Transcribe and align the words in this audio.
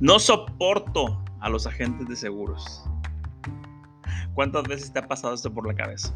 No 0.00 0.20
soporto 0.20 1.24
a 1.40 1.48
los 1.48 1.66
agentes 1.66 2.06
de 2.06 2.14
seguros. 2.14 2.84
¿Cuántas 4.34 4.62
veces 4.64 4.92
te 4.92 5.00
ha 5.00 5.08
pasado 5.08 5.34
esto 5.34 5.52
por 5.52 5.66
la 5.66 5.74
cabeza? 5.74 6.14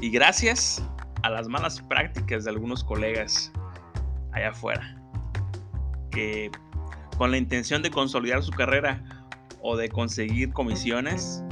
Y 0.00 0.10
gracias 0.10 0.84
a 1.22 1.30
las 1.30 1.46
malas 1.46 1.80
prácticas 1.80 2.44
de 2.44 2.50
algunos 2.50 2.82
colegas 2.82 3.52
allá 4.32 4.50
afuera, 4.50 5.00
que 6.10 6.50
con 7.16 7.30
la 7.30 7.38
intención 7.38 7.82
de 7.82 7.90
consolidar 7.90 8.42
su 8.42 8.50
carrera 8.50 9.02
o 9.62 9.76
de 9.76 9.88
conseguir 9.88 10.52
comisiones, 10.52 11.44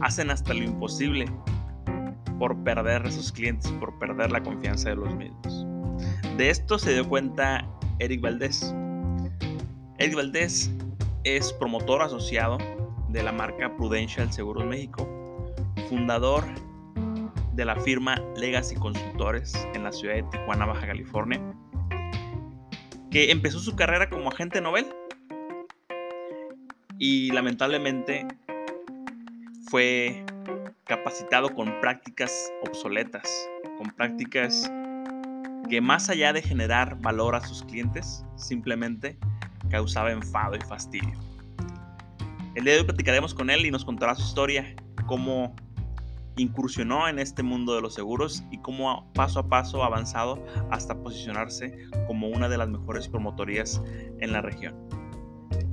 hacen 0.00 0.30
hasta 0.30 0.54
lo 0.54 0.64
imposible 0.64 1.26
por 2.38 2.56
perder 2.64 3.06
a 3.06 3.10
sus 3.10 3.30
clientes, 3.30 3.70
por 3.72 3.98
perder 3.98 4.32
la 4.32 4.42
confianza 4.42 4.88
de 4.88 4.96
los 4.96 5.14
mismos. 5.14 5.66
De 6.38 6.48
esto 6.48 6.78
se 6.78 6.94
dio 6.94 7.06
cuenta 7.06 7.68
Eric 7.98 8.22
Valdés. 8.22 8.74
Eric 10.02 10.16
Valdés 10.16 10.68
es 11.22 11.52
promotor 11.52 12.02
asociado 12.02 12.58
de 13.10 13.22
la 13.22 13.30
marca 13.30 13.76
Prudential 13.76 14.32
Seguros 14.32 14.64
México, 14.64 15.08
fundador 15.88 16.44
de 17.54 17.64
la 17.64 17.76
firma 17.76 18.16
Legacy 18.36 18.74
Consultores 18.74 19.54
en 19.74 19.84
la 19.84 19.92
ciudad 19.92 20.16
de 20.16 20.24
Tijuana, 20.24 20.66
Baja 20.66 20.88
California, 20.88 21.40
que 23.12 23.30
empezó 23.30 23.60
su 23.60 23.76
carrera 23.76 24.10
como 24.10 24.30
agente 24.30 24.60
novel 24.60 24.92
y 26.98 27.30
lamentablemente 27.30 28.26
fue 29.70 30.26
capacitado 30.82 31.54
con 31.54 31.80
prácticas 31.80 32.52
obsoletas, 32.68 33.48
con 33.78 33.86
prácticas 33.90 34.68
que 35.70 35.80
más 35.80 36.10
allá 36.10 36.32
de 36.32 36.42
generar 36.42 37.00
valor 37.00 37.36
a 37.36 37.40
sus 37.46 37.62
clientes, 37.62 38.24
simplemente 38.34 39.16
causaba 39.72 40.12
enfado 40.12 40.54
y 40.54 40.60
fastidio. 40.60 41.14
El 42.54 42.64
día 42.64 42.74
de 42.74 42.80
hoy 42.80 42.84
platicaremos 42.84 43.34
con 43.34 43.48
él 43.48 43.64
y 43.64 43.70
nos 43.70 43.84
contará 43.84 44.14
su 44.14 44.22
historia, 44.22 44.76
cómo 45.06 45.56
incursionó 46.36 47.08
en 47.08 47.18
este 47.18 47.42
mundo 47.42 47.74
de 47.74 47.80
los 47.80 47.94
seguros 47.94 48.44
y 48.50 48.58
cómo 48.58 49.10
paso 49.14 49.40
a 49.40 49.48
paso 49.48 49.82
ha 49.82 49.86
avanzado 49.86 50.44
hasta 50.70 50.94
posicionarse 50.94 51.76
como 52.06 52.28
una 52.28 52.50
de 52.50 52.58
las 52.58 52.68
mejores 52.68 53.08
promotorías 53.08 53.82
en 54.20 54.32
la 54.32 54.42
región. 54.42 54.74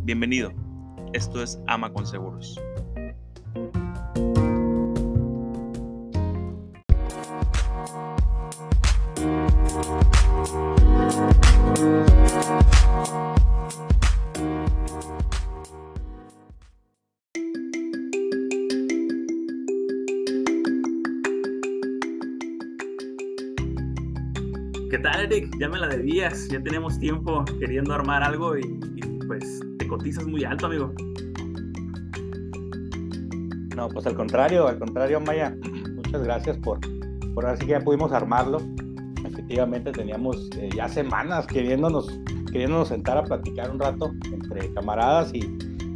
Bienvenido, 0.03 0.53
esto 1.14 1.44
es 1.44 1.59
Ama 1.67 1.92
con 1.92 2.08
Seguros. 2.08 2.59
Ya 26.17 26.31
tenemos 26.63 26.99
tiempo 26.99 27.45
queriendo 27.59 27.93
armar 27.93 28.23
algo 28.23 28.57
y, 28.57 28.79
pues 29.27 29.61
te 29.77 29.88
cotizas 29.88 30.25
muy 30.25 30.43
alto, 30.43 30.65
amigo. 30.65 30.93
No, 33.75 33.88
pues 33.89 34.05
al 34.07 34.15
contrario, 34.15 34.67
al 34.67 34.80
contrario, 34.80 35.19
Maya. 35.21 35.55
Muchas 35.95 36.23
gracias 36.23 36.57
por, 36.57 36.80
por 37.33 37.45
así 37.45 37.65
que 37.65 37.71
ya 37.71 37.80
pudimos 37.80 38.11
armarlo. 38.11 38.59
Efectivamente, 39.23 39.91
teníamos 39.91 40.49
eh, 40.57 40.69
ya 40.75 40.89
semanas 40.89 41.45
queriéndonos, 41.47 42.19
queriéndonos 42.52 42.87
sentar 42.87 43.17
a 43.17 43.23
platicar 43.23 43.69
un 43.69 43.80
rato 43.80 44.11
entre 44.31 44.73
camaradas 44.73 45.31
y, 45.33 45.39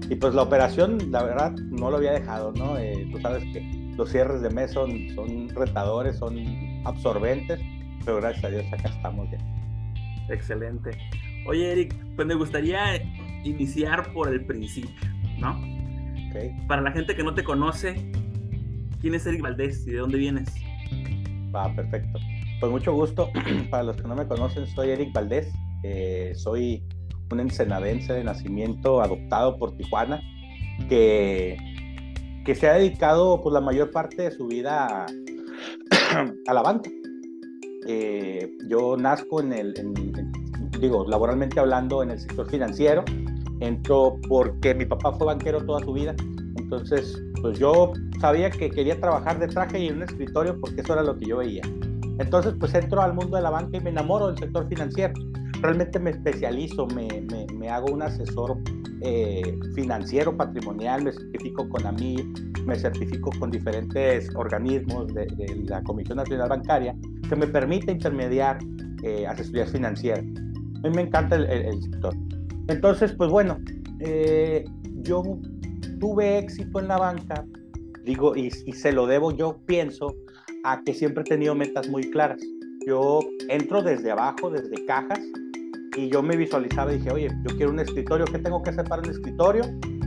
y 0.10 0.16
pues 0.16 0.36
la 0.36 0.44
operación, 0.44 1.12
la 1.12 1.24
verdad, 1.24 1.54
no 1.72 1.90
lo 1.90 1.98
había 1.98 2.12
dejado, 2.12 2.54
¿no? 2.54 2.78
Eh, 2.78 3.10
tú 3.12 3.20
sabes 3.20 3.44
que 3.52 3.94
los 3.98 4.10
cierres 4.10 4.42
de 4.42 4.50
mes 4.50 4.72
son, 4.72 5.10
son 5.16 5.50
retadores, 5.50 6.18
son 6.18 6.38
absorbentes 6.86 7.60
pero 8.06 8.18
gracias 8.18 8.46
a 8.46 8.50
Dios 8.50 8.66
acá 8.74 8.90
estamos 8.90 9.30
ya. 9.32 9.38
Excelente. 10.30 10.92
Oye, 11.46 11.72
Eric, 11.72 11.96
pues 12.16 12.28
me 12.28 12.36
gustaría 12.36 13.02
iniciar 13.44 14.12
por 14.14 14.30
el 14.30 14.46
principio, 14.46 14.96
¿no? 15.40 15.58
Okay. 16.30 16.52
Para 16.68 16.82
la 16.82 16.92
gente 16.92 17.16
que 17.16 17.24
no 17.24 17.34
te 17.34 17.44
conoce, 17.44 17.96
¿quién 19.02 19.14
es 19.14 19.26
Eric 19.26 19.42
Valdés 19.42 19.86
y 19.86 19.92
de 19.92 19.98
dónde 19.98 20.18
vienes? 20.18 20.54
Va, 21.54 21.74
perfecto. 21.76 22.20
Pues 22.60 22.72
mucho 22.72 22.94
gusto. 22.94 23.30
Para 23.70 23.84
los 23.84 23.98
que 23.98 24.08
no 24.08 24.16
me 24.16 24.26
conocen, 24.26 24.66
soy 24.68 24.92
Eric 24.92 25.14
Valdés. 25.14 25.54
Eh, 25.84 26.32
soy 26.36 26.84
un 27.32 27.40
ensenadense 27.40 28.14
de 28.14 28.24
nacimiento 28.24 29.02
adoptado 29.02 29.58
por 29.58 29.76
Tijuana, 29.76 30.22
que, 30.88 31.58
que 32.46 32.56
se 32.56 32.70
ha 32.70 32.74
dedicado 32.76 33.42
pues, 33.42 33.54
la 33.54 33.62
mayor 33.62 33.92
parte 33.92 34.24
de 34.24 34.32
su 34.32 34.48
vida 34.48 34.88
a, 34.88 35.06
a 36.48 36.54
la 36.54 36.62
banca 36.62 36.90
eh, 37.88 38.52
yo 38.68 38.98
nazco 38.98 39.42
en 39.42 39.54
el, 39.54 39.74
digo, 40.80 41.06
laboralmente 41.08 41.60
hablando, 41.60 42.04
en 42.04 42.12
el 42.12 42.20
sector 42.20 42.50
financiero. 42.50 43.04
Entro 43.60 44.20
porque 44.28 44.74
mi 44.76 44.86
papá 44.86 45.14
fue 45.14 45.28
banquero 45.28 45.66
toda 45.66 45.80
su 45.80 45.94
vida. 45.94 46.16
Entonces, 46.58 47.22
pues 47.42 47.60
yo 47.60 47.94
sabía 48.20 48.50
que 48.50 48.70
quería 48.70 49.00
trabajar 49.00 49.40
de 49.40 49.48
traje 49.48 49.80
y 49.80 49.88
en 49.88 49.98
un 49.98 50.04
escritorio 50.04 50.60
porque 50.60 50.82
eso 50.82 50.94
era 50.94 51.04
lo 51.04 51.18
que 51.18 51.26
yo 51.26 51.38
veía. 51.38 51.64
Entonces, 52.20 52.54
pues 52.60 52.74
entro 52.74 53.02
al 53.02 53.14
mundo 53.14 53.38
de 53.38 53.44
la 53.44 53.50
banca 53.50 53.78
y 53.78 53.82
me 53.82 53.90
enamoro 53.90 54.28
del 54.28 54.38
sector 54.38 54.68
financiero. 54.68 55.14
Realmente 55.62 56.00
me 56.00 56.12
especializo, 56.12 56.86
me, 56.88 57.08
me, 57.32 57.48
me 57.54 57.70
hago 57.70 57.92
un 57.92 58.02
asesor 58.02 58.58
eh, 59.04 59.60
financiero 59.76 60.36
patrimonial, 60.36 61.04
me 61.04 61.12
certifico 61.12 61.68
con 61.68 61.86
AMI, 61.86 62.34
me 62.66 62.76
certifico 62.76 63.32
con 63.40 63.52
diferentes 63.52 64.34
organismos 64.36 65.14
de, 65.14 65.26
de 65.26 65.64
la 65.68 65.84
Comisión 65.84 66.18
Nacional 66.18 66.50
Bancaria 66.50 66.96
que 67.28 67.36
me 67.36 67.48
permite 67.48 67.92
intermediar 67.92 68.60
eh, 69.04 69.28
asesorías 69.28 69.72
financieras. 69.72 70.24
A 70.24 70.88
mí 70.88 70.96
me 70.96 71.02
encanta 71.02 71.36
el, 71.36 71.82
sector. 71.82 72.16
Entonces, 72.68 73.12
pues 73.14 73.30
bueno, 73.30 73.60
eh, 74.00 74.64
yo 75.02 75.24
tuve 76.00 76.38
éxito 76.38 76.80
en 76.80 76.88
la 76.88 76.98
banca, 76.98 77.46
digo, 78.04 78.36
y, 78.36 78.52
y, 78.66 78.72
se 78.72 78.94
lo 78.94 79.06
debo, 79.06 79.32
yo 79.32 79.58
pienso, 79.66 80.16
a 80.64 80.82
que 80.84 80.94
siempre 80.94 81.24
he 81.24 81.26
tenido 81.26 81.56
metas 81.56 81.90
muy 81.90 82.10
claras. 82.12 82.42
Yo 82.88 83.20
entro 83.50 83.82
desde 83.82 84.12
abajo, 84.12 84.50
desde 84.50 84.86
cajas, 84.86 85.20
y 85.96 86.10
yo 86.10 86.24
me 86.24 86.36
visualizaba 86.36 86.94
y 86.94 86.98
dije, 86.98 87.12
oye, 87.12 87.28
yo 87.48 87.56
quiero 87.56 87.72
un 87.72 87.80
escritorio, 87.80 88.26
¿qué 88.26 88.40
tengo 88.40 88.62
que 88.64 88.72
hacer 88.72 88.86
para 88.86 89.02
un 89.02 89.10
escritorio? 89.10 89.64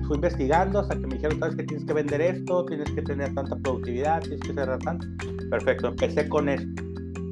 Fui 0.06 0.16
investigando 0.16 0.80
hasta 0.80 0.94
que 0.94 1.06
me 1.06 1.14
dijeron, 1.14 1.38
sabes 1.38 1.56
que 1.56 1.64
tienes 1.64 1.84
que 1.84 1.92
vender 1.92 2.20
esto, 2.20 2.64
tienes 2.66 2.90
que 2.90 3.02
tener 3.02 3.34
tanta 3.34 3.56
productividad, 3.56 4.20
tienes 4.22 4.40
que 4.40 4.52
cerrar 4.52 4.78
tanto. 4.80 5.06
Perfecto, 5.50 5.88
empecé 5.88 6.28
con 6.28 6.48
eso. 6.48 6.66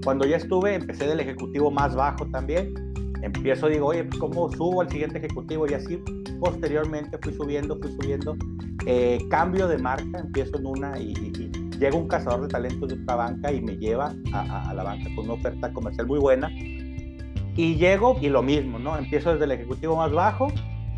Cuando 0.05 0.27
ya 0.27 0.37
estuve, 0.37 0.75
empecé 0.75 1.07
del 1.07 1.21
ejecutivo 1.21 1.71
más 1.71 1.95
bajo 1.95 2.27
también. 2.27 2.75
Empiezo, 3.23 3.69
digo, 3.69 3.87
oye, 3.87 4.05
pues 4.05 4.19
cómo 4.19 4.51
subo 4.53 4.83
al 4.83 4.91
siguiente 4.91 5.19
ejecutivo 5.19 5.67
y 5.69 5.75
así 5.75 6.03
posteriormente 6.41 7.17
fui 7.23 7.33
subiendo, 7.33 7.79
fui 7.81 7.93
subiendo. 7.93 8.37
Eh, 8.87 9.19
cambio 9.31 9.67
de 9.67 9.79
marca, 9.79 10.19
empiezo 10.19 10.59
en 10.59 10.67
una 10.67 10.99
y, 10.99 11.15
llega 11.79 11.97
un 11.97 12.07
cazador 12.07 12.43
de 12.43 12.49
talentos 12.49 12.89
de 12.89 12.95
otra 13.03 13.17
banca 13.17 13.51
y 13.51 13.61
me 13.61 13.77
lleva 13.77 14.15
a, 14.33 14.71
a, 14.71 14.75
la 14.75 14.85
banca 14.85 15.09
con 15.17 15.25
una 15.25 15.35
oferta 15.35 15.73
comercial 15.73 16.07
muy 16.07 16.21
buena. 16.21 16.49
Y 17.57 17.77
llego 17.77 18.19
y 18.21 18.29
lo 18.29 18.43
mismo, 18.43 18.79
¿no? 18.79 18.99
Empiezo 18.99 19.33
desde 19.33 19.45
el 19.45 19.53
ejecutivo 19.53 19.97
más 19.97 20.13
bajo 20.13 20.49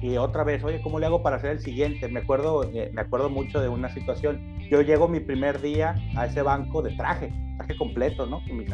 y 0.00 0.16
otra 0.16 0.44
vez, 0.44 0.62
oye, 0.62 0.80
¿cómo 0.82 0.98
le 0.98 1.06
hago 1.06 1.22
para 1.22 1.36
hacer 1.36 1.52
el 1.52 1.60
siguiente? 1.60 2.08
Me 2.08 2.20
acuerdo, 2.20 2.64
eh, 2.72 2.90
me 2.92 3.00
acuerdo 3.00 3.30
mucho 3.30 3.60
de 3.60 3.68
una 3.68 3.88
situación. 3.88 4.40
Yo 4.70 4.82
llego 4.82 5.08
mi 5.08 5.20
primer 5.20 5.60
día 5.60 5.94
a 6.16 6.26
ese 6.26 6.42
banco 6.42 6.82
de 6.82 6.92
traje, 6.92 7.32
traje 7.56 7.76
completo, 7.76 8.26
¿no? 8.26 8.42
Con 8.46 8.58
mi 8.58 8.64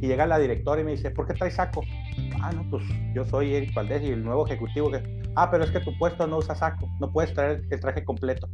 Y 0.00 0.06
llega 0.06 0.26
la 0.26 0.38
directora 0.38 0.80
y 0.80 0.84
me 0.84 0.92
dice, 0.92 1.10
¿por 1.10 1.26
qué 1.26 1.34
traes 1.34 1.54
saco? 1.54 1.82
Ah, 2.42 2.52
no, 2.52 2.68
pues 2.68 2.84
yo 3.14 3.24
soy 3.24 3.54
Eric 3.54 3.74
Valdés 3.74 4.02
y 4.02 4.08
el 4.08 4.24
nuevo 4.24 4.46
ejecutivo. 4.46 4.90
Que... 4.90 5.02
Ah, 5.36 5.50
pero 5.50 5.64
es 5.64 5.70
que 5.70 5.80
tu 5.80 5.96
puesto 5.98 6.26
no 6.26 6.38
usa 6.38 6.54
saco, 6.54 6.88
no 7.00 7.12
puedes 7.12 7.32
traer 7.32 7.62
el 7.70 7.80
traje 7.80 8.04
completo. 8.04 8.48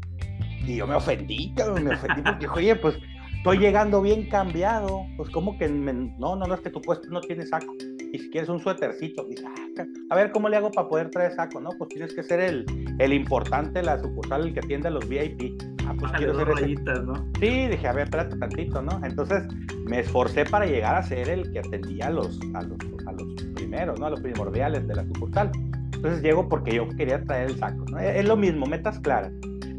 Y 0.66 0.76
yo 0.76 0.86
me 0.86 0.94
ofendí, 0.94 1.54
me 1.56 1.94
ofendí 1.94 2.22
porque, 2.22 2.46
oye, 2.48 2.76
pues 2.76 2.96
estoy 3.36 3.58
llegando 3.58 4.02
bien 4.02 4.28
cambiado. 4.28 5.02
Pues, 5.16 5.30
como 5.30 5.56
que 5.58 5.68
me... 5.68 5.92
no, 5.92 6.36
no, 6.36 6.46
no, 6.46 6.54
es 6.54 6.60
que 6.60 6.70
tu 6.70 6.82
puesto 6.82 7.08
no 7.08 7.20
tiene 7.20 7.46
saco 7.46 7.72
y 8.12 8.18
si 8.18 8.30
quieres 8.30 8.48
un 8.48 8.60
suétercito, 8.60 9.24
dice, 9.24 9.44
ah, 9.46 9.84
a 10.10 10.16
ver 10.16 10.30
cómo 10.30 10.48
le 10.48 10.56
hago 10.56 10.70
para 10.70 10.88
poder 10.88 11.10
traer 11.10 11.32
saco, 11.32 11.60
¿no? 11.60 11.70
Pues 11.78 11.88
tienes 11.88 12.14
que 12.14 12.22
ser 12.22 12.40
el, 12.40 12.64
el 12.98 13.12
importante, 13.12 13.82
la 13.82 13.98
sucursal, 13.98 14.46
el 14.46 14.54
que 14.54 14.60
atiende 14.60 14.88
a 14.88 14.90
los 14.90 15.08
VIP. 15.08 15.60
Ah, 15.86 15.94
pues 15.98 16.12
quiero 16.12 16.34
ser 16.36 16.48
rayitas, 16.48 17.04
¿no? 17.04 17.14
Sí, 17.40 17.68
dije, 17.68 17.86
a 17.86 17.92
ver, 17.92 18.04
espérate 18.04 18.36
tantito, 18.36 18.82
¿no? 18.82 19.00
Entonces 19.04 19.44
me 19.84 20.00
esforcé 20.00 20.44
para 20.44 20.66
llegar 20.66 20.96
a 20.96 21.02
ser 21.02 21.28
el 21.28 21.50
que 21.52 21.60
atendía 21.60 22.06
a 22.06 22.10
los, 22.10 22.40
a 22.54 22.62
los, 22.62 22.78
a 23.06 23.12
los 23.12 23.42
primeros, 23.54 23.98
¿no? 24.00 24.06
A 24.06 24.10
los 24.10 24.20
primordiales 24.20 24.86
de 24.86 24.94
la 24.94 25.04
sucursal. 25.06 25.50
Entonces 25.94 26.22
llego 26.22 26.48
porque 26.48 26.74
yo 26.74 26.88
quería 26.90 27.22
traer 27.24 27.50
el 27.50 27.58
saco, 27.58 27.84
¿no? 27.90 27.98
Es 27.98 28.26
lo 28.26 28.36
mismo, 28.36 28.66
metas 28.66 28.98
claras. 29.00 29.32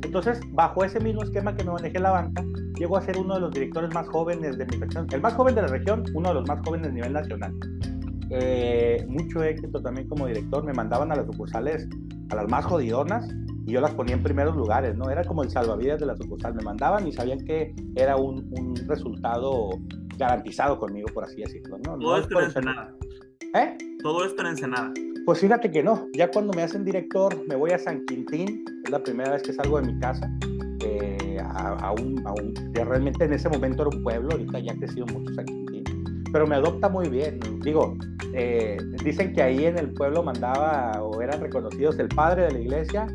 Entonces, 0.04 0.40
bajo 0.52 0.84
ese 0.86 1.00
mismo 1.00 1.24
esquema 1.24 1.56
que 1.56 1.64
me 1.64 1.72
manejé 1.72 2.00
la 2.00 2.12
banca, 2.12 2.44
llego 2.78 2.98
a 2.98 3.02
ser 3.02 3.18
uno 3.18 3.36
de 3.36 3.42
los 3.42 3.52
directores 3.52 3.94
más 3.94 4.08
jóvenes 4.08 4.58
de 4.58 4.66
mi 4.66 4.78
región, 4.78 5.08
el 5.12 5.22
más 5.22 5.34
joven 5.34 5.56
de 5.56 5.62
la 5.64 5.68
región, 5.68 6.04
uno 6.14 6.30
de 6.30 6.36
los 6.36 6.48
más 6.48 6.60
jóvenes 6.66 6.88
a 6.88 6.92
nivel 6.92 7.14
nacional. 7.14 7.54
Eh, 8.30 9.06
mucho 9.08 9.44
éxito 9.44 9.82
también 9.82 10.08
como 10.08 10.28
director. 10.28 10.64
Me 10.64 10.74
mandaban 10.74 11.12
a 11.12 11.16
las 11.16 11.26
sucursales, 11.26 11.88
a 12.30 12.36
las 12.36 12.50
más 12.50 12.66
jodidonas, 12.66 13.28
y 13.66 13.74
yo 13.74 13.82
las 13.82 13.94
ponía 13.94 14.16
en 14.16 14.24
primeros 14.24 14.56
lugares, 14.56 14.96
¿no? 14.96 15.10
Era 15.10 15.24
como 15.24 15.44
el 15.44 15.50
salvavidas 15.50 16.00
de 16.00 16.06
la 16.06 16.16
sucursal. 16.16 16.56
Me 16.56 16.64
mandaban 16.64 17.08
y 17.08 17.12
sabían 17.12 17.40
que 17.40 17.76
era 17.96 18.16
un, 18.16 18.48
un 18.58 18.76
resultado 18.88 19.70
garantizado 20.18 20.80
conmigo, 20.80 21.08
por 21.14 21.26
así 21.26 21.42
decirlo, 21.42 21.78
¿no? 21.80 21.98
Todo 21.98 22.12
no 22.12 22.18
esto 22.18 22.40
en 22.40 22.46
Ensenada. 22.46 22.94
¿Eh? 23.54 23.78
Todo 24.02 24.26
esto 24.26 24.42
en 24.42 24.48
Ensenada. 24.48 24.94
Pues 25.26 25.40
fíjate 25.40 25.70
que 25.70 25.84
no. 25.84 26.08
Ya 26.14 26.32
cuando 26.32 26.54
me 26.54 26.64
hacen 26.64 26.86
director, 26.86 27.36
me 27.48 27.56
voy 27.56 27.72
a 27.72 27.78
San 27.78 28.06
Quintín. 28.06 28.64
Es 28.86 28.90
la 28.90 29.04
primera 29.04 29.32
vez 29.32 29.44
que 29.44 29.52
salgo 29.52 29.82
de 29.82 29.92
mi 29.92 30.00
casa. 30.00 30.32
Eh, 30.86 31.38
a, 31.42 31.92
un, 31.92 32.26
a 32.26 32.32
un, 32.32 32.54
que 32.74 32.86
realmente 32.86 33.26
en 33.26 33.34
ese 33.34 33.50
momento 33.50 33.84
era 33.84 33.98
un 33.98 34.04
pueblo. 34.04 34.30
Ahorita 34.32 34.60
ya 34.60 34.72
ha 34.72 34.76
crecido 34.78 35.06
mucho 35.08 35.34
San 35.34 35.46
Quintín. 35.46 35.67
Pero 36.32 36.48
me 36.48 36.56
adopta 36.56 36.90
muy 36.90 37.10
bien. 37.10 37.40
Digo, 37.62 37.98
eh, 38.34 38.78
dicen 39.04 39.34
que 39.34 39.42
ahí 39.42 39.66
en 39.66 39.78
el 39.78 39.94
pueblo 39.94 40.24
mandaba 40.24 41.02
o 41.02 41.22
eran 41.22 41.42
reconocidos 41.42 41.98
el 42.00 42.10
padre 42.10 42.44
de 42.44 42.52
la 42.52 42.60
iglesia, 42.60 43.08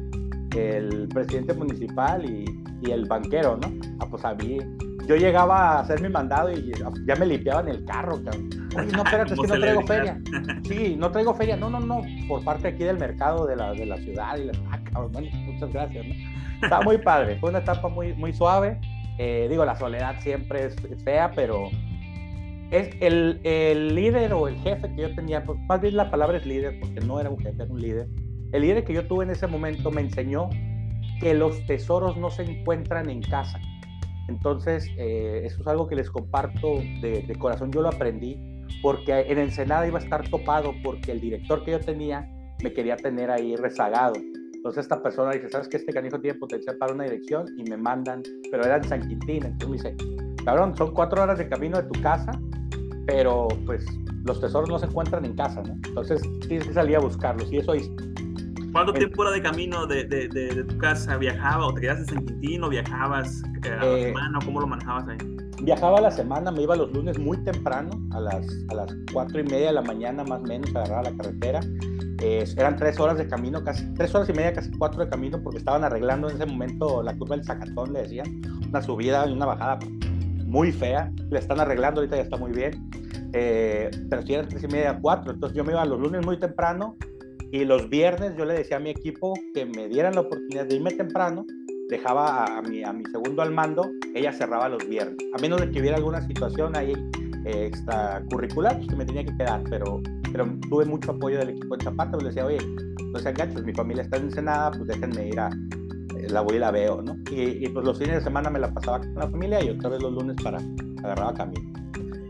el 0.56 1.08
presidente 1.08 1.54
municipal 1.54 2.24
y, 2.24 2.44
y 2.82 2.90
el 2.90 3.06
banquero, 3.06 3.56
¿no? 3.56 3.72
Ah, 4.00 4.06
pues 4.10 4.24
a 4.24 4.34
mí 4.34 4.58
yo 5.06 5.16
llegaba 5.16 5.72
a 5.72 5.80
hacer 5.80 6.00
mi 6.00 6.08
mandado 6.08 6.52
y 6.52 6.72
ya 7.06 7.16
me 7.16 7.26
limpiaban 7.26 7.68
el 7.68 7.84
carro, 7.84 8.22
cabrón. 8.22 8.48
Oye, 8.76 8.92
no, 8.92 9.02
espérate, 9.02 9.34
es 9.34 9.40
que 9.40 9.46
no 9.46 9.54
traigo 9.54 9.82
feria. 9.82 10.20
Sí, 10.64 10.96
no 10.96 11.10
traigo 11.10 11.34
feria. 11.34 11.56
No, 11.56 11.68
no, 11.68 11.80
no, 11.80 12.02
por 12.28 12.42
parte 12.44 12.68
aquí 12.68 12.84
del 12.84 12.98
mercado 12.98 13.46
de 13.46 13.56
la, 13.56 13.72
de 13.72 13.84
la 13.84 13.96
ciudad. 13.98 14.36
Y 14.36 14.44
la, 14.44 14.52
ah, 14.70 14.78
cabrón, 14.92 15.12
muchas 15.44 15.72
gracias. 15.72 16.06
¿no? 16.06 16.14
Está 16.62 16.80
muy 16.82 16.98
padre, 16.98 17.38
fue 17.40 17.50
una 17.50 17.58
etapa 17.58 17.88
muy, 17.88 18.14
muy 18.14 18.32
suave. 18.32 18.80
Eh, 19.18 19.46
digo, 19.50 19.64
la 19.64 19.76
soledad 19.76 20.16
siempre 20.20 20.66
es, 20.66 20.76
fea, 21.04 21.32
pero 21.34 21.68
es 22.72 22.90
el, 23.00 23.40
el, 23.44 23.94
líder 23.94 24.32
o 24.32 24.48
el 24.48 24.56
jefe 24.56 24.92
que 24.94 25.02
yo 25.02 25.14
tenía, 25.14 25.44
pues, 25.44 25.58
más 25.68 25.80
bien 25.80 25.96
la 25.96 26.10
palabra 26.10 26.38
es 26.38 26.46
líder, 26.46 26.80
porque 26.80 27.00
no 27.00 27.20
era 27.20 27.30
un 27.30 27.38
jefe, 27.38 27.62
era 27.62 27.72
un 27.72 27.80
líder. 27.80 28.08
El 28.52 28.62
líder 28.62 28.84
que 28.84 28.92
yo 28.92 29.06
tuve 29.06 29.24
en 29.24 29.30
ese 29.30 29.46
momento 29.46 29.90
me 29.90 30.00
enseñó 30.00 30.50
que 31.20 31.34
los 31.34 31.64
tesoros 31.66 32.16
no 32.16 32.30
se 32.30 32.42
encuentran 32.42 33.08
en 33.08 33.22
casa, 33.22 33.60
entonces, 34.28 34.88
eh, 34.96 35.42
eso 35.44 35.60
es 35.60 35.66
algo 35.66 35.88
que 35.88 35.96
les 35.96 36.10
comparto 36.10 36.76
de, 37.00 37.36
corazón. 37.38 37.72
Yo 37.72 37.82
lo 37.82 37.88
aprendí 37.88 38.38
porque 38.80 39.12
en 39.28 39.38
Ensenada 39.38 39.86
iba 39.86 39.98
a 39.98 40.02
estar 40.02 40.28
topado 40.28 40.72
porque 40.82 41.12
el 41.12 41.20
director 41.20 41.64
que 41.64 41.72
yo 41.72 41.80
tenía 41.80 42.28
me 42.62 42.72
quería 42.72 42.96
tener 42.96 43.30
ahí 43.30 43.56
rezagado. 43.56 44.14
Entonces 44.54 44.84
esta 44.84 45.02
persona 45.02 45.32
dice, 45.32 45.48
¿sabes 45.50 45.68
que 45.68 45.76
este 45.76 45.92
canijo 45.92 46.20
tiene 46.20 46.38
potencial 46.38 46.76
para 46.78 46.94
una 46.94 47.04
dirección? 47.04 47.46
Y 47.58 47.68
me 47.68 47.76
mandan, 47.76 48.22
pero 48.50 48.64
era 48.64 48.76
en 48.76 48.84
San 48.84 49.06
Quintín. 49.06 49.44
Entonces 49.44 49.68
me 49.68 49.90
dice, 49.90 49.96
cabrón, 50.44 50.76
son 50.76 50.94
cuatro 50.94 51.22
horas 51.22 51.38
de 51.38 51.48
camino 51.48 51.82
de 51.82 51.88
tu 51.88 52.00
casa, 52.00 52.30
pero 53.06 53.48
pues 53.66 53.84
los 54.24 54.40
tesoros 54.40 54.68
no 54.68 54.78
se 54.78 54.86
encuentran 54.86 55.24
en 55.24 55.34
casa, 55.34 55.62
¿no? 55.62 55.74
Entonces 55.86 56.22
tienes 56.46 56.66
que 56.66 56.74
salir 56.74 56.96
a 56.96 57.00
buscarlos. 57.00 57.52
Y 57.52 57.58
eso 57.58 57.74
hice. 57.74 57.90
¿Cuánto 58.72 58.94
tiempo 58.94 59.22
era 59.22 59.32
de 59.32 59.42
camino 59.42 59.86
de, 59.86 60.04
de, 60.04 60.28
de, 60.28 60.64
tu 60.64 60.78
casa? 60.78 61.18
¿Viajaba 61.18 61.66
o 61.66 61.74
te 61.74 61.82
quedaste 61.82 62.02
en 62.02 62.08
San 62.08 62.26
Quintín 62.26 62.64
o 62.64 62.70
viajabas 62.70 63.42
eh, 63.64 63.68
a 63.68 63.84
la 63.84 63.98
eh, 63.98 64.02
semana? 64.04 64.38
¿Cómo 64.44 64.60
lo 64.60 64.66
manejabas 64.66 65.08
ahí? 65.08 65.18
Viajaba 65.62 65.98
a 65.98 66.00
la 66.00 66.10
semana, 66.10 66.50
me 66.50 66.62
iba 66.62 66.74
los 66.74 66.90
lunes 66.90 67.18
muy 67.18 67.36
temprano, 67.44 67.90
a 68.12 68.20
las, 68.20 68.46
a 68.70 68.74
las 68.74 68.96
cuatro 69.12 69.40
y 69.40 69.44
media 69.44 69.66
de 69.66 69.72
la 69.74 69.82
mañana 69.82 70.24
más 70.24 70.40
o 70.40 70.44
menos, 70.44 70.74
agarraba 70.74 71.02
la 71.02 71.16
carretera. 71.16 71.60
Eh, 72.22 72.44
eran 72.56 72.76
tres 72.76 72.98
horas 72.98 73.18
de 73.18 73.28
camino, 73.28 73.62
casi 73.62 73.84
tres 73.94 74.14
horas 74.14 74.28
y 74.30 74.32
media, 74.32 74.54
casi 74.54 74.70
cuatro 74.70 75.04
de 75.04 75.10
camino, 75.10 75.40
porque 75.42 75.58
estaban 75.58 75.84
arreglando 75.84 76.30
en 76.30 76.36
ese 76.36 76.46
momento 76.46 77.02
la 77.02 77.14
curva 77.16 77.36
del 77.36 77.44
Zacatón, 77.44 77.92
le 77.92 78.02
decían, 78.02 78.40
una 78.68 78.80
subida 78.80 79.28
y 79.28 79.32
una 79.32 79.44
bajada 79.44 79.80
muy 80.52 80.70
fea. 80.70 81.10
Le 81.30 81.38
están 81.38 81.58
arreglando, 81.58 82.00
ahorita 82.00 82.16
ya 82.16 82.22
está 82.22 82.36
muy 82.36 82.52
bien. 82.52 82.88
pero 83.32 84.22
si 84.22 84.34
eran 84.34 84.48
tres 84.48 84.62
y 84.62 84.68
media, 84.68 84.98
cuatro. 85.00 85.32
Entonces 85.32 85.56
yo 85.56 85.64
me 85.64 85.72
iba 85.72 85.84
los 85.84 85.98
lunes 85.98 86.24
muy 86.24 86.38
temprano, 86.38 86.96
y 87.52 87.66
los 87.66 87.90
viernes 87.90 88.34
yo 88.38 88.46
le 88.46 88.54
decía 88.54 88.78
a 88.78 88.80
mi 88.80 88.88
equipo 88.88 89.34
que 89.52 89.66
me 89.66 89.86
dieran 89.86 90.14
la 90.14 90.22
oportunidad 90.22 90.64
de 90.64 90.76
irme 90.76 90.90
temprano, 90.90 91.44
dejaba 91.90 92.46
a, 92.46 92.62
mi, 92.62 92.82
a 92.82 92.94
mi 92.94 93.04
segundo 93.12 93.42
al 93.42 93.52
mando, 93.52 93.90
ella 94.14 94.32
cerraba 94.32 94.70
los 94.70 94.88
viernes. 94.88 95.18
A 95.34 95.38
menos 95.38 95.60
de 95.60 95.70
que 95.70 95.80
hubiera 95.80 95.98
alguna 95.98 96.26
situación 96.26 96.74
ahí 96.74 96.94
eh, 97.44 97.66
extracurricular, 97.66 98.76
pues 98.76 98.88
que 98.88 98.96
me 98.96 99.04
tenía 99.04 99.26
que 99.26 99.36
quedar, 99.36 99.62
pero, 99.68 100.00
pero 100.32 100.46
tuve 100.70 100.86
mucho 100.86 101.10
apoyo 101.10 101.38
del 101.38 101.50
equipo 101.50 101.74
en 101.74 101.82
Zapata, 101.82 102.12
pues 102.12 102.22
le 102.22 102.28
decía, 102.30 102.46
oye, 102.46 102.58
no 103.12 103.18
sean 103.18 103.34
gachos, 103.34 103.62
mi 103.64 103.74
familia 103.74 104.04
está 104.04 104.16
en 104.16 104.24
Ensenada, 104.24 104.70
pues 104.70 104.86
déjenme 104.86 105.28
ir 105.28 105.38
a, 105.38 105.48
eh, 105.48 105.81
la 106.28 106.40
voy 106.40 106.56
y 106.56 106.58
la 106.58 106.70
veo, 106.70 107.02
¿no? 107.02 107.16
Y, 107.30 107.64
y, 107.64 107.68
pues 107.68 107.84
los 107.84 107.98
fines 107.98 108.16
de 108.16 108.20
semana 108.22 108.50
me 108.50 108.58
la 108.58 108.72
pasaba 108.72 109.00
con 109.00 109.14
la 109.14 109.28
familia 109.28 109.62
y 109.62 109.70
otra 109.70 109.90
vez 109.90 110.02
los 110.02 110.12
lunes 110.12 110.36
para 110.42 110.58
agarrar 111.02 111.34
camino. 111.34 111.72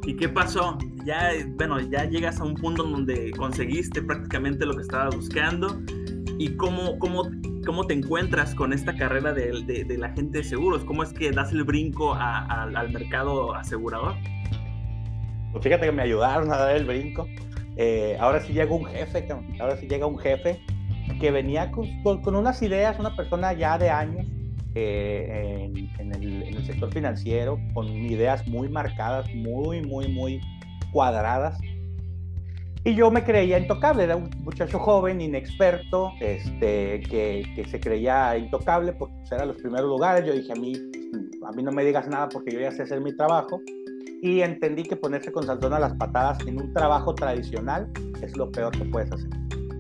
¿Y 0.05 0.17
qué 0.17 0.29
pasó? 0.29 0.79
Ya, 1.05 1.31
bueno, 1.57 1.81
ya 1.81 2.05
llegas 2.05 2.41
a 2.41 2.45
un 2.45 2.55
punto 2.55 2.83
donde 2.83 3.31
conseguiste 3.33 4.03
prácticamente 4.03 4.67
lo 4.67 4.75
que 4.75 4.83
estabas 4.83 5.15
buscando. 5.15 5.81
¿Y 6.39 6.57
cómo, 6.57 6.99
cómo, 6.99 7.31
cómo 7.65 7.87
te 7.87 7.95
encuentras 7.95 8.55
con 8.55 8.73
esta 8.73 8.97
carrera 8.97 9.33
de, 9.33 9.63
de, 9.63 9.99
la 9.99 10.11
gente 10.11 10.39
de 10.39 10.45
seguros? 10.45 10.85
¿Cómo 10.85 11.03
es 11.05 11.13
que 11.13 11.31
das 11.31 11.53
el 11.53 11.63
brinco 11.63 12.15
al 12.15 12.93
mercado 12.93 13.55
asegurador? 13.55 14.15
Pues 15.53 15.63
fíjate 15.63 15.87
que 15.87 15.93
me 15.93 16.03
ayudaron 16.03 16.51
a 16.53 16.57
dar 16.57 16.77
el 16.77 16.85
brinco. 16.85 17.29
Eh, 17.77 18.17
ahora 18.19 18.41
sí 18.41 18.53
llega 18.53 18.75
un 18.75 18.85
jefe, 18.87 19.29
ahora 19.61 19.77
sí 19.77 19.87
llega 19.87 20.07
un 20.07 20.19
jefe 20.19 20.61
que 21.23 21.31
venía 21.31 21.71
con, 21.71 21.87
con, 22.03 22.35
unas 22.35 22.61
ideas, 22.63 22.99
una 22.99 23.15
persona 23.15 23.53
ya 23.53 23.79
de 23.79 23.89
años, 23.91 24.27
eh, 24.75 25.71
en, 26.01 26.13
el, 26.13 26.67
sector 26.67 26.93
financiero 26.93 27.61
con 27.75 27.87
ideas 27.87 28.45
muy 28.49 28.69
marcadas, 28.69 29.33
muy, 29.33 29.83
muy, 29.83 30.09
muy 30.09 30.41
cuadradas. 30.93 31.61
Y 32.83 32.97
yo 32.97 33.13
me 33.13 33.23
creía 33.23 33.57
intocable, 33.61 34.03
era 34.03 34.17
un 34.17 34.31
muchacho 34.41 34.81
joven, 34.81 35.21
inexperto, 35.21 36.11
este, 36.19 37.01
que, 37.09 37.45
que 37.55 37.67
se 37.67 37.79
creía 37.79 38.37
intocable 38.37 38.93
porque 38.93 39.15
pues, 39.19 39.31
eran 39.31 39.47
los 39.47 39.59
primeros 39.59 39.87
lugares. 39.87 40.27
Yo 40.27 40.33
dije, 40.33 40.51
a 40.51 40.57
mí, 40.57 40.73
a 41.47 41.53
mí 41.53 41.63
no 41.63 41.71
me 41.71 41.85
digas 41.85 42.09
nada 42.09 42.29
porque 42.31 42.51
yo 42.51 42.59
ya 42.59 42.73
sé 42.73 42.83
hacer 42.83 43.01
mi 43.01 43.17
trabajo. 43.17 43.61
Y 44.23 44.41
entendí 44.41 44.83
que 44.83 44.97
ponerse 44.97 45.31
con 45.31 45.47
saltón 45.47 45.73
a 45.73 45.79
las 45.79 45.95
patadas 45.95 46.45
en 46.49 46.61
un 46.61 46.73
trabajo 46.73 47.15
tradicional 47.15 47.89
es 48.21 48.37
lo 48.37 48.51
peor 48.51 48.73
que 48.77 48.85
puedes 48.87 49.13
hacer. 49.13 49.31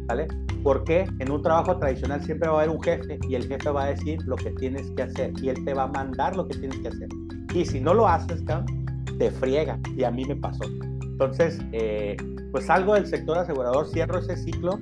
¿Vale? 0.06 0.28
Porque 0.62 1.04
en 1.18 1.30
un 1.30 1.42
trabajo 1.42 1.76
tradicional 1.76 2.22
siempre 2.22 2.48
va 2.48 2.54
a 2.54 2.62
haber 2.62 2.70
un 2.74 2.82
jefe 2.82 3.18
y 3.28 3.34
el 3.34 3.46
jefe 3.48 3.70
va 3.70 3.84
a 3.84 3.86
decir 3.88 4.20
lo 4.26 4.36
que 4.36 4.50
tienes 4.52 4.90
que 4.92 5.02
hacer 5.02 5.32
y 5.42 5.48
él 5.48 5.64
te 5.64 5.74
va 5.74 5.84
a 5.84 5.88
mandar 5.88 6.36
lo 6.36 6.46
que 6.46 6.56
tienes 6.56 6.78
que 6.80 6.88
hacer. 6.88 7.08
Y 7.54 7.64
si 7.64 7.80
no 7.80 7.94
lo 7.94 8.08
haces, 8.08 8.42
te 9.18 9.30
friega. 9.30 9.78
Y 9.96 10.04
a 10.04 10.10
mí 10.10 10.24
me 10.24 10.36
pasó. 10.36 10.64
Entonces, 11.02 11.60
eh, 11.72 12.16
pues 12.52 12.66
salgo 12.66 12.94
del 12.94 13.06
sector 13.06 13.38
asegurador, 13.38 13.88
cierro 13.88 14.18
ese 14.18 14.36
ciclo 14.36 14.78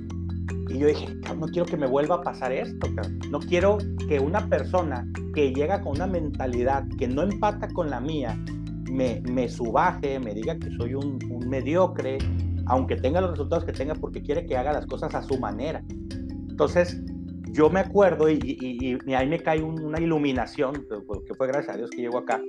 y 0.67 0.79
yo 0.79 0.87
dije, 0.87 1.07
no 1.37 1.47
quiero 1.47 1.65
que 1.65 1.77
me 1.77 1.87
vuelva 1.87 2.15
a 2.15 2.21
pasar 2.21 2.51
esto, 2.51 2.87
no 3.29 3.39
quiero 3.39 3.77
que 4.07 4.19
una 4.19 4.47
persona 4.47 5.05
que 5.33 5.53
llega 5.53 5.81
con 5.81 5.95
una 5.95 6.07
mentalidad 6.07 6.87
que 6.97 7.07
no 7.07 7.23
empata 7.23 7.67
con 7.69 7.89
la 7.89 7.99
mía, 7.99 8.37
me, 8.89 9.21
me 9.29 9.49
subaje, 9.49 10.19
me 10.19 10.33
diga 10.33 10.57
que 10.57 10.69
soy 10.77 10.93
un, 10.93 11.19
un 11.29 11.49
mediocre, 11.49 12.19
aunque 12.65 12.95
tenga 12.95 13.21
los 13.21 13.31
resultados 13.31 13.65
que 13.65 13.73
tenga, 13.73 13.95
porque 13.95 14.21
quiere 14.21 14.45
que 14.45 14.57
haga 14.57 14.73
las 14.73 14.85
cosas 14.85 15.13
a 15.15 15.23
su 15.23 15.37
manera. 15.39 15.83
Entonces, 16.49 17.01
yo 17.51 17.69
me 17.69 17.81
acuerdo 17.81 18.29
y, 18.29 18.39
y, 18.41 19.13
ahí 19.13 19.27
me 19.27 19.39
cae 19.39 19.61
una 19.61 19.99
iluminación, 19.99 20.85
que 21.27 21.33
fue 21.35 21.47
gracias 21.47 21.75
a 21.75 21.77
Dios 21.77 21.89
que 21.89 22.01
llegó 22.01 22.19
acá, 22.19 22.41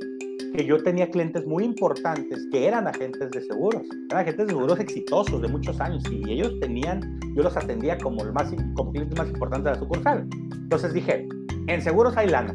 que 0.54 0.64
yo 0.64 0.82
tenía 0.82 1.10
clientes 1.10 1.46
muy 1.46 1.64
importantes 1.64 2.46
que 2.50 2.66
eran 2.66 2.86
agentes 2.86 3.30
de 3.30 3.40
seguros, 3.42 3.82
eran 4.10 4.22
agentes 4.22 4.46
de 4.46 4.52
seguros 4.52 4.78
exitosos 4.78 5.40
de 5.40 5.48
muchos 5.48 5.80
años 5.80 6.02
y 6.10 6.30
ellos 6.30 6.58
tenían, 6.60 7.18
yo 7.34 7.42
los 7.42 7.56
atendía 7.56 7.98
como, 7.98 8.22
el 8.22 8.32
más, 8.32 8.52
como 8.74 8.92
clientes 8.92 9.18
más 9.18 9.28
importantes 9.28 9.64
de 9.64 9.70
la 9.70 9.78
sucursal. 9.78 10.28
Entonces 10.52 10.92
dije, 10.92 11.26
en 11.66 11.82
seguros 11.82 12.16
hay 12.16 12.28
lana, 12.28 12.54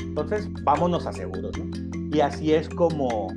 entonces 0.00 0.48
vámonos 0.64 1.06
a 1.06 1.12
seguros. 1.12 1.52
Y 2.12 2.20
así 2.20 2.54
es 2.54 2.68
como, 2.68 3.28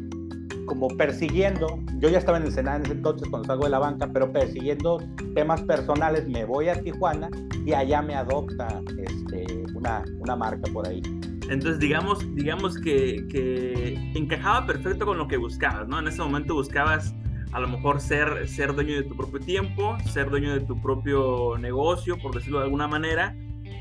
como 0.68 0.90
persiguiendo, 0.90 1.80
yo 1.98 2.10
ya 2.10 2.20
estaba 2.20 2.38
en 2.38 2.44
el 2.44 2.52
Senado 2.52 2.78
en 2.78 2.84
ese 2.84 2.94
entonces 2.94 3.28
cuando 3.30 3.48
salgo 3.48 3.64
de 3.64 3.72
la 3.72 3.80
banca, 3.80 4.12
pero 4.14 4.32
persiguiendo 4.32 5.02
temas 5.34 5.64
personales 5.64 6.28
me 6.28 6.46
voy 6.46 6.70
a 6.70 6.80
Tijuana 6.80 7.30
y 7.66 7.74
allá 7.74 8.04
me 8.04 8.14
adopta 8.14 8.82
este, 9.00 9.64
una, 9.74 10.04
una 10.20 10.36
marca 10.36 10.72
por 10.72 10.88
ahí. 10.88 11.02
Entonces, 11.50 11.80
digamos, 11.80 12.20
digamos 12.36 12.78
que, 12.78 13.26
que, 13.30 13.94
encajaba 14.14 14.68
perfecto 14.68 15.06
con 15.06 15.18
lo 15.18 15.28
que 15.28 15.38
buscabas, 15.38 15.88
¿no? 15.88 16.00
En 16.00 16.08
ese 16.08 16.22
momento 16.22 16.54
buscabas 16.54 17.16
a 17.54 17.60
lo 17.62 17.70
mejor 17.70 18.02
ser, 18.02 18.48
ser 18.48 18.76
dueño 18.76 18.96
de 18.96 19.04
tu 19.04 19.16
propio 19.16 19.40
tiempo, 19.40 19.98
ser 20.12 20.30
dueño 20.30 20.54
de 20.54 20.60
tu 20.60 20.80
propio 20.82 21.58
negocio, 21.58 22.18
por 22.18 22.36
decirlo 22.36 22.60
de 22.60 22.66
alguna 22.66 22.88
manera, 22.88 23.34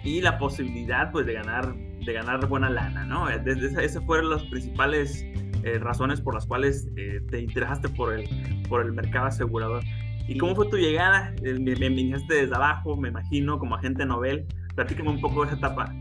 y 0.05 0.21
la 0.21 0.39
posibilidad, 0.39 1.11
pues, 1.11 1.27
de 1.27 1.33
ganar, 1.33 1.75
de 1.75 2.13
ganar 2.13 2.47
buena 2.47 2.71
lana, 2.71 3.05
¿no? 3.05 3.27
Desde 3.27 3.85
esas 3.85 4.05
fueron 4.05 4.31
las 4.31 4.45
principales 4.45 5.27
eh, 5.67 5.79
razones 5.81 6.21
por 6.21 6.35
las 6.35 6.47
cuales 6.47 6.89
eh, 6.97 7.21
te 7.29 7.41
interesaste 7.41 7.89
por 7.89 8.15
el, 8.15 8.29
por 8.69 8.83
el 8.83 8.93
mercado 8.93 9.27
asegurador. 9.27 9.83
¿Y 10.29 10.39
cómo 10.39 10.55
fue 10.55 10.69
tu 10.69 10.77
llegada? 10.77 11.35
Eh, 11.43 11.55
me, 11.59 11.75
me 11.75 12.19
desde 12.29 12.55
abajo, 12.55 12.97
me 12.97 13.09
imagino, 13.09 13.59
como 13.59 13.75
agente 13.75 14.07
novel. 14.07 14.47
Platícame 14.77 15.11
un 15.11 15.21
poco 15.21 15.43
de 15.43 15.49
esa 15.49 15.57
etapa. 15.57 15.93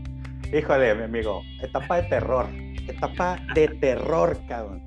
Híjole, 0.56 0.94
mi 0.94 1.02
amigo, 1.02 1.42
etapa 1.60 2.00
de 2.00 2.08
terror, 2.08 2.46
etapa 2.86 3.38
de 3.54 3.66
terror, 3.80 4.38
cabrón. 4.46 4.80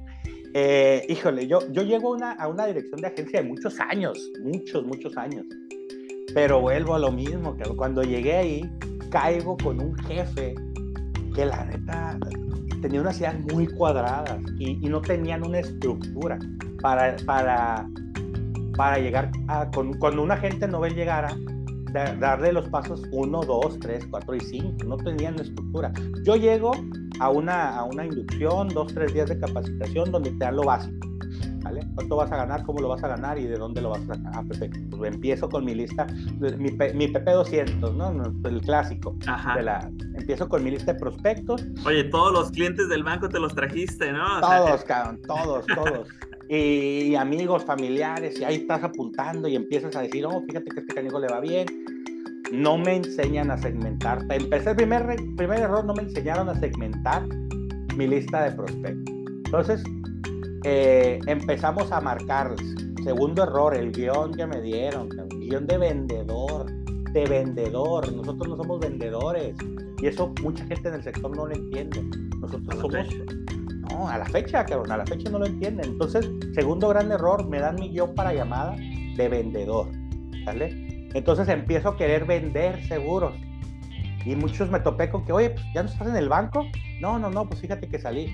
Eh, 0.54 1.06
híjole, 1.10 1.48
yo, 1.48 1.60
yo 1.72 1.84
llego 1.84 2.14
a 2.14 2.16
una, 2.16 2.32
a 2.32 2.48
una 2.48 2.66
dirección 2.66 3.02
de 3.02 3.08
agencia 3.08 3.42
de 3.42 3.48
muchos 3.50 3.78
años, 3.82 4.18
muchos, 4.44 4.86
muchos 4.86 5.18
años. 5.18 5.46
Pero 6.34 6.62
vuelvo 6.62 6.96
a 6.96 7.00
lo 7.00 7.12
mismo, 7.12 7.58
que 7.58 7.64
cuando 7.76 8.02
llegué 8.04 8.38
ahí, 8.38 8.72
caigo 9.12 9.58
con 9.58 9.82
un 9.82 9.96
jefe 10.06 10.56
que 11.36 11.46
la 11.46 11.66
neta 11.66 12.18
tenía 12.82 13.02
unas 13.02 13.20
ideas 13.20 13.36
muy 13.52 13.68
cuadradas 13.68 14.40
y, 14.58 14.86
y 14.86 14.90
no 14.90 15.02
tenían 15.02 15.46
una 15.46 15.60
estructura 15.60 16.40
para, 16.82 17.16
para, 17.26 17.88
para 18.76 19.00
llegar 19.00 19.32
a, 19.48 19.70
con, 19.72 19.94
cuando 20.00 20.24
un 20.24 20.32
agente 20.32 20.68
novel 20.68 20.96
llegara, 20.96 21.36
darle 21.94 22.54
los 22.54 22.70
pasos 22.70 23.04
1, 23.12 23.42
2, 23.42 23.80
3, 23.80 24.08
4 24.10 24.36
y 24.36 24.40
5. 24.40 24.84
No 24.86 24.98
tenían 24.98 25.36
estructura. 25.40 25.92
Yo 26.24 26.36
llego 26.36 26.72
a 27.20 27.30
una, 27.30 27.76
a 27.78 27.84
una 27.84 28.06
inducción, 28.06 28.70
2, 28.70 28.94
3 28.94 29.14
días 29.14 29.30
de 29.30 29.40
capacitación 29.40 30.12
donde 30.12 30.32
te 30.32 30.38
dan 30.38 30.56
lo 30.56 30.64
básico. 30.64 31.09
¿Vale? 31.64 31.86
¿Cuánto 31.96 32.16
vas 32.16 32.32
a 32.32 32.38
ganar? 32.38 32.64
¿Cómo 32.64 32.80
lo 32.80 32.90
vas 32.90 33.04
a 33.04 33.10
ganar? 33.10 33.38
¿Y 33.38 33.46
de 33.46 33.58
dónde 33.58 33.82
lo 33.82 33.90
vas 33.90 34.02
a 34.04 34.16
sacar? 34.16 34.32
Ah, 34.36 34.44
perfecto. 34.48 34.80
Pues 34.98 35.14
empiezo 35.14 35.50
con 35.50 35.66
mi 35.66 35.76
lista, 35.76 36.08
mi, 36.40 36.72
mi 36.72 37.08
PP200, 37.08 37.94
¿no? 37.94 38.50
El 38.50 38.62
clásico. 38.62 39.16
Ajá. 39.28 39.56
De 39.56 39.64
la, 39.64 39.92
empiezo 40.16 40.48
con 40.48 40.64
mi 40.64 40.72
lista 40.72 40.94
de 40.94 41.00
prospectos. 41.00 41.66
Oye, 41.86 42.04
todos 42.06 42.32
los 42.32 42.52
clientes 42.52 42.88
del 42.90 43.04
banco 43.04 43.30
te 43.30 43.40
los 43.40 43.54
trajiste, 43.56 44.12
¿no? 44.12 44.38
O 44.38 44.42
todos, 44.42 44.82
sea... 44.82 44.88
cabrón, 44.88 45.22
todos, 45.28 45.66
todos. 45.68 46.08
y, 46.50 47.16
amigos, 47.16 47.64
familiares, 47.66 48.40
y 48.40 48.44
ahí 48.44 48.56
estás 48.56 48.84
apuntando 48.84 49.48
y 49.48 49.56
empiezas 49.56 49.96
a 49.96 50.02
decir, 50.02 50.26
oh, 50.26 50.42
fíjate 50.48 50.70
que 50.70 50.80
este 50.82 50.94
canijo 50.94 51.20
le 51.20 51.28
va 51.28 51.40
bien. 51.40 51.66
No 52.52 52.78
me 52.78 52.96
enseñan 52.96 53.52
a 53.52 53.58
segmentar. 53.58 54.26
Empecé 54.30 54.72
el 54.72 54.76
primer, 54.76 55.16
primer 55.36 55.60
error, 55.60 55.86
no 55.86 55.94
me 55.94 56.04
enseñaron 56.04 56.50
a 56.50 56.60
segmentar 56.60 57.28
mi 57.96 58.08
lista 58.08 58.44
de 58.44 58.52
prospectos. 58.52 59.16
Entonces, 59.46 59.84
eh, 60.64 61.20
empezamos 61.28 61.92
a 61.92 62.02
marcarles. 62.02 62.76
Segundo 63.04 63.44
error, 63.44 63.76
el 63.76 63.92
guion 63.92 64.34
que 64.34 64.46
me 64.46 64.62
dieron, 64.62 65.10
guion 65.40 65.66
de 65.68 65.78
vendedor, 65.78 66.66
de 67.14 67.26
vendedor. 67.26 68.12
Nosotros 68.12 68.50
no 68.50 68.58
somos 68.58 68.80
vendedores. 68.80 69.56
Y 70.02 70.08
eso 70.08 70.34
mucha 70.42 70.66
gente 70.66 70.90
en 70.90 70.96
el 70.96 71.04
sector 71.04 71.36
no 71.36 71.46
lo 71.46 71.56
entiende. 71.56 72.04
Nosotros 72.40 72.80
somos... 72.80 73.08
No, 73.90 74.08
a 74.08 74.18
la 74.18 74.26
fecha, 74.26 74.66
cabrón, 74.66 74.92
a 74.92 74.98
la 74.98 75.06
fecha 75.06 75.30
no 75.30 75.40
lo 75.40 75.46
entienden. 75.46 75.86
Entonces, 75.92 76.30
segundo 76.54 76.90
gran 76.90 77.12
error, 77.12 77.48
me 77.48 77.60
dan 77.60 77.76
mi 77.76 77.90
guion 77.90 78.14
para 78.14 78.34
llamada 78.34 78.76
de 78.76 79.30
vendedor. 79.30 79.88
¿Sale? 80.46 81.10
Entonces 81.14 81.48
empiezo 81.50 81.90
a 81.90 81.98
querer 81.98 82.26
vender 82.26 82.84
seguros. 82.86 83.34
Y 84.26 84.36
muchos 84.36 84.70
me 84.70 84.80
topé 84.80 85.10
con 85.10 85.26
que, 85.26 85.32
oye, 85.32 85.52
pues 85.52 85.66
ya 85.74 85.84
no 85.84 85.90
estás 85.90 86.08
en 86.08 86.16
el 86.16 86.30
banco. 86.30 86.66
No, 87.02 87.18
no, 87.18 87.30
no, 87.30 87.48
pues 87.48 87.62
fíjate 87.62 87.88
que 87.88 88.00
salí. 88.00 88.28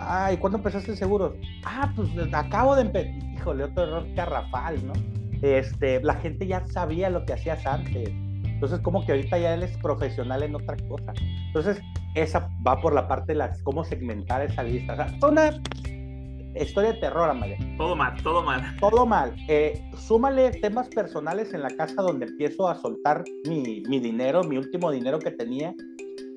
Ay, 0.00 0.36
¿cuándo 0.36 0.58
empezaste 0.58 0.92
el 0.92 0.96
seguro? 0.96 1.36
Ah, 1.64 1.92
pues 1.94 2.08
acabo 2.32 2.76
de 2.76 2.82
empezar. 2.82 3.12
Híjole, 3.34 3.64
otro 3.64 3.84
error 3.84 4.06
garrafal, 4.14 4.86
¿no? 4.86 4.92
Este, 5.42 6.02
la 6.02 6.14
gente 6.14 6.46
ya 6.46 6.66
sabía 6.66 7.10
lo 7.10 7.24
que 7.24 7.32
hacías 7.34 7.64
antes. 7.66 8.08
Entonces, 8.44 8.80
como 8.80 9.04
que 9.04 9.12
ahorita 9.12 9.38
ya 9.38 9.54
eres 9.54 9.76
profesional 9.78 10.42
en 10.42 10.54
otra 10.54 10.76
cosa. 10.88 11.12
Entonces, 11.46 11.80
esa 12.14 12.48
va 12.66 12.80
por 12.80 12.92
la 12.92 13.06
parte 13.06 13.32
de 13.32 13.38
la, 13.38 13.52
cómo 13.62 13.84
segmentar 13.84 14.42
esa 14.42 14.62
lista. 14.62 14.94
O 14.94 14.96
sea, 14.96 15.28
una 15.28 15.62
historia 16.60 16.92
de 16.92 16.98
terror, 16.98 17.30
Amalia. 17.30 17.56
Todo 17.76 17.94
mal, 17.94 18.20
todo 18.22 18.42
mal. 18.42 18.76
Todo 18.80 19.06
mal. 19.06 19.34
Eh, 19.48 19.80
súmale 19.96 20.50
temas 20.60 20.88
personales 20.88 21.54
en 21.54 21.62
la 21.62 21.70
casa 21.70 22.02
donde 22.02 22.26
empiezo 22.26 22.68
a 22.68 22.74
soltar 22.76 23.22
mi, 23.48 23.82
mi 23.88 24.00
dinero, 24.00 24.42
mi 24.42 24.56
último 24.58 24.90
dinero 24.90 25.18
que 25.20 25.30
tenía. 25.30 25.74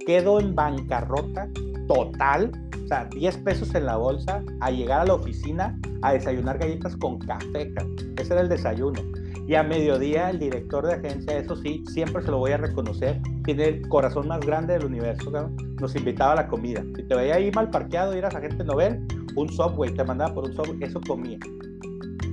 Quedo 0.06 0.40
en 0.40 0.54
bancarrota 0.54 1.48
total. 1.88 2.52
O 2.84 2.88
sea, 2.88 3.06
10 3.06 3.38
pesos 3.38 3.74
en 3.76 3.86
la 3.86 3.98
bolsa 3.98 4.44
a 4.60 4.72
llegar 4.72 5.02
a 5.02 5.06
la 5.06 5.14
oficina 5.14 5.78
a 6.02 6.14
desayunar 6.14 6.58
galletas 6.58 6.96
con 6.98 7.20
café. 7.20 7.74
Ese 8.18 8.34
era 8.34 8.42
el 8.42 8.50
desayuno. 8.50 9.00
Y 9.48 9.56
a 9.56 9.64
mediodía 9.64 10.30
el 10.30 10.40
director 10.40 10.86
de 10.86 10.94
agencia, 10.94 11.38
eso 11.38 11.56
sí, 11.56 11.84
siempre 11.92 12.22
se 12.22 12.32
lo 12.32 12.38
voy 12.38 12.52
a 12.52 12.58
reconocer, 12.58 13.20
tiene 13.44 13.66
el 13.66 13.88
corazón 13.90 14.28
más 14.28 14.40
grande 14.40 14.74
del 14.74 14.86
universo, 14.86 15.32
¿no? 15.32 15.50
nos 15.82 15.96
invitaba 15.96 16.34
a 16.34 16.36
la 16.36 16.48
comida. 16.48 16.84
Si 16.96 17.04
te 17.04 17.16
veía 17.16 17.36
ahí 17.36 17.52
mal 17.52 17.70
parqueado 17.70 18.14
eras 18.14 18.34
agente 18.36 18.64
novel, 18.64 19.06
un 19.36 19.50
subway, 19.50 19.94
te 19.94 20.04
mandaba 20.04 20.34
por 20.34 20.46
un 20.46 20.54
subway, 20.54 20.78
eso 20.82 21.02
comía. 21.02 21.40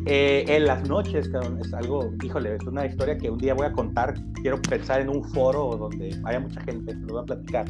Eh, 0.07 0.45
en 0.49 0.67
las 0.67 0.89
noches, 0.89 1.29
cabrón, 1.29 1.59
es 1.61 1.73
algo, 1.75 2.13
híjole, 2.23 2.55
es 2.55 2.65
una 2.65 2.87
historia 2.87 3.19
que 3.19 3.31
un 3.31 3.39
día 3.39 3.55
voy 3.55 3.67
a 3.67 3.73
contar. 3.73 4.15
Quiero 4.41 4.61
pensar 4.63 5.01
en 5.01 5.09
un 5.09 5.25
foro 5.25 5.77
donde 5.77 6.17
haya 6.25 6.41
mucha 6.41 6.61
gente, 6.63 6.95
lo 6.95 7.15
voy 7.15 7.23
a 7.23 7.27
platicar. 7.27 7.67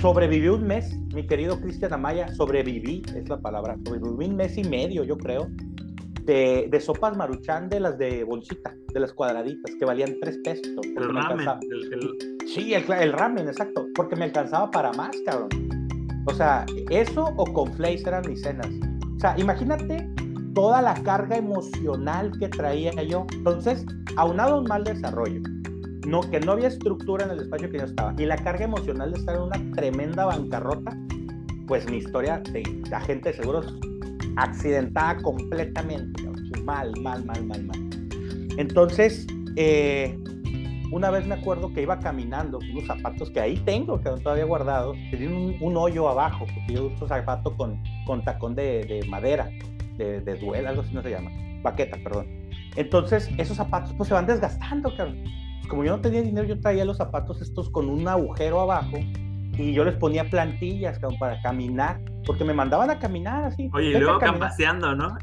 Sobreviví 0.00 0.46
un 0.46 0.64
mes, 0.64 0.96
mi 1.12 1.26
querido 1.26 1.60
Cristian 1.60 1.92
Amaya, 1.92 2.32
sobreviví, 2.32 3.02
es 3.16 3.28
la 3.28 3.40
palabra, 3.40 3.76
sobreviví 3.84 4.26
un 4.26 4.36
mes 4.36 4.56
y 4.56 4.62
medio, 4.62 5.02
yo 5.02 5.18
creo, 5.18 5.48
de, 6.24 6.68
de, 6.70 6.80
sopas 6.80 7.16
maruchan 7.16 7.68
de 7.68 7.80
las 7.80 7.98
de 7.98 8.22
bolsita, 8.22 8.72
de 8.94 9.00
las 9.00 9.12
cuadraditas, 9.12 9.74
que 9.74 9.84
valían 9.84 10.14
tres 10.20 10.38
pesos. 10.44 10.68
El 10.96 11.12
ramen. 11.12 11.48
El, 11.62 11.92
el... 11.92 12.38
Sí, 12.46 12.74
el, 12.74 12.84
el, 12.92 13.12
ramen, 13.12 13.48
exacto, 13.48 13.86
porque 13.96 14.14
me 14.14 14.26
alcanzaba 14.26 14.70
para 14.70 14.92
más, 14.92 15.16
cabrón. 15.26 15.48
O 16.26 16.32
sea, 16.32 16.64
eso 16.90 17.32
o 17.36 17.44
con 17.52 17.72
flakes 17.72 18.04
eran 18.06 18.22
mis 18.28 18.42
cenas. 18.42 18.68
O 19.16 19.18
sea, 19.18 19.34
imagínate 19.36 20.08
toda 20.54 20.80
la 20.80 20.94
carga 21.02 21.38
emocional 21.38 22.30
que 22.38 22.48
traía 22.48 22.92
yo. 23.02 23.26
Entonces, 23.32 23.84
aunado 24.16 24.54
a 24.54 24.60
un 24.60 24.68
mal 24.68 24.84
desarrollo, 24.84 25.42
no, 26.08 26.22
que 26.22 26.40
no 26.40 26.52
había 26.52 26.68
estructura 26.68 27.26
en 27.26 27.32
el 27.32 27.40
espacio 27.40 27.70
que 27.70 27.78
yo 27.78 27.84
estaba, 27.84 28.14
y 28.16 28.24
la 28.24 28.36
carga 28.36 28.64
emocional 28.64 29.12
de 29.12 29.18
estar 29.18 29.34
en 29.36 29.42
una 29.42 29.74
tremenda 29.74 30.24
bancarrota, 30.24 30.96
pues 31.66 31.88
mi 31.90 31.98
historia 31.98 32.38
de 32.38 32.62
agente 32.90 33.28
de 33.28 33.36
seguros 33.36 33.78
accidentada 34.36 35.18
completamente, 35.18 36.24
mal, 36.64 36.92
mal, 37.02 37.24
mal, 37.26 37.44
mal, 37.44 37.62
mal. 37.62 37.90
Entonces, 38.56 39.26
eh, 39.56 40.18
una 40.92 41.10
vez 41.10 41.26
me 41.26 41.34
acuerdo 41.34 41.74
que 41.74 41.82
iba 41.82 41.98
caminando 41.98 42.58
con 42.58 42.70
unos 42.70 42.86
zapatos 42.86 43.30
que 43.30 43.40
ahí 43.40 43.56
tengo, 43.66 44.00
que 44.00 44.08
todavía 44.22 44.46
guardados, 44.46 44.96
tenían 45.10 45.34
un, 45.34 45.56
un, 45.60 45.76
hoyo 45.76 46.08
abajo, 46.08 46.46
porque 46.46 46.72
yo 46.72 46.86
uso 46.86 47.06
zapato 47.06 47.54
con, 47.54 47.82
con 48.06 48.24
tacón 48.24 48.54
de, 48.54 48.84
de 48.84 49.06
madera, 49.08 49.50
de, 49.98 50.22
de, 50.22 50.36
duel, 50.36 50.66
algo 50.66 50.80
así 50.80 50.94
no 50.94 51.02
se 51.02 51.10
llama, 51.10 51.30
baqueta, 51.62 51.98
perdón. 52.02 52.26
Entonces, 52.76 53.28
esos 53.36 53.58
zapatos 53.58 53.92
pues 53.92 54.08
se 54.08 54.14
van 54.14 54.26
desgastando, 54.26 54.96
cabrón. 54.96 55.47
Como 55.68 55.84
yo 55.84 55.96
no 55.96 56.00
tenía 56.00 56.22
dinero, 56.22 56.46
yo 56.46 56.60
traía 56.60 56.84
los 56.84 56.96
zapatos 56.96 57.42
estos 57.42 57.70
con 57.70 57.88
un 57.88 58.06
agujero 58.08 58.60
abajo 58.60 58.98
y 59.56 59.72
yo 59.72 59.84
les 59.84 59.96
ponía 59.96 60.28
plantillas 60.28 60.98
cabrón, 60.98 61.18
para 61.18 61.40
caminar, 61.42 62.00
porque 62.24 62.44
me 62.44 62.54
mandaban 62.54 62.90
a 62.90 62.98
caminar 62.98 63.44
así. 63.44 63.70
Oye, 63.74 63.90
y 63.90 63.98
luego 63.98 64.18
paseando, 64.38 64.94
¿no? 64.94 65.16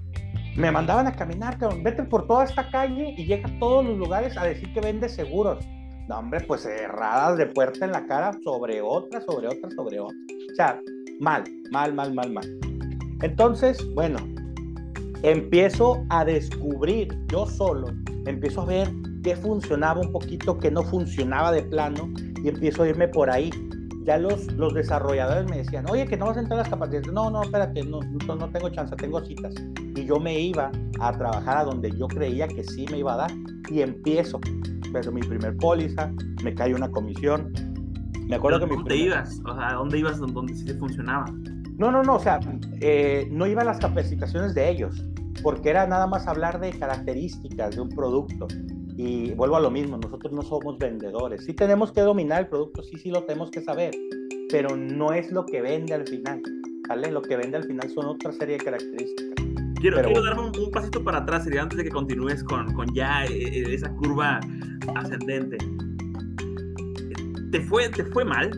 Me 0.56 0.72
mandaban 0.72 1.08
a 1.08 1.14
caminar, 1.14 1.58
cabrón. 1.58 1.84
Vete 1.84 2.04
por 2.04 2.28
toda 2.28 2.46
esta 2.46 2.70
calle 2.70 3.14
y 3.18 3.25
llega 3.25 3.48
a 3.48 3.60
todos 3.60 3.86
los 3.86 3.98
lugares 3.98 4.38
a 4.38 4.44
decir 4.44 4.72
que 4.74 4.82
vende 4.82 5.10
seguros. 5.10 5.66
No, 6.08 6.20
hombre, 6.20 6.42
pues 6.42 6.62
cerradas 6.62 7.38
de 7.38 7.48
puerta 7.48 7.86
en 7.86 7.92
la 7.92 8.06
cara 8.06 8.32
sobre 8.44 8.82
otra, 8.82 9.22
sobre 9.22 9.48
otra, 9.48 9.70
sobre 9.72 10.00
otra. 10.00 10.18
O 10.52 10.56
sea, 10.56 10.80
mal, 11.20 11.44
mal, 11.72 11.94
mal, 11.94 12.14
mal, 12.14 12.32
mal. 12.32 12.60
Entonces, 13.22 13.84
bueno, 13.96 14.20
empiezo 15.24 16.06
a 16.10 16.24
descubrir 16.24 17.18
yo 17.28 17.48
solo, 17.48 17.88
empiezo 18.25 18.62
a 18.62 18.66
ver 18.66 18.92
qué 19.25 19.36
funcionaba 19.36 20.00
un 20.00 20.12
poquito, 20.12 20.58
qué 20.60 20.70
no 20.70 20.84
funcionaba 20.84 21.51
de 21.51 21.63
plano 21.63 22.10
y 22.44 22.48
empiezo 22.48 22.84
a 22.84 22.88
irme 22.88 23.08
por 23.08 23.29
ahí 23.29 23.50
ya 24.05 24.20
los, 24.20 24.53
los 24.53 24.74
desarrolladores 24.74 25.50
me 25.50 25.58
decían, 25.58 25.86
oye, 25.89 26.05
que 26.05 26.15
no 26.15 26.27
vas 26.27 26.38
a 26.38 26.41
entrar 26.41 26.60
a 26.60 26.62
las 26.62 26.70
capacidades. 26.70 27.12
No, 27.12 27.32
no, 27.32 27.41
espérate, 27.41 27.84
no, 27.84 28.00
no, 28.01 28.36
no 28.36 28.50
tengo 28.51 28.70
chance, 28.70 28.96
tengo 28.96 29.20
citas. 29.25 29.53
Y 29.96 30.05
yo 30.05 30.20
me 30.20 30.39
iba 30.39 30.72
a 31.00 31.12
trabajar 31.12 31.58
a 31.58 31.63
donde 31.63 31.91
yo 31.98 32.08
creía 32.08 32.48
que 32.48 32.63
sí 32.63 32.86
me 32.91 33.00
iba 33.00 33.15
a 33.15 33.17
dar. 33.17 33.32
Y 33.72 33.82
empiezo, 33.82 34.39
pero 34.94 35.12
mi 35.12 35.22
primer 35.22 35.58
póliza, 35.58 36.12
me 36.44 36.53
cae 36.53 36.75
una 36.75 36.91
comisión. 36.91 37.51
Me 38.27 38.36
acuerdo 38.36 38.60
que 38.60 38.67
mi 38.67 38.75
¿Dónde 38.75 38.89
primer... 38.89 39.08
ibas? 39.08 39.41
O 39.44 39.55
sea, 39.55 39.74
¿dónde 39.74 39.98
ibas 39.98 40.20
donde 40.20 40.53
sí 40.53 40.65
te 40.65 40.75
funcionaba? 40.75 41.25
No, 41.79 41.89
no, 41.89 42.03
no, 42.03 42.15
o 42.15 42.20
sea, 42.20 42.39
eh, 42.82 43.27
no 43.32 43.48
iba 43.48 43.63
a 43.63 43.65
las 43.65 43.79
capacitaciones 43.79 44.53
de 44.53 44.70
ellos, 44.70 45.03
porque 45.41 45.72
era 45.72 45.88
nada 45.88 46.05
más 46.05 46.27
hablar 46.27 46.60
de 46.60 46.70
características 46.70 47.75
de 47.75 47.82
un 47.82 47.89
producto. 47.89 48.48
Y 48.98 49.32
vuelvo 49.32 49.58
a 49.58 49.60
lo 49.60 49.70
mismo, 49.70 49.98
nosotros 49.98 50.32
no 50.32 50.42
somos 50.42 50.78
vendedores. 50.78 51.44
Sí 51.46 51.54
tenemos 51.54 51.92
que 51.92 52.02
dominar 52.02 52.42
el 52.42 52.48
producto, 52.48 52.82
sí, 52.84 52.98
sí 52.98 53.10
lo 53.10 53.24
tenemos 53.24 53.52
que 53.52 53.62
saber, 53.62 53.92
pero 54.50 54.75
no 54.75 55.12
es 55.12 55.32
lo 55.32 55.46
que 55.46 55.62
vende 55.62 55.94
al 55.94 56.08
final. 56.08 56.42
¿vale? 56.88 57.12
Lo 57.12 57.22
que 57.22 57.36
vende 57.36 57.58
al 57.58 57.64
final 57.64 57.90
son 57.90 58.06
otra 58.06 58.32
serie 58.32 58.58
de 58.58 58.64
características. 58.64 59.46
Quiero, 59.80 59.98
pero, 59.98 60.08
quiero 60.08 60.24
darme 60.24 60.42
un, 60.44 60.58
un, 60.58 60.72
pasito 60.72 61.04
para 61.04 61.20
atrás, 61.20 61.44
sería 61.44 61.62
antes 61.62 61.78
de 61.78 61.84
que 61.84 61.90
continúes 61.90 62.44
con, 62.44 62.74
con 62.74 62.94
ya 62.94 63.25
eh, 63.25 63.74
esa 63.74 63.94
curva 63.96 64.40
ascendente. 64.96 65.58
¿Te 67.52 67.62
fue, 67.62 67.90
te 67.90 68.04
fue 68.06 68.25
mal? 68.25 68.52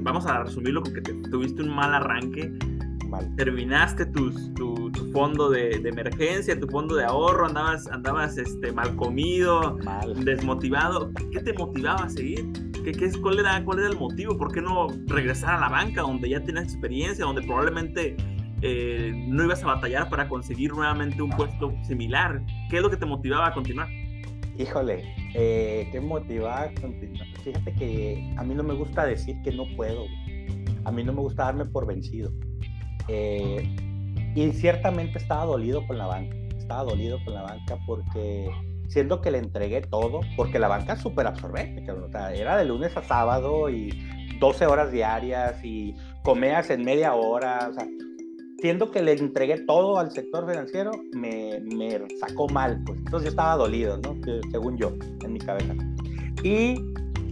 Vamos 0.00 0.26
a 0.26 0.44
resumirlo 0.44 0.82
porque 0.82 1.00
te, 1.00 1.14
tuviste 1.30 1.62
un 1.62 1.74
mal 1.74 1.94
arranque. 1.94 2.52
Mal. 3.08 3.34
Terminaste 3.36 4.06
tus, 4.06 4.54
tu, 4.54 4.81
tu 4.92 5.10
fondo 5.12 5.50
de, 5.50 5.78
de, 5.78 5.88
emergencia, 5.88 6.58
tu 6.58 6.66
fondo 6.68 6.94
de 6.94 7.04
ahorro, 7.04 7.46
andabas, 7.46 7.86
andabas 7.88 8.36
este, 8.38 8.72
mal 8.72 8.94
comido, 8.96 9.78
mal. 9.84 10.24
desmotivado. 10.24 11.10
¿Qué 11.32 11.40
te 11.40 11.52
motivaba 11.54 12.04
a 12.04 12.10
seguir? 12.10 12.52
¿Qué, 12.84 12.92
qué 12.92 13.04
es, 13.06 13.16
cuál, 13.16 13.38
era, 13.38 13.64
¿Cuál 13.64 13.80
era 13.80 13.88
el 13.88 13.98
motivo? 13.98 14.36
¿Por 14.36 14.52
qué 14.52 14.60
no 14.60 14.88
regresar 15.06 15.54
a 15.54 15.60
la 15.60 15.68
banca 15.68 16.02
donde 16.02 16.28
ya 16.28 16.40
tienes 16.40 16.64
experiencia, 16.64 17.24
donde 17.24 17.42
probablemente 17.42 18.16
eh, 18.64 19.12
no 19.26 19.42
ibas 19.42 19.64
a 19.64 19.66
batallar 19.66 20.08
para 20.08 20.28
conseguir 20.28 20.72
nuevamente 20.72 21.20
un 21.20 21.30
puesto 21.30 21.74
similar. 21.82 22.40
¿Qué 22.70 22.76
es 22.76 22.82
lo 22.82 22.90
que 22.90 22.96
te 22.96 23.04
motivaba 23.04 23.48
a 23.48 23.54
continuar? 23.54 23.88
Híjole, 24.56 25.02
eh, 25.34 25.88
¿qué 25.90 26.00
motivaba 26.00 26.62
a 26.62 26.74
continuar? 26.74 27.26
Fíjate 27.42 27.74
que 27.74 28.34
a 28.36 28.44
mí 28.44 28.54
no 28.54 28.62
me 28.62 28.74
gusta 28.74 29.04
decir 29.04 29.36
que 29.42 29.50
no 29.50 29.64
puedo. 29.76 30.04
A 30.84 30.92
mí 30.92 31.02
no 31.02 31.12
me 31.12 31.20
gusta 31.20 31.44
darme 31.44 31.64
por 31.64 31.86
vencido. 31.86 32.32
Eh, 33.08 33.68
y 34.34 34.52
ciertamente 34.52 35.18
estaba 35.18 35.44
dolido 35.44 35.86
con 35.86 35.98
la 35.98 36.06
banca. 36.06 36.36
Estaba 36.56 36.84
dolido 36.84 37.18
con 37.24 37.34
la 37.34 37.42
banca 37.42 37.78
porque 37.86 38.50
siendo 38.88 39.20
que 39.20 39.30
le 39.30 39.38
entregué 39.38 39.80
todo, 39.80 40.20
porque 40.36 40.58
la 40.58 40.68
banca 40.68 40.94
es 40.94 41.00
súper 41.00 41.26
absorbente, 41.26 41.84
era 42.34 42.56
de 42.58 42.64
lunes 42.64 42.94
a 42.96 43.02
sábado 43.02 43.70
y 43.70 43.90
12 44.38 44.66
horas 44.66 44.92
diarias 44.92 45.64
y 45.64 45.94
comías 46.22 46.68
en 46.68 46.84
media 46.84 47.14
hora, 47.14 47.68
o 47.70 47.74
sea, 47.74 47.86
siendo 48.58 48.90
que 48.90 49.02
le 49.02 49.12
entregué 49.12 49.60
todo 49.66 49.98
al 49.98 50.10
sector 50.10 50.46
financiero, 50.46 50.90
me, 51.14 51.60
me 51.60 52.00
sacó 52.20 52.48
mal, 52.48 52.82
pues 52.84 52.98
entonces 52.98 53.24
yo 53.24 53.30
estaba 53.30 53.56
dolido, 53.56 53.96
¿no? 53.98 54.14
Según 54.50 54.76
yo, 54.76 54.92
en 55.24 55.32
mi 55.32 55.38
cabeza. 55.38 55.74
Y 56.44 56.74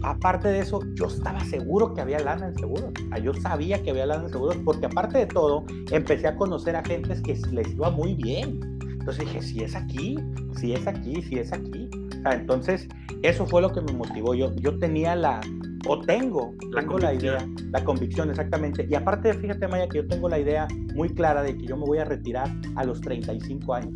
aparte 0.03 0.47
de 0.49 0.59
eso, 0.59 0.81
yo 0.93 1.05
estaba 1.05 1.39
seguro 1.45 1.93
que 1.93 2.01
había 2.01 2.19
lana 2.19 2.47
en 2.47 2.55
seguros. 2.55 2.91
yo 3.23 3.33
sabía 3.33 3.81
que 3.81 3.91
había 3.91 4.05
lana 4.05 4.25
en 4.25 4.29
seguros 4.29 4.57
porque 4.63 4.85
aparte 4.85 5.19
de 5.19 5.25
todo, 5.27 5.65
empecé 5.91 6.27
a 6.27 6.35
conocer 6.35 6.75
a 6.75 6.83
gentes 6.83 7.21
que 7.21 7.35
les 7.51 7.71
iba 7.73 7.89
muy 7.89 8.15
bien. 8.15 8.59
Entonces 8.81 9.25
dije, 9.25 9.41
si 9.41 9.63
es 9.63 9.75
aquí, 9.75 10.15
si 10.57 10.73
es 10.73 10.85
aquí, 10.87 11.21
si 11.23 11.39
es 11.39 11.51
aquí. 11.51 11.89
entonces, 12.31 12.87
eso 13.23 13.45
fue 13.45 13.61
lo 13.61 13.71
que 13.71 13.81
me 13.81 13.93
motivó. 13.93 14.35
Yo, 14.35 14.53
yo 14.55 14.77
tenía 14.77 15.15
la, 15.15 15.41
o 15.87 15.99
tengo, 15.99 16.53
la, 16.71 16.81
tengo 16.81 16.99
la 16.99 17.13
idea, 17.13 17.37
la 17.71 17.83
convicción 17.83 18.29
exactamente. 18.29 18.87
Y 18.89 18.95
aparte, 18.95 19.33
fíjate, 19.33 19.67
Maya, 19.67 19.87
que 19.87 19.99
yo 19.99 20.07
tengo 20.07 20.29
la 20.29 20.39
idea 20.39 20.67
muy 20.95 21.09
clara 21.09 21.41
de 21.41 21.57
que 21.57 21.65
yo 21.65 21.77
me 21.77 21.85
voy 21.85 21.97
a 21.97 22.05
retirar 22.05 22.51
a 22.75 22.83
los 22.83 23.01
35 23.01 23.73
años. 23.73 23.93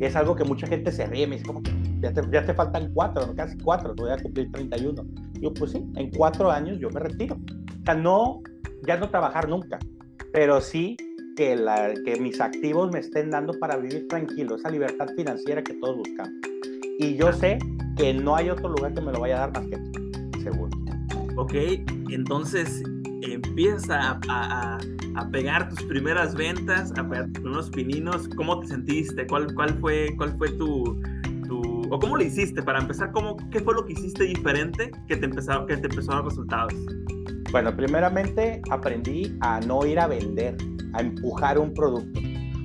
Es 0.00 0.16
algo 0.16 0.34
que 0.34 0.44
mucha 0.44 0.66
gente 0.66 0.92
se 0.92 1.06
ríe, 1.06 1.26
me 1.26 1.36
dice, 1.36 1.46
como 1.46 1.62
que 1.62 1.70
ya 2.00 2.12
te, 2.12 2.22
ya 2.32 2.44
te 2.44 2.54
faltan 2.54 2.92
cuatro, 2.92 3.34
casi 3.36 3.56
cuatro, 3.58 3.94
voy 3.96 4.10
a 4.10 4.18
cumplir 4.18 4.50
31. 4.52 5.04
Yo, 5.40 5.52
pues 5.54 5.72
sí, 5.72 5.84
en 5.96 6.10
cuatro 6.10 6.50
años 6.50 6.78
yo 6.78 6.90
me 6.90 7.00
retiro. 7.00 7.36
O 7.36 7.84
sea, 7.84 7.94
no, 7.94 8.42
ya 8.86 8.96
no 8.96 9.10
trabajar 9.10 9.48
nunca, 9.48 9.78
pero 10.32 10.60
sí 10.60 10.96
que, 11.36 11.56
la, 11.56 11.92
que 12.04 12.18
mis 12.20 12.40
activos 12.40 12.90
me 12.92 13.00
estén 13.00 13.30
dando 13.30 13.58
para 13.58 13.76
vivir 13.76 14.08
tranquilo, 14.08 14.56
esa 14.56 14.70
libertad 14.70 15.08
financiera 15.16 15.62
que 15.62 15.74
todos 15.74 15.98
buscamos. 15.98 16.34
Y 16.98 17.16
yo 17.16 17.32
sé 17.32 17.58
que 17.96 18.12
no 18.14 18.36
hay 18.36 18.50
otro 18.50 18.68
lugar 18.68 18.94
que 18.94 19.00
me 19.00 19.12
lo 19.12 19.20
vaya 19.20 19.36
a 19.36 19.40
dar 19.40 19.52
más 19.52 19.66
que 19.68 19.76
aquí, 19.76 20.42
seguro. 20.42 20.70
Ok, 21.36 21.54
entonces 22.10 22.82
empiezas 23.22 23.90
a, 23.90 24.20
a, 24.28 24.78
a, 25.16 25.30
pegar 25.30 25.68
tus 25.68 25.82
primeras 25.84 26.34
ventas, 26.34 26.92
a 26.96 27.08
pegar 27.08 27.26
tus 27.26 27.40
primeros 27.40 27.70
pininos. 27.70 28.28
¿Cómo 28.36 28.60
te 28.60 28.68
sentiste? 28.68 29.26
¿Cuál, 29.26 29.54
cuál, 29.54 29.78
fue, 29.80 30.10
cuál 30.16 30.36
fue 30.36 30.50
tu, 30.52 31.00
o 31.90 31.98
cómo 31.98 32.16
lo 32.16 32.22
hiciste 32.22 32.62
para 32.62 32.78
empezar? 32.78 33.10
¿Cómo, 33.12 33.36
¿Qué 33.50 33.60
fue 33.60 33.74
lo 33.74 33.84
que 33.84 33.92
hiciste 33.92 34.24
diferente 34.24 34.90
que 35.08 35.16
te 35.16 35.26
empezó, 35.26 35.66
que 35.66 35.76
te 35.76 35.88
empezó 35.88 36.12
a 36.12 36.14
dar 36.16 36.24
resultados? 36.24 36.74
Bueno, 37.50 37.76
primeramente 37.76 38.62
aprendí 38.70 39.36
a 39.40 39.60
no 39.60 39.84
ir 39.84 39.98
a 39.98 40.06
vender, 40.06 40.56
a 40.94 41.00
empujar 41.00 41.58
un 41.58 41.74
producto. 41.74 42.20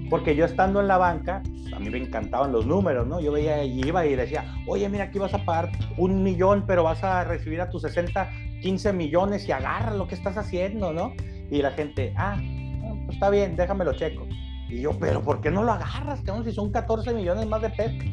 Porque 0.09 0.35
yo 0.35 0.45
estando 0.45 0.79
en 0.79 0.87
la 0.87 0.99
banca, 0.99 1.41
pues, 1.43 1.73
a 1.73 1.79
mí 1.79 1.89
me 1.89 1.97
encantaban 1.97 2.51
los 2.51 2.67
números, 2.67 3.07
¿no? 3.07 3.19
Yo 3.19 3.31
veía 3.31 3.63
y 3.63 3.81
iba 3.81 4.05
y 4.05 4.15
decía, 4.15 4.45
oye, 4.67 4.87
mira, 4.87 5.05
aquí 5.05 5.17
vas 5.17 5.33
a 5.33 5.43
pagar 5.43 5.71
un 5.97 6.21
millón, 6.21 6.65
pero 6.67 6.83
vas 6.83 7.03
a 7.03 7.23
recibir 7.23 7.59
a 7.61 7.69
tus 7.69 7.81
60 7.81 8.29
15 8.61 8.93
millones 8.93 9.47
y 9.47 9.51
agarra 9.51 9.93
lo 9.93 10.07
que 10.07 10.15
estás 10.15 10.37
haciendo, 10.37 10.93
¿no? 10.93 11.13
Y 11.51 11.61
la 11.61 11.71
gente, 11.71 12.13
ah, 12.17 12.37
pues 13.05 13.15
está 13.15 13.29
bien, 13.29 13.55
déjamelo 13.55 13.93
checo. 13.93 14.25
Y 14.69 14.81
yo, 14.81 14.91
pero 14.99 15.21
¿por 15.21 15.41
qué 15.41 15.51
no 15.51 15.63
lo 15.63 15.71
agarras? 15.71 16.21
Si 16.43 16.51
son 16.51 16.71
14 16.71 17.13
millones 17.13 17.45
más 17.47 17.61
de 17.61 17.69
pesos, 17.69 18.03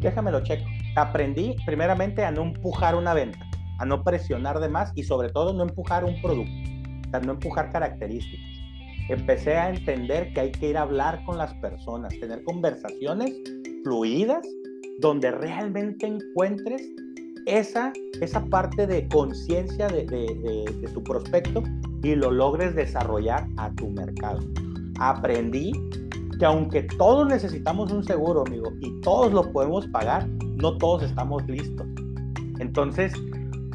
déjamelo 0.00 0.42
checo. 0.42 0.64
Aprendí 0.96 1.54
primeramente 1.66 2.24
a 2.24 2.30
no 2.30 2.42
empujar 2.42 2.94
una 2.94 3.14
venta, 3.14 3.38
a 3.78 3.84
no 3.84 4.02
presionar 4.02 4.58
de 4.60 4.68
más 4.68 4.92
y 4.94 5.02
sobre 5.02 5.30
todo 5.30 5.52
no 5.52 5.64
empujar 5.64 6.04
un 6.04 6.20
producto, 6.20 6.52
a 7.12 7.20
no 7.20 7.32
empujar 7.32 7.70
características. 7.70 8.46
Empecé 9.08 9.56
a 9.56 9.70
entender 9.70 10.32
que 10.34 10.40
hay 10.40 10.52
que 10.52 10.70
ir 10.70 10.76
a 10.76 10.82
hablar 10.82 11.24
con 11.24 11.38
las 11.38 11.54
personas, 11.54 12.12
tener 12.20 12.44
conversaciones 12.44 13.32
fluidas 13.82 14.46
donde 15.00 15.30
realmente 15.30 16.06
encuentres 16.06 16.82
esa, 17.46 17.92
esa 18.20 18.44
parte 18.46 18.86
de 18.86 19.08
conciencia 19.08 19.88
de, 19.88 20.04
de, 20.04 20.88
tu 20.92 21.02
prospecto 21.02 21.62
y 22.02 22.14
lo 22.14 22.30
logres 22.30 22.74
desarrollar 22.74 23.46
a 23.56 23.72
tu 23.72 23.88
mercado. 23.88 24.40
Aprendí 24.98 25.72
que 26.38 26.46
aunque 26.46 26.82
todos 26.82 27.26
necesitamos 27.28 27.92
un 27.92 28.04
seguro, 28.04 28.44
amigo, 28.46 28.72
y 28.80 29.00
todos 29.00 29.32
lo 29.32 29.50
podemos 29.52 29.86
pagar, 29.88 30.28
no 30.56 30.76
todos 30.78 31.02
estamos 31.02 31.44
listos. 31.48 31.86
Entonces, 32.58 33.12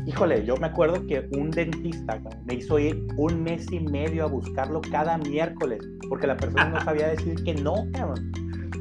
híjole, 0.06 0.45
yo 0.45 0.56
me 0.58 0.67
acuerdo 0.67 1.06
que 1.08 1.28
un 1.32 1.52
dentista 1.52 2.21
me 2.45 2.56
hizo 2.56 2.80
ir 2.80 3.06
un 3.17 3.43
mes 3.43 3.71
y 3.71 3.80
medio 3.80 4.23
a 4.23 4.28
buscarlo 4.28 4.82
cada 4.91 5.17
miércoles, 5.17 5.80
porque 6.10 6.28
la 6.28 6.38
persona 6.38 6.69
no 6.69 6.82
sabía 6.84 7.08
decir 7.10 7.43
que 7.43 7.54
no, 7.56 7.76
cabrón. 7.93 8.32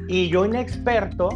Y 0.07 0.29
yo 0.29 0.45
inexperto, 0.45 1.29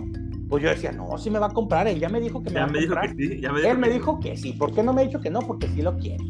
pues 0.49 0.63
yo 0.63 0.69
decía, 0.69 0.91
no, 0.91 1.17
sí 1.17 1.29
me 1.29 1.39
va 1.39 1.47
a 1.47 1.53
comprar, 1.53 1.87
él 1.87 1.99
ya 1.99 2.09
me 2.09 2.19
dijo 2.19 2.41
que 2.43 2.49
me 2.49 2.59
va 2.59 2.65
a 2.65 2.71
comprar. 2.71 3.15
Que 3.15 3.27
sí, 3.27 3.41
ya 3.41 3.51
me 3.51 3.59
dijo 3.59 3.71
él 3.71 3.77
me 3.77 3.89
dijo 3.89 4.19
que 4.19 4.37
sí, 4.37 4.53
¿por 4.53 4.73
qué 4.73 4.83
no 4.83 4.93
me 4.93 5.01
ha 5.01 5.05
dicho 5.05 5.19
que 5.19 5.29
no? 5.29 5.39
Porque 5.39 5.67
sí 5.67 5.81
lo 5.81 5.97
quiere. 5.97 6.23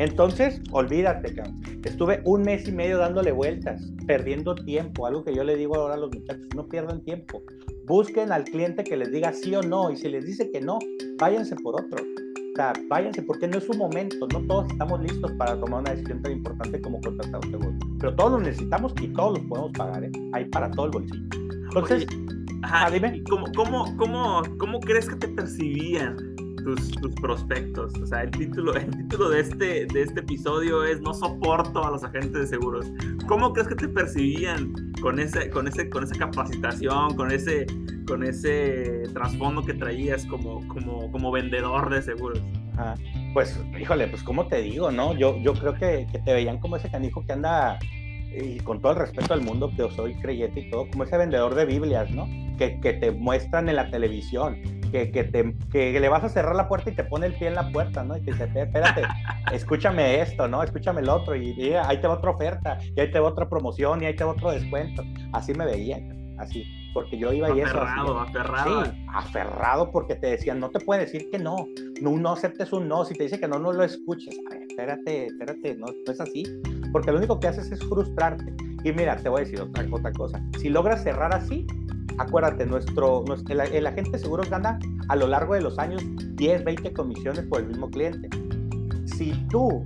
Entonces, 0.00 0.62
olvídate, 0.72 1.34
estuve 1.84 2.22
un 2.24 2.40
mes 2.40 2.66
y 2.66 2.72
medio 2.72 2.96
dándole 2.96 3.32
vueltas, 3.32 3.82
perdiendo 4.06 4.54
tiempo, 4.54 5.06
algo 5.06 5.22
que 5.22 5.34
yo 5.34 5.44
le 5.44 5.56
digo 5.56 5.76
ahora 5.76 5.92
a 5.92 5.98
los 5.98 6.10
muchachos, 6.10 6.48
no 6.56 6.66
pierdan 6.66 7.04
tiempo, 7.04 7.42
busquen 7.86 8.32
al 8.32 8.44
cliente 8.44 8.82
que 8.82 8.96
les 8.96 9.12
diga 9.12 9.30
sí 9.34 9.54
o 9.54 9.60
no, 9.60 9.90
y 9.90 9.98
si 9.98 10.08
les 10.08 10.24
dice 10.24 10.50
que 10.50 10.62
no, 10.62 10.78
váyanse 11.18 11.54
por 11.56 11.78
otro. 11.78 12.02
O 12.02 12.56
sea, 12.56 12.72
váyanse 12.88 13.20
porque 13.20 13.46
no 13.46 13.58
es 13.58 13.64
su 13.64 13.74
momento, 13.74 14.26
no 14.32 14.40
todos 14.46 14.72
estamos 14.72 15.02
listos 15.02 15.32
para 15.32 15.60
tomar 15.60 15.80
una 15.80 15.90
decisión 15.90 16.22
tan 16.22 16.32
importante 16.32 16.80
como 16.80 16.98
contratar 17.02 17.44
un 17.44 17.50
seguro. 17.50 17.78
Pero 17.98 18.16
todos 18.16 18.32
lo 18.32 18.40
necesitamos 18.40 18.94
y 19.02 19.08
todos 19.08 19.38
los 19.38 19.48
podemos 19.48 19.72
pagar, 19.72 20.04
¿eh? 20.04 20.10
Hay 20.32 20.46
para 20.46 20.70
todo 20.70 20.86
el 20.86 20.92
bolsillo. 20.92 21.28
Entonces, 21.74 22.06
Ajá, 22.62 22.90
dime. 22.90 23.22
¿cómo, 23.28 23.44
cómo, 23.54 23.96
cómo, 23.98 24.42
cómo 24.58 24.80
crees 24.80 25.10
que 25.10 25.16
te 25.16 25.28
percibían 25.28 26.16
tus, 26.64 26.90
tus, 26.92 27.14
prospectos? 27.16 27.92
O 27.98 28.06
sea, 28.06 28.22
el 28.22 28.30
título, 28.30 28.74
el 28.74 28.90
título 28.90 29.30
de, 29.30 29.40
este, 29.40 29.86
de 29.86 30.02
este 30.02 30.20
episodio 30.20 30.84
es 30.84 31.00
No 31.00 31.14
soporto 31.14 31.84
a 31.84 31.90
los 31.90 32.04
agentes 32.04 32.32
de 32.32 32.46
seguros. 32.46 32.86
¿Cómo 33.26 33.52
crees 33.52 33.68
que 33.68 33.74
te 33.74 33.88
percibían 33.88 34.72
con, 35.00 35.18
ese, 35.18 35.50
con, 35.50 35.68
ese, 35.68 35.88
con 35.88 36.04
esa 36.04 36.16
capacitación, 36.16 37.16
con 37.16 37.30
ese, 37.30 37.66
con 38.06 38.24
ese 38.24 39.02
trasfondo 39.12 39.64
que 39.64 39.74
traías 39.74 40.26
como, 40.26 40.66
como, 40.68 41.10
como 41.10 41.30
vendedor 41.30 41.90
de 41.90 42.02
seguros? 42.02 42.40
Ajá. 42.76 42.94
Pues, 43.32 43.60
híjole, 43.78 44.08
pues, 44.08 44.22
¿cómo 44.22 44.48
te 44.48 44.60
digo, 44.62 44.90
no? 44.90 45.14
Yo, 45.14 45.36
yo 45.38 45.54
creo 45.54 45.74
que, 45.74 46.06
que 46.10 46.18
te 46.18 46.32
veían 46.32 46.58
como 46.58 46.76
ese 46.76 46.90
canijo 46.90 47.24
que 47.24 47.32
anda 47.32 47.78
y 48.32 48.58
con 48.60 48.80
todo 48.80 48.92
el 48.92 48.98
respeto 48.98 49.34
al 49.34 49.42
mundo 49.42 49.70
que 49.76 49.88
soy 49.90 50.14
creyente 50.14 50.60
y 50.60 50.70
todo, 50.70 50.88
como 50.90 51.04
ese 51.04 51.16
vendedor 51.16 51.54
de 51.54 51.64
Biblias, 51.64 52.10
¿no? 52.10 52.28
Que, 52.56 52.78
que 52.80 52.92
te 52.94 53.10
muestran 53.10 53.68
en 53.68 53.76
la 53.76 53.90
televisión, 53.90 54.60
que, 54.90 55.10
que, 55.10 55.24
te, 55.24 55.54
que 55.70 55.98
le 55.98 56.08
vas 56.08 56.24
a 56.24 56.28
cerrar 56.28 56.54
la 56.54 56.68
puerta 56.68 56.90
y 56.90 56.94
te 56.94 57.04
pone 57.04 57.26
el 57.26 57.34
pie 57.34 57.48
en 57.48 57.54
la 57.54 57.70
puerta, 57.70 58.04
¿no? 58.04 58.16
Y 58.16 58.20
te 58.20 58.32
dice, 58.32 58.50
espérate, 58.54 59.02
escúchame 59.52 60.20
esto, 60.20 60.48
¿no? 60.48 60.62
Escúchame 60.62 61.00
el 61.00 61.08
otro, 61.08 61.34
y, 61.34 61.50
y, 61.50 61.74
ahí 61.74 62.00
te 62.00 62.06
va 62.06 62.14
otra 62.14 62.30
oferta, 62.30 62.78
y 62.94 63.00
ahí 63.00 63.10
te 63.10 63.18
va 63.18 63.28
otra 63.28 63.48
promoción, 63.48 64.02
y 64.02 64.06
ahí 64.06 64.16
te 64.16 64.24
va 64.24 64.32
otro 64.32 64.50
descuento. 64.50 65.02
Así 65.32 65.54
me 65.54 65.64
veían, 65.64 66.36
así, 66.38 66.64
porque 66.92 67.18
yo 67.18 67.32
iba 67.32 67.50
y 67.50 67.60
eso. 67.60 67.80
Aferrado, 67.80 68.20
aferrado. 68.20 68.84
Sí, 68.84 68.90
aferrado 69.12 69.90
porque 69.90 70.14
te 70.16 70.28
decían, 70.28 70.60
no 70.60 70.70
te 70.70 70.80
puede 70.80 71.02
decir 71.02 71.28
que 71.30 71.38
no, 71.38 71.68
no, 72.00 72.16
no 72.16 72.32
aceptes 72.32 72.72
un 72.72 72.88
no, 72.88 73.04
si 73.04 73.14
te 73.14 73.24
dice 73.24 73.38
que 73.38 73.48
no, 73.48 73.58
no 73.58 73.72
lo 73.72 73.84
escuches. 73.84 74.38
A 74.46 74.50
ver, 74.50 74.62
espérate, 74.68 75.26
espérate, 75.26 75.76
no, 75.76 75.86
no 75.86 76.12
es 76.12 76.20
así 76.20 76.44
porque 76.92 77.12
lo 77.12 77.18
único 77.18 77.38
que 77.38 77.48
haces 77.48 77.70
es 77.70 77.82
frustrarte. 77.84 78.52
Y 78.84 78.92
mira, 78.92 79.16
te 79.16 79.28
voy 79.28 79.42
a 79.42 79.44
decir 79.44 79.60
otra, 79.60 79.86
otra 79.90 80.12
cosa. 80.12 80.42
Si 80.58 80.68
logras 80.68 81.02
cerrar 81.02 81.34
así, 81.34 81.66
acuérdate, 82.18 82.66
nuestro, 82.66 83.24
el, 83.48 83.86
agente 83.86 84.10
de 84.12 84.18
seguros 84.18 84.48
gana 84.48 84.78
a 85.08 85.16
lo 85.16 85.26
largo 85.26 85.54
de 85.54 85.60
los 85.60 85.78
años 85.78 86.02
10, 86.36 86.64
20 86.64 86.92
comisiones 86.92 87.46
por 87.46 87.60
el 87.60 87.66
mismo 87.66 87.90
cliente. 87.90 88.28
Si 89.04 89.32
tú 89.48 89.84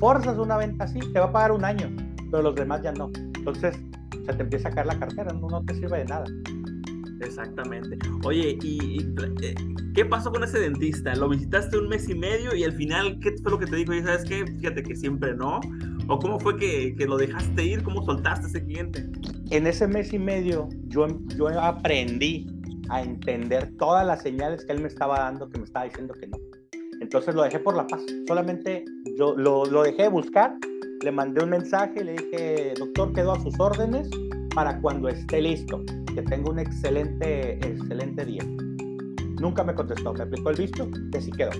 forzas 0.00 0.38
una 0.38 0.56
venta 0.58 0.84
así, 0.84 1.00
te 1.12 1.18
va 1.18 1.26
a 1.26 1.32
pagar 1.32 1.52
un 1.52 1.64
año, 1.64 1.90
pero 2.30 2.42
los 2.42 2.54
demás 2.54 2.82
ya 2.82 2.92
no. 2.92 3.10
Entonces, 3.36 3.78
se 4.26 4.34
te 4.34 4.42
empieza 4.42 4.68
a 4.68 4.72
caer 4.72 4.86
la 4.86 4.98
cartera, 4.98 5.32
no, 5.32 5.48
no 5.48 5.64
te 5.64 5.74
sirve 5.74 5.98
de 5.98 6.04
nada. 6.04 6.24
Exactamente. 7.20 7.98
Oye, 8.24 8.58
¿y, 8.62 8.98
eh, 9.42 9.54
qué 9.94 10.04
pasó 10.04 10.30
con 10.30 10.44
ese 10.44 10.58
dentista? 10.58 11.14
¿Lo 11.14 11.28
visitaste 11.28 11.78
un 11.78 11.88
mes 11.88 12.08
y 12.08 12.14
medio 12.14 12.54
y 12.54 12.64
al 12.64 12.72
final 12.72 13.18
qué 13.20 13.34
fue 13.42 13.52
lo 13.52 13.58
que 13.58 13.66
te 13.66 13.76
dijo? 13.76 13.94
Y 13.94 14.02
sabes 14.02 14.24
qué, 14.24 14.44
fíjate 14.46 14.82
que 14.82 14.94
siempre 14.94 15.34
no. 15.34 15.60
¿O 16.08 16.18
cómo 16.18 16.38
fue 16.38 16.56
que, 16.56 16.94
que, 16.96 17.06
lo 17.06 17.16
dejaste 17.16 17.64
ir? 17.64 17.82
¿Cómo 17.82 18.04
soltaste 18.04 18.46
a 18.46 18.48
ese 18.48 18.64
cliente? 18.64 19.06
En 19.50 19.66
ese 19.66 19.88
mes 19.88 20.12
y 20.12 20.18
medio 20.18 20.68
yo, 20.88 21.06
yo 21.36 21.48
aprendí 21.48 22.46
a 22.90 23.02
entender 23.02 23.72
todas 23.78 24.06
las 24.06 24.22
señales 24.22 24.64
que 24.64 24.72
él 24.72 24.80
me 24.80 24.88
estaba 24.88 25.18
dando, 25.18 25.48
que 25.48 25.58
me 25.58 25.64
estaba 25.64 25.86
diciendo 25.86 26.14
que 26.14 26.28
no. 26.28 26.36
Entonces 27.00 27.34
lo 27.34 27.42
dejé 27.42 27.58
por 27.58 27.76
la 27.76 27.86
paz. 27.86 28.02
Solamente 28.28 28.84
yo 29.18 29.34
lo, 29.36 29.64
lo 29.64 29.82
dejé 29.82 30.08
buscar 30.08 30.54
le 31.02 31.12
mandé 31.12 31.44
un 31.44 31.50
mensaje, 31.50 32.02
le 32.02 32.12
dije, 32.12 32.74
doctor, 32.78 33.12
quedo 33.12 33.32
a 33.32 33.40
sus 33.40 33.58
órdenes 33.60 34.08
para 34.54 34.80
cuando 34.80 35.08
esté 35.08 35.40
listo, 35.40 35.82
que 36.14 36.22
tenga 36.22 36.50
un 36.50 36.58
excelente, 36.58 37.54
excelente 37.66 38.24
día. 38.24 38.42
Nunca 39.40 39.62
me 39.62 39.74
contestó, 39.74 40.14
me 40.14 40.22
aplicó 40.22 40.50
el 40.50 40.56
visto, 40.56 40.88
que 41.12 41.20
sí 41.20 41.30
quedó. 41.32 41.50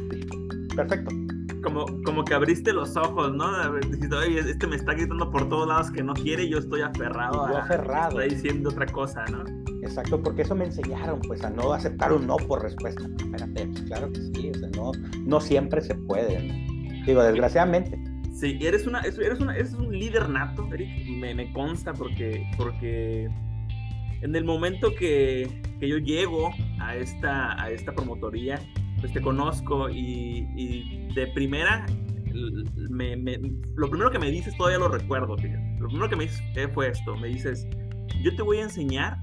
Perfecto. 0.75 1.14
Como, 1.62 1.85
como 2.05 2.25
que 2.25 2.33
abriste 2.33 2.72
los 2.72 2.96
ojos, 2.96 3.35
¿no? 3.35 3.75
Dijiste, 3.90 4.14
oye, 4.14 4.38
este 4.38 4.66
me 4.66 4.77
está 4.77 4.94
gritando 4.94 5.31
por 5.31 5.49
todos 5.49 5.66
lados 5.66 5.90
que 5.90 6.03
no 6.03 6.14
quiere 6.14 6.44
y 6.44 6.51
yo 6.51 6.59
estoy 6.59 6.83
aferrado. 6.83 7.49
Yo 7.49 7.59
aferrado. 7.59 8.20
Está 8.20 8.35
diciendo 8.35 8.70
otra 8.70 8.87
cosa, 8.87 9.25
¿no? 9.27 9.44
Exacto, 9.83 10.22
porque 10.22 10.42
eso 10.42 10.55
me 10.55 10.64
enseñaron, 10.64 11.20
pues, 11.27 11.44
a 11.44 11.51
no 11.51 11.72
aceptar 11.72 12.12
un 12.12 12.27
no 12.27 12.37
por 12.37 12.62
respuesta. 12.62 13.03
Espérate, 13.18 13.66
pues, 13.66 13.83
claro 13.83 14.12
que 14.12 14.20
sí, 14.20 14.51
o 14.55 14.59
sea, 14.59 14.68
no, 14.77 14.92
no 15.25 15.40
siempre 15.40 15.83
se 15.83 15.94
puede. 15.94 16.38
Digo, 17.05 17.22
desgraciadamente. 17.22 18.05
Sí, 18.37 18.59
eres, 18.61 18.87
una, 18.87 19.01
eres, 19.01 19.40
una, 19.40 19.57
eres 19.57 19.72
un 19.72 19.99
líder 19.99 20.29
nato, 20.29 20.68
Eric, 20.70 21.09
me, 21.09 21.51
consta 21.55 21.94
porque, 21.94 22.46
porque 22.59 23.31
en 24.20 24.37
el 24.37 24.44
momento 24.44 24.94
que, 24.94 25.49
que, 25.81 25.88
yo 25.88 25.96
llego 25.96 26.51
a 26.79 26.96
esta, 26.96 27.59
a 27.59 27.70
esta 27.70 27.94
promotoría, 27.94 28.61
pues 29.01 29.14
te 29.14 29.22
conozco 29.22 29.88
y, 29.88 30.46
y 30.55 31.09
de 31.14 31.29
primera, 31.29 31.87
me, 32.90 33.16
lo 33.75 33.88
primero 33.88 34.11
que 34.11 34.18
me 34.18 34.31
dices, 34.31 34.55
todavía 34.59 34.81
lo 34.81 34.88
recuerdo, 34.88 35.38
fíjate. 35.38 35.79
Lo 35.81 35.88
primero 35.88 36.11
que 36.11 36.16
me 36.16 36.25
dices 36.25 36.42
fue 36.75 36.88
esto, 36.88 37.16
me 37.16 37.29
dices, 37.29 37.66
yo 38.22 38.37
te 38.37 38.42
voy 38.42 38.59
a 38.59 38.64
enseñar 38.64 39.16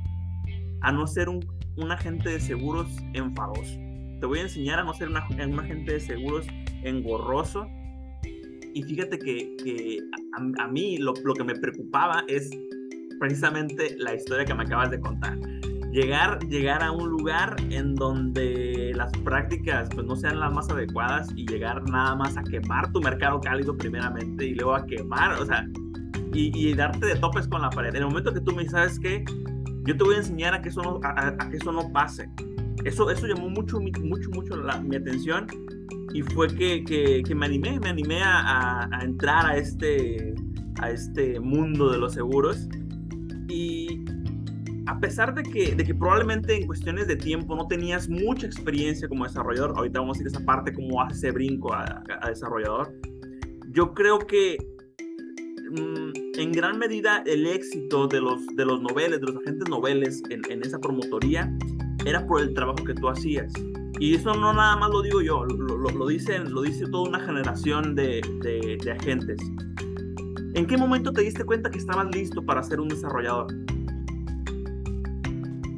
a 0.81 0.91
no 0.91 1.05
ser 1.05 1.29
un, 1.29 1.39
un 1.77 1.91
agente 1.91 2.29
de 2.29 2.39
seguros 2.39 2.87
enfadoso. 3.13 3.77
Te 4.19 4.25
voy 4.25 4.39
a 4.39 4.41
enseñar 4.41 4.79
a 4.79 4.83
no 4.83 4.93
ser 4.95 5.09
un 5.09 5.17
agente 5.17 5.93
de 5.93 5.99
seguros 5.99 6.47
engorroso. 6.81 7.67
Y 8.73 8.83
fíjate 8.83 9.19
que, 9.19 9.55
que 9.63 9.99
a, 10.33 10.63
a, 10.63 10.67
mí 10.67 10.97
lo, 10.97 11.13
lo 11.23 11.33
que 11.33 11.43
me 11.43 11.55
preocupaba 11.55 12.23
es 12.27 12.49
precisamente 13.19 13.95
la 13.99 14.15
historia 14.15 14.45
que 14.45 14.53
me 14.53 14.63
acabas 14.63 14.91
de 14.91 14.99
contar. 14.99 15.37
Llegar, 15.91 16.39
llegar 16.47 16.81
a 16.81 16.91
un 16.91 17.07
lugar 17.07 17.55
en 17.69 17.93
donde 17.93 18.93
las 18.95 19.11
prácticas 19.19 19.89
pues, 19.93 20.07
no 20.07 20.15
sean 20.15 20.39
las 20.39 20.51
más 20.51 20.67
adecuadas 20.69 21.29
y 21.35 21.45
llegar 21.45 21.87
nada 21.87 22.15
más 22.15 22.35
a 22.35 22.43
quemar 22.43 22.91
tu 22.91 22.99
mercado 22.99 23.39
cálido 23.39 23.77
primeramente 23.77 24.45
y 24.45 24.55
luego 24.55 24.73
a 24.73 24.85
quemar, 24.87 25.39
o 25.39 25.45
sea, 25.45 25.67
y, 26.33 26.51
y 26.57 26.73
darte 26.73 27.05
de 27.05 27.15
topes 27.17 27.47
con 27.47 27.61
la 27.61 27.69
pared. 27.69 27.89
En 27.89 27.97
el 27.97 28.05
momento 28.07 28.33
que 28.33 28.41
tú 28.41 28.55
me 28.55 28.67
sabes 28.67 28.99
que 28.99 29.23
yo 29.85 29.95
te 29.95 30.03
voy 30.03 30.15
a 30.15 30.17
enseñar 30.17 30.55
a 30.55 30.61
que 30.63 30.69
eso 30.69 30.81
no, 30.81 30.99
a, 31.03 31.27
a 31.27 31.49
que 31.51 31.57
eso 31.57 31.71
no 31.71 31.91
pase. 31.93 32.27
Eso, 32.85 33.09
eso 33.11 33.27
llamó 33.27 33.49
mucho, 33.49 33.79
mucho, 33.79 34.29
mucho 34.31 34.55
la, 34.57 34.81
mi 34.81 34.95
atención 34.95 35.45
y 36.13 36.21
fue 36.21 36.47
que, 36.47 36.83
que, 36.83 37.23
que, 37.23 37.35
me 37.35 37.45
animé, 37.45 37.79
me 37.79 37.89
animé 37.89 38.21
a, 38.21 38.87
a, 38.91 39.03
entrar 39.03 39.45
a 39.45 39.57
este, 39.57 40.35
a 40.81 40.91
este 40.91 41.39
mundo 41.39 41.91
de 41.91 41.97
los 41.97 42.13
seguros. 42.13 42.67
Y 43.49 44.03
a 44.85 44.99
pesar 44.99 45.33
de 45.33 45.43
que, 45.43 45.75
de 45.75 45.83
que 45.83 45.95
probablemente 45.95 46.55
en 46.55 46.67
cuestiones 46.67 47.07
de 47.07 47.15
tiempo 47.15 47.55
no 47.55 47.67
tenías 47.67 48.09
mucha 48.09 48.45
experiencia 48.45 49.07
como 49.07 49.23
desarrollador, 49.23 49.73
ahorita 49.75 49.99
vamos 49.99 50.17
a 50.17 50.21
ir 50.21 50.27
a 50.27 50.29
esa 50.29 50.45
parte, 50.45 50.73
cómo 50.73 51.01
hace 51.01 51.15
ese 51.15 51.31
brinco 51.31 51.73
a, 51.73 52.03
a 52.21 52.29
desarrollador, 52.29 52.93
yo 53.71 53.93
creo 53.93 54.19
que 54.19 54.57
mmm, 55.71 56.11
en 56.35 56.51
gran 56.51 56.77
medida 56.77 57.23
el 57.25 57.47
éxito 57.47 58.07
de 58.07 58.21
los, 58.21 58.45
de 58.55 58.65
los 58.65 58.81
noveles, 58.81 59.19
de 59.19 59.27
los 59.27 59.37
agentes 59.37 59.69
noveles 59.69 60.21
en, 60.29 60.41
en 60.49 60.61
esa 60.61 60.79
promotoría, 60.79 61.51
era 62.05 62.25
por 62.27 62.41
el 62.41 62.53
trabajo 62.53 62.83
que 62.83 62.93
tú 62.93 63.09
hacías. 63.09 63.51
Y 63.99 64.15
eso 64.15 64.33
no 64.33 64.53
nada 64.53 64.75
más 64.75 64.89
lo 64.89 65.01
digo 65.01 65.21
yo, 65.21 65.45
lo, 65.45 65.77
lo, 65.77 66.07
dicen, 66.07 66.51
lo 66.51 66.63
dice 66.63 66.85
toda 66.87 67.09
una 67.09 67.19
generación 67.19 67.95
de, 67.95 68.21
de, 68.41 68.77
de, 68.83 68.91
agentes. 68.91 69.39
¿En 70.55 70.65
qué 70.65 70.77
momento 70.77 71.13
te 71.13 71.21
diste 71.21 71.43
cuenta 71.43 71.69
que 71.69 71.77
estabas 71.77 72.07
listo 72.13 72.43
para 72.43 72.63
ser 72.63 72.79
un 72.79 72.87
desarrollador? 72.87 73.53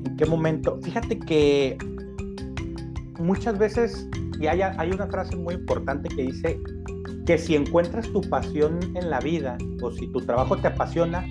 ¿En 0.05 0.15
qué 0.17 0.25
momento? 0.25 0.79
Fíjate 0.81 1.19
que 1.19 1.77
muchas 3.19 3.57
veces, 3.57 4.07
y 4.39 4.47
hay, 4.47 4.61
hay 4.61 4.91
una 4.91 5.07
frase 5.07 5.35
muy 5.35 5.55
importante 5.55 6.09
que 6.09 6.23
dice 6.23 6.59
que 7.25 7.37
si 7.37 7.55
encuentras 7.55 8.07
tu 8.11 8.21
pasión 8.21 8.79
en 8.95 9.09
la 9.09 9.19
vida 9.19 9.57
o 9.81 9.91
si 9.91 10.07
tu 10.11 10.21
trabajo 10.21 10.57
te 10.57 10.67
apasiona, 10.67 11.25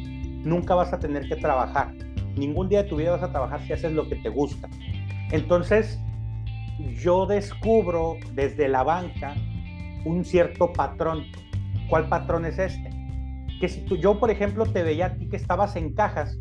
nunca 0.45 0.75
vas 0.75 0.93
a 0.93 0.99
tener 0.99 1.27
que 1.29 1.37
trabajar. 1.37 1.95
Ningún 2.37 2.69
día 2.69 2.83
de 2.83 2.89
tu 2.89 2.97
vida 2.97 3.13
vas 3.13 3.23
a 3.23 3.31
trabajar 3.31 3.65
si 3.67 3.73
haces 3.73 3.93
lo 3.93 4.09
que 4.09 4.17
te 4.17 4.29
gusta. 4.29 4.69
Entonces, 5.31 5.99
yo 6.79 7.27
descubro 7.27 8.17
desde 8.33 8.69
la 8.69 8.83
banca 8.83 9.35
un 10.05 10.25
cierto 10.25 10.73
patrón. 10.73 11.25
¿Cuál 11.89 12.09
patrón 12.09 12.45
es 12.45 12.59
este? 12.59 12.91
Que 13.61 13.69
si 13.69 13.81
tú, 13.83 13.97
yo, 13.97 14.19
por 14.19 14.31
ejemplo, 14.31 14.67
te 14.67 14.83
veía 14.83 15.07
a 15.07 15.15
ti 15.15 15.29
que 15.29 15.37
estabas 15.37 15.77
en 15.77 15.95
cajas, 15.95 16.37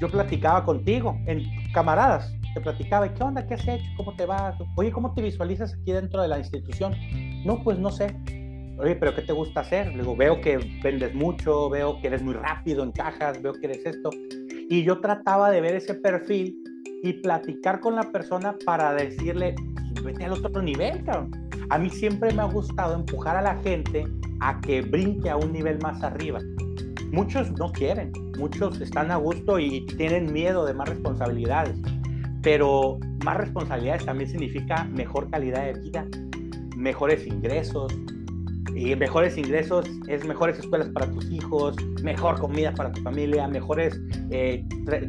yo 0.00 0.08
platicaba 0.08 0.64
contigo, 0.64 1.18
en 1.26 1.42
camaradas, 1.72 2.34
te 2.54 2.60
platicaba, 2.60 3.12
¿qué 3.12 3.22
onda? 3.22 3.46
¿Qué 3.46 3.54
has 3.54 3.68
hecho? 3.68 3.84
¿Cómo 3.96 4.14
te 4.14 4.26
va? 4.26 4.56
Oye, 4.76 4.90
¿cómo 4.90 5.12
te 5.14 5.22
visualizas 5.22 5.74
aquí 5.74 5.92
dentro 5.92 6.22
de 6.22 6.28
la 6.28 6.38
institución? 6.38 6.94
No, 7.44 7.62
pues 7.62 7.78
no 7.78 7.90
sé. 7.90 8.16
Oye, 8.78 8.94
pero 8.94 9.14
¿qué 9.14 9.22
te 9.22 9.32
gusta 9.32 9.60
hacer? 9.60 9.94
Luego 9.94 10.16
veo 10.16 10.40
que 10.40 10.58
vendes 10.82 11.14
mucho, 11.14 11.70
veo 11.70 12.00
que 12.00 12.08
eres 12.08 12.22
muy 12.22 12.34
rápido 12.34 12.82
en 12.82 12.92
cajas, 12.92 13.40
veo 13.40 13.52
que 13.52 13.66
eres 13.66 13.84
esto. 13.86 14.10
Y 14.68 14.84
yo 14.84 15.00
trataba 15.00 15.50
de 15.50 15.60
ver 15.60 15.76
ese 15.76 15.94
perfil 15.94 16.56
y 17.06 17.12
platicar 17.12 17.78
con 17.78 17.94
la 17.94 18.10
persona 18.10 18.56
para 18.64 18.92
decirle, 18.92 19.54
vete 20.02 20.24
al 20.24 20.32
otro 20.32 20.60
nivel, 20.60 21.04
cabrón. 21.04 21.30
A 21.70 21.78
mí 21.78 21.88
siempre 21.88 22.32
me 22.32 22.42
ha 22.42 22.46
gustado 22.46 22.94
empujar 22.94 23.36
a 23.36 23.42
la 23.42 23.56
gente 23.62 24.06
a 24.40 24.60
que 24.60 24.82
brinque 24.82 25.30
a 25.30 25.36
un 25.36 25.52
nivel 25.52 25.78
más 25.78 26.02
arriba. 26.02 26.40
Muchos 27.12 27.52
no 27.52 27.70
quieren, 27.70 28.12
muchos 28.38 28.80
están 28.80 29.12
a 29.12 29.16
gusto 29.16 29.60
y 29.60 29.86
tienen 29.86 30.32
miedo 30.32 30.66
de 30.66 30.74
más 30.74 30.88
responsabilidades, 30.88 31.78
pero 32.42 32.98
más 33.24 33.36
responsabilidades 33.36 34.04
también 34.04 34.28
significa 34.28 34.84
mejor 34.84 35.30
calidad 35.30 35.64
de 35.64 35.80
vida, 35.80 36.06
mejores 36.76 37.24
ingresos, 37.24 37.96
y 38.76 38.94
mejores 38.94 39.38
ingresos 39.38 39.86
es 40.06 40.24
mejores 40.26 40.58
escuelas 40.58 40.90
para 40.90 41.10
tus 41.10 41.30
hijos, 41.30 41.74
mejor 42.02 42.38
comida 42.38 42.74
para 42.74 42.92
tu 42.92 43.00
familia, 43.00 43.48
mejores, 43.48 43.98
eh, 44.30 44.64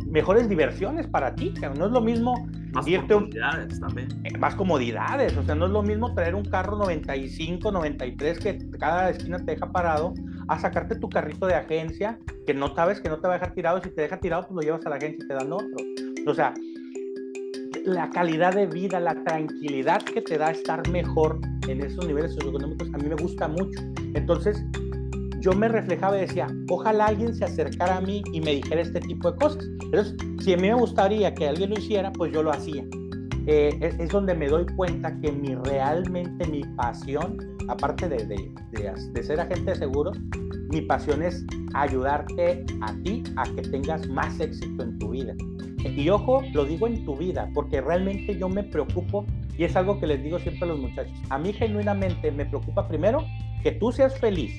mejores 0.08 0.48
diversiones 0.48 1.06
para 1.08 1.36
ti. 1.36 1.54
No 1.78 1.88
es 1.88 1.92
lo 1.92 2.00
mismo 2.00 2.48
más 2.72 2.88
irte 2.88 3.14
comodidades 3.14 3.74
un, 3.74 3.80
también. 3.82 4.08
Eh, 4.24 4.38
más 4.38 4.56
comodidades, 4.56 5.36
o 5.36 5.44
sea, 5.44 5.54
no 5.56 5.66
es 5.66 5.72
lo 5.72 5.84
mismo 5.84 6.14
traer 6.14 6.34
un 6.34 6.46
carro 6.46 6.78
95, 6.78 7.72
93 7.72 8.40
que 8.40 8.58
cada 8.80 9.10
esquina 9.10 9.38
te 9.38 9.52
deja 9.52 9.70
parado 9.70 10.14
a 10.48 10.58
sacarte 10.60 10.96
tu 10.96 11.10
carrito 11.10 11.46
de 11.46 11.56
agencia 11.56 12.18
que 12.46 12.54
no 12.54 12.74
sabes 12.74 13.02
que 13.02 13.10
no 13.10 13.20
te 13.20 13.28
va 13.28 13.34
a 13.34 13.38
dejar 13.38 13.54
tirado. 13.54 13.82
Si 13.84 13.90
te 13.90 14.02
deja 14.02 14.18
tirado, 14.18 14.44
pues 14.44 14.56
lo 14.56 14.62
llevas 14.62 14.86
a 14.86 14.90
la 14.90 14.96
agencia 14.96 15.26
y 15.26 15.28
te 15.28 15.34
dan 15.34 15.52
otro. 15.52 15.76
O 16.26 16.34
sea, 16.34 16.54
la 17.88 18.10
calidad 18.10 18.54
de 18.54 18.66
vida, 18.66 19.00
la 19.00 19.16
tranquilidad 19.24 20.02
que 20.02 20.22
te 20.22 20.38
da 20.38 20.52
estar 20.52 20.88
mejor 20.90 21.40
en 21.70 21.82
esos 21.82 22.06
niveles 22.06 22.34
socioeconómicos, 22.34 22.90
a 22.94 22.98
mí 22.98 23.08
me 23.08 23.16
gusta 23.16 23.48
mucho. 23.48 23.80
Entonces, 24.14 24.62
yo 25.40 25.54
me 25.54 25.70
reflejaba 25.70 26.18
y 26.18 26.22
decía, 26.22 26.48
ojalá 26.70 27.06
alguien 27.06 27.34
se 27.34 27.46
acercara 27.46 27.98
a 27.98 28.02
mí 28.02 28.22
y 28.34 28.42
me 28.42 28.56
dijera 28.56 28.82
este 28.82 29.00
tipo 29.00 29.32
de 29.32 29.38
cosas. 29.38 29.66
Entonces, 29.84 30.16
si 30.44 30.54
a 30.54 30.58
mí 30.58 30.64
me 30.64 30.74
gustaría 30.74 31.34
que 31.34 31.48
alguien 31.48 31.70
lo 31.70 31.80
hiciera, 31.80 32.12
pues 32.12 32.34
yo 32.34 32.44
lo 32.44 32.52
hacía. 32.52 32.84
Eh, 33.46 33.96
es, 33.98 34.10
donde 34.10 34.36
me 34.36 34.50
doy 34.50 34.66
cuenta 34.76 35.18
que 35.22 35.32
mi, 35.32 35.56
realmente 35.56 36.46
mi 36.48 36.64
pasión, 36.76 37.38
aparte 37.70 38.10
de, 38.10 38.18
de, 38.26 38.52
de, 38.72 38.94
de 39.14 39.24
ser 39.24 39.40
agente 39.40 39.72
de 39.72 39.78
seguros, 39.78 40.20
mi 40.70 40.82
pasión 40.82 41.24
es 41.24 41.46
ayudarte 41.74 42.66
a 42.82 42.94
ti 43.04 43.24
a 43.38 43.44
que 43.44 43.62
tengas 43.62 44.08
más 44.08 44.40
éxito 44.40 44.84
en 44.84 45.00
tu 45.00 45.10
vida. 45.12 45.34
Y 45.96 46.10
ojo, 46.10 46.42
lo 46.54 46.66
digo 46.66 46.88
en 46.88 47.06
tu 47.06 47.16
vida, 47.16 47.50
porque 47.54 47.82
realmente 47.82 48.38
yo 48.38 48.50
me 48.50 48.64
preocupo 48.64 49.26
y 49.58 49.64
es 49.64 49.76
algo 49.76 50.00
que 50.00 50.08
les 50.08 50.22
digo 50.22 50.40
siempre 50.40 50.66
a 50.66 50.68
los 50.68 50.80
muchachos. 50.80 51.14
A 51.30 51.38
mí 51.38 51.54
genuinamente 51.54 52.32
me 52.32 52.46
preocupa 52.46 52.88
primero 52.88 53.24
que 53.64 53.72
tú 53.72 53.92
seas 53.92 54.20
feliz, 54.20 54.52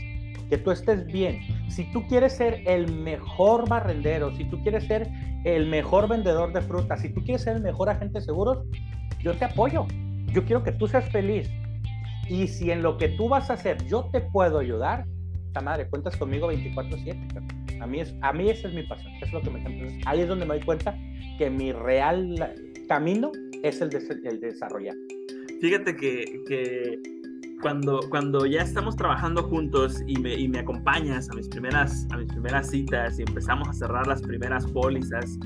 que 0.49 0.57
tú 0.57 0.71
estés 0.71 1.07
bien. 1.07 1.41
Si 1.69 1.85
tú 1.93 2.07
quieres 2.07 2.33
ser 2.33 2.63
el 2.67 2.93
mejor 2.93 3.69
barrendero, 3.69 4.35
si 4.35 4.45
tú 4.45 4.61
quieres 4.63 4.85
ser 4.85 5.09
el 5.45 5.67
mejor 5.67 6.09
vendedor 6.09 6.53
de 6.53 6.63
frutas, 6.63 7.01
si 7.01 7.11
tú 7.11 7.23
quieres 7.23 7.43
ser 7.43 7.57
el 7.57 7.63
mejor 7.63 7.91
agente 7.91 8.21
de 8.21 8.25
seguros, 8.25 8.65
yo 9.21 9.35
te 9.35 9.45
apoyo. 9.45 9.87
Yo 10.33 10.45
quiero 10.45 10.63
que 10.63 10.73
tú 10.73 10.87
seas 10.87 11.09
feliz. 11.11 11.51
Y 12.29 12.47
si 12.47 12.71
en 12.71 12.83
lo 12.83 12.97
que 12.97 13.09
tú 13.11 13.29
vas 13.29 13.51
a 13.51 13.55
hacer 13.55 13.85
yo 13.87 14.09
te 14.13 14.21
puedo 14.21 14.59
ayudar, 14.59 15.07
esta 15.49 15.61
madre, 15.63 15.89
cuentas 15.89 16.17
conmigo 16.17 16.53
24/7. 16.53 17.81
A 17.81 17.87
mí, 17.87 18.01
es, 18.01 18.15
a 18.23 18.33
mí 18.33 18.51
esa 18.51 18.69
es 18.69 18.75
mi 18.75 18.83
pasión, 18.85 19.13
es 19.23 19.33
lo 19.33 19.41
que 19.41 19.51
me 19.51 19.61
Entonces, 19.61 20.01
ahí 20.07 20.21
es 20.21 20.29
donde 20.29 20.45
me 20.45 20.55
doy 20.55 20.65
cuenta 20.65 20.97
que 21.39 21.49
mi 21.49 21.73
real 21.73 22.55
camino 22.89 23.33
es 23.63 23.81
el 23.81 23.91
de, 23.91 23.99
el 24.25 24.41
de 24.41 24.49
desarrollar. 24.49 24.95
Fíjate 25.61 25.97
que, 25.97 26.43
que, 26.47 27.01
cuando, 27.63 28.01
cuando 28.11 28.47
ya 28.47 28.63
estamos 28.63 28.97
trabajando 28.97 29.43
juntos 29.45 30.03
y 30.07 30.19
me, 30.19 30.35
y 30.35 30.49
me 30.49 30.61
acompañas 30.61 31.31
a 31.31 31.35
mis, 31.35 31.49
primeras, 31.49 32.07
a 32.11 32.17
mis 32.17 32.29
primeras 32.29 32.71
citas 32.71 33.19
y 33.19 33.23
empezamos 33.23 33.69
a 33.69 33.73
cerrar 33.73 34.07
las 34.07 34.23
primeras 34.23 34.67
pólizas, 34.67 35.39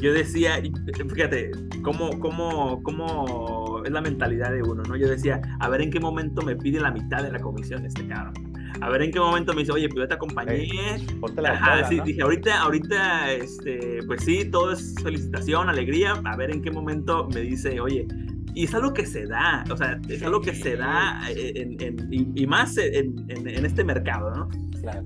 yo 0.00 0.12
decía, 0.12 0.62
fíjate, 1.08 1.50
cómo, 1.82 2.18
cómo, 2.20 2.82
cómo 2.82 3.82
es 3.84 3.90
la 3.90 4.00
mentalidad 4.00 4.52
de 4.52 4.62
uno, 4.62 4.82
¿no? 4.82 4.96
Yo 4.96 5.08
decía, 5.08 5.40
a 5.58 5.68
ver 5.68 5.80
en 5.80 5.90
qué 5.90 6.00
momento 6.00 6.42
me 6.42 6.54
pide 6.54 6.80
la 6.80 6.90
mitad 6.90 7.22
de 7.22 7.32
la 7.32 7.40
comisión 7.40 7.84
este 7.84 8.06
cabrón 8.06 8.55
a 8.80 8.88
ver 8.90 9.02
en 9.02 9.10
qué 9.10 9.18
momento 9.18 9.52
me 9.54 9.60
dice, 9.60 9.72
oye, 9.72 9.88
pues 9.88 10.00
yo 10.00 10.08
te 10.08 10.14
acompañé. 10.14 10.68
Ajá, 11.44 11.88
sí, 11.88 12.00
dije, 12.04 12.22
ahorita, 12.22 12.60
ahorita, 12.60 13.32
este, 13.32 14.00
pues 14.06 14.24
sí, 14.24 14.44
todo 14.50 14.72
es 14.72 14.94
felicitación, 15.02 15.68
alegría. 15.68 16.20
A 16.24 16.36
ver 16.36 16.50
en 16.50 16.62
qué 16.62 16.70
momento 16.70 17.28
me 17.32 17.40
dice, 17.40 17.80
oye, 17.80 18.06
y 18.56 18.64
es 18.64 18.74
algo 18.74 18.94
que 18.94 19.04
se 19.04 19.26
da, 19.26 19.64
o 19.70 19.76
sea, 19.76 20.00
es 20.08 20.22
algo 20.22 20.40
que 20.40 20.54
se 20.54 20.76
da 20.76 21.20
en, 21.28 21.76
y, 22.10 22.46
más 22.46 22.78
en, 22.78 23.28
este 23.28 23.84
mercado, 23.84 24.30
¿no? 24.34 24.48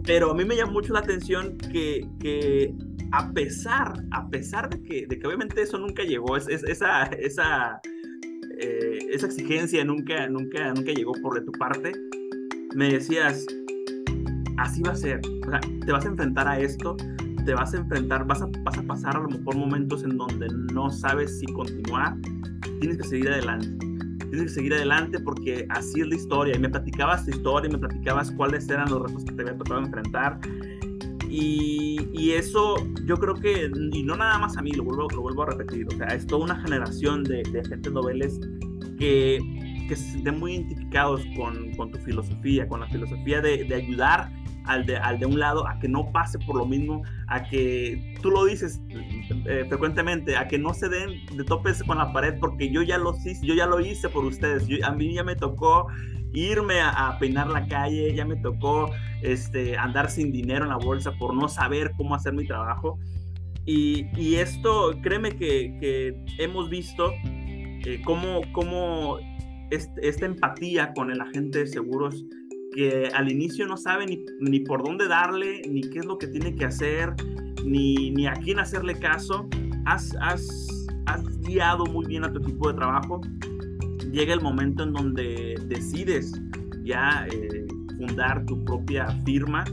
Pero 0.04 0.30
a 0.30 0.34
mí 0.34 0.44
me 0.44 0.54
llama 0.54 0.70
mucho 0.70 0.92
la 0.92 1.00
atención 1.00 1.58
que, 1.58 2.06
que 2.20 2.72
a 3.10 3.32
pesar, 3.32 3.94
a 4.12 4.28
pesar 4.28 4.70
de 4.70 4.80
que, 4.82 5.06
de 5.06 5.18
que 5.18 5.26
obviamente 5.26 5.62
eso 5.62 5.78
nunca 5.78 6.04
llegó, 6.04 6.36
es, 6.36 6.46
esa, 6.46 7.02
esa, 7.04 7.80
eh, 8.60 8.98
esa 9.10 9.26
exigencia 9.26 9.84
nunca, 9.84 10.28
nunca, 10.28 10.72
nunca 10.72 10.92
llegó 10.92 11.12
por 11.20 11.34
de 11.34 11.44
tu 11.44 11.50
parte, 11.52 11.92
me 12.76 12.88
decías, 12.88 13.46
así 14.60 14.82
va 14.82 14.92
a 14.92 14.96
ser, 14.96 15.20
o 15.46 15.50
sea, 15.50 15.60
te 15.60 15.92
vas 15.92 16.04
a 16.04 16.08
enfrentar 16.08 16.46
a 16.46 16.58
esto, 16.58 16.96
te 17.44 17.54
vas 17.54 17.72
a 17.72 17.78
enfrentar, 17.78 18.26
vas 18.26 18.42
a, 18.42 18.48
vas 18.62 18.78
a 18.78 18.82
pasar 18.82 19.16
a 19.16 19.20
lo 19.20 19.28
mejor 19.28 19.56
momentos 19.56 20.04
en 20.04 20.18
donde 20.18 20.48
no 20.72 20.90
sabes 20.90 21.38
si 21.38 21.46
continuar, 21.46 22.16
tienes 22.80 22.98
que 22.98 23.04
seguir 23.04 23.28
adelante. 23.30 23.86
Tienes 24.18 24.42
que 24.42 24.48
seguir 24.48 24.74
adelante 24.74 25.18
porque 25.18 25.66
así 25.70 26.02
es 26.02 26.06
la 26.06 26.14
historia. 26.14 26.54
Y 26.54 26.60
me 26.60 26.68
platicabas 26.68 27.24
tu 27.24 27.32
historia, 27.32 27.68
y 27.68 27.72
me 27.72 27.78
platicabas 27.78 28.30
cuáles 28.30 28.68
eran 28.68 28.88
los 28.88 29.02
retos 29.02 29.24
que 29.24 29.32
te 29.32 29.42
había 29.42 29.56
tocado 29.56 29.80
enfrentar. 29.80 30.38
Y, 31.28 32.08
y, 32.12 32.32
eso 32.32 32.76
yo 33.06 33.16
creo 33.16 33.34
que, 33.34 33.70
y 33.92 34.02
no 34.02 34.16
nada 34.16 34.38
más 34.38 34.56
a 34.56 34.62
mí, 34.62 34.72
lo 34.72 34.84
vuelvo, 34.84 35.08
lo 35.14 35.22
vuelvo 35.22 35.42
a 35.44 35.46
repetir, 35.46 35.86
o 35.86 35.96
sea, 35.96 36.08
es 36.08 36.26
toda 36.26 36.44
una 36.44 36.56
generación 36.56 37.22
de, 37.22 37.44
de 37.52 37.60
agentes 37.60 37.92
noveles 37.92 38.40
que, 38.98 39.38
que 39.88 39.94
se 39.94 40.10
sienten 40.10 40.40
muy 40.40 40.54
identificados 40.54 41.22
con, 41.36 41.72
con, 41.76 41.92
tu 41.92 41.98
filosofía, 42.00 42.66
con 42.66 42.80
la 42.80 42.88
filosofía 42.88 43.40
de, 43.40 43.62
de 43.64 43.74
ayudar 43.76 44.28
al 44.66 44.86
de, 44.86 44.96
al 44.96 45.18
de 45.18 45.26
un 45.26 45.38
lado 45.38 45.66
a 45.66 45.78
que 45.78 45.88
no 45.88 46.10
pase 46.12 46.38
por 46.38 46.56
lo 46.56 46.66
mismo, 46.66 47.02
a 47.28 47.44
que 47.44 48.14
tú 48.22 48.30
lo 48.30 48.44
dices 48.44 48.80
eh, 49.46 49.64
frecuentemente, 49.68 50.36
a 50.36 50.48
que 50.48 50.58
no 50.58 50.74
se 50.74 50.88
den 50.88 51.26
de 51.36 51.44
topes 51.44 51.82
con 51.82 51.98
la 51.98 52.12
pared 52.12 52.38
porque 52.38 52.70
yo 52.70 52.82
ya 52.82 52.98
lo 52.98 53.14
yo 53.42 53.54
ya 53.54 53.66
lo 53.66 53.80
hice 53.80 54.08
por 54.08 54.24
ustedes, 54.24 54.66
a 54.82 54.90
mí 54.92 55.14
ya 55.14 55.24
me 55.24 55.36
tocó 55.36 55.86
irme 56.32 56.80
a, 56.80 57.16
peinar 57.18 57.48
la 57.48 57.66
calle, 57.66 58.14
ya 58.14 58.24
me 58.24 58.36
tocó 58.36 58.90
este, 59.22 59.76
andar 59.76 60.10
sin 60.10 60.30
dinero 60.30 60.64
en 60.64 60.70
la 60.70 60.76
bolsa 60.76 61.12
por 61.18 61.34
no 61.34 61.48
saber 61.48 61.92
cómo 61.96 62.14
hacer 62.14 62.32
mi 62.32 62.46
trabajo. 62.46 62.98
Y, 63.66 64.06
y 64.16 64.36
esto, 64.36 64.96
créeme 65.02 65.36
que, 65.36 65.76
que 65.80 66.24
hemos 66.38 66.70
visto 66.70 67.12
eh, 67.24 68.00
cómo, 68.04 68.42
cómo 68.52 69.18
esta 69.70 70.26
empatía 70.26 70.92
con 70.94 71.10
el 71.10 71.20
agente 71.20 71.60
de 71.60 71.66
seguros 71.66 72.24
que 72.72 73.08
al 73.14 73.30
inicio 73.30 73.66
no 73.66 73.76
sabe 73.76 74.06
ni, 74.40 74.60
por 74.60 74.82
dónde 74.82 75.08
darle, 75.08 75.62
ni 75.68 75.82
qué 75.82 76.00
es 76.00 76.06
lo 76.06 76.18
que 76.18 76.26
tiene 76.26 76.54
que 76.54 76.64
hacer, 76.64 77.14
ni, 77.64 78.26
a 78.26 78.34
quién 78.34 78.58
hacerle 78.58 78.98
caso. 78.98 79.48
Has, 79.86 80.14
has, 80.20 80.88
has 81.06 81.40
guiado 81.40 81.84
muy 81.86 82.06
bien 82.06 82.24
a 82.24 82.32
tu 82.32 82.40
equipo 82.40 82.68
de 82.68 82.74
trabajo. 82.74 83.20
Llega 84.12 84.34
el 84.34 84.40
momento 84.40 84.82
en 84.82 84.92
donde 84.92 85.54
decides 85.66 86.40
ya 86.84 87.26
eh, 87.30 87.66
fundar 87.96 88.44
tu 88.46 88.64
propia 88.64 89.06
firma. 89.24 89.64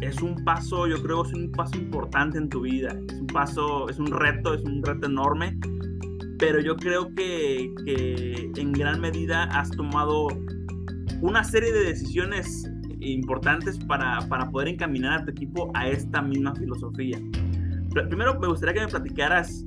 Es 0.00 0.20
un 0.20 0.44
paso, 0.44 0.86
yo 0.86 1.02
creo, 1.02 1.24
es 1.24 1.32
un 1.32 1.50
paso 1.52 1.76
importante 1.78 2.38
en 2.38 2.48
tu 2.48 2.62
vida. 2.62 2.98
Es 3.08 3.20
un 3.20 3.26
paso, 3.28 3.88
es 3.88 3.98
un 3.98 4.08
reto, 4.08 4.54
es 4.54 4.62
un 4.64 4.82
reto 4.82 5.06
enorme. 5.06 5.58
Pero 6.38 6.60
yo 6.60 6.76
creo 6.76 7.14
que 7.14 7.72
en 8.56 8.72
gran 8.72 9.00
medida 9.00 9.44
has 9.44 9.70
tomado 9.70 10.28
una 11.24 11.42
serie 11.42 11.72
de 11.72 11.84
decisiones 11.84 12.70
importantes 13.00 13.78
para, 13.78 14.20
para 14.28 14.50
poder 14.50 14.68
encaminar 14.68 15.22
a 15.22 15.24
tu 15.24 15.30
equipo 15.30 15.70
a 15.72 15.88
esta 15.88 16.20
misma 16.20 16.54
filosofía. 16.54 17.18
Primero 18.08 18.38
me 18.38 18.46
gustaría 18.46 18.74
que 18.74 18.80
me 18.80 18.88
platicaras 18.88 19.64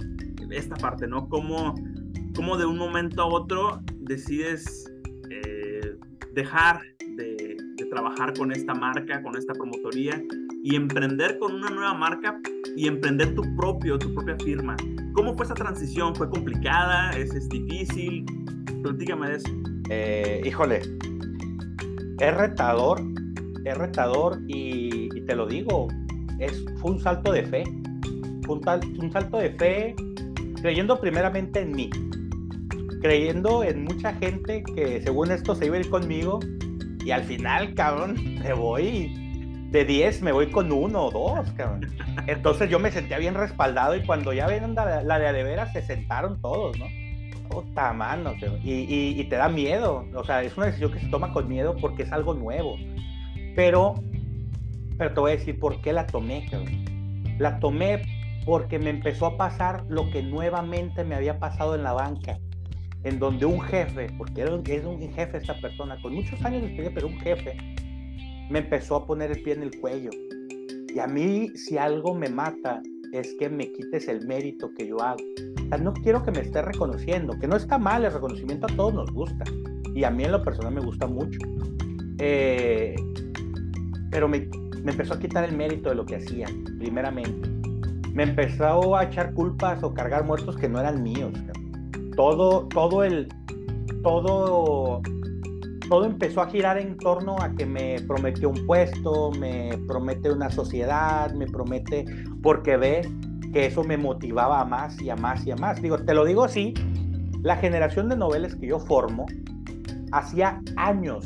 esta 0.52 0.76
parte, 0.76 1.08
¿no? 1.08 1.28
Cómo, 1.28 1.74
cómo 2.36 2.58
de 2.58 2.66
un 2.68 2.78
momento 2.78 3.24
a 3.24 3.26
otro 3.26 3.82
decides 4.02 4.86
eh, 5.32 5.96
dejar 6.34 6.82
de, 7.16 7.58
trabajar 7.90 8.34
con 8.38 8.52
esta 8.52 8.74
marca, 8.76 9.24
con 9.24 9.36
esta 9.38 9.54
promotoría 9.54 10.22
y 10.62 10.76
emprender 10.76 11.40
con 11.40 11.56
una 11.56 11.70
nueva 11.70 11.94
marca 11.94 12.38
y 12.76 12.86
emprender 12.86 13.34
tu 13.34 13.42
propio, 13.56 13.98
tu 13.98 14.14
propia 14.14 14.36
firma. 14.44 14.76
¿Cómo 15.14 15.36
fue 15.36 15.46
esa 15.46 15.56
transición? 15.56 16.14
¿Fue 16.14 16.30
complicada? 16.30 17.12
¿Es, 17.12 17.34
es 17.34 17.48
difícil? 17.48 18.26
Platícame 18.84 19.30
de 19.30 19.36
eso. 19.38 19.50
Eh, 19.90 20.42
híjole, 20.46 20.82
es 22.20 22.36
retador, 22.36 23.02
es 23.66 23.78
retador 23.78 24.40
y, 24.48 25.10
te 25.22 25.36
lo 25.36 25.46
digo, 25.46 25.88
es, 26.40 26.64
fue 26.82 26.92
un 26.92 27.00
salto 27.00 27.32
de 27.32 27.44
fe, 27.44 27.64
un, 28.48 29.12
salto 29.12 29.38
de 29.38 29.52
fe 29.52 29.96
creyendo 30.62 31.00
primeramente 31.00 31.62
en 31.62 31.72
mí, 31.72 31.90
creyendo 33.02 33.64
en 33.64 33.84
mucha 33.84 34.14
gente 34.14 34.64
que 34.64 35.02
según 35.02 35.32
esto 35.32 35.54
se 35.54 35.66
iba 35.66 35.76
a 35.76 35.80
ir 35.80 35.90
conmigo 35.90 36.40
y 37.06 37.12
al 37.12 37.24
final, 37.24 37.74
cabrón, 37.76 38.16
me 38.44 38.54
voy 38.54 39.14
de 39.72 39.84
10, 39.84 40.22
me 40.22 40.32
voy 40.32 40.50
con 40.50 40.72
uno 40.72 41.06
o 41.06 41.12
dos, 41.12 41.52
cabrón. 41.52 41.88
Entonces 42.26 42.70
yo 42.70 42.80
me 42.80 42.92
sentía 42.92 43.18
bien 43.18 43.36
respaldado 43.36 43.96
y 43.96 44.06
cuando 44.06 44.34
ya 44.34 44.48
ven 44.48 44.74
la, 44.74 45.04
la 45.04 45.20
de 45.20 45.28
Adevera 45.28 45.72
se 45.72 45.82
sentaron 45.82 46.42
todos, 46.42 46.78
¿no? 46.80 46.86
Puta 47.50 47.94
mano, 47.94 48.34
y, 48.64 49.20
y, 49.20 49.24
te 49.26 49.36
da 49.36 49.50
miedo, 49.50 50.06
o 50.16 50.24
sea, 50.24 50.44
es 50.44 50.56
una 50.58 50.68
decisión 50.68 50.92
que 50.92 51.00
se 51.00 51.08
toma 51.08 51.32
con 51.34 51.48
miedo 51.48 51.76
porque 51.80 52.04
es 52.04 52.12
algo 52.12 52.34
nuevo, 52.34 52.76
pero, 53.56 53.96
pero 54.98 55.14
te 55.14 55.20
voy 55.20 55.32
a 55.32 55.36
decir 55.36 55.60
por 55.60 55.82
qué 55.82 55.94
la 55.94 56.08
tomé, 56.08 56.48
La 57.40 57.60
tomé 57.60 58.02
porque 58.46 58.80
me 58.80 58.90
empezó 58.90 59.26
a 59.26 59.38
pasar 59.38 59.86
lo 59.90 60.10
que 60.10 60.24
nuevamente 60.24 61.04
me 61.04 61.16
había 61.16 61.40
pasado 61.40 61.76
en 61.76 61.84
la 61.84 61.94
banca, 61.94 62.40
en 63.04 63.20
donde 63.20 63.46
un 63.46 63.60
jefe, 63.62 64.08
porque 64.18 64.42
era, 64.42 64.56
es 64.66 64.86
un 64.86 65.00
jefe 65.14 65.38
esta 65.38 65.60
persona, 65.60 66.02
con 66.02 66.14
muchos 66.14 66.44
años 66.46 66.62
de 66.62 66.68
experiencia, 66.68 66.92
pero 66.94 67.08
un 67.08 67.20
jefe, 67.20 67.58
me 68.50 68.60
empezó 68.60 68.96
a 68.96 69.06
poner 69.06 69.32
el 69.32 69.44
pie 69.44 69.54
en 69.54 69.64
el 69.64 69.80
cuello. 69.80 70.12
Y 70.94 71.00
a 71.00 71.08
mí, 71.08 71.50
si 71.56 71.78
algo 71.78 72.16
me 72.16 72.30
mata, 72.30 72.82
es 73.14 73.36
que 73.40 73.50
me 73.50 73.72
quites 73.72 74.08
el 74.08 74.26
mérito 74.26 74.72
que 74.78 74.88
yo 74.88 75.02
hago. 75.02 75.24
No 75.76 75.94
quiero 75.94 76.24
que 76.24 76.32
me 76.32 76.40
esté 76.40 76.62
reconociendo, 76.62 77.38
que 77.40 77.48
no 77.48 77.56
está 77.56 77.78
mal, 77.78 78.06
el 78.06 78.14
reconocimiento 78.14 78.68
a 78.68 78.76
todos 78.76 78.94
nos 78.94 79.12
gusta. 79.12 79.44
Y 79.94 80.04
a 80.04 80.12
mí 80.12 80.24
en 80.24 80.32
lo 80.32 80.44
personal 80.44 80.74
me 80.74 80.82
gusta 80.82 81.08
mucho. 81.08 81.40
Eh, 82.20 82.96
pero 84.10 84.28
me, 84.28 84.50
me, 84.84 84.92
empezó 84.92 85.14
a 85.14 85.20
quitar 85.20 85.44
el 85.44 85.56
mérito 85.56 85.90
de 85.90 85.96
lo 85.96 86.06
que 86.06 86.16
hacía, 86.16 86.48
primeramente. 86.80 87.50
Me 88.14 88.24
empezó 88.24 88.96
a 88.96 89.04
echar 89.04 89.34
culpas 89.34 89.84
o 89.84 89.94
cargar 89.94 90.26
muertos 90.26 90.56
que 90.56 90.70
no 90.70 90.80
eran 90.80 91.04
míos. 91.04 91.34
Todo, 92.16 92.68
todo 92.70 93.04
el, 93.04 93.28
todo, 94.02 95.02
todo 95.90 96.06
empezó 96.06 96.42
a 96.42 96.50
girar 96.50 96.78
en 96.78 96.98
torno 96.98 97.36
a 97.40 97.54
que 97.54 97.66
me 97.66 98.02
prometió 98.08 98.50
un 98.50 98.66
puesto, 98.66 99.32
me 99.32 99.78
promete 99.88 100.32
una 100.32 100.50
sociedad, 100.50 101.32
me 101.34 101.46
promete, 101.46 102.06
porque 102.42 102.78
ve 102.78 103.02
que 103.52 103.66
eso 103.66 103.84
me 103.84 103.98
motivaba 103.98 104.62
a 104.62 104.66
más 104.66 105.02
y 105.02 105.10
a 105.10 105.16
más 105.16 105.46
y 105.46 105.52
a 105.52 105.56
más. 105.56 105.82
Digo, 105.82 105.98
te 105.98 106.14
lo 106.14 106.26
digo 106.26 106.44
así, 106.44 106.74
la 107.44 107.56
generación 107.56 108.10
de 108.10 108.18
noveles 108.18 108.56
que 108.56 108.68
yo 108.68 108.80
formo, 108.80 109.26
hacía 110.12 110.62
años, 110.76 111.26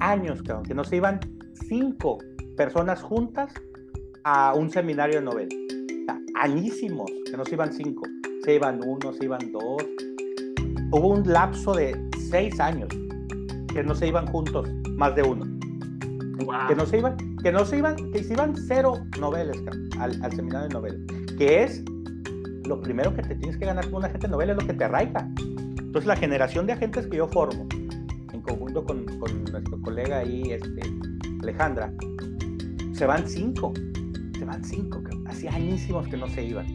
años, 0.00 0.42
que 0.66 0.74
no 0.74 0.84
se 0.84 0.96
iban 0.96 1.20
cinco 1.68 2.18
personas 2.56 3.02
juntas 3.02 3.52
a 4.24 4.54
un 4.54 4.70
seminario 4.70 5.20
de 5.20 5.24
novelas. 5.24 5.54
añísimos, 6.34 7.10
que 7.30 7.36
no 7.36 7.44
se 7.44 7.54
iban 7.54 7.72
cinco, 7.72 8.02
se 8.44 8.54
iban 8.54 8.80
uno, 8.84 9.12
se 9.12 9.24
iban 9.24 9.52
dos. 9.52 9.82
Hubo 10.90 11.08
un 11.08 11.22
lapso 11.32 11.72
de 11.74 11.98
seis 12.30 12.58
años 12.60 12.88
que 13.72 13.82
no 13.82 13.94
se 13.94 14.08
iban 14.08 14.26
juntos, 14.26 14.68
más 14.96 15.14
de 15.14 15.22
uno. 15.22 15.46
Que 16.68 16.74
no 16.74 16.84
se 16.84 16.98
iban, 16.98 17.16
que 17.42 17.52
no 17.52 17.64
se 17.64 17.78
iban, 17.78 17.94
que 18.10 18.24
se 18.24 18.32
iban 18.32 18.56
cero 18.56 18.94
noveles 19.20 19.62
al, 19.98 20.20
al 20.22 20.32
seminario 20.32 20.68
de 20.68 20.74
novelas 20.74 21.21
es 21.46 21.82
lo 22.66 22.80
primero 22.80 23.14
que 23.14 23.22
te 23.22 23.34
tienes 23.34 23.56
que 23.56 23.66
ganar 23.66 23.84
con 23.86 23.96
un 23.96 24.04
agente 24.04 24.28
novela 24.28 24.52
es 24.52 24.58
lo 24.60 24.66
que 24.66 24.74
te 24.74 24.84
arraiga. 24.84 25.28
Entonces 25.38 26.06
la 26.06 26.16
generación 26.16 26.66
de 26.66 26.72
agentes 26.72 27.06
que 27.06 27.18
yo 27.18 27.28
formo, 27.28 27.66
en 28.32 28.40
conjunto 28.40 28.84
con, 28.84 29.04
nuestro 29.04 29.80
colega 29.82 30.18
ahí, 30.18 30.52
este, 30.52 30.80
Alejandra, 31.42 31.92
se 32.92 33.06
van 33.06 33.28
cinco, 33.28 33.72
se 34.38 34.44
van 34.44 34.64
cinco, 34.64 35.02
hacía 35.26 35.54
añísimos 35.54 36.08
que 36.08 36.16
no 36.16 36.28
se 36.28 36.44
iban. 36.44 36.66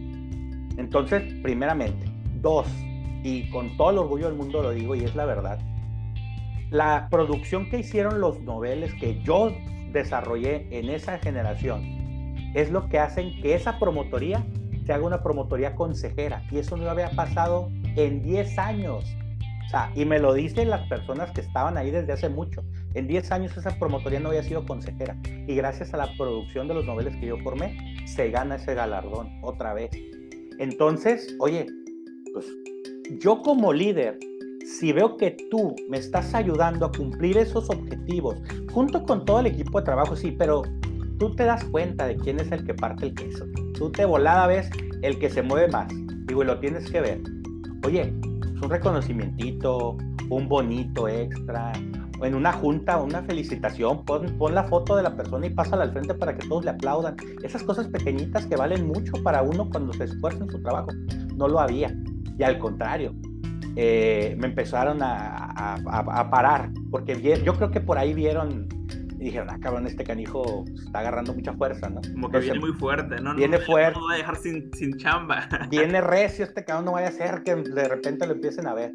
Entonces, 0.78 1.24
primeramente, 1.42 2.06
dos, 2.42 2.68
y 3.24 3.50
con 3.50 3.76
todo 3.78 3.92
el 3.92 3.98
orgullo 3.98 4.28
del 4.28 4.36
mundo 4.36 4.62
lo 4.62 4.72
digo 4.72 4.96
y 4.96 5.04
es 5.04 5.16
la 5.16 5.26
verdad, 5.26 5.60
la 6.70 7.08
producción 7.10 7.70
que 7.70 7.80
hicieron 7.80 8.20
los 8.20 8.42
noveles 8.42 8.94
que 8.96 9.22
yo 9.24 9.52
desarrollé 9.92 10.68
en 10.78 10.90
esa 10.90 11.18
generación 11.18 11.82
es 12.54 12.72
lo 12.72 12.90
que 12.90 13.00
hacen 13.00 13.42
que 13.42 13.56
esa 13.56 13.80
promotoría 13.80 14.46
se 14.88 14.94
haga 14.94 15.06
una 15.06 15.22
promotoría 15.22 15.76
consejera. 15.76 16.42
Y 16.50 16.60
eso 16.60 16.78
no 16.78 16.90
había 16.90 17.10
pasado 17.12 17.70
en 17.98 18.24
10 18.24 18.58
años. 18.58 19.04
O 19.66 19.70
sea, 19.70 19.92
y 19.94 20.06
me 20.06 20.18
lo 20.18 20.34
dicen 20.34 20.70
las 20.70 20.88
personas 20.88 21.30
que 21.32 21.42
estaban 21.42 21.78
ahí 21.78 21.92
desde 21.92 22.14
hace 22.14 22.30
mucho. 22.30 22.64
En 22.94 23.06
10 23.06 23.32
años 23.34 23.58
esa 23.58 23.78
promotoría 23.78 24.22
no 24.22 24.30
había 24.30 24.44
sido 24.44 24.66
consejera. 24.66 25.18
Y 25.46 25.56
gracias 25.56 25.94
a 25.94 25.98
la 25.98 26.10
producción 26.18 26.70
de 26.70 26.74
los 26.74 26.86
noveles 26.86 27.18
que 27.18 27.26
yo 27.26 27.38
formé, 27.40 27.78
se 28.08 28.32
gana 28.32 28.56
ese 28.56 28.76
galardón 28.76 29.30
otra 29.44 29.74
vez. 29.74 29.92
Entonces, 30.58 31.36
oye, 31.40 31.66
pues 32.32 32.46
yo 33.20 33.42
como 33.42 33.74
líder, 33.74 34.18
si 34.66 34.94
veo 34.94 35.18
que 35.18 35.32
tú 35.52 35.76
me 35.90 35.98
estás 35.98 36.34
ayudando 36.34 36.86
a 36.86 36.92
cumplir 36.94 37.38
esos 37.38 37.70
objetivos, 37.70 38.38
junto 38.72 39.04
con 39.04 39.26
todo 39.26 39.42
el 39.42 39.48
equipo 39.48 39.80
de 39.80 39.86
trabajo, 39.86 40.16
sí, 40.16 40.32
pero 40.32 40.62
tú 41.20 41.36
te 41.36 41.44
das 41.44 41.66
cuenta 41.66 42.08
de 42.08 42.16
quién 42.16 42.40
es 42.40 42.50
el 42.54 42.66
que 42.66 42.74
parte 42.74 43.08
el 43.08 43.14
queso. 43.14 43.46
Tú 43.78 43.92
te 43.92 44.06
volada 44.06 44.48
ves 44.48 44.70
el 45.02 45.20
que 45.20 45.30
se 45.30 45.42
mueve 45.42 45.68
más. 45.70 45.88
Digo, 46.26 46.44
y 46.44 46.46
lo 46.46 46.60
tienes 46.60 46.90
que 46.90 47.02
ver. 47.02 47.22
Oye, 47.86 48.14
es 48.56 48.62
un 48.62 48.70
reconocimiento, 48.70 49.98
un 50.30 50.48
bonito 50.48 51.08
extra, 51.08 51.72
en 52.24 52.36
una 52.36 52.52
junta, 52.52 52.98
una 52.98 53.22
felicitación, 53.22 54.04
pon, 54.04 54.36
pon, 54.38 54.56
la 54.56 54.64
foto 54.64 54.96
de 54.96 55.04
la 55.04 55.16
persona 55.16 55.46
y 55.46 55.52
pásala 55.52 55.84
al 55.84 55.92
frente 55.92 56.14
para 56.16 56.36
que 56.36 56.48
todos 56.48 56.66
le 56.66 56.72
aplaudan. 56.72 57.16
Esas 57.44 57.64
cosas 57.64 57.88
pequeñitas 57.88 58.46
que 58.48 58.56
valen 58.56 58.88
mucho 58.88 59.14
para 59.24 59.44
uno 59.44 59.70
cuando 59.70 59.94
se 59.94 60.06
esfuerza 60.06 60.44
en 60.44 60.50
su 60.50 60.62
trabajo. 60.62 60.90
No 61.36 61.48
lo 61.48 61.60
había. 61.60 61.96
Y 62.38 62.44
al 62.44 62.58
contrario, 62.58 63.14
eh, 63.76 64.36
me 64.40 64.48
empezaron 64.48 65.04
a, 65.04 65.76
a, 65.86 66.30
parar, 66.32 66.72
porque 66.90 67.42
yo 67.44 67.54
creo 67.54 67.70
que 67.70 67.80
por 67.80 67.98
ahí 68.00 68.14
vieron 68.14 68.68
y 69.20 69.26
dijeron, 69.26 69.50
ah, 69.50 69.58
cabrón, 69.60 69.88
este 69.88 70.04
canijo 70.04 70.64
está 70.76 71.00
agarrando 71.00 71.34
mucha 71.34 71.54
fuerza, 71.54 71.90
¿no? 71.90 72.02
Como 72.14 72.30
que 72.30 72.40
viene 72.40 72.60
muy 72.60 72.74
fuerte, 72.74 73.20
¿no? 73.20 73.34
Viene 73.36 73.58
no, 73.58 73.66
fuerte. 73.66 74.00
No 74.00 74.06
va 74.06 74.14
a 74.14 74.18
dejar 74.18 74.36
sin, 74.36 74.72
sin 74.74 74.96
chamba. 74.98 75.48
Viene 75.72 76.02
recio 76.02 76.46
este 76.46 76.64
cabrón, 76.64 76.86
no 76.86 76.92
vaya 76.94 77.08
a 77.08 77.12
ser 77.12 77.42
que 77.44 77.56
de 77.56 77.88
repente 77.88 78.28
lo 78.28 78.34
empiecen 78.34 78.68
a 78.68 78.76
ver. 78.76 78.94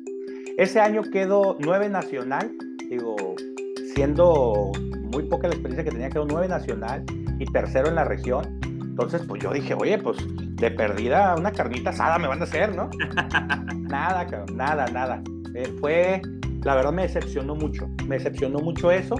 Ese 0.59 0.81
año 0.81 1.03
quedó 1.03 1.57
nueve 1.59 1.89
nacional, 1.89 2.53
digo, 2.89 3.17
siendo 3.95 4.71
muy 5.13 5.25
poca 5.25 5.49
la 5.49 5.55
experiencia 5.55 5.83
que 5.85 5.91
tenía, 5.91 6.09
quedó 6.09 6.25
nueve 6.25 6.47
nacional 6.47 7.05
y 7.39 7.45
tercero 7.47 7.89
en 7.89 7.97
la 7.97 8.05
región. 8.05 8.61
Entonces, 8.63 9.23
pues 9.27 9.43
yo 9.43 9.53
dije, 9.53 9.75
oye, 9.75 9.99
pues 9.99 10.19
de 10.37 10.71
perdida 10.71 11.35
una 11.37 11.51
carnita 11.51 11.91
asada 11.91 12.19
me 12.19 12.29
van 12.29 12.41
a 12.41 12.45
hacer, 12.45 12.77
¿no? 12.77 12.91
nada, 13.89 14.27
cabrón, 14.27 14.57
nada, 14.57 14.87
nada. 14.87 15.21
Eh, 15.55 15.75
fue, 15.81 16.23
la 16.63 16.77
verdad 16.77 16.93
me 16.93 17.03
decepcionó 17.03 17.57
mucho, 17.57 17.89
me 18.07 18.17
decepcionó 18.19 18.61
mucho 18.61 18.93
eso 18.93 19.17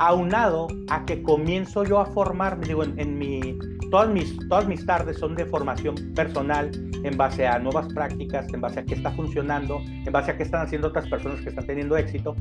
aunado 0.00 0.66
a 0.88 1.04
que 1.04 1.22
comienzo 1.22 1.84
yo 1.84 2.00
a 2.00 2.06
formarme, 2.06 2.66
digo, 2.66 2.82
en, 2.82 2.98
en, 2.98 3.18
mi, 3.18 3.58
todas 3.90 4.08
mis, 4.08 4.36
todas 4.48 4.66
mis 4.66 4.84
tardes 4.84 5.18
son 5.18 5.34
de 5.34 5.44
formación 5.44 5.94
personal 6.14 6.70
en 7.04 7.16
base 7.16 7.46
a 7.46 7.58
nuevas 7.58 7.92
prácticas, 7.92 8.52
en 8.52 8.62
base 8.62 8.80
a 8.80 8.84
qué 8.84 8.94
está 8.94 9.10
funcionando, 9.12 9.80
en 9.84 10.10
base 10.10 10.30
a 10.30 10.36
qué 10.36 10.42
están 10.42 10.62
haciendo 10.62 10.88
otras 10.88 11.06
personas 11.08 11.40
que 11.42 11.50
están 11.50 11.66
teniendo 11.66 11.96
éxito, 11.98 12.34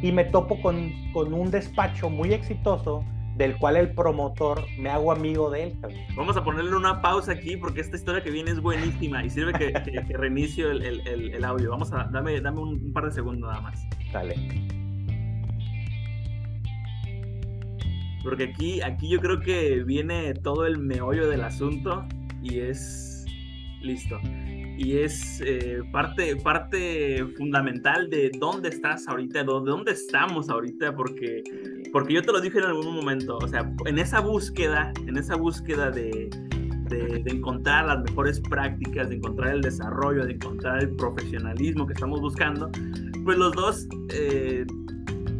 y 0.00 0.10
me 0.10 0.24
topo 0.24 0.60
con, 0.62 0.90
con 1.12 1.34
un 1.34 1.50
despacho 1.50 2.08
muy 2.08 2.32
exitoso 2.32 3.04
del 3.36 3.58
cual 3.58 3.76
el 3.76 3.94
promotor 3.94 4.64
me 4.78 4.88
hago 4.88 5.12
amigo 5.12 5.50
de 5.50 5.64
él. 5.64 5.78
Vamos 6.16 6.36
a 6.36 6.44
ponerle 6.44 6.74
una 6.74 7.02
pausa 7.02 7.32
aquí 7.32 7.56
porque 7.56 7.80
esta 7.82 7.96
historia 7.96 8.22
que 8.22 8.30
viene 8.30 8.50
es 8.50 8.60
buenísima 8.60 9.24
y 9.24 9.30
sirve 9.30 9.52
que, 9.52 9.72
que, 9.72 10.04
que 10.06 10.16
reinicio 10.16 10.70
el, 10.70 10.82
el, 10.82 11.34
el, 11.34 11.44
audio. 11.44 11.70
Vamos 11.70 11.92
a, 11.92 12.04
dame, 12.12 12.40
dame 12.40 12.60
un, 12.60 12.68
un 12.84 12.92
par 12.92 13.04
de 13.06 13.12
segundos 13.12 13.48
nada 13.48 13.62
más. 13.62 13.86
Dale. 14.12 14.81
Porque 18.22 18.44
aquí, 18.44 18.80
aquí 18.80 19.08
yo 19.08 19.20
creo 19.20 19.40
que 19.40 19.82
viene 19.84 20.34
todo 20.34 20.66
el 20.66 20.78
meollo 20.78 21.28
del 21.28 21.42
asunto 21.42 22.06
y 22.42 22.60
es 22.60 23.24
listo. 23.80 24.18
Y 24.78 24.98
es 24.98 25.42
eh, 25.44 25.82
parte, 25.92 26.36
parte 26.36 27.24
fundamental 27.36 28.08
de 28.08 28.30
dónde 28.38 28.70
estás 28.70 29.06
ahorita, 29.06 29.40
de 29.40 29.44
dónde 29.44 29.92
estamos 29.92 30.48
ahorita, 30.48 30.94
porque, 30.94 31.42
porque 31.92 32.14
yo 32.14 32.22
te 32.22 32.32
lo 32.32 32.40
dije 32.40 32.58
en 32.58 32.64
algún 32.64 32.94
momento, 32.94 33.36
o 33.36 33.48
sea, 33.48 33.70
en 33.84 33.98
esa 33.98 34.20
búsqueda, 34.20 34.92
en 35.06 35.16
esa 35.18 35.36
búsqueda 35.36 35.90
de, 35.90 36.30
de, 36.88 37.22
de 37.22 37.30
encontrar 37.30 37.86
las 37.86 38.02
mejores 38.02 38.40
prácticas, 38.40 39.08
de 39.10 39.16
encontrar 39.16 39.54
el 39.54 39.60
desarrollo, 39.60 40.24
de 40.24 40.32
encontrar 40.32 40.82
el 40.82 40.96
profesionalismo 40.96 41.86
que 41.86 41.92
estamos 41.92 42.20
buscando, 42.20 42.70
pues 43.24 43.38
los 43.38 43.52
dos 43.52 43.86
eh, 44.10 44.64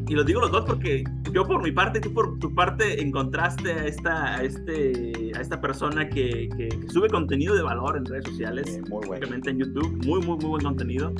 y 0.09 0.15
lo 0.15 0.25
digo 0.25 0.41
los 0.41 0.51
dos 0.51 0.65
porque 0.67 1.05
yo 1.33 1.47
por 1.47 1.63
mi 1.63 1.73
parte, 1.73 2.01
tú 2.01 2.13
por 2.13 2.39
tu 2.39 2.55
parte 2.55 3.01
encontraste 3.03 3.73
a 3.73 3.87
esta, 3.87 4.37
a 4.37 4.43
este, 4.43 5.33
a 5.37 5.41
esta 5.41 5.61
persona 5.61 6.09
que, 6.09 6.49
que, 6.57 6.69
que 6.69 6.89
sube 6.89 7.09
contenido 7.09 7.55
de 7.55 7.63
valor 7.63 7.97
en 7.97 8.05
redes 8.05 8.27
sociales, 8.27 8.77
Eh, 8.77 8.83
muy 8.89 9.07
bueno. 9.07 9.27
en 9.45 9.59
YouTube, 9.59 10.05
muy, 10.07 10.21
muy, 10.21 10.37
muy 10.37 10.47
buen 10.47 10.63
contenido. 10.63 11.13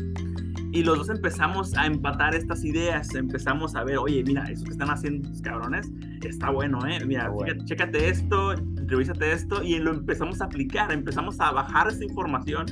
Y 0.73 0.83
los 0.85 0.99
dos 0.99 1.11
empezamos 1.11 1.77
a 1.77 1.87
empatar 1.87 2.35
estas 2.35 2.65
ideas, 2.65 3.15
empezamos 3.15 3.75
a 3.77 3.85
ver, 3.85 3.99
oye, 3.99 4.25
mira, 4.25 4.45
eso 4.45 4.65
que 4.65 4.71
están 4.71 4.91
haciendo 4.91 5.29
estos 5.29 5.43
cabrones 5.43 5.91
está 6.23 6.51
bueno, 6.51 6.79
¿eh? 6.87 7.05
Mira, 7.05 7.29
bueno. 7.29 7.63
chécate 7.67 8.09
esto, 8.09 8.55
revísate 8.87 9.33
esto, 9.33 9.63
y 9.63 9.79
lo 9.79 9.91
empezamos 9.91 10.41
a 10.41 10.47
aplicar, 10.47 10.91
empezamos 10.91 11.39
a 11.41 11.51
bajar 11.51 11.89
esta 11.89 12.05
información 12.05 12.65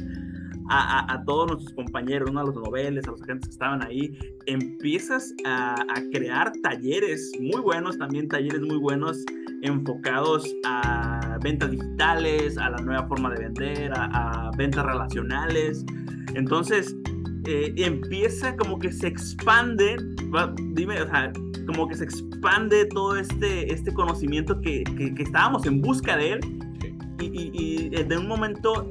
a, 0.71 1.01
a, 1.01 1.15
a, 1.15 1.25
todos 1.25 1.51
nuestros 1.51 1.75
compañeros, 1.75 2.33
¿no? 2.33 2.41
a 2.41 2.45
los 2.45 2.55
noveles, 2.55 3.07
a 3.07 3.11
los 3.11 3.23
agentes 3.23 3.49
que 3.49 3.53
estaban 3.53 3.83
ahí, 3.83 4.17
empiezas 4.47 5.35
a, 5.45 5.75
a, 5.75 6.03
crear 6.13 6.53
talleres 6.63 7.33
muy 7.41 7.61
buenos, 7.61 7.99
también 7.99 8.29
talleres 8.29 8.61
muy 8.61 8.77
buenos 8.77 9.19
enfocados 9.63 10.49
a 10.65 11.39
ventas 11.43 11.73
digitales, 11.73 12.57
a 12.57 12.71
la 12.71 12.79
nueva 12.79 13.07
forma 13.09 13.31
de 13.31 13.41
vender, 13.41 13.93
a, 13.93 14.05
a 14.05 14.51
ventas 14.57 14.87
relacionales. 14.87 15.85
Entonces, 16.35 16.97
eh, 17.47 17.75
empieza 17.77 18.57
como 18.57 18.79
que 18.79 18.93
se 18.93 19.09
expande, 19.09 19.97
va, 20.35 20.55
dime, 20.73 21.01
o 21.03 21.09
sea, 21.09 21.33
como 21.67 21.89
que 21.89 21.97
se 21.97 22.05
expande 22.05 22.85
todo 22.87 23.17
este, 23.17 23.73
este 23.73 23.93
conocimiento 23.93 24.61
que, 24.61 24.85
que, 24.97 25.15
que 25.15 25.23
estábamos 25.23 25.67
en 25.67 25.81
busca 25.81 26.17
de 26.17 26.35
él. 26.35 26.41
Y, 27.21 27.27
y, 27.27 27.51
y 27.53 27.89
de 27.91 28.17
un 28.17 28.29
momento 28.29 28.91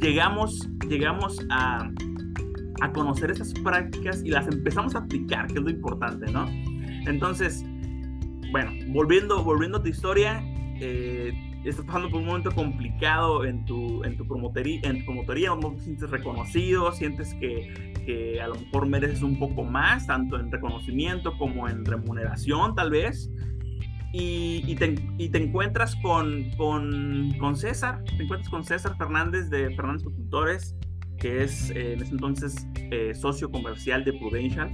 llegamos, 0.00 0.68
llegamos 0.88 1.44
a, 1.50 1.90
a, 2.80 2.92
conocer 2.92 3.30
esas 3.30 3.52
prácticas 3.54 4.22
y 4.24 4.30
las 4.30 4.46
empezamos 4.48 4.94
a 4.94 4.98
aplicar, 4.98 5.46
que 5.46 5.54
es 5.54 5.62
lo 5.62 5.70
importante, 5.70 6.30
¿no? 6.30 6.46
Entonces, 7.06 7.64
bueno, 8.50 8.72
volviendo, 8.88 9.42
volviendo 9.44 9.78
a 9.78 9.82
tu 9.82 9.88
historia, 9.88 10.42
eh, 10.80 11.32
estás 11.64 11.84
pasando 11.84 12.10
por 12.10 12.20
un 12.20 12.26
momento 12.26 12.50
complicado 12.52 13.44
en 13.44 13.64
tu, 13.64 14.02
en 14.04 14.16
tu 14.16 14.26
promotoría, 14.26 14.80
en 14.84 15.00
tu 15.00 15.04
promotoría, 15.06 15.50
no 15.54 15.72
te 15.74 15.80
sientes 15.80 16.10
reconocido, 16.10 16.90
sientes 16.92 17.34
que, 17.34 17.92
que 18.06 18.40
a 18.40 18.48
lo 18.48 18.54
mejor 18.54 18.86
mereces 18.86 19.22
un 19.22 19.38
poco 19.38 19.64
más, 19.64 20.06
tanto 20.06 20.38
en 20.38 20.50
reconocimiento 20.50 21.36
como 21.38 21.68
en 21.68 21.84
remuneración, 21.84 22.74
tal 22.74 22.90
vez. 22.90 23.30
Y, 24.12 24.74
te, 24.74 25.38
encuentras 25.38 25.94
con, 25.96 26.50
César, 27.54 28.02
te 28.04 28.24
encuentras 28.24 28.48
con 28.48 28.64
César 28.64 28.96
Fernández 28.96 29.50
de 29.50 29.70
Fernández 29.76 30.02
Consultores, 30.02 30.74
que 31.18 31.44
es 31.44 31.70
eh, 31.70 31.92
en 31.92 32.02
ese 32.02 32.12
entonces 32.12 32.66
eh, 32.90 33.14
socio 33.14 33.50
comercial 33.50 34.04
de 34.04 34.12
Prudential, 34.14 34.70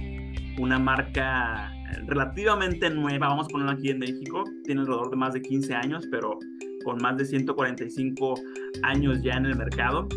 una 0.57 0.79
marca 0.79 1.71
relativamente 2.07 2.89
nueva, 2.89 3.27
vamos 3.27 3.45
a 3.45 3.49
ponerla 3.49 3.73
aquí 3.73 3.89
en 3.89 3.99
México, 3.99 4.43
tiene 4.63 4.81
alrededor 4.81 5.11
de 5.11 5.17
más 5.17 5.33
de 5.33 5.41
15 5.41 5.75
años, 5.75 6.07
pero 6.09 6.39
con 6.83 6.97
más 7.01 7.17
de 7.17 7.25
145 7.25 8.35
años 8.83 9.21
ya 9.21 9.33
en 9.33 9.45
el 9.45 9.55
mercado. 9.55 10.07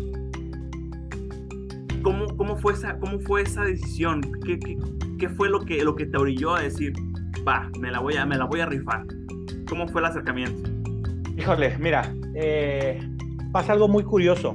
¿Cómo, 2.01 2.25
cómo, 2.35 2.57
fue, 2.57 2.73
esa, 2.73 2.97
cómo 2.97 3.19
fue 3.19 3.43
esa 3.43 3.63
decisión? 3.65 4.21
¿Qué, 4.43 4.57
qué, 4.57 4.75
qué 5.19 5.29
fue 5.29 5.49
lo 5.49 5.59
que, 5.59 5.83
lo 5.83 5.95
que 5.95 6.07
te 6.07 6.17
orilló 6.17 6.55
a 6.55 6.61
decir, 6.61 6.93
va, 7.47 7.69
me 7.79 7.91
la 7.91 7.99
voy 7.99 8.15
a, 8.15 8.25
me 8.25 8.37
la 8.37 8.45
voy 8.45 8.59
a 8.59 8.65
rifar. 8.65 9.05
¿Cómo 9.67 9.87
fue 9.87 10.01
el 10.01 10.07
acercamiento? 10.07 10.69
Híjole, 11.37 11.77
mira, 11.77 12.13
eh, 12.35 12.99
pasa 13.51 13.73
algo 13.73 13.87
muy 13.87 14.03
curioso. 14.03 14.53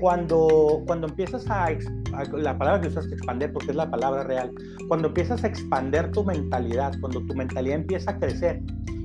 Cuando, 0.00 0.82
cuando 0.86 1.08
empiezas 1.08 1.48
a, 1.50 1.66
a, 1.66 2.24
la 2.32 2.56
palabra 2.56 2.80
que 2.80 2.88
usaste, 2.88 3.14
expander, 3.14 3.52
porque 3.52 3.70
es 3.70 3.76
la 3.76 3.90
palabra 3.90 4.22
real, 4.22 4.52
cuando 4.86 5.08
empiezas 5.08 5.42
a 5.42 5.48
expander 5.48 6.10
tu 6.12 6.24
mentalidad, 6.24 6.92
cuando 7.00 7.20
tu 7.22 7.34
mentalidad 7.34 7.76
empieza 7.76 8.12
a 8.12 8.18
crecer, 8.18 8.62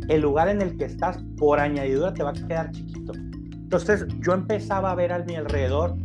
el 0.10 0.22
lugar 0.22 0.50
en 0.50 0.62
el 0.62 0.78
que 0.78 0.86
estás, 0.86 1.18
por 1.38 1.60
añadidura, 1.60 2.14
te 2.14 2.24
va 2.24 2.32
a 2.32 2.34
quedar 2.34 2.72
chiquito. 2.72 3.14
Entonces, 3.16 4.06
yo 4.20 4.34
empezaba 4.34 4.92
a 4.92 4.96
ver 4.96 5.12
a 5.12 5.20
mi 5.20 5.36
alrededor 5.36 5.96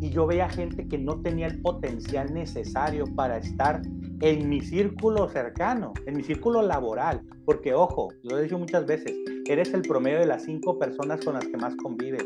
y 0.00 0.10
yo 0.10 0.26
veía 0.26 0.48
gente 0.48 0.88
que 0.88 0.96
no 0.96 1.20
tenía 1.20 1.48
el 1.48 1.60
potencial 1.60 2.32
necesario 2.32 3.04
para 3.14 3.36
estar 3.38 3.82
en 4.20 4.48
mi 4.48 4.60
círculo 4.60 5.28
cercano, 5.28 5.92
en 6.06 6.16
mi 6.16 6.22
círculo 6.22 6.62
laboral, 6.62 7.22
porque 7.44 7.74
ojo, 7.74 8.08
lo 8.22 8.38
he 8.38 8.42
dicho 8.42 8.58
muchas 8.58 8.86
veces, 8.86 9.14
eres 9.46 9.72
el 9.72 9.82
promedio 9.82 10.20
de 10.20 10.26
las 10.26 10.44
cinco 10.44 10.78
personas 10.78 11.24
con 11.24 11.34
las 11.34 11.46
que 11.46 11.56
más 11.56 11.74
convives. 11.76 12.24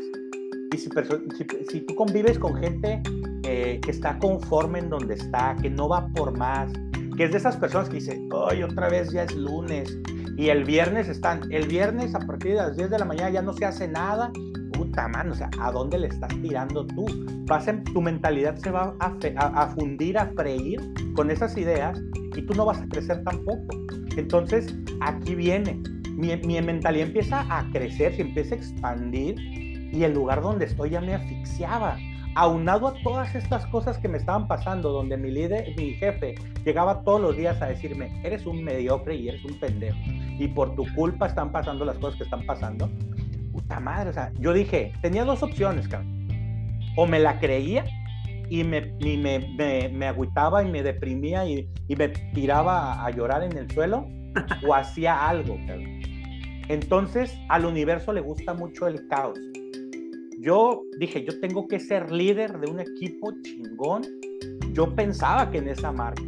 Y 0.73 0.77
si, 0.77 0.89
si, 0.89 1.45
si 1.69 1.81
tú 1.81 1.95
convives 1.95 2.37
con 2.37 2.55
gente 2.55 3.01
eh, 3.43 3.79
que 3.81 3.91
está 3.91 4.19
conforme 4.19 4.79
en 4.79 4.89
donde 4.89 5.13
está, 5.13 5.55
que 5.61 5.69
no 5.69 5.87
va 5.87 6.07
por 6.09 6.37
más, 6.37 6.71
que 7.15 7.25
es 7.25 7.31
de 7.31 7.37
esas 7.37 7.55
personas 7.55 7.87
que 7.87 7.95
dicen, 7.95 8.27
hoy 8.31 8.63
otra 8.63 8.89
vez 8.89 9.11
ya 9.11 9.23
es 9.23 9.35
lunes, 9.35 9.97
y 10.37 10.49
el 10.49 10.65
viernes 10.65 11.07
están, 11.07 11.49
el 11.51 11.67
viernes 11.67 12.13
a 12.13 12.19
partir 12.19 12.51
de 12.51 12.57
las 12.57 12.75
10 12.75 12.89
de 12.89 12.99
la 12.99 13.05
mañana 13.05 13.29
ya 13.29 13.41
no 13.41 13.53
se 13.53 13.65
hace 13.65 13.87
nada, 13.87 14.31
puta 14.95 15.07
mano, 15.09 15.33
o 15.33 15.35
sea, 15.35 15.49
¿a 15.59 15.71
dónde 15.71 15.99
le 15.99 16.07
estás 16.07 16.29
tirando 16.41 16.87
tú? 16.87 17.05
Vas 17.47 17.69
tu 17.93 18.01
mentalidad 18.01 18.55
se 18.55 18.71
va 18.71 18.95
a, 18.99 19.67
fundir, 19.75 20.17
a 20.17 20.27
freír 20.27 20.79
con 21.15 21.29
esas 21.29 21.57
ideas 21.57 22.01
y 22.35 22.41
tú 22.41 22.53
no 22.53 22.65
vas 22.65 22.81
a 22.81 22.87
crecer 22.87 23.21
tampoco. 23.25 23.67
Entonces, 24.15 24.73
aquí 25.01 25.35
viene. 25.35 25.81
Mi, 26.11 26.37
mi 26.37 26.61
mentalidad 26.61 27.07
empieza 27.07 27.45
a 27.49 27.69
crecer, 27.71 28.15
se 28.15 28.21
empieza 28.21 28.55
a 28.55 28.57
expandir 28.57 29.37
y 29.37 30.03
el 30.03 30.13
lugar 30.13 30.41
donde 30.41 30.65
estoy 30.65 30.91
ya 30.91 31.01
me 31.01 31.13
asfixiaba 31.13 31.97
aunado 32.35 32.87
a 32.87 32.93
todas 33.01 33.33
estas 33.35 33.65
cosas 33.67 33.97
que 33.97 34.07
me 34.07 34.17
estaban 34.17 34.47
pasando, 34.47 34.91
donde 34.91 35.17
mi 35.17 35.31
líder, 35.31 35.73
mi 35.77 35.93
jefe, 35.93 36.35
llegaba 36.65 37.01
todos 37.03 37.21
los 37.21 37.37
días 37.37 37.61
a 37.61 37.67
decirme, 37.67 38.11
eres 38.23 38.45
un 38.45 38.61
mediocre 38.63 39.15
y 39.15 39.29
eres 39.29 39.43
un 39.45 39.57
pendejo, 39.57 39.97
y 40.37 40.47
por 40.49 40.75
tu 40.75 40.85
culpa 40.95 41.27
están 41.27 41.51
pasando 41.51 41.85
las 41.85 41.97
cosas 41.97 42.17
que 42.17 42.23
están 42.23 42.45
pasando. 42.45 42.89
Puta 43.55 43.79
madre, 43.79 44.09
o 44.09 44.13
sea, 44.13 44.31
yo 44.39 44.53
dije, 44.53 44.91
tenía 45.01 45.23
dos 45.23 45.41
opciones, 45.41 45.87
cabrón. 45.87 46.27
O 46.97 47.07
me 47.07 47.19
la 47.19 47.39
creía 47.39 47.85
y 48.49 48.63
me, 48.63 48.93
y 48.99 49.17
me, 49.17 49.39
me, 49.57 49.89
me 49.89 50.07
agüitaba 50.07 50.63
y 50.63 50.69
me 50.69 50.83
deprimía 50.83 51.45
y, 51.47 51.69
y 51.87 51.95
me 51.95 52.09
tiraba 52.09 52.93
a, 52.93 53.05
a, 53.05 53.11
llorar 53.11 53.43
en 53.43 53.57
el 53.57 53.71
suelo, 53.71 54.07
o 54.67 54.73
hacía 54.73 55.27
algo, 55.27 55.57
cabrón. 55.65 56.01
Entonces, 56.67 57.37
al 57.49 57.65
universo 57.65 58.11
le 58.11 58.21
gusta 58.21 58.53
mucho 58.53 58.87
el 58.87 59.07
caos 59.07 59.39
yo 60.45 60.83
dije, 60.99 61.25
yo 61.25 61.39
tengo 61.39 61.67
que 61.67 61.79
ser 61.79 62.11
líder 62.11 62.59
de 62.59 62.69
un 62.69 62.79
equipo 62.79 63.33
chingón. 63.41 64.03
Yo 64.73 64.93
pensaba 64.95 65.49
que 65.49 65.57
en 65.57 65.69
esa 65.69 65.91
marca. 65.91 66.21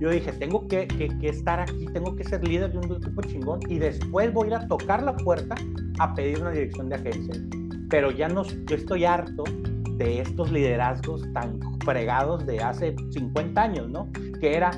Yo 0.00 0.10
dije, 0.10 0.32
tengo 0.32 0.66
que, 0.66 0.88
que, 0.88 1.16
que, 1.20 1.28
estar 1.28 1.60
aquí, 1.60 1.86
tengo 1.92 2.16
que 2.16 2.24
ser 2.24 2.42
líder 2.46 2.72
de 2.72 2.78
un 2.78 2.96
equipo 2.96 3.22
chingón 3.22 3.60
y 3.68 3.78
después 3.78 4.32
voy 4.32 4.46
a 4.46 4.48
ir 4.48 4.54
a 4.56 4.66
tocar 4.66 5.04
la 5.04 5.14
puerta 5.14 5.54
a 5.98 6.14
pedir 6.14 6.40
una 6.40 6.50
dirección 6.50 6.88
de 6.88 6.96
agencia. 6.96 7.34
Pero 7.88 8.10
ya 8.10 8.28
no, 8.28 8.44
yo 8.44 8.76
estoy 8.76 9.04
harto 9.04 9.44
de 9.98 10.20
estos 10.20 10.50
liderazgos 10.50 11.30
tan 11.32 11.60
fregados 11.84 12.46
de 12.46 12.58
hace 12.60 12.94
50 13.10 13.62
años, 13.62 13.88
¿no? 13.90 14.10
Que 14.40 14.56
era, 14.56 14.70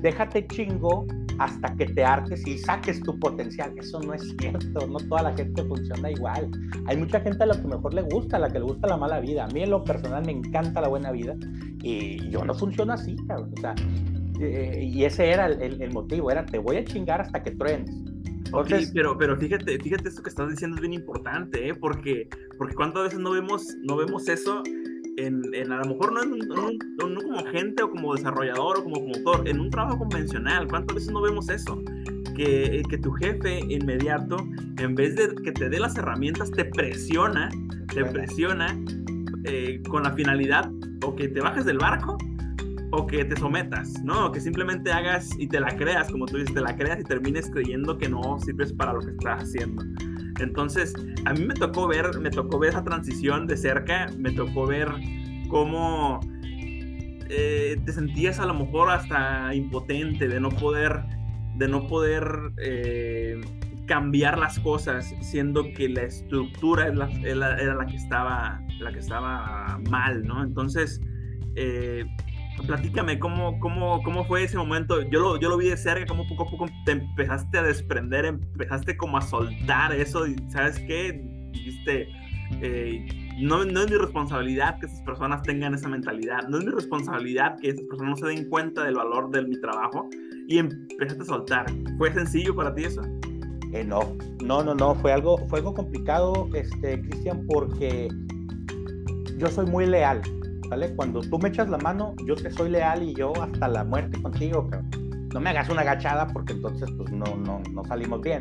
déjate 0.00 0.46
chingo 0.46 1.06
hasta 1.38 1.74
que 1.74 1.86
te 1.86 2.04
hartes 2.04 2.46
y 2.46 2.58
saques 2.58 3.00
tu 3.02 3.18
potencial. 3.18 3.72
Eso 3.76 4.00
no 4.00 4.14
es 4.14 4.34
cierto, 4.38 4.86
no 4.86 4.98
toda 5.08 5.22
la 5.22 5.34
gente 5.34 5.64
funciona 5.64 6.10
igual. 6.10 6.50
Hay 6.86 6.96
mucha 6.96 7.20
gente 7.20 7.42
a 7.42 7.46
la 7.46 7.60
que 7.60 7.66
mejor 7.66 7.94
le 7.94 8.02
gusta, 8.02 8.36
a 8.36 8.40
la 8.40 8.48
que 8.48 8.58
le 8.58 8.64
gusta 8.64 8.88
la 8.88 8.96
mala 8.96 9.20
vida. 9.20 9.44
A 9.44 9.48
mí 9.48 9.62
en 9.62 9.70
lo 9.70 9.84
personal 9.84 10.24
me 10.24 10.32
encanta 10.32 10.80
la 10.80 10.88
buena 10.88 11.10
vida 11.10 11.34
y 11.82 12.28
yo 12.30 12.44
no 12.44 12.54
funciono 12.54 12.92
así, 12.92 13.16
cabrón. 13.26 13.52
O 13.56 13.60
sea, 13.60 13.74
eh, 14.40 14.88
y 14.92 15.04
ese 15.04 15.30
era 15.30 15.46
el, 15.46 15.80
el, 15.80 15.92
motivo, 15.92 16.30
era 16.30 16.44
te 16.44 16.58
voy 16.58 16.76
a 16.76 16.84
chingar 16.84 17.20
hasta 17.20 17.42
que 17.42 17.52
truenes. 17.52 17.90
Entonces, 18.52 18.90
okay, 18.90 18.90
pero, 18.92 19.16
pero 19.16 19.36
fíjate, 19.36 19.78
fíjate 19.78 20.10
esto 20.10 20.22
que 20.22 20.28
estás 20.28 20.50
diciendo 20.50 20.76
es 20.76 20.82
bien 20.82 20.92
importante, 20.92 21.68
¿eh? 21.68 21.74
porque, 21.74 22.28
porque 22.58 22.74
cuántas 22.74 23.04
veces 23.04 23.18
no 23.18 23.30
vemos, 23.30 23.66
no 23.82 23.96
vemos 23.96 24.28
eso 24.28 24.62
en, 25.16 25.42
en, 25.54 25.72
a 25.72 25.78
lo 25.78 25.94
mejor 25.94 26.12
no, 26.12 26.68
en 26.68 27.14
como 27.14 27.38
agente 27.38 27.82
o 27.82 27.90
como 27.90 28.14
desarrollador 28.14 28.78
o 28.78 28.84
como 28.84 28.96
promotor, 28.96 29.48
en 29.48 29.58
un 29.58 29.70
trabajo 29.70 29.98
convencional. 29.98 30.68
¿Cuántas 30.68 30.96
veces 30.96 31.12
no 31.12 31.22
vemos 31.22 31.48
eso? 31.48 31.82
Que, 32.36 32.82
que, 32.90 32.98
tu 32.98 33.12
jefe 33.12 33.60
inmediato, 33.60 34.36
en 34.78 34.94
vez 34.94 35.16
de 35.16 35.34
que 35.42 35.52
te 35.52 35.70
dé 35.70 35.80
las 35.80 35.96
herramientas, 35.96 36.50
te 36.50 36.66
presiona, 36.66 37.50
te 37.94 38.04
presiona 38.04 38.78
eh, 39.44 39.82
con 39.88 40.02
la 40.02 40.12
finalidad 40.12 40.70
o 41.04 41.16
que 41.16 41.28
te 41.28 41.40
bajes 41.40 41.64
del 41.64 41.78
barco 41.78 42.18
o 42.92 43.06
que 43.06 43.24
te 43.24 43.36
sometas, 43.36 44.02
¿no? 44.04 44.30
Que 44.30 44.40
simplemente 44.40 44.92
hagas 44.92 45.30
y 45.38 45.48
te 45.48 45.58
la 45.58 45.74
creas, 45.76 46.10
como 46.10 46.26
tú 46.26 46.36
dices, 46.36 46.54
te 46.54 46.60
la 46.60 46.76
creas 46.76 47.00
y 47.00 47.04
termines 47.04 47.50
creyendo 47.50 47.96
que 47.96 48.08
no 48.08 48.38
sirves 48.38 48.72
para 48.72 48.92
lo 48.92 49.00
que 49.00 49.10
estás 49.10 49.44
haciendo. 49.44 49.82
Entonces, 50.40 50.94
a 51.24 51.32
mí 51.32 51.44
me 51.44 51.54
tocó 51.54 51.88
ver, 51.88 52.18
me 52.20 52.30
tocó 52.30 52.58
ver 52.58 52.70
esa 52.70 52.84
transición 52.84 53.46
de 53.46 53.56
cerca, 53.56 54.08
me 54.18 54.30
tocó 54.32 54.66
ver 54.66 54.88
cómo 55.48 56.20
eh, 57.30 57.80
te 57.84 57.92
sentías 57.92 58.38
a 58.38 58.46
lo 58.46 58.54
mejor 58.54 58.90
hasta 58.90 59.54
impotente 59.54 60.28
de 60.28 60.38
no 60.38 60.50
poder, 60.50 61.02
de 61.56 61.68
no 61.68 61.86
poder 61.86 62.24
eh, 62.58 63.40
cambiar 63.86 64.38
las 64.38 64.58
cosas, 64.60 65.14
siendo 65.22 65.64
que 65.72 65.88
la 65.88 66.02
estructura 66.02 66.88
era 66.88 67.08
era 67.58 67.74
la 67.74 67.86
que 67.86 67.96
estaba, 67.96 68.60
la 68.80 68.92
que 68.92 68.98
estaba 68.98 69.80
mal, 69.90 70.24
¿no? 70.24 70.42
Entonces, 70.42 71.00
eh, 71.54 72.04
platícame 72.66 73.18
cómo, 73.18 73.58
cómo, 73.60 74.02
cómo 74.02 74.24
fue 74.24 74.44
ese 74.44 74.56
momento. 74.56 75.02
Yo 75.02 75.20
lo, 75.20 75.36
yo 75.38 75.48
lo 75.48 75.56
vi 75.56 75.68
de 75.68 75.76
cerca, 75.76 76.06
cómo 76.06 76.26
poco 76.26 76.44
a 76.44 76.50
poco 76.50 76.66
te 76.84 76.92
empezaste 76.92 77.58
a 77.58 77.62
desprender, 77.62 78.24
empezaste 78.24 78.96
como 78.96 79.18
a 79.18 79.22
soltar 79.22 79.92
eso 79.92 80.26
y 80.26 80.36
sabes 80.50 80.78
qué, 80.80 81.20
dijiste, 81.52 82.08
eh, 82.60 83.06
no, 83.40 83.64
no 83.64 83.80
es 83.80 83.90
mi 83.90 83.96
responsabilidad 83.96 84.78
que 84.78 84.86
esas 84.86 85.00
personas 85.02 85.42
tengan 85.42 85.74
esa 85.74 85.88
mentalidad, 85.88 86.46
no 86.48 86.58
es 86.58 86.64
mi 86.64 86.70
responsabilidad 86.70 87.56
que 87.60 87.70
esas 87.70 87.84
personas 87.86 88.20
no 88.20 88.28
se 88.28 88.34
den 88.34 88.48
cuenta 88.48 88.84
del 88.84 88.94
valor 88.94 89.30
de 89.30 89.42
mi 89.42 89.60
trabajo 89.60 90.08
y 90.48 90.58
empezaste 90.58 91.22
a 91.22 91.26
soltar. 91.26 91.66
¿Fue 91.98 92.12
sencillo 92.12 92.54
para 92.54 92.74
ti 92.74 92.84
eso? 92.84 93.02
Eh, 93.72 93.84
no, 93.84 94.16
no, 94.44 94.62
no, 94.62 94.74
no, 94.74 94.94
fue 94.94 95.12
algo, 95.12 95.38
fue 95.48 95.60
algo 95.60 95.72
complicado, 95.72 96.48
este, 96.54 97.00
Cristian, 97.00 97.46
porque 97.46 98.08
yo 99.38 99.48
soy 99.48 99.66
muy 99.66 99.86
leal 99.86 100.20
cuando 100.96 101.20
tú 101.20 101.38
me 101.38 101.48
echas 101.48 101.68
la 101.68 101.78
mano, 101.78 102.14
yo 102.26 102.34
te 102.34 102.50
soy 102.50 102.70
leal 102.70 103.02
y 103.02 103.14
yo 103.14 103.32
hasta 103.42 103.68
la 103.68 103.84
muerte 103.84 104.20
contigo, 104.20 104.68
No 105.32 105.40
me 105.40 105.50
hagas 105.50 105.68
una 105.68 105.82
agachada 105.82 106.26
porque 106.28 106.52
entonces 106.52 106.90
pues 106.96 107.10
no, 107.12 107.24
no, 107.36 107.62
no 107.72 107.84
salimos 107.84 108.20
bien. 108.20 108.40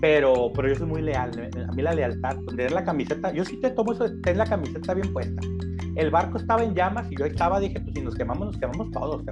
Pero, 0.00 0.52
pero 0.54 0.68
yo 0.68 0.74
soy 0.76 0.86
muy 0.86 1.02
leal. 1.02 1.30
A 1.68 1.72
mí 1.72 1.82
la 1.82 1.92
lealtad, 1.92 2.36
tener 2.46 2.72
la 2.72 2.84
camiseta, 2.84 3.32
yo 3.32 3.44
sí 3.44 3.56
te 3.60 3.70
tomo 3.70 3.92
eso 3.92 4.08
de 4.08 4.20
tener 4.20 4.36
la 4.36 4.46
camiseta 4.46 4.94
bien 4.94 5.12
puesta. 5.12 5.40
El 5.96 6.10
barco 6.10 6.38
estaba 6.38 6.62
en 6.62 6.74
llamas 6.74 7.10
y 7.10 7.16
yo 7.16 7.24
estaba, 7.24 7.58
dije, 7.58 7.80
pues 7.80 7.94
si 7.94 8.02
nos 8.02 8.14
quemamos, 8.14 8.46
nos 8.46 8.58
quemamos 8.58 8.90
todos, 8.92 9.24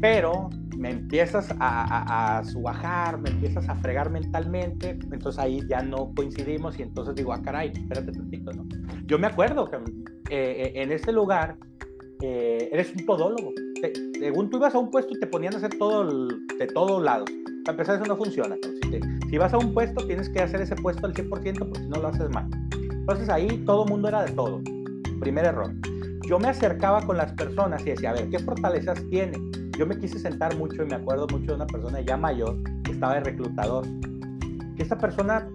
Pero 0.00 0.50
me 0.76 0.90
empiezas 0.90 1.50
a, 1.60 1.84
a, 1.84 2.38
a, 2.38 2.44
subajar, 2.44 3.20
me 3.20 3.30
empiezas 3.30 3.68
a 3.68 3.76
fregar 3.76 4.10
mentalmente, 4.10 4.98
entonces 5.12 5.38
ahí 5.38 5.60
ya 5.68 5.80
no 5.80 6.12
coincidimos 6.16 6.76
y 6.80 6.82
entonces 6.82 7.14
digo, 7.14 7.32
ah, 7.32 7.40
caray, 7.40 7.70
espérate 7.72 8.10
tantito, 8.10 8.52
¿no? 8.52 8.66
Yo 9.06 9.18
me 9.18 9.28
acuerdo 9.28 9.70
que 9.70 9.78
eh, 10.30 10.72
en 10.74 10.92
ese 10.92 11.12
lugar 11.12 11.56
eh, 12.20 12.68
eres 12.72 12.92
un 12.94 13.06
todólogo. 13.06 13.52
Te, 13.80 13.92
según 14.18 14.50
tú 14.50 14.58
ibas 14.58 14.74
a 14.74 14.78
un 14.78 14.90
puesto 14.90 15.14
te 15.18 15.26
ponían 15.26 15.54
a 15.54 15.58
hacer 15.58 15.76
todo 15.78 16.02
el, 16.02 16.46
de 16.58 16.66
todos 16.68 17.02
lados. 17.02 17.30
Para 17.64 17.72
empezar, 17.74 17.96
eso 17.96 18.04
no 18.06 18.16
funciona. 18.16 18.56
Si, 18.82 18.90
te, 18.90 19.00
si, 19.30 19.38
vas 19.38 19.52
a 19.52 19.58
un 19.58 19.72
puesto, 19.74 20.06
tienes 20.06 20.28
que 20.28 20.40
hacer 20.40 20.60
ese 20.60 20.76
puesto 20.76 21.06
al 21.06 21.14
100% 21.14 21.28
porque 21.28 21.50
si 21.50 21.88
no 21.88 22.00
lo 22.00 22.08
haces 22.08 22.28
mal. 22.30 22.48
Entonces 22.90 23.28
ahí 23.28 23.48
todo 23.66 23.84
mundo 23.86 24.08
era 24.08 24.24
de 24.24 24.32
todo. 24.32 24.60
Primer 25.20 25.44
error. 25.44 25.72
Yo 26.28 26.38
me 26.38 26.48
acercaba 26.48 27.04
con 27.04 27.16
las 27.16 27.32
personas 27.32 27.82
y 27.82 27.90
decía, 27.90 28.10
a 28.10 28.14
ver, 28.14 28.30
¿qué 28.30 28.38
fortalezas 28.38 29.02
tiene? 29.10 29.36
yo 29.78 29.86
me 29.86 29.98
quise 29.98 30.18
sentar 30.18 30.56
mucho 30.56 30.82
y 30.82 30.86
me 30.86 30.96
acuerdo 30.96 31.26
mucho 31.28 31.46
de 31.46 31.54
una 31.54 31.66
persona 31.66 32.00
ya 32.00 32.16
mayor 32.16 32.56
que 32.84 32.92
estaba 32.92 33.14
de 33.14 33.20
reclutador. 33.20 33.84
Que 34.76 34.82
esta 34.82 34.98
persona 34.98 35.48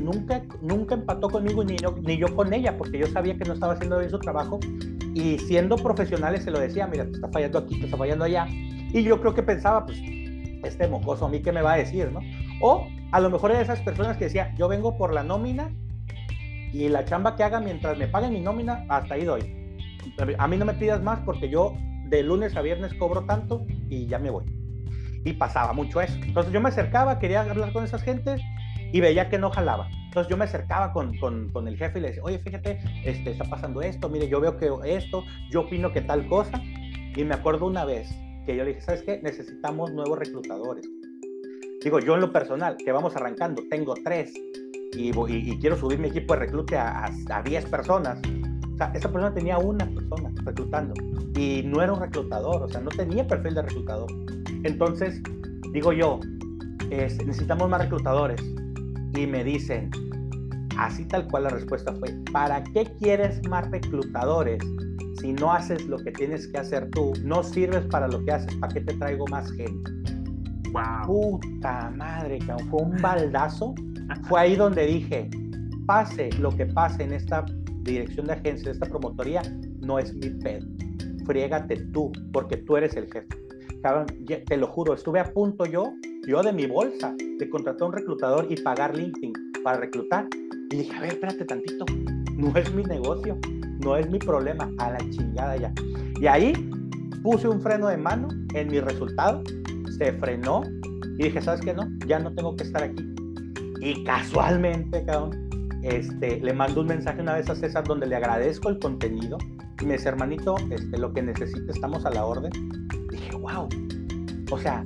nunca, 0.00 0.42
nunca 0.60 0.94
empató 0.94 1.28
conmigo 1.28 1.64
ni 1.64 1.76
yo, 1.76 1.94
ni 2.02 2.16
yo 2.16 2.34
con 2.34 2.52
ella, 2.52 2.76
porque 2.76 2.98
yo 2.98 3.06
sabía 3.06 3.36
que 3.36 3.44
no 3.44 3.54
estaba 3.54 3.74
haciendo 3.74 3.98
bien 3.98 4.10
su 4.10 4.18
trabajo 4.18 4.58
y 5.14 5.38
siendo 5.38 5.76
profesionales 5.76 6.44
se 6.44 6.50
lo 6.50 6.60
decía, 6.60 6.86
mira, 6.86 7.04
te 7.04 7.12
está 7.12 7.28
fallando 7.28 7.58
aquí, 7.58 7.78
te 7.78 7.86
está 7.86 7.96
fallando 7.96 8.24
allá. 8.24 8.46
Y 8.48 9.02
yo 9.02 9.20
creo 9.20 9.34
que 9.34 9.42
pensaba, 9.42 9.84
pues, 9.84 9.98
este 10.64 10.88
mocoso 10.88 11.26
a 11.26 11.28
mí 11.28 11.40
qué 11.40 11.52
me 11.52 11.62
va 11.62 11.74
a 11.74 11.76
decir, 11.76 12.10
¿no? 12.12 12.20
O 12.60 12.86
a 13.12 13.20
lo 13.20 13.30
mejor 13.30 13.50
era 13.50 13.60
esas 13.60 13.80
personas 13.80 14.16
que 14.16 14.24
decía, 14.24 14.54
yo 14.56 14.68
vengo 14.68 14.96
por 14.96 15.12
la 15.14 15.22
nómina 15.22 15.70
y 16.72 16.88
la 16.88 17.04
chamba 17.04 17.36
que 17.36 17.44
haga 17.44 17.60
mientras 17.60 17.96
me 17.96 18.08
paguen 18.08 18.32
mi 18.32 18.40
nómina, 18.40 18.84
hasta 18.88 19.14
ahí 19.14 19.24
doy. 19.24 19.54
A 20.38 20.48
mí 20.48 20.56
no 20.56 20.64
me 20.64 20.74
pidas 20.74 21.02
más 21.02 21.20
porque 21.20 21.48
yo 21.48 21.74
de 22.06 22.22
lunes 22.22 22.56
a 22.56 22.62
viernes 22.62 22.94
cobro 22.94 23.24
tanto 23.24 23.64
y 23.88 24.06
ya 24.06 24.18
me 24.18 24.30
voy. 24.30 24.44
Y 25.24 25.32
pasaba 25.34 25.72
mucho 25.72 26.00
eso. 26.00 26.14
Entonces 26.22 26.52
yo 26.52 26.60
me 26.60 26.68
acercaba, 26.68 27.18
quería 27.18 27.42
hablar 27.42 27.72
con 27.72 27.84
esas 27.84 28.02
gentes 28.02 28.40
y 28.92 29.00
veía 29.00 29.28
que 29.28 29.38
no 29.38 29.50
jalaba. 29.50 29.88
Entonces 30.06 30.30
yo 30.30 30.36
me 30.36 30.44
acercaba 30.44 30.92
con, 30.92 31.16
con, 31.18 31.50
con, 31.50 31.68
el 31.68 31.76
jefe 31.76 31.98
y 31.98 32.02
le 32.02 32.08
decía, 32.08 32.22
oye, 32.24 32.38
fíjate, 32.38 32.80
este, 33.04 33.30
está 33.30 33.44
pasando 33.44 33.82
esto, 33.82 34.08
mire, 34.08 34.28
yo 34.28 34.40
veo 34.40 34.56
que 34.56 34.70
esto, 34.86 35.24
yo 35.50 35.62
opino 35.62 35.92
que 35.92 36.00
tal 36.00 36.26
cosa. 36.26 36.62
Y 37.14 37.24
me 37.24 37.34
acuerdo 37.34 37.66
una 37.66 37.84
vez 37.84 38.08
que 38.46 38.56
yo 38.56 38.64
le 38.64 38.70
dije, 38.70 38.80
¿sabes 38.80 39.02
qué? 39.02 39.20
Necesitamos 39.22 39.92
nuevos 39.92 40.18
reclutadores. 40.18 40.88
Digo, 41.82 42.00
yo 42.00 42.14
en 42.14 42.22
lo 42.22 42.32
personal, 42.32 42.76
que 42.76 42.90
vamos 42.90 43.14
arrancando, 43.16 43.62
tengo 43.70 43.94
tres 44.02 44.32
y, 44.96 45.10
y, 45.10 45.52
y 45.52 45.58
quiero 45.58 45.76
subir 45.76 45.98
mi 45.98 46.08
equipo 46.08 46.34
de 46.34 46.40
reclute 46.40 46.76
a, 46.76 47.04
a, 47.04 47.10
a 47.30 47.42
10 47.42 47.66
personas. 47.66 48.20
O 48.74 48.76
sea, 48.78 48.92
esa 48.94 49.10
persona 49.12 49.34
tenía 49.34 49.58
una 49.58 49.86
persona 49.86 50.32
reclutando 50.44 50.94
y 51.36 51.62
no 51.64 51.82
era 51.82 51.92
un 51.92 52.00
reclutador, 52.00 52.62
o 52.62 52.68
sea, 52.68 52.80
no 52.80 52.90
tenía 52.90 53.26
perfil 53.26 53.54
de 53.54 53.62
reclutador. 53.62 54.10
Entonces, 54.64 55.22
digo 55.72 55.92
yo, 55.92 56.20
es, 56.90 57.24
necesitamos 57.24 57.68
más 57.68 57.82
reclutadores. 57.82 58.42
Y 59.18 59.26
me 59.26 59.42
dicen, 59.42 59.90
así 60.78 61.04
tal 61.04 61.26
cual 61.26 61.42
la 61.42 61.50
respuesta 61.50 61.92
fue, 61.92 62.14
¿para 62.32 62.62
qué 62.62 62.84
quieres 63.00 63.44
más 63.48 63.68
reclutadores 63.68 64.62
si 65.20 65.32
no 65.32 65.52
haces 65.52 65.84
lo 65.86 65.98
que 65.98 66.12
tienes 66.12 66.46
que 66.46 66.58
hacer 66.58 66.88
tú? 66.90 67.12
No 67.24 67.42
sirves 67.42 67.84
para 67.86 68.06
lo 68.06 68.24
que 68.24 68.30
haces, 68.30 68.54
¿para 68.54 68.72
qué 68.72 68.82
te 68.82 68.94
traigo 68.94 69.26
más 69.26 69.50
gente? 69.50 69.90
Wow. 70.70 71.40
Puta 71.40 71.90
madre, 71.96 72.38
fue 72.70 72.82
un 72.82 72.96
baldazo. 73.02 73.74
fue 74.28 74.40
ahí 74.40 74.54
donde 74.54 74.86
dije, 74.86 75.28
pase 75.86 76.30
lo 76.38 76.50
que 76.50 76.66
pase 76.66 77.02
en 77.02 77.14
esta 77.14 77.44
dirección 77.82 78.26
de 78.26 78.34
agencia, 78.34 78.66
en 78.66 78.74
esta 78.74 78.86
promotoría, 78.86 79.42
no 79.80 79.98
es 79.98 80.14
mi 80.14 80.30
pedo 80.30 80.64
friégate 81.28 81.76
tú, 81.92 82.10
porque 82.32 82.56
tú 82.56 82.76
eres 82.78 82.96
el 82.96 83.12
jefe. 83.12 83.28
Cabrón, 83.82 84.06
te 84.46 84.56
lo 84.56 84.66
juro, 84.68 84.94
estuve 84.94 85.20
a 85.20 85.24
punto 85.24 85.66
yo 85.66 85.92
yo 86.28 86.42
de 86.42 86.52
mi 86.52 86.66
bolsa, 86.66 87.14
de 87.38 87.48
contratar 87.48 87.84
a 87.84 87.86
un 87.86 87.92
reclutador 87.94 88.46
y 88.50 88.56
pagar 88.56 88.94
LinkedIn 88.94 89.32
para 89.64 89.78
reclutar. 89.78 90.28
Y 90.70 90.76
dije, 90.76 90.94
a 90.94 91.00
ver, 91.00 91.12
espérate 91.14 91.46
tantito, 91.46 91.86
no 92.36 92.54
es 92.54 92.70
mi 92.74 92.82
negocio, 92.82 93.38
no 93.82 93.96
es 93.96 94.10
mi 94.10 94.18
problema, 94.18 94.70
a 94.76 94.90
la 94.90 94.98
chingada 94.98 95.56
ya. 95.56 95.72
Y 96.20 96.26
ahí 96.26 96.52
puse 97.22 97.48
un 97.48 97.62
freno 97.62 97.88
de 97.88 97.96
mano 97.96 98.28
en 98.52 98.68
mi 98.68 98.78
resultado, 98.78 99.42
se 99.96 100.12
frenó 100.18 100.64
y 101.16 101.24
dije, 101.24 101.40
¿sabes 101.40 101.62
qué? 101.62 101.72
No, 101.72 101.88
ya 102.06 102.18
no 102.18 102.30
tengo 102.34 102.54
que 102.56 102.64
estar 102.64 102.82
aquí. 102.82 103.02
Y 103.80 104.04
casualmente, 104.04 105.06
cabrón, 105.06 105.48
este, 105.82 106.40
le 106.40 106.52
mando 106.52 106.82
un 106.82 106.88
mensaje 106.88 107.22
una 107.22 107.36
vez 107.36 107.48
a 107.48 107.54
César 107.54 107.84
donde 107.84 108.06
le 108.06 108.16
agradezco 108.16 108.68
el 108.68 108.78
contenido 108.78 109.38
y 109.80 109.86
me 109.86 109.94
dice, 109.94 110.10
hermanito, 110.10 110.56
este, 110.68 110.98
lo 110.98 111.10
que 111.14 111.22
necesite, 111.22 111.72
estamos 111.72 112.04
a 112.04 112.10
la 112.10 112.26
orden. 112.26 112.52
Dije, 113.10 113.34
wow. 113.34 113.66
O 114.50 114.58
sea, 114.58 114.82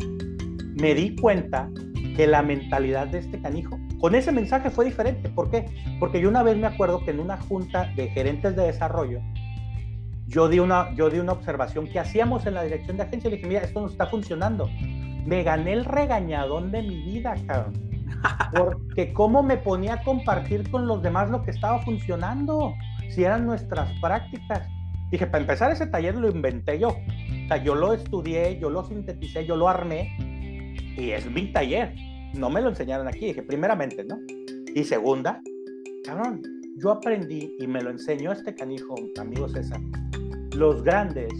me 0.82 0.96
di 0.96 1.14
cuenta 1.14 1.70
que 2.16 2.26
la 2.26 2.42
mentalidad 2.42 3.06
de 3.06 3.18
este 3.18 3.40
canijo 3.40 3.78
con 4.00 4.16
ese 4.16 4.32
mensaje 4.32 4.68
fue 4.68 4.84
diferente. 4.84 5.28
¿Por 5.28 5.48
qué? 5.48 5.66
Porque 6.00 6.20
yo 6.20 6.28
una 6.28 6.42
vez 6.42 6.56
me 6.56 6.66
acuerdo 6.66 7.04
que 7.04 7.12
en 7.12 7.20
una 7.20 7.36
junta 7.36 7.92
de 7.94 8.08
gerentes 8.08 8.56
de 8.56 8.64
desarrollo, 8.64 9.20
yo 10.26 10.48
di 10.48 10.58
una, 10.58 10.92
yo 10.96 11.08
di 11.08 11.20
una 11.20 11.32
observación 11.32 11.86
que 11.86 12.00
hacíamos 12.00 12.46
en 12.46 12.54
la 12.54 12.64
dirección 12.64 12.96
de 12.96 13.04
agencia 13.04 13.28
y 13.28 13.30
le 13.30 13.36
dije, 13.36 13.48
mira, 13.48 13.60
esto 13.60 13.80
no 13.80 13.86
está 13.86 14.06
funcionando. 14.06 14.68
Me 15.24 15.44
gané 15.44 15.72
el 15.72 15.84
regañadón 15.84 16.72
de 16.72 16.82
mi 16.82 17.00
vida, 17.00 17.36
cabrón. 17.46 17.74
Porque 18.52 19.12
cómo 19.12 19.44
me 19.44 19.58
ponía 19.58 19.94
a 19.94 20.02
compartir 20.02 20.68
con 20.68 20.88
los 20.88 21.00
demás 21.00 21.30
lo 21.30 21.44
que 21.44 21.52
estaba 21.52 21.78
funcionando, 21.82 22.74
si 23.08 23.22
eran 23.22 23.46
nuestras 23.46 23.88
prácticas. 24.00 24.66
Dije, 25.12 25.28
para 25.28 25.42
empezar 25.42 25.70
ese 25.70 25.86
taller 25.86 26.16
lo 26.16 26.28
inventé 26.28 26.80
yo. 26.80 26.88
O 26.88 27.46
sea, 27.46 27.58
yo 27.58 27.76
lo 27.76 27.92
estudié, 27.92 28.58
yo 28.58 28.68
lo 28.68 28.82
sinteticé, 28.82 29.46
yo 29.46 29.54
lo 29.54 29.68
armé 29.68 30.31
y 30.97 31.11
es 31.11 31.30
mi 31.30 31.53
taller. 31.53 31.95
No 32.34 32.51
me 32.51 32.61
lo 32.61 32.70
enseñaron 32.70 33.09
aquí. 33.09 33.26
Dije, 33.26 33.43
primeramente, 33.43 34.05
¿no? 34.05 34.18
Y 34.74 34.84
segunda, 34.84 35.43
cabrón, 36.05 36.43
yo 36.78 36.93
aprendí 36.93 37.55
y 37.59 37.66
me 37.66 37.82
lo 37.82 37.90
enseñó 37.90 38.32
este 38.32 38.55
canijo, 38.55 38.95
amigo 39.20 39.49
César. 39.49 39.80
Los 40.55 40.82
grandes 40.82 41.32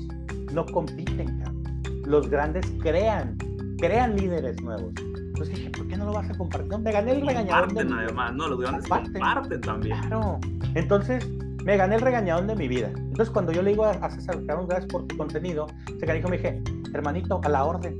no 0.53 0.67
compiten, 0.67 1.39
cabrón. 1.39 1.83
Los 2.05 2.29
grandes 2.29 2.67
crean, 2.81 3.37
crean 3.79 4.17
líderes 4.17 4.61
nuevos. 4.63 4.93
Entonces 5.17 5.57
dije, 5.57 5.71
¿por 5.71 5.89
qué 5.89 5.97
no 5.97 6.07
lo 6.07 6.13
vas 6.13 6.31
a 6.31 6.35
compartir? 6.35 6.79
Me 6.79 6.93
gané 6.93 7.13
el 7.13 7.27
regañadón. 7.27 7.69
Comparten, 7.69 7.93
además, 7.93 8.35
¿no? 8.35 8.49
Los 8.49 8.61
grandes 8.61 8.89
comparten 8.89 9.61
también. 9.61 9.99
Claro. 10.01 10.39
Entonces, 10.75 11.27
me 11.65 11.77
gané 11.77 11.95
el 11.95 12.01
regañadón 12.01 12.47
de 12.47 12.57
mi 12.57 12.69
vida. 12.69 12.91
Entonces, 12.95 13.31
cuando 13.31 13.53
yo 13.53 13.63
le 13.63 13.71
digo 13.71 13.85
a 13.85 14.11
César, 14.11 14.45
cabrón, 14.47 14.67
gracias 14.69 14.91
por 14.93 15.07
tu 15.07 15.17
contenido, 15.17 15.67
ese 15.89 16.07
canijo 16.07 16.29
me 16.29 16.37
dije, 16.37 16.63
hermanito, 16.93 17.41
a 17.45 17.49
la 17.49 17.65
orden. 17.65 17.99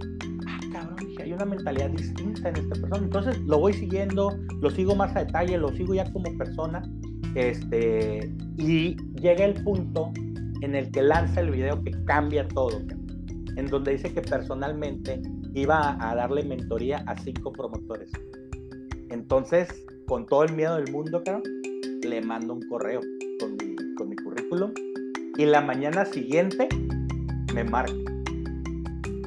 Una 1.35 1.45
mentalidad 1.45 1.91
distinta 1.91 2.49
en 2.51 2.57
esta 2.57 2.75
persona. 2.75 2.99
Entonces, 2.99 3.39
lo 3.41 3.59
voy 3.59 3.73
siguiendo, 3.73 4.37
lo 4.61 4.71
sigo 4.71 4.95
más 4.95 5.15
a 5.17 5.25
detalle, 5.25 5.57
lo 5.59 5.71
sigo 5.71 5.95
ya 5.95 6.11
como 6.13 6.37
persona. 6.37 6.83
Este, 7.35 8.31
y 8.59 8.97
llega 9.21 9.45
el 9.45 9.55
punto 9.65 10.13
en 10.61 10.75
el 10.75 10.91
que 10.91 11.03
lanza 11.03 11.41
el 11.41 11.51
video 11.51 11.83
que 11.83 11.93
cambia 12.05 12.47
todo, 12.49 12.81
en 13.57 13.67
donde 13.67 13.93
dice 13.93 14.13
que 14.13 14.21
personalmente 14.21 15.21
iba 15.55 15.97
a 16.01 16.15
darle 16.15 16.45
mentoría 16.45 16.99
a 17.07 17.17
cinco 17.17 17.53
promotores. 17.53 18.11
Entonces, 19.11 19.69
con 20.07 20.27
todo 20.27 20.45
el 20.45 20.53
miedo 20.53 20.77
del 20.77 20.91
mundo, 20.93 21.23
cabrón, 21.25 21.43
le 22.03 22.21
mando 22.21 22.55
un 22.55 22.63
correo 22.69 23.01
con 23.41 23.53
mi, 23.53 23.77
con 23.97 24.09
mi 24.09 24.17
currículum 24.17 24.73
y 25.39 25.47
la 25.47 25.61
mañana 25.61 26.05
siguiente 26.05 26.69
me 27.55 27.65
marca. 27.65 28.12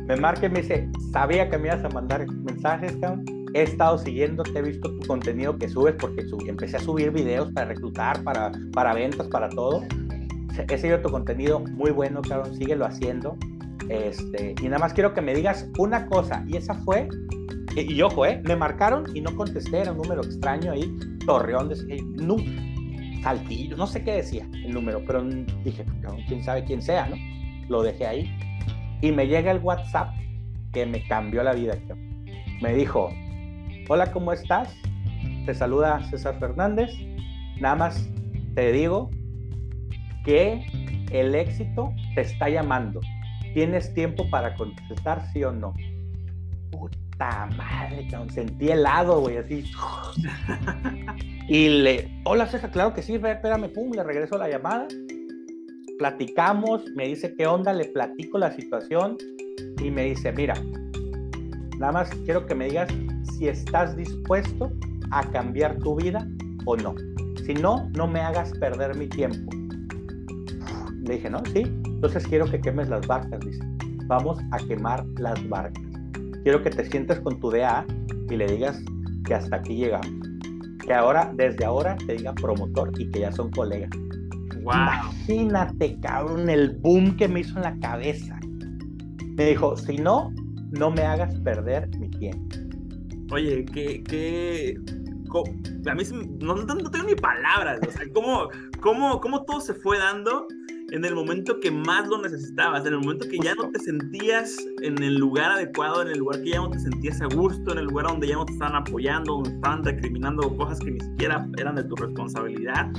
Me 0.07 0.15
marca 0.15 0.45
y 0.45 0.49
me 0.49 0.61
dice, 0.61 0.89
sabía 1.11 1.49
que 1.49 1.57
me 1.57 1.67
ibas 1.67 1.83
a 1.83 1.89
mandar 1.89 2.27
mensajes, 2.27 2.95
cabrón. 2.97 3.25
He 3.53 3.63
estado 3.63 3.97
siguiéndote, 3.97 4.57
he 4.57 4.61
visto 4.61 4.93
tu 4.97 5.07
contenido 5.07 5.57
que 5.57 5.69
subes 5.69 5.95
porque 5.99 6.27
subí, 6.27 6.49
empecé 6.49 6.77
a 6.77 6.79
subir 6.81 7.11
videos 7.11 7.51
para 7.53 7.67
reclutar, 7.67 8.21
para, 8.23 8.51
para 8.73 8.93
ventas, 8.93 9.27
para 9.27 9.49
todo. 9.49 9.83
He 10.69 10.77
seguido 10.77 10.99
tu 11.01 11.09
contenido 11.09 11.59
muy 11.59 11.91
bueno, 11.91 12.21
cabrón. 12.21 12.55
Síguelo 12.55 12.85
haciendo. 12.85 13.37
Este, 13.89 14.55
y 14.61 14.65
nada 14.65 14.79
más 14.79 14.93
quiero 14.93 15.13
que 15.13 15.21
me 15.21 15.33
digas 15.33 15.67
una 15.77 16.07
cosa, 16.07 16.43
y 16.47 16.57
esa 16.57 16.73
fue, 16.73 17.07
y, 17.75 17.93
y 17.93 18.01
ojo, 18.01 18.25
¿eh? 18.25 18.41
me 18.43 18.55
marcaron 18.55 19.05
y 19.15 19.21
no 19.21 19.35
contesté, 19.35 19.81
era 19.81 19.91
un 19.91 19.97
número 19.97 20.23
extraño 20.23 20.71
ahí, 20.71 20.97
Torreón, 21.25 21.69
de, 21.69 22.03
no, 22.15 22.37
Saltillo, 23.21 23.77
no 23.77 23.87
sé 23.87 24.03
qué 24.03 24.13
decía 24.13 24.47
el 24.53 24.73
número, 24.73 25.03
pero 25.05 25.23
dije, 25.63 25.85
quién 26.27 26.43
sabe 26.43 26.63
quién 26.63 26.81
sea, 26.81 27.07
¿no? 27.07 27.15
Lo 27.69 27.83
dejé 27.83 28.05
ahí. 28.05 28.31
Y 29.05 29.11
me 29.11 29.27
llega 29.27 29.51
el 29.51 29.59
WhatsApp 29.59 30.15
que 30.73 30.83
me 30.87 31.07
cambió 31.07 31.43
la 31.43 31.53
vida. 31.53 31.77
Me 32.59 32.73
dijo, 32.73 33.11
hola, 33.87 34.11
¿cómo 34.11 34.33
estás? 34.33 34.75
Te 35.45 35.53
saluda 35.53 36.01
César 36.09 36.39
Fernández. 36.39 36.89
Nada 37.59 37.75
más 37.75 38.09
te 38.55 38.71
digo 38.71 39.11
que 40.23 40.65
el 41.11 41.35
éxito 41.35 41.93
te 42.15 42.21
está 42.21 42.49
llamando. 42.49 42.99
¿Tienes 43.53 43.93
tiempo 43.93 44.27
para 44.31 44.55
contestar 44.55 45.31
sí 45.31 45.43
o 45.43 45.51
no? 45.51 45.75
Puta 46.71 47.47
madre, 47.55 48.07
cabrón. 48.09 48.31
Sentí 48.31 48.69
helado, 48.69 49.19
güey, 49.19 49.37
así. 49.37 49.71
y 51.47 51.69
le, 51.69 52.09
hola 52.23 52.47
César, 52.47 52.71
claro 52.71 52.95
que 52.95 53.03
sí, 53.03 53.13
espérame, 53.13 53.71
pum, 53.71 53.91
le 53.91 54.03
regreso 54.03 54.35
la 54.39 54.49
llamada. 54.49 54.87
Platicamos, 55.97 56.83
me 56.95 57.07
dice 57.07 57.33
qué 57.35 57.47
onda, 57.47 57.71
le 57.71 57.85
platico 57.85 58.37
la 58.37 58.51
situación 58.51 59.17
y 59.81 59.89
me 59.89 60.05
dice, 60.05 60.31
mira, 60.33 60.53
nada 61.79 61.91
más 61.93 62.09
quiero 62.25 62.45
que 62.45 62.53
me 62.53 62.65
digas 62.65 62.89
si 63.37 63.47
estás 63.47 63.95
dispuesto 63.95 64.71
a 65.11 65.23
cambiar 65.31 65.77
tu 65.79 65.95
vida 65.95 66.27
o 66.65 66.75
no. 66.75 66.95
Si 67.45 67.53
no, 67.53 67.89
no 67.95 68.07
me 68.07 68.19
hagas 68.19 68.51
perder 68.59 68.97
mi 68.97 69.07
tiempo. 69.07 69.49
Le 71.03 71.15
dije, 71.15 71.29
no, 71.29 71.41
sí, 71.53 71.63
entonces 71.85 72.27
quiero 72.27 72.45
que 72.45 72.59
quemes 72.59 72.89
las 72.89 73.07
barcas, 73.07 73.39
dice. 73.45 73.63
Vamos 74.07 74.39
a 74.51 74.57
quemar 74.57 75.05
las 75.17 75.47
barcas. 75.47 75.83
Quiero 76.43 76.61
que 76.61 76.71
te 76.71 76.83
sientes 76.89 77.19
con 77.21 77.39
tu 77.39 77.51
DA 77.51 77.85
y 78.29 78.35
le 78.35 78.47
digas 78.47 78.83
que 79.25 79.33
hasta 79.33 79.55
aquí 79.55 79.75
llegamos. 79.75 80.11
Que 80.85 80.93
ahora, 80.93 81.31
desde 81.35 81.63
ahora, 81.63 81.95
te 82.05 82.13
diga 82.13 82.33
promotor 82.33 82.91
y 82.99 83.09
que 83.09 83.21
ya 83.21 83.31
son 83.31 83.49
colegas. 83.51 83.89
Wow. 84.65 84.73
Imagínate, 84.73 85.99
cabrón, 86.01 86.49
el 86.49 86.71
boom 86.77 87.15
que 87.15 87.27
me 87.27 87.41
hizo 87.41 87.55
en 87.57 87.63
la 87.63 87.79
cabeza. 87.79 88.39
Me 89.37 89.45
dijo, 89.45 89.77
si 89.77 89.97
no, 89.97 90.33
no 90.71 90.91
me 90.91 91.03
hagas 91.03 91.33
perder 91.41 91.87
mi 91.97 92.09
tiempo. 92.09 92.55
Oye, 93.31 93.65
que, 93.65 94.03
que 94.03 94.77
a 95.89 95.95
mí 95.95 96.03
no, 96.39 96.55
no, 96.55 96.75
no, 96.75 96.91
tengo 96.91 97.05
ni 97.05 97.15
palabras, 97.15 97.79
o 97.85 97.91
sea, 97.91 98.03
cómo, 98.13 98.49
cómo, 98.81 99.19
cómo 99.19 99.43
todo 99.43 99.59
se 99.59 99.73
fue 99.73 99.97
dando 99.97 100.47
en 100.91 101.03
el 101.03 101.15
momento 101.15 101.59
que 101.59 101.71
más 101.71 102.07
lo 102.07 102.21
necesitabas, 102.21 102.85
en 102.85 102.93
el 102.93 102.99
momento 102.99 103.27
que 103.27 103.39
ya 103.39 103.55
no 103.55 103.69
te 103.71 103.79
sentías 103.79 104.55
en 104.81 105.01
el 105.01 105.15
lugar 105.15 105.51
adecuado, 105.51 106.03
en 106.03 106.09
el 106.09 106.19
lugar 106.19 106.41
que 106.43 106.51
ya 106.51 106.59
no 106.59 106.69
te 106.69 106.79
sentías 106.79 107.21
a 107.21 107.25
gusto, 107.25 107.71
en 107.71 107.79
el 107.79 107.85
lugar 107.85 108.07
donde 108.07 108.27
ya 108.27 108.35
no 108.35 108.45
te 108.45 108.53
estaban 108.53 108.75
apoyando, 108.75 109.33
donde 109.33 109.49
estaban 109.49 109.83
recriminando 109.83 110.55
cosas 110.55 110.79
que 110.79 110.91
ni 110.91 110.99
siquiera 110.99 111.47
eran 111.57 111.75
de 111.75 111.83
tu 111.83 111.95
responsabilidad. 111.95 112.91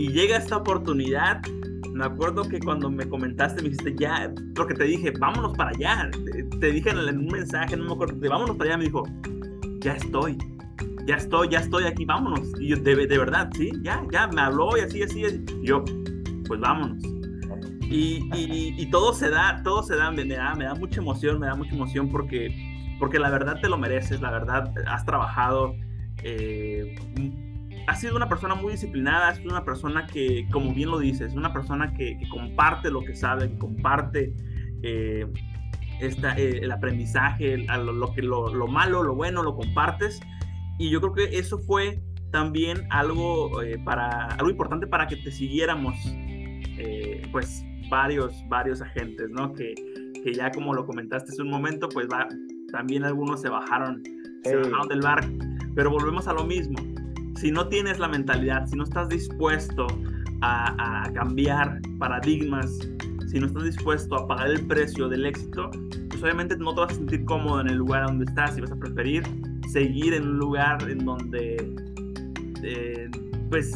Y 0.00 0.08
llega 0.08 0.38
esta 0.38 0.56
oportunidad. 0.56 1.42
Me 1.92 2.06
acuerdo 2.06 2.48
que 2.48 2.58
cuando 2.58 2.88
me 2.90 3.06
comentaste, 3.06 3.62
me 3.62 3.68
dijiste 3.68 3.94
ya, 3.98 4.32
porque 4.54 4.72
te 4.72 4.84
dije, 4.84 5.10
vámonos 5.10 5.54
para 5.58 5.72
allá. 5.72 6.10
Te 6.58 6.72
dije 6.72 6.88
en 6.88 7.18
un 7.18 7.26
mensaje, 7.26 7.76
no 7.76 7.84
me 7.84 7.92
acuerdo, 7.92 8.16
de 8.16 8.28
vámonos 8.30 8.56
para 8.56 8.70
allá. 8.70 8.78
Me 8.78 8.84
dijo, 8.84 9.02
ya 9.80 9.92
estoy, 9.92 10.38
ya 11.06 11.16
estoy, 11.16 11.50
ya 11.50 11.58
estoy 11.58 11.84
aquí, 11.84 12.06
vámonos. 12.06 12.40
Y 12.58 12.68
yo, 12.68 12.76
de, 12.76 13.06
de 13.06 13.18
verdad, 13.18 13.50
sí, 13.54 13.72
ya, 13.82 14.02
ya, 14.10 14.26
me 14.28 14.40
habló 14.40 14.74
y 14.78 14.80
así, 14.80 15.02
así. 15.02 15.22
Y 15.62 15.66
yo, 15.66 15.84
pues 16.48 16.58
vámonos. 16.60 17.04
Y, 17.82 18.26
y, 18.32 18.90
todo 18.90 19.12
se 19.12 19.28
da, 19.28 19.60
todo 19.62 19.82
se 19.82 19.96
da, 19.96 20.10
me, 20.10 20.24
da, 20.24 20.54
me 20.54 20.64
da 20.64 20.74
mucha 20.76 21.02
emoción, 21.02 21.38
me 21.40 21.46
da 21.46 21.56
mucha 21.56 21.74
emoción 21.74 22.08
porque, 22.08 22.48
porque 22.98 23.18
la 23.18 23.28
verdad 23.28 23.60
te 23.60 23.68
lo 23.68 23.76
mereces, 23.76 24.22
la 24.22 24.30
verdad 24.30 24.72
has 24.86 25.04
trabajado, 25.04 25.74
eh, 26.22 26.94
has 27.90 28.00
sido 28.00 28.14
una 28.14 28.28
persona 28.28 28.54
muy 28.54 28.72
disciplinada, 28.72 29.28
has 29.28 29.38
sido 29.38 29.50
una 29.50 29.64
persona 29.64 30.06
que, 30.06 30.46
como 30.52 30.72
bien 30.72 30.92
lo 30.92 31.00
dices, 31.00 31.34
una 31.34 31.52
persona 31.52 31.92
que, 31.92 32.16
que 32.18 32.28
comparte 32.28 32.88
lo 32.88 33.00
que 33.00 33.16
sabe, 33.16 33.50
que 33.50 33.58
comparte 33.58 34.32
eh, 34.84 35.26
esta, 36.00 36.38
eh, 36.38 36.60
el 36.62 36.70
aprendizaje, 36.70 37.58
lo, 37.58 37.92
lo, 37.92 38.14
que, 38.14 38.22
lo, 38.22 38.54
lo, 38.54 38.68
malo, 38.68 39.02
lo 39.02 39.16
bueno, 39.16 39.42
lo 39.42 39.56
compartes. 39.56 40.20
Y 40.78 40.88
yo 40.88 41.00
creo 41.00 41.14
que 41.14 41.36
eso 41.36 41.58
fue 41.58 42.00
también 42.30 42.86
algo, 42.90 43.60
eh, 43.60 43.76
para, 43.84 44.26
algo 44.26 44.50
importante 44.50 44.86
para 44.86 45.08
que 45.08 45.16
te 45.16 45.32
siguiéramos, 45.32 45.96
eh, 46.06 47.22
pues 47.32 47.64
varios, 47.88 48.32
varios 48.48 48.80
agentes, 48.82 49.28
¿no? 49.30 49.52
Que, 49.52 49.74
que 50.22 50.32
ya 50.32 50.52
como 50.52 50.74
lo 50.74 50.86
comentaste 50.86 51.32
hace 51.32 51.42
un 51.42 51.50
momento, 51.50 51.88
pues 51.88 52.06
va, 52.06 52.28
también 52.70 53.02
algunos 53.02 53.40
se 53.40 53.48
bajaron, 53.48 54.00
se 54.44 54.54
bajaron 54.54 54.86
del 54.86 55.00
bar, 55.00 55.28
pero 55.74 55.90
volvemos 55.90 56.28
a 56.28 56.32
lo 56.32 56.44
mismo. 56.44 56.89
Si 57.40 57.50
no 57.50 57.68
tienes 57.68 57.98
la 57.98 58.08
mentalidad, 58.08 58.66
si 58.66 58.76
no 58.76 58.84
estás 58.84 59.08
dispuesto 59.08 59.86
a, 60.42 61.04
a 61.04 61.12
cambiar 61.12 61.80
paradigmas, 61.98 62.78
si 63.28 63.38
no 63.40 63.46
estás 63.46 63.64
dispuesto 63.64 64.16
a 64.16 64.26
pagar 64.26 64.50
el 64.50 64.66
precio 64.66 65.08
del 65.08 65.24
éxito, 65.24 65.70
pues 66.10 66.22
obviamente 66.22 66.56
no 66.58 66.74
te 66.74 66.80
vas 66.80 66.92
a 66.92 66.96
sentir 66.96 67.24
cómodo 67.24 67.62
en 67.62 67.68
el 67.68 67.76
lugar 67.76 68.06
donde 68.06 68.26
estás 68.26 68.58
y 68.58 68.60
vas 68.60 68.72
a 68.72 68.76
preferir 68.76 69.22
seguir 69.70 70.12
en 70.14 70.28
un 70.28 70.38
lugar 70.38 70.82
en 70.90 70.98
donde, 70.98 71.74
eh, 72.62 73.10
pues, 73.48 73.72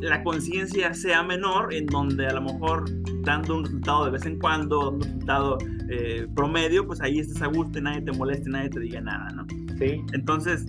la 0.00 0.22
conciencia 0.24 0.94
sea 0.94 1.22
menor, 1.22 1.72
en 1.72 1.86
donde 1.86 2.26
a 2.26 2.32
lo 2.32 2.42
mejor 2.42 2.86
dando 3.22 3.56
un 3.56 3.64
resultado 3.64 4.06
de 4.06 4.10
vez 4.10 4.26
en 4.26 4.38
cuando, 4.38 4.90
un 4.90 5.00
resultado 5.00 5.58
eh, 5.90 6.26
promedio, 6.34 6.86
pues 6.86 7.00
ahí 7.00 7.20
estés 7.20 7.40
a 7.42 7.46
gusto 7.46 7.78
y 7.78 7.82
nadie 7.82 8.02
te 8.02 8.12
moleste, 8.12 8.50
nadie 8.50 8.70
te 8.70 8.80
diga 8.80 9.00
nada, 9.00 9.28
¿no? 9.30 9.46
Sí. 9.78 10.02
Entonces, 10.12 10.64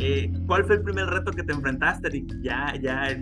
eh, 0.00 0.30
¿cuál 0.46 0.64
fue 0.64 0.76
el 0.76 0.82
primer 0.82 1.06
reto 1.06 1.30
que 1.30 1.42
te 1.42 1.52
enfrentaste, 1.52 2.08
Rick? 2.10 2.32
Ya, 2.42 2.74
ya, 2.80 3.16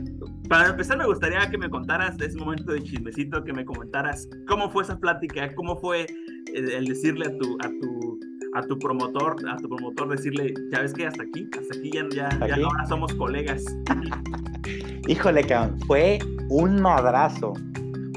para 0.49 0.71
empezar 0.71 0.99
me 0.99 1.07
gustaría 1.07 1.49
que 1.51 1.59
me 1.59 1.71
contaras 1.71 2.17
de 2.19 2.27
ese 2.27 2.39
momento 2.39 2.73
de 2.73 2.83
chismecito, 2.83 3.43
que 3.45 3.53
me 3.53 3.65
comentaras 3.65 4.29
cómo 4.47 4.69
fue 4.71 4.83
esa 4.83 4.99
plática, 4.99 5.55
cómo 5.55 5.77
fue 5.77 6.07
el, 6.55 6.85
decirle 6.85 7.27
a 7.27 7.39
tu, 7.39 7.57
a 7.61 7.69
tu, 7.69 8.21
a 8.55 8.63
tu 8.63 8.79
promotor, 8.79 9.37
a 9.49 9.57
tu 9.57 9.69
promotor 9.69 10.09
decirle, 10.09 10.53
ya 10.73 10.81
ves 10.81 10.93
que 10.93 11.07
hasta 11.07 11.23
aquí, 11.23 11.49
hasta 11.59 11.79
aquí 11.79 11.91
ya, 11.93 12.09
ya, 12.11 12.47
ya 12.47 12.57
ahora 12.57 12.87
somos 12.87 13.13
colegas. 13.15 13.65
Híjole, 15.09 15.45
cabrón, 15.45 15.79
fue 15.87 16.19
un 16.49 16.81
madrazo, 16.81 17.53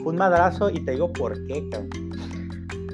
un 0.04 0.16
madrazo 0.16 0.70
y 0.70 0.80
te 0.84 0.92
digo 0.92 1.12
por 1.14 1.34
qué, 1.48 1.68
cabrón. 1.70 1.90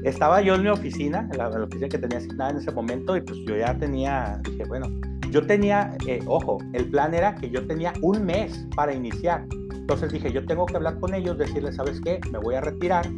Estaba 0.03 0.41
yo 0.41 0.55
en 0.55 0.63
mi 0.63 0.69
oficina, 0.69 1.29
en 1.31 1.37
la, 1.37 1.47
oficina 1.47 1.87
que 1.87 1.97
tenía 1.97 2.17
asignada 2.17 2.51
en 2.51 2.57
ese 2.57 2.71
momento 2.71 3.15
y 3.15 3.21
pues 3.21 3.39
yo 3.47 3.55
ya 3.55 3.77
tenía, 3.77 4.41
dije, 4.43 4.65
bueno, 4.65 4.87
yo 5.33 5.47
tenía, 5.47 5.97
eh, 6.07 6.19
ojo, 6.27 6.59
el 6.73 6.91
plan 6.91 7.15
era 7.15 7.33
que 7.33 7.49
yo 7.49 7.65
tenía 7.65 7.91
un 8.03 8.23
mes 8.23 8.67
para 8.75 8.93
iniciar. 8.93 9.47
Entonces 9.73 10.11
dije, 10.11 10.31
yo 10.31 10.45
tengo 10.45 10.67
que 10.67 10.75
hablar 10.75 10.99
con 10.99 11.15
ellos, 11.15 11.39
decirles, 11.39 11.75
¿sabes 11.75 11.99
qué? 12.01 12.19
Me 12.31 12.37
voy 12.37 12.53
a 12.53 12.61
retirar. 12.61 13.09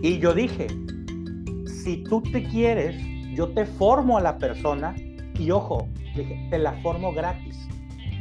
Y 0.00 0.18
yo 0.20 0.32
dije, 0.32 0.68
si 1.66 2.02
tú 2.04 2.22
te 2.22 2.44
quieres, 2.44 2.96
yo 3.34 3.50
te 3.52 3.66
formo 3.66 4.16
a 4.16 4.22
la 4.22 4.38
persona 4.38 4.94
y 5.38 5.50
ojo, 5.50 5.90
dije, 6.16 6.48
te 6.50 6.58
la 6.58 6.72
formo 6.80 7.12
gratis. 7.12 7.68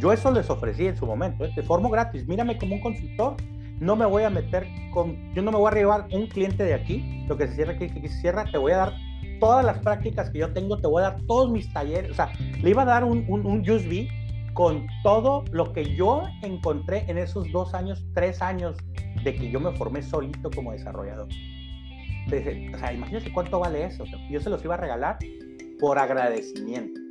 Yo 0.01 0.11
eso 0.11 0.29
les 0.31 0.49
ofrecí 0.49 0.85
en 0.87 0.97
su 0.97 1.05
momento, 1.05 1.45
¿eh? 1.45 1.51
te 1.55 1.63
formo 1.63 1.89
gratis, 1.89 2.27
mírame 2.27 2.57
como 2.57 2.75
un 2.75 2.81
consultor, 2.81 3.37
no 3.79 3.95
me 3.95 4.05
voy 4.05 4.23
a 4.23 4.29
meter 4.29 4.67
con, 4.93 5.33
yo 5.33 5.41
no 5.41 5.51
me 5.53 5.57
voy 5.57 5.71
a 5.71 5.75
llevar 5.75 6.07
un 6.11 6.27
cliente 6.27 6.65
de 6.65 6.73
aquí, 6.73 7.23
lo 7.29 7.37
que 7.37 7.47
se 7.47 7.55
cierra 7.55 7.71
aquí, 7.71 7.87
que 7.87 8.09
se 8.09 8.19
cierra, 8.19 8.43
te 8.51 8.57
voy 8.57 8.73
a 8.73 8.77
dar 8.77 8.93
todas 9.43 9.65
las 9.65 9.77
prácticas 9.79 10.29
que 10.29 10.39
yo 10.39 10.53
tengo, 10.53 10.77
te 10.77 10.87
voy 10.87 11.01
a 11.01 11.09
dar 11.09 11.21
todos 11.27 11.51
mis 11.51 11.71
talleres, 11.73 12.11
o 12.11 12.13
sea, 12.13 12.31
le 12.61 12.69
iba 12.69 12.83
a 12.83 12.85
dar 12.85 13.03
un, 13.03 13.25
un, 13.27 13.45
un 13.45 13.69
USB 13.69 14.07
con 14.53 14.87
todo 15.03 15.43
lo 15.51 15.73
que 15.73 15.95
yo 15.95 16.23
encontré 16.43 17.03
en 17.09 17.17
esos 17.17 17.51
dos 17.51 17.73
años, 17.73 18.05
tres 18.13 18.41
años 18.41 18.77
de 19.21 19.35
que 19.35 19.51
yo 19.51 19.59
me 19.59 19.73
formé 19.73 20.01
solito 20.01 20.49
como 20.49 20.71
desarrollador. 20.71 21.27
o 21.27 22.77
sea, 22.77 22.93
imagínense 22.93 23.33
cuánto 23.33 23.59
vale 23.59 23.83
eso. 23.83 24.05
Yo 24.29 24.39
se 24.39 24.49
los 24.49 24.63
iba 24.63 24.75
a 24.75 24.77
regalar 24.77 25.17
por 25.77 25.99
agradecimiento. 25.99 27.01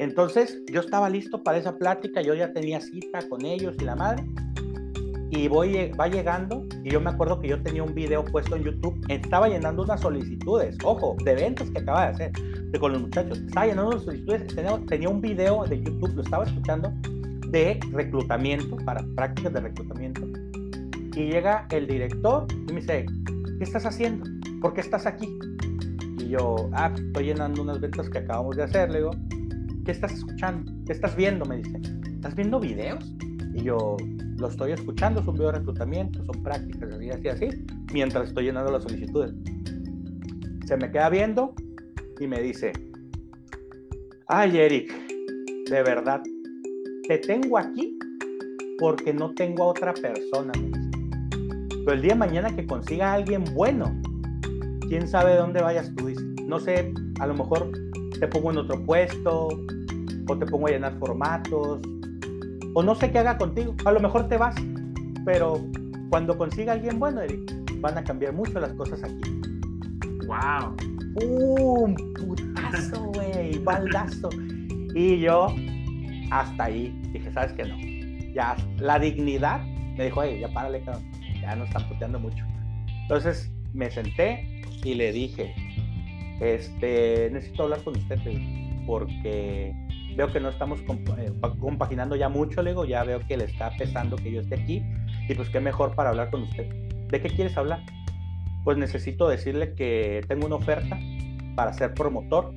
Entonces, 0.00 0.60
yo 0.72 0.80
estaba 0.80 1.08
listo 1.08 1.44
para 1.44 1.58
esa 1.58 1.76
plática, 1.76 2.22
yo 2.22 2.34
ya 2.34 2.52
tenía 2.52 2.80
cita 2.80 3.20
con 3.28 3.44
ellos 3.44 3.76
y 3.78 3.84
la 3.84 3.94
madre, 3.94 4.24
y 5.30 5.48
voy, 5.48 5.90
va 5.92 6.08
llegando 6.08 6.66
y 6.82 6.90
yo 6.90 7.00
me 7.00 7.10
acuerdo 7.10 7.38
que 7.40 7.48
yo 7.48 7.62
tenía 7.62 7.82
un 7.82 7.94
video 7.94 8.24
puesto 8.24 8.56
en 8.56 8.64
YouTube, 8.64 8.98
estaba 9.08 9.48
llenando 9.48 9.82
unas 9.82 10.00
solicitudes, 10.00 10.76
ojo, 10.84 11.16
de 11.24 11.32
eventos 11.32 11.70
que 11.70 11.78
acaba 11.78 12.06
de 12.06 12.12
hacer 12.12 12.32
de, 12.70 12.78
con 12.78 12.92
los 12.92 13.02
muchachos, 13.02 13.38
estaba 13.38 13.66
llenando 13.66 13.90
unas 13.90 14.04
solicitudes, 14.04 14.46
tenía, 14.54 14.78
tenía 14.86 15.08
un 15.08 15.20
video 15.20 15.64
de 15.64 15.82
YouTube, 15.82 16.14
lo 16.14 16.22
estaba 16.22 16.44
escuchando, 16.44 16.92
de 17.48 17.80
reclutamiento, 17.92 18.76
para 18.84 19.04
prácticas 19.16 19.52
de 19.52 19.60
reclutamiento, 19.60 20.22
y 21.14 21.30
llega 21.30 21.66
el 21.70 21.86
director 21.86 22.46
y 22.50 22.72
me 22.72 22.80
dice, 22.80 23.06
¿qué 23.58 23.64
estás 23.64 23.84
haciendo? 23.86 24.24
¿Por 24.60 24.74
qué 24.74 24.80
estás 24.80 25.06
aquí? 25.06 25.38
Y 26.18 26.28
yo, 26.28 26.70
ah, 26.72 26.90
pues, 26.90 27.02
estoy 27.02 27.24
llenando 27.26 27.62
unas 27.62 27.80
ventas 27.80 28.08
que 28.08 28.18
acabamos 28.18 28.56
de 28.56 28.62
hacer, 28.64 28.90
le 28.90 28.98
digo, 28.98 29.10
¿qué 29.84 29.92
estás 29.92 30.12
escuchando? 30.12 30.70
¿Qué 30.86 30.92
estás 30.92 31.16
viendo? 31.16 31.44
Me 31.44 31.56
dice, 31.58 31.80
¿estás 32.14 32.34
viendo 32.34 32.60
videos? 32.60 33.14
Y 33.54 33.62
yo, 33.62 33.96
lo 34.38 34.48
estoy 34.48 34.72
escuchando, 34.72 35.20
es 35.20 35.26
un 35.26 35.34
video 35.34 35.48
de 35.48 35.58
reclutamiento, 35.58 36.24
son 36.24 36.42
prácticas, 36.42 36.92
así, 36.92 37.10
así, 37.10 37.28
así, 37.28 37.48
mientras 37.92 38.28
estoy 38.28 38.44
llenando 38.44 38.70
las 38.70 38.84
solicitudes. 38.84 39.34
Se 40.66 40.76
me 40.76 40.90
queda 40.90 41.08
viendo 41.08 41.54
y 42.20 42.26
me 42.26 42.40
dice, 42.40 42.72
ay 44.28 44.58
Eric, 44.58 44.92
de 45.68 45.82
verdad, 45.82 46.22
te 47.08 47.18
tengo 47.18 47.58
aquí 47.58 47.98
porque 48.78 49.12
no 49.12 49.34
tengo 49.34 49.64
a 49.64 49.66
otra 49.68 49.92
persona. 49.92 50.52
Pero 51.68 51.92
el 51.92 52.02
día 52.02 52.12
de 52.12 52.18
mañana 52.18 52.54
que 52.54 52.66
consiga 52.66 53.10
a 53.10 53.14
alguien 53.14 53.44
bueno, 53.54 53.92
quién 54.88 55.08
sabe 55.08 55.34
dónde 55.34 55.62
vayas 55.62 55.92
tú. 55.96 56.10
No 56.46 56.60
sé, 56.60 56.92
a 57.18 57.26
lo 57.26 57.34
mejor 57.34 57.72
te 58.20 58.28
pongo 58.28 58.52
en 58.52 58.58
otro 58.58 58.84
puesto 58.84 59.48
o 60.28 60.38
te 60.38 60.46
pongo 60.46 60.68
a 60.68 60.70
llenar 60.70 60.96
formatos 60.98 61.80
o 62.78 62.82
no 62.84 62.94
sé 62.94 63.10
qué 63.10 63.18
haga 63.18 63.36
contigo. 63.36 63.74
A 63.86 63.90
lo 63.90 63.98
mejor 63.98 64.28
te 64.28 64.36
vas, 64.36 64.54
pero 65.24 65.60
cuando 66.10 66.38
consiga 66.38 66.74
alguien 66.74 67.00
bueno, 67.00 67.20
Eric, 67.20 67.52
van 67.80 67.98
a 67.98 68.04
cambiar 68.04 68.32
mucho 68.34 68.60
las 68.60 68.72
cosas 68.74 69.02
aquí. 69.02 69.20
¡Wow! 70.28 70.76
¡Un 71.26 71.96
putazo, 72.14 73.06
güey! 73.14 73.58
¡Baldazo! 73.64 74.28
Y 74.94 75.18
yo, 75.18 75.52
hasta 76.30 76.64
ahí, 76.64 76.96
dije, 77.12 77.32
¿sabes 77.32 77.52
qué 77.54 77.64
no? 77.64 77.76
Ya, 78.32 78.54
la 78.76 79.00
dignidad 79.00 79.60
me 79.96 80.04
dijo, 80.04 80.20
oye, 80.20 80.38
ya 80.38 80.48
párale, 80.52 80.80
cabrón. 80.82 81.02
Ya 81.40 81.56
nos 81.56 81.66
están 81.66 81.88
puteando 81.88 82.20
mucho. 82.20 82.44
Entonces 83.02 83.50
me 83.74 83.90
senté 83.90 84.62
y 84.84 84.94
le 84.94 85.10
dije, 85.10 85.52
este, 86.40 87.28
necesito 87.32 87.64
hablar 87.64 87.82
con 87.82 87.96
usted, 87.96 88.20
porque 88.86 89.74
veo 90.18 90.26
que 90.32 90.40
no 90.40 90.48
estamos 90.48 90.80
eh, 90.80 91.32
compaginando 91.60 92.16
ya 92.16 92.28
mucho, 92.28 92.60
le 92.60 92.74
ya 92.88 93.04
veo 93.04 93.20
que 93.28 93.36
le 93.36 93.44
está 93.44 93.70
pesando 93.78 94.16
que 94.16 94.32
yo 94.32 94.40
esté 94.40 94.56
aquí 94.56 94.82
y 95.28 95.34
pues 95.34 95.48
qué 95.48 95.60
mejor 95.60 95.94
para 95.94 96.10
hablar 96.10 96.30
con 96.30 96.42
usted. 96.42 96.68
¿De 97.08 97.22
qué 97.22 97.28
quieres 97.28 97.56
hablar? 97.56 97.84
Pues 98.64 98.76
necesito 98.76 99.28
decirle 99.28 99.74
que 99.74 100.22
tengo 100.26 100.46
una 100.46 100.56
oferta 100.56 100.98
para 101.54 101.72
ser 101.72 101.94
promotor 101.94 102.52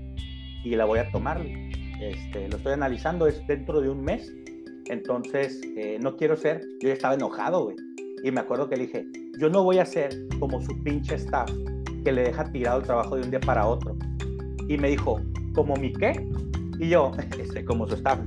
y 0.63 0.75
la 0.75 0.85
voy 0.85 0.97
a 0.97 1.11
tomar. 1.11 1.39
Este, 2.01 2.49
lo 2.49 2.57
estoy 2.57 2.73
analizando, 2.73 3.27
es 3.27 3.45
dentro 3.45 3.79
de 3.79 3.89
un 3.89 4.03
mes. 4.03 4.33
Entonces, 4.89 5.61
eh, 5.77 5.99
no 6.01 6.17
quiero 6.17 6.35
ser, 6.35 6.61
yo 6.81 6.87
ya 6.87 6.93
estaba 6.93 7.13
enojado, 7.13 7.65
güey. 7.65 7.75
Y 8.23 8.31
me 8.31 8.39
acuerdo 8.39 8.69
que 8.69 8.75
le 8.75 8.87
dije, 8.87 9.05
yo 9.39 9.49
no 9.49 9.63
voy 9.63 9.77
a 9.77 9.85
ser 9.85 10.09
como 10.39 10.61
su 10.63 10.81
pinche 10.83 11.13
staff 11.13 11.51
que 12.03 12.11
le 12.11 12.23
deja 12.23 12.43
tirado 12.51 12.79
el 12.79 12.85
trabajo 12.85 13.17
de 13.17 13.21
un 13.21 13.29
día 13.29 13.39
para 13.39 13.67
otro. 13.67 13.95
Y 14.67 14.77
me 14.77 14.89
dijo, 14.89 15.21
¿como 15.53 15.75
mi 15.75 15.93
qué? 15.93 16.13
Y 16.81 16.89
yo, 16.89 17.11
como 17.67 17.87
su 17.87 17.93
staff, 17.93 18.19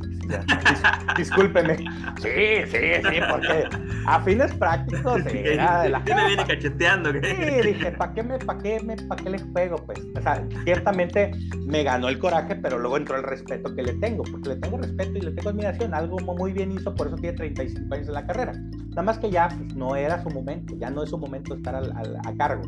discúlpeme. 1.16 1.76
Sí, 1.76 2.62
sí, 2.66 2.78
sí, 3.02 3.20
porque 3.28 3.68
a 4.06 4.20
fines 4.20 4.54
prácticos 4.54 5.26
era 5.34 5.82
de 5.82 5.88
la 5.88 5.98
me 5.98 6.26
viene 6.26 6.46
cacheteando. 6.46 7.10
Sí, 7.14 7.18
dije, 7.64 7.90
¿para 7.98 8.14
qué, 8.14 8.22
me, 8.22 8.38
pa 8.38 8.56
qué, 8.58 8.80
me, 8.80 8.94
pa 8.94 9.16
qué 9.16 9.30
le 9.30 9.40
juego? 9.40 9.74
Pues, 9.84 9.98
o 10.16 10.22
sea, 10.22 10.46
ciertamente 10.62 11.32
me 11.66 11.82
ganó 11.82 12.08
el 12.08 12.16
coraje, 12.20 12.54
pero 12.54 12.78
luego 12.78 12.96
entró 12.96 13.16
el 13.16 13.24
respeto 13.24 13.74
que 13.74 13.82
le 13.82 13.94
tengo, 13.94 14.22
porque 14.22 14.50
le 14.50 14.56
tengo 14.56 14.78
respeto 14.78 15.18
y 15.18 15.22
le 15.22 15.32
tengo 15.32 15.50
admiración. 15.50 15.92
Algo 15.92 16.18
muy 16.20 16.52
bien 16.52 16.70
hizo, 16.70 16.94
por 16.94 17.08
eso 17.08 17.16
tiene 17.16 17.36
35 17.36 17.92
años 17.92 18.06
en 18.06 18.14
la 18.14 18.24
carrera. 18.24 18.52
Nada 18.90 19.02
más 19.02 19.18
que 19.18 19.32
ya 19.32 19.48
pues, 19.48 19.74
no 19.74 19.96
era 19.96 20.22
su 20.22 20.30
momento, 20.30 20.76
ya 20.78 20.90
no 20.90 21.02
es 21.02 21.10
su 21.10 21.18
momento 21.18 21.56
estar 21.56 21.74
al, 21.74 21.90
a 22.24 22.34
cargo. 22.38 22.62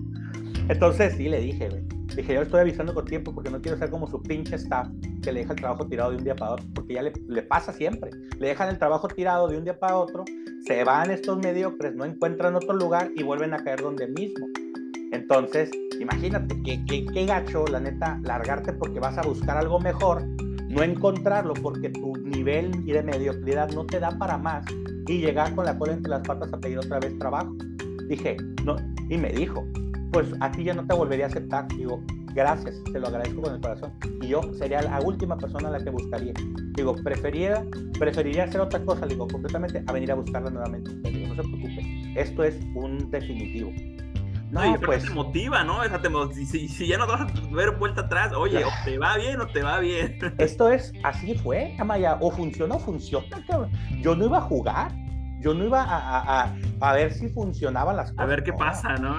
Entonces 0.68 1.14
sí 1.16 1.28
le 1.28 1.38
dije, 1.38 1.68
güey. 1.68 1.95
Dije, 2.14 2.34
yo 2.34 2.42
estoy 2.42 2.60
avisando 2.60 2.94
con 2.94 3.04
tiempo 3.04 3.34
porque 3.34 3.50
no 3.50 3.60
quiero 3.60 3.76
ser 3.78 3.90
como 3.90 4.06
su 4.06 4.22
pinche 4.22 4.56
staff 4.56 4.88
que 5.22 5.32
le 5.32 5.40
deja 5.40 5.52
el 5.52 5.60
trabajo 5.60 5.86
tirado 5.86 6.10
de 6.10 6.18
un 6.18 6.24
día 6.24 6.36
para 6.36 6.52
otro, 6.52 6.66
porque 6.74 6.94
ya 6.94 7.02
le, 7.02 7.12
le 7.26 7.42
pasa 7.42 7.72
siempre. 7.72 8.10
Le 8.38 8.48
dejan 8.48 8.68
el 8.68 8.78
trabajo 8.78 9.08
tirado 9.08 9.48
de 9.48 9.58
un 9.58 9.64
día 9.64 9.78
para 9.78 9.96
otro, 9.96 10.24
se 10.66 10.84
van 10.84 11.10
estos 11.10 11.38
mediocres, 11.38 11.94
no 11.94 12.04
encuentran 12.04 12.54
otro 12.54 12.74
lugar 12.74 13.10
y 13.14 13.22
vuelven 13.22 13.54
a 13.54 13.58
caer 13.58 13.82
donde 13.82 14.06
mismo. 14.06 14.46
Entonces, 15.12 15.70
imagínate, 16.00 16.60
qué, 16.62 16.84
qué, 16.86 17.06
qué 17.06 17.26
gacho, 17.26 17.66
la 17.66 17.80
neta, 17.80 18.18
largarte 18.22 18.72
porque 18.72 19.00
vas 19.00 19.18
a 19.18 19.22
buscar 19.22 19.56
algo 19.56 19.78
mejor, 19.78 20.24
no 20.68 20.82
encontrarlo 20.82 21.54
porque 21.54 21.90
tu 21.90 22.16
nivel 22.16 22.84
de 22.84 23.02
mediocridad 23.02 23.70
no 23.70 23.86
te 23.86 24.00
da 24.00 24.10
para 24.18 24.36
más 24.36 24.64
y 25.06 25.18
llegar 25.18 25.54
con 25.54 25.64
la 25.64 25.78
cola 25.78 25.92
entre 25.92 26.10
las 26.10 26.26
patas 26.26 26.52
a 26.52 26.58
pedir 26.58 26.78
otra 26.78 26.98
vez 26.98 27.18
trabajo. 27.18 27.54
Dije, 28.08 28.36
no, 28.64 28.76
y 29.08 29.16
me 29.16 29.32
dijo, 29.32 29.64
pues 30.16 30.32
a 30.40 30.50
ti 30.50 30.64
ya 30.64 30.72
no 30.72 30.86
te 30.86 30.94
volvería 30.94 31.26
a 31.26 31.28
aceptar. 31.28 31.68
Digo, 31.68 32.02
gracias, 32.32 32.82
te 32.90 32.98
lo 32.98 33.08
agradezco 33.08 33.42
con 33.42 33.54
el 33.54 33.60
corazón. 33.60 33.92
Y 34.22 34.28
yo 34.28 34.40
sería 34.54 34.80
la 34.80 34.98
última 35.00 35.36
persona 35.36 35.68
a 35.68 35.72
la 35.72 35.78
que 35.78 35.90
buscaría. 35.90 36.32
Digo, 36.74 36.94
preferiría, 37.04 37.66
preferiría 37.98 38.44
hacer 38.44 38.62
otra 38.62 38.82
cosa, 38.82 39.04
digo, 39.04 39.28
completamente, 39.28 39.84
a 39.86 39.92
venir 39.92 40.10
a 40.12 40.14
buscarla 40.14 40.48
nuevamente. 40.48 40.90
Digo, 41.10 41.34
no 41.34 41.42
se 41.42 41.48
preocupe, 41.50 42.12
esto 42.16 42.44
es 42.44 42.58
un 42.74 43.10
definitivo. 43.10 43.70
No, 44.50 44.74
y 44.74 44.78
pues 44.78 45.04
te 45.04 45.10
motiva, 45.10 45.64
¿no? 45.64 45.80
si, 46.32 46.46
si, 46.46 46.86
ya 46.86 46.96
no 46.96 47.06
vas 47.06 47.20
a 47.20 47.54
ver 47.54 47.72
vuelta 47.72 48.02
atrás, 48.02 48.32
oye, 48.32 48.64
o 48.64 48.68
te 48.86 48.96
va 48.96 49.18
bien 49.18 49.38
o 49.38 49.46
te 49.48 49.62
va 49.62 49.80
bien. 49.80 50.18
Esto 50.38 50.70
es, 50.70 50.94
así 51.02 51.34
fue, 51.34 51.76
Amaya, 51.78 52.16
o 52.22 52.30
funciona 52.30 52.76
o 52.76 52.78
funciona, 52.78 53.26
Yo 54.00 54.16
no 54.16 54.24
iba 54.24 54.38
a 54.38 54.42
jugar, 54.42 54.92
yo 55.40 55.54
no 55.54 55.64
iba 55.64 55.82
a, 55.82 56.54
a, 56.80 56.92
ver 56.94 57.12
si 57.12 57.28
funcionaban 57.28 57.96
las 57.96 58.10
cosas. 58.10 58.24
A 58.24 58.26
ver 58.26 58.42
qué 58.42 58.52
pasa, 58.52 58.96
¿no? 58.96 59.14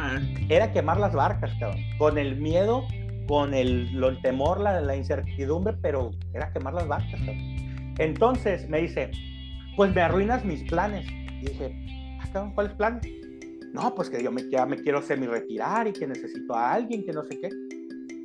Era 0.50 0.72
quemar 0.72 1.00
las 1.00 1.14
barcas, 1.14 1.52
cabrón. 1.60 1.82
Con 1.98 2.18
el 2.18 2.38
miedo, 2.38 2.84
con 3.28 3.54
el, 3.54 4.04
el 4.04 4.22
temor, 4.22 4.60
la, 4.60 4.82
la, 4.82 4.96
incertidumbre, 4.96 5.76
pero 5.82 6.12
era 6.34 6.52
quemar 6.52 6.74
las 6.74 6.88
barcas, 6.88 7.20
cabrón. 7.20 7.96
Entonces 8.00 8.68
me 8.70 8.82
dice, 8.82 9.12
pues 9.76 9.94
me 9.94 10.02
arruinas 10.02 10.44
mis 10.44 10.64
planes. 10.64 11.08
Y 11.08 11.46
dije, 11.46 12.20
ah, 12.22 12.28
cabrón, 12.34 12.54
¿cuáles 12.54 12.74
planes? 12.74 13.08
No, 13.74 13.94
pues 13.94 14.10
que 14.10 14.24
yo 14.24 14.32
me, 14.32 14.50
ya 14.50 14.66
me 14.66 14.78
quiero 14.78 15.02
semi-retirar 15.02 15.88
y 15.88 15.94
que 15.94 16.08
necesito 16.08 16.56
a 16.56 16.74
alguien, 16.74 17.06
que 17.06 17.12
no 17.12 17.24
sé 17.24 17.40
qué. 17.40 17.50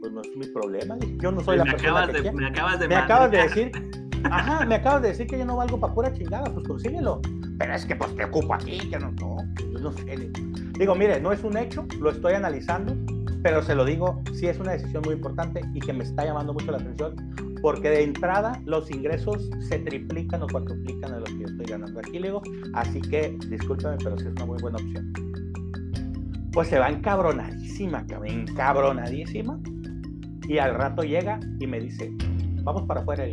Pues 0.00 0.12
no 0.12 0.22
es 0.22 0.36
mi 0.36 0.46
problema. 0.46 0.96
Yo 1.20 1.30
no 1.30 1.40
soy 1.40 1.58
la 1.58 1.64
persona 1.64 2.08
que 2.10 2.32
Me 2.32 2.46
acabas 2.46 2.80
de 2.80 2.88
Me 2.88 2.96
acabas 2.96 3.30
de 3.30 3.38
decir 3.38 3.70
Ajá, 4.30 4.64
me 4.64 4.76
acabas 4.76 5.02
de 5.02 5.08
decir 5.08 5.26
que 5.26 5.38
yo 5.38 5.44
no 5.44 5.56
valgo 5.56 5.78
para 5.78 5.94
pura 5.94 6.12
chingada, 6.12 6.44
pues 6.52 6.66
consíguelo. 6.66 7.20
Pero 7.58 7.74
es 7.74 7.84
que 7.84 7.96
pues 7.96 8.14
te 8.16 8.24
ocupo 8.24 8.54
aquí, 8.54 8.78
que 8.78 8.98
no, 8.98 9.12
no, 9.12 9.36
no 9.80 9.92
sé. 9.92 10.30
Digo, 10.78 10.94
mire, 10.94 11.20
no 11.20 11.32
es 11.32 11.44
un 11.44 11.56
hecho, 11.56 11.86
lo 12.00 12.10
estoy 12.10 12.34
analizando, 12.34 12.96
pero 13.42 13.62
se 13.62 13.74
lo 13.74 13.84
digo, 13.84 14.22
sí 14.34 14.46
es 14.46 14.58
una 14.58 14.72
decisión 14.72 15.02
muy 15.04 15.14
importante 15.14 15.60
y 15.74 15.80
que 15.80 15.92
me 15.92 16.04
está 16.04 16.24
llamando 16.24 16.52
mucho 16.52 16.70
la 16.70 16.78
atención, 16.78 17.14
porque 17.60 17.90
de 17.90 18.04
entrada 18.04 18.60
los 18.64 18.90
ingresos 18.90 19.50
se 19.68 19.78
triplican 19.80 20.42
o 20.42 20.46
cuatriplican 20.46 21.12
de 21.12 21.18
lo 21.18 21.24
que 21.24 21.38
yo 21.38 21.46
estoy 21.46 21.66
ganando 21.66 21.98
aquí, 22.00 22.18
le 22.18 22.28
digo, 22.28 22.42
así 22.74 23.00
que 23.00 23.36
discúlpeme, 23.48 23.96
pero 24.02 24.18
sí 24.18 24.26
es 24.26 24.32
una 24.32 24.46
muy 24.46 24.60
buena 24.60 24.78
opción. 24.78 25.12
Pues 26.52 26.68
se 26.68 26.78
va 26.78 26.88
encabronadísima, 26.88 28.04
encabronadísima, 28.24 29.58
y 30.48 30.58
al 30.58 30.74
rato 30.74 31.02
llega 31.02 31.40
y 31.60 31.66
me 31.66 31.80
dice, 31.80 32.12
vamos 32.62 32.82
para 32.82 33.00
afuera, 33.00 33.24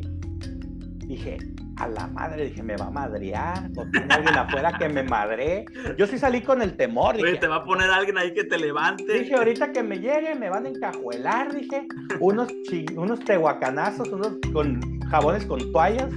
dije, 1.09 1.39
a 1.77 1.87
la 1.87 2.05
madre, 2.05 2.45
dije, 2.45 2.61
me 2.61 2.77
va 2.77 2.85
a 2.85 2.91
madrear, 2.91 3.69
o 3.75 3.85
tiene 3.87 4.13
alguien 4.13 4.37
afuera 4.37 4.77
que 4.77 4.87
me 4.87 5.01
madre. 5.01 5.65
Yo 5.97 6.05
sí 6.05 6.19
salí 6.19 6.41
con 6.41 6.61
el 6.61 6.77
temor. 6.77 7.17
Dije, 7.17 7.37
te 7.37 7.47
va 7.47 7.57
a 7.57 7.63
poner 7.65 7.89
alguien 7.89 8.17
ahí 8.19 8.31
que 8.31 8.43
te 8.43 8.59
levante. 8.59 9.11
Dije, 9.11 9.33
ahorita 9.33 9.71
que 9.71 9.81
me 9.81 9.97
llegue, 9.97 10.35
me 10.35 10.51
van 10.51 10.67
a 10.67 10.69
encajuelar, 10.69 11.51
dije, 11.51 11.87
unos, 12.19 12.49
unos 12.95 13.19
tehuacanazos, 13.21 14.07
unos 14.09 14.37
con 14.53 14.99
jabones 15.09 15.45
con 15.47 15.59
toallas. 15.71 16.13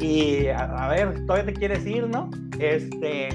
y 0.00 0.46
a, 0.46 0.88
ver, 0.88 1.26
todavía 1.26 1.46
te 1.46 1.54
quieres 1.54 1.84
ir, 1.84 2.08
¿no? 2.08 2.30
Este, 2.60 3.28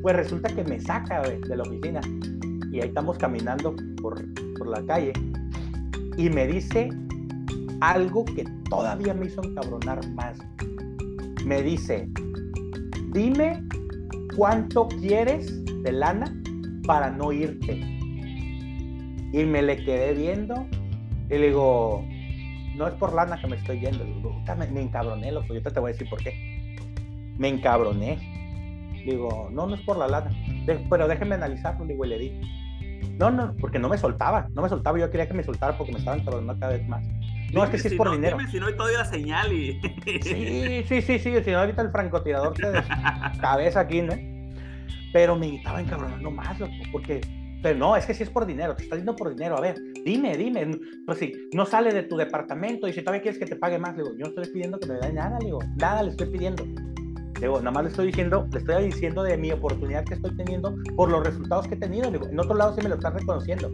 pues 0.00 0.14
resulta 0.14 0.48
que 0.54 0.62
me 0.62 0.80
saca 0.80 1.22
de 1.22 1.56
la 1.56 1.64
oficina 1.64 2.00
y 2.70 2.80
ahí 2.80 2.88
estamos 2.88 3.18
caminando 3.18 3.74
por, 4.00 4.22
por 4.56 4.68
la 4.68 4.84
calle 4.86 5.12
y 6.16 6.30
me 6.30 6.46
dice 6.46 6.88
algo 7.80 8.24
que 8.24 8.44
todavía 8.68 9.14
me 9.14 9.26
hizo 9.26 9.42
encabronar 9.42 10.06
más. 10.10 10.38
Me 11.44 11.62
dice, 11.62 12.08
dime 13.12 13.62
cuánto 14.36 14.88
quieres 14.88 15.64
de 15.82 15.92
lana 15.92 16.26
para 16.86 17.10
no 17.10 17.32
irte. 17.32 17.80
Y 19.32 19.44
me 19.44 19.62
le 19.62 19.84
quedé 19.84 20.14
viendo 20.14 20.66
y 21.28 21.38
le 21.38 21.48
digo, 21.48 22.04
no 22.76 22.86
es 22.86 22.94
por 22.94 23.14
lana 23.14 23.40
que 23.40 23.46
me 23.46 23.56
estoy 23.56 23.80
yendo. 23.80 24.04
me, 24.72 24.80
encabroné, 24.80 25.32
loco. 25.32 25.54
Yo 25.54 25.62
te 25.62 25.80
voy 25.80 25.90
a 25.90 25.92
decir 25.92 26.08
por 26.08 26.22
qué. 26.22 26.88
Me 27.38 27.48
encabroné. 27.48 28.18
Digo, 29.06 29.48
no, 29.52 29.66
no 29.66 29.74
es 29.74 29.80
por 29.82 29.96
la 29.96 30.08
lana. 30.08 30.30
pero 30.88 31.08
déjeme 31.08 31.34
analizarlo, 31.34 31.86
digo, 31.86 32.04
y 32.04 32.08
le 32.08 32.18
di. 32.18 32.40
No, 33.18 33.30
no, 33.30 33.54
porque 33.60 33.78
no 33.78 33.88
me 33.88 33.98
soltaba. 33.98 34.48
No 34.54 34.62
me 34.62 34.68
soltaba. 34.68 34.98
Yo 34.98 35.10
quería 35.10 35.28
que 35.28 35.34
me 35.34 35.44
soltara 35.44 35.76
porque 35.76 35.92
me 35.92 35.98
estaban 35.98 36.20
encabronando 36.20 36.58
cada 36.58 36.72
vez 36.72 36.88
más. 36.88 37.06
No, 37.54 37.64
es 37.64 37.70
que 37.70 37.78
sí 37.78 37.88
es 37.88 37.94
por 37.94 38.10
dinero. 38.10 38.36
Dime 38.36 38.50
si 38.50 38.58
no, 38.58 38.66
hay 38.66 38.76
todavía 38.76 39.04
señal 39.04 39.52
y. 39.52 39.80
sí, 40.22 40.84
sí, 40.88 41.02
sí, 41.02 41.18
sí. 41.18 41.32
Si 41.44 41.50
no, 41.50 41.58
ahorita 41.58 41.82
el 41.82 41.90
francotirador 41.90 42.54
te 42.54 42.62
cabeza 43.40 43.80
aquí, 43.80 44.02
¿no? 44.02 44.14
Pero 45.12 45.36
me 45.36 45.56
estaba 45.56 45.80
encabronando 45.80 46.30
más, 46.30 46.58
loco, 46.58 46.72
porque. 46.92 47.20
Pero 47.62 47.78
no, 47.78 47.96
es 47.96 48.04
que 48.04 48.12
si 48.12 48.24
es 48.24 48.28
por 48.28 48.44
dinero, 48.44 48.76
te 48.76 48.82
está 48.82 48.96
diciendo 48.96 49.16
por 49.16 49.30
dinero. 49.30 49.56
A 49.56 49.60
ver, 49.60 49.76
dime, 50.04 50.36
dime. 50.36 50.78
Pues 51.06 51.18
si 51.18 51.32
no 51.54 51.64
sale 51.64 51.94
de 51.94 52.02
tu 52.02 52.16
departamento 52.16 52.86
y 52.86 52.92
si 52.92 53.00
todavía 53.00 53.22
quieres 53.22 53.38
que 53.38 53.46
te 53.46 53.56
pague 53.56 53.78
más, 53.78 53.96
digo, 53.96 54.10
yo 54.18 54.26
no 54.26 54.26
estoy 54.26 54.52
pidiendo 54.52 54.78
que 54.78 54.86
me 54.86 54.94
dé 54.96 55.12
nada, 55.12 55.38
digo, 55.40 55.60
nada 55.76 56.02
le 56.02 56.10
estoy 56.10 56.28
pidiendo. 56.28 56.64
Digo, 57.40 57.58
nada 57.58 57.70
más 57.70 57.84
le 57.84 57.90
estoy 57.90 58.06
diciendo, 58.08 58.46
le 58.52 58.58
estoy 58.58 58.84
diciendo 58.84 59.22
de 59.22 59.38
mi 59.38 59.50
oportunidad 59.50 60.04
que 60.04 60.14
estoy 60.14 60.36
teniendo 60.36 60.74
por 60.94 61.10
los 61.10 61.24
resultados 61.24 61.66
que 61.66 61.74
he 61.74 61.78
tenido. 61.78 62.10
Digo, 62.10 62.26
en 62.26 62.38
otro 62.38 62.54
lado 62.54 62.74
sí 62.74 62.82
me 62.82 62.90
lo 62.90 62.96
están 62.96 63.14
reconociendo 63.14 63.70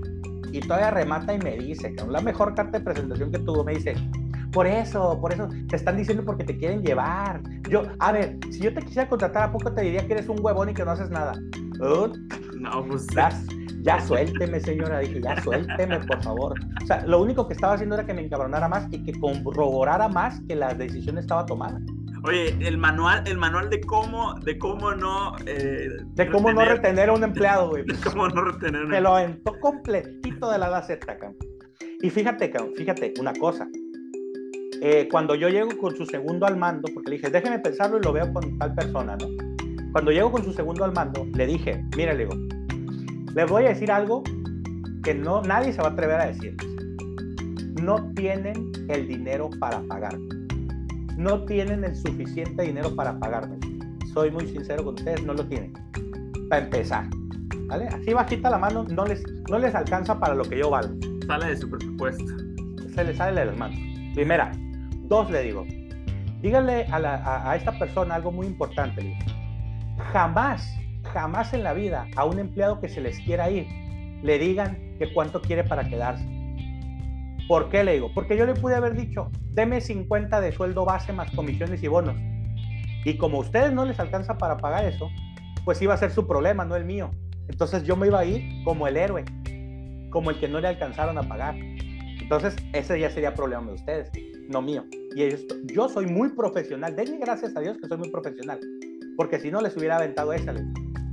y 0.52 0.60
todavía 0.60 0.90
remata 0.90 1.34
y 1.34 1.38
me 1.38 1.56
dice, 1.56 1.94
la 2.08 2.20
mejor 2.20 2.54
carta 2.54 2.78
de 2.78 2.84
presentación 2.84 3.30
que 3.30 3.38
tuvo, 3.38 3.64
me 3.64 3.74
dice, 3.74 3.94
por 4.52 4.66
eso, 4.66 5.18
por 5.20 5.32
eso 5.32 5.48
te 5.68 5.76
están 5.76 5.96
diciendo 5.96 6.24
porque 6.24 6.44
te 6.44 6.56
quieren 6.56 6.82
llevar. 6.82 7.40
Yo, 7.68 7.84
a 7.98 8.12
ver, 8.12 8.36
si 8.50 8.60
yo 8.60 8.74
te 8.74 8.82
quisiera 8.82 9.08
contratar, 9.08 9.44
¿a 9.44 9.52
poco 9.52 9.72
te 9.72 9.82
diría 9.82 10.06
que 10.06 10.14
eres 10.14 10.28
un 10.28 10.38
huevón 10.40 10.70
y 10.70 10.74
que 10.74 10.84
no 10.84 10.90
haces 10.90 11.10
nada? 11.10 11.34
no, 12.58 12.84
pues. 12.86 13.06
Ya, 13.14 13.30
ya 13.82 14.00
suélteme, 14.00 14.60
señora. 14.60 14.98
Dije, 14.98 15.20
ya 15.22 15.40
suélteme, 15.42 16.00
por 16.00 16.22
favor. 16.22 16.54
O 16.82 16.86
sea, 16.86 17.04
lo 17.06 17.22
único 17.22 17.46
que 17.46 17.54
estaba 17.54 17.74
haciendo 17.74 17.94
era 17.94 18.04
que 18.04 18.14
me 18.14 18.22
encabronara 18.22 18.68
más 18.68 18.86
y 18.90 19.02
que 19.02 19.18
corroborara 19.18 20.08
más 20.08 20.40
que 20.48 20.56
la 20.56 20.74
decisión 20.74 21.18
estaba 21.18 21.46
tomada. 21.46 21.80
Oye, 22.24 22.54
el 22.60 22.76
manual, 22.76 23.22
el 23.26 23.38
manual 23.38 23.70
de 23.70 23.80
cómo, 23.80 24.34
de 24.40 24.58
cómo 24.58 24.92
no. 24.94 25.36
Eh, 25.46 25.88
de 26.14 26.30
cómo 26.30 26.52
no 26.52 26.64
retener 26.64 27.08
a 27.08 27.12
un 27.14 27.24
empleado, 27.24 27.70
güey. 27.70 27.84
De 27.84 27.94
cómo 28.04 28.28
no 28.28 28.44
retener 28.44 28.84
un 28.84 29.02
lo 29.02 29.16
aventó 29.16 29.58
completito 29.58 30.50
de 30.50 30.58
la 30.58 30.68
gaceta, 30.68 31.16
cabrón. 31.16 31.36
Y 32.02 32.10
fíjate, 32.10 32.50
cabrón, 32.50 32.74
fíjate, 32.76 33.14
una 33.18 33.32
cosa. 33.32 33.68
Eh, 34.82 35.08
cuando 35.10 35.34
yo 35.34 35.48
llego 35.48 35.76
con 35.78 35.96
su 35.96 36.04
segundo 36.06 36.46
al 36.46 36.56
mando, 36.56 36.88
porque 36.94 37.10
le 37.10 37.16
dije, 37.16 37.30
déjeme 37.30 37.58
pensarlo 37.58 37.98
y 37.98 38.02
lo 38.02 38.12
veo 38.12 38.32
con 38.32 38.58
tal 38.58 38.74
persona, 38.74 39.16
¿no? 39.16 39.26
Cuando 39.92 40.10
llego 40.10 40.30
con 40.30 40.44
su 40.44 40.52
segundo 40.52 40.84
al 40.84 40.92
mando, 40.92 41.26
le 41.34 41.46
dije, 41.46 41.84
mire, 41.96 42.14
le 42.14 42.24
digo, 42.24 42.36
le 43.34 43.44
voy 43.44 43.64
a 43.64 43.68
decir 43.70 43.90
algo 43.90 44.22
que 45.02 45.14
no, 45.14 45.42
nadie 45.42 45.72
se 45.72 45.80
va 45.80 45.88
a 45.88 45.92
atrever 45.92 46.20
a 46.20 46.26
decir. 46.26 46.56
No 47.82 48.12
tienen 48.14 48.72
el 48.88 49.08
dinero 49.08 49.50
para 49.58 49.80
pagar 49.82 50.16
no 51.20 51.44
tienen 51.44 51.84
el 51.84 51.94
suficiente 51.94 52.62
dinero 52.62 52.96
para 52.96 53.18
pagarme. 53.18 53.58
Soy 54.14 54.30
muy 54.30 54.46
sincero 54.46 54.82
con 54.84 54.94
ustedes, 54.94 55.22
no 55.22 55.34
lo 55.34 55.46
tienen. 55.46 55.74
Para 56.48 56.64
empezar. 56.64 57.04
¿Vale? 57.66 57.88
Así 57.88 58.14
bajita 58.14 58.48
la 58.48 58.56
mano, 58.56 58.84
no 58.84 59.04
les, 59.04 59.22
no 59.50 59.58
les 59.58 59.74
alcanza 59.74 60.18
para 60.18 60.34
lo 60.34 60.44
que 60.44 60.58
yo 60.58 60.70
valgo. 60.70 60.94
Sale 61.26 61.48
de 61.48 61.56
su 61.58 61.70
presupuesto. 61.70 62.24
Se 62.94 63.04
les 63.04 63.18
sale 63.18 63.38
de 63.38 63.46
las 63.46 63.56
manos. 63.56 63.78
Primera. 64.14 64.50
Dos, 65.08 65.30
le 65.30 65.42
digo. 65.42 65.66
Díganle 66.40 66.86
a, 66.90 67.54
esta 67.54 67.78
persona 67.78 68.14
algo 68.14 68.32
muy 68.32 68.46
importante. 68.46 69.14
Jamás, 70.12 70.74
jamás 71.12 71.52
en 71.52 71.64
la 71.64 71.74
vida 71.74 72.06
a 72.16 72.24
un 72.24 72.38
empleado 72.38 72.80
que 72.80 72.88
se 72.88 73.02
les 73.02 73.20
quiera 73.20 73.50
ir, 73.50 73.66
le 74.22 74.38
digan 74.38 74.96
que 74.98 75.12
cuánto 75.12 75.42
quiere 75.42 75.64
para 75.64 75.86
quedarse 75.86 76.39
¿Por 77.48 77.68
qué 77.68 77.84
le 77.84 77.94
digo? 77.94 78.10
Porque 78.14 78.36
yo 78.36 78.46
le 78.46 78.54
pude 78.54 78.74
haber 78.74 78.94
dicho, 78.94 79.30
deme 79.52 79.80
50 79.80 80.40
de 80.40 80.52
sueldo 80.52 80.84
base 80.84 81.12
más 81.12 81.30
comisiones 81.32 81.82
y 81.82 81.88
bonos. 81.88 82.16
Y 83.04 83.16
como 83.16 83.38
a 83.38 83.40
ustedes 83.40 83.72
no 83.72 83.84
les 83.84 83.98
alcanza 83.98 84.38
para 84.38 84.56
pagar 84.58 84.84
eso, 84.84 85.08
pues 85.64 85.80
iba 85.82 85.94
a 85.94 85.96
ser 85.96 86.10
su 86.10 86.26
problema, 86.26 86.64
no 86.64 86.76
el 86.76 86.84
mío. 86.84 87.10
Entonces 87.48 87.82
yo 87.84 87.96
me 87.96 88.06
iba 88.06 88.20
a 88.20 88.24
ir 88.24 88.62
como 88.64 88.86
el 88.86 88.96
héroe, 88.96 89.24
como 90.10 90.30
el 90.30 90.38
que 90.38 90.48
no 90.48 90.60
le 90.60 90.68
alcanzaron 90.68 91.18
a 91.18 91.22
pagar. 91.22 91.56
Entonces 92.20 92.56
ese 92.72 93.00
ya 93.00 93.10
sería 93.10 93.34
problema 93.34 93.66
de 93.68 93.74
ustedes, 93.74 94.10
no 94.48 94.62
mío. 94.62 94.84
Y 95.16 95.22
ellos, 95.22 95.44
yo 95.64 95.88
soy 95.88 96.06
muy 96.06 96.30
profesional. 96.30 96.94
Denle 96.94 97.18
gracias 97.18 97.56
a 97.56 97.60
Dios 97.60 97.76
que 97.78 97.88
soy 97.88 97.98
muy 97.98 98.10
profesional, 98.10 98.60
porque 99.16 99.40
si 99.40 99.50
no 99.50 99.60
les 99.60 99.76
hubiera 99.76 99.96
aventado 99.96 100.32
esa. 100.32 100.54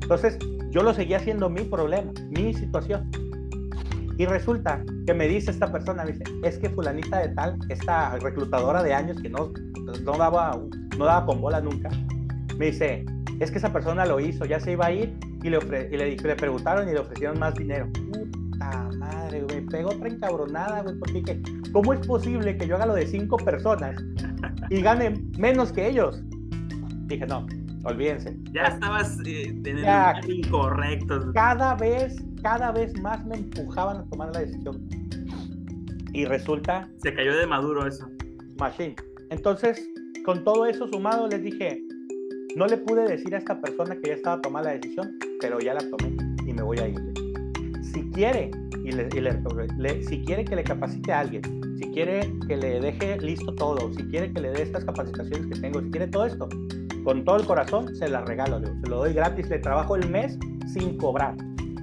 Entonces 0.01 0.37
yo 0.69 0.83
lo 0.83 0.93
seguía 0.93 1.17
haciendo 1.17 1.49
mi 1.49 1.63
problema, 1.63 2.11
mi 2.29 2.53
situación. 2.53 3.09
Y 4.17 4.25
resulta 4.25 4.83
que 5.05 5.13
me 5.13 5.27
dice 5.27 5.51
esta 5.51 5.71
persona, 5.71 6.03
me 6.03 6.11
dice, 6.11 6.23
es 6.43 6.57
que 6.57 6.69
fulanita 6.69 7.19
de 7.19 7.29
tal, 7.29 7.59
esta 7.69 8.17
reclutadora 8.17 8.81
de 8.81 8.93
años 8.93 9.21
que 9.21 9.29
no, 9.29 9.51
no, 10.03 10.17
daba, 10.17 10.59
no 10.97 11.05
daba 11.05 11.25
con 11.25 11.39
bola 11.39 11.61
nunca, 11.61 11.89
me 12.57 12.67
dice, 12.67 13.05
es 13.39 13.51
que 13.51 13.59
esa 13.59 13.71
persona 13.71 14.05
lo 14.05 14.19
hizo, 14.19 14.45
ya 14.45 14.59
se 14.59 14.71
iba 14.71 14.87
a 14.87 14.91
ir 14.91 15.15
y 15.43 15.49
le, 15.49 15.59
y 15.91 15.97
le, 15.97 16.15
le 16.15 16.35
preguntaron 16.35 16.89
y 16.89 16.93
le 16.93 16.99
ofrecieron 16.99 17.37
más 17.37 17.53
dinero. 17.53 17.87
Puta 17.93 18.89
madre, 18.97 19.45
me 19.47 19.61
pegó 19.61 19.89
otra 19.89 20.07
encabronada, 20.07 20.81
güey, 20.81 20.97
porque 20.97 21.13
dije, 21.13 21.41
¿cómo 21.71 21.93
es 21.93 22.05
posible 22.07 22.57
que 22.57 22.67
yo 22.67 22.75
haga 22.75 22.87
lo 22.87 22.95
de 22.95 23.05
cinco 23.05 23.37
personas 23.37 24.03
y 24.71 24.81
gane 24.81 25.11
menos 25.37 25.71
que 25.71 25.87
ellos? 25.87 26.23
Dije, 27.05 27.27
no, 27.27 27.45
olvídense. 27.83 28.35
Ya 28.51 28.63
estabas 28.63 29.19
eh, 29.25 29.55
en 29.63 30.29
incorrecto. 30.29 31.31
Cada 31.33 31.75
vez 31.75 32.15
cada 32.41 32.71
vez 32.71 32.99
más 33.01 33.25
me 33.25 33.35
empujaban 33.35 33.97
a 33.97 34.05
tomar 34.05 34.33
la 34.33 34.41
decisión. 34.41 34.87
Y 36.13 36.25
resulta... 36.25 36.89
Se 37.03 37.13
cayó 37.13 37.35
de 37.37 37.45
maduro 37.45 37.85
eso. 37.85 38.09
Machine. 38.57 38.95
Entonces, 39.29 39.89
con 40.25 40.43
todo 40.43 40.65
eso 40.65 40.87
sumado, 40.87 41.27
les 41.27 41.43
dije, 41.43 41.83
no 42.55 42.65
le 42.65 42.77
pude 42.77 43.07
decir 43.07 43.35
a 43.35 43.37
esta 43.37 43.59
persona 43.61 43.95
que 43.95 44.09
ya 44.09 44.13
estaba 44.15 44.41
tomando 44.41 44.69
la 44.69 44.75
decisión, 44.75 45.17
pero 45.39 45.59
ya 45.59 45.73
la 45.73 45.81
tomé 45.89 46.15
y 46.45 46.53
me 46.53 46.63
voy 46.63 46.79
a 46.79 46.87
ir. 46.87 46.99
Si 47.83 48.01
quiere, 48.11 48.51
y, 48.83 48.91
le, 48.91 50.03
si 50.03 50.21
quiere 50.23 50.45
que 50.45 50.55
le 50.55 50.63
capacite 50.63 51.11
a 51.11 51.19
alguien, 51.19 51.41
si 51.77 51.91
quiere 51.91 52.21
que 52.47 52.57
le 52.57 52.79
deje 52.79 53.19
listo 53.19 53.53
todo, 53.53 53.93
si 53.93 54.03
quiere 54.05 54.33
que 54.33 54.41
le 54.41 54.51
dé 54.51 54.63
estas 54.63 54.85
capacitaciones 54.85 55.47
que 55.47 55.61
tengo, 55.61 55.81
si 55.81 55.91
quiere 55.91 56.07
todo 56.07 56.25
esto, 56.25 56.49
con 57.03 57.23
todo 57.23 57.37
el 57.37 57.45
corazón, 57.45 57.95
se 57.95 58.07
la 58.09 58.25
regalo, 58.25 58.59
se 58.59 58.89
lo 58.89 58.97
doy 58.97 59.13
gratis, 59.13 59.49
le 59.49 59.59
trabajo 59.59 59.95
el 59.95 60.09
mes 60.09 60.37
sin 60.67 60.97
cobrar. 60.97 61.35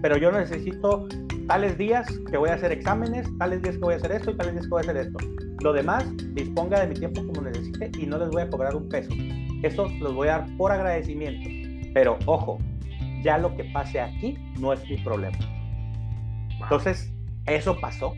Pero 0.05 0.18
yo 0.18 0.30
necesito 0.30 1.09
tales 1.48 1.78
días 1.78 2.07
que 2.30 2.36
voy 2.36 2.50
a 2.50 2.55
hacer 2.57 2.72
exámenes, 2.72 3.26
tales 3.38 3.62
días 3.62 3.76
que 3.76 3.80
voy 3.80 3.94
a 3.94 3.96
hacer 3.96 4.12
esto 4.12 4.32
y 4.32 4.36
tales 4.36 4.52
días 4.52 4.66
que 4.66 4.70
voy 4.70 4.80
a 4.80 4.82
hacer 4.82 4.96
esto. 4.98 5.18
Lo 5.62 5.72
demás, 5.72 6.05
disponga 6.34 6.80
de 6.80 6.88
mi 6.88 6.94
tiempo 6.94 7.24
como 7.24 7.40
necesite 7.40 7.90
y 7.98 8.05
no 8.05 8.18
les 8.18 8.28
voy 8.28 8.42
a 8.42 8.50
cobrar 8.50 8.76
un 8.76 8.86
peso. 8.90 9.09
Eso 9.62 9.88
los 10.00 10.14
voy 10.14 10.28
a 10.28 10.40
dar 10.40 10.57
por 10.59 10.72
agradecimiento. 10.72 11.48
Pero 11.94 12.18
ojo, 12.26 12.59
ya 13.22 13.38
lo 13.38 13.57
que 13.57 13.64
pase 13.72 13.98
aquí 13.98 14.36
no 14.61 14.74
es 14.74 14.86
mi 14.86 14.98
problema. 14.98 15.38
Entonces, 16.61 17.11
eso 17.46 17.74
pasó. 17.80 18.12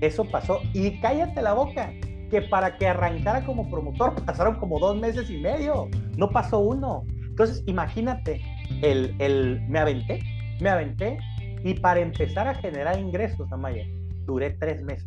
Eso 0.00 0.24
pasó. 0.24 0.62
Y 0.72 0.98
cállate 1.02 1.42
la 1.42 1.52
boca, 1.52 1.92
que 2.30 2.40
para 2.40 2.78
que 2.78 2.86
arrancara 2.86 3.44
como 3.44 3.68
promotor 3.68 4.14
pasaron 4.24 4.54
como 4.54 4.78
dos 4.78 4.96
meses 4.98 5.28
y 5.28 5.36
medio. 5.36 5.90
No 6.16 6.30
pasó 6.30 6.58
uno. 6.60 7.04
Entonces, 7.20 7.62
imagínate, 7.66 8.40
el, 8.80 9.14
el, 9.18 9.60
me 9.68 9.78
aventé, 9.78 10.20
me 10.60 10.70
aventé 10.70 11.18
y 11.64 11.74
para 11.74 12.00
empezar 12.00 12.48
a 12.48 12.54
generar 12.54 12.98
ingresos, 12.98 13.50
Amaya, 13.52 13.84
duré 14.26 14.50
tres 14.50 14.82
meses 14.82 15.06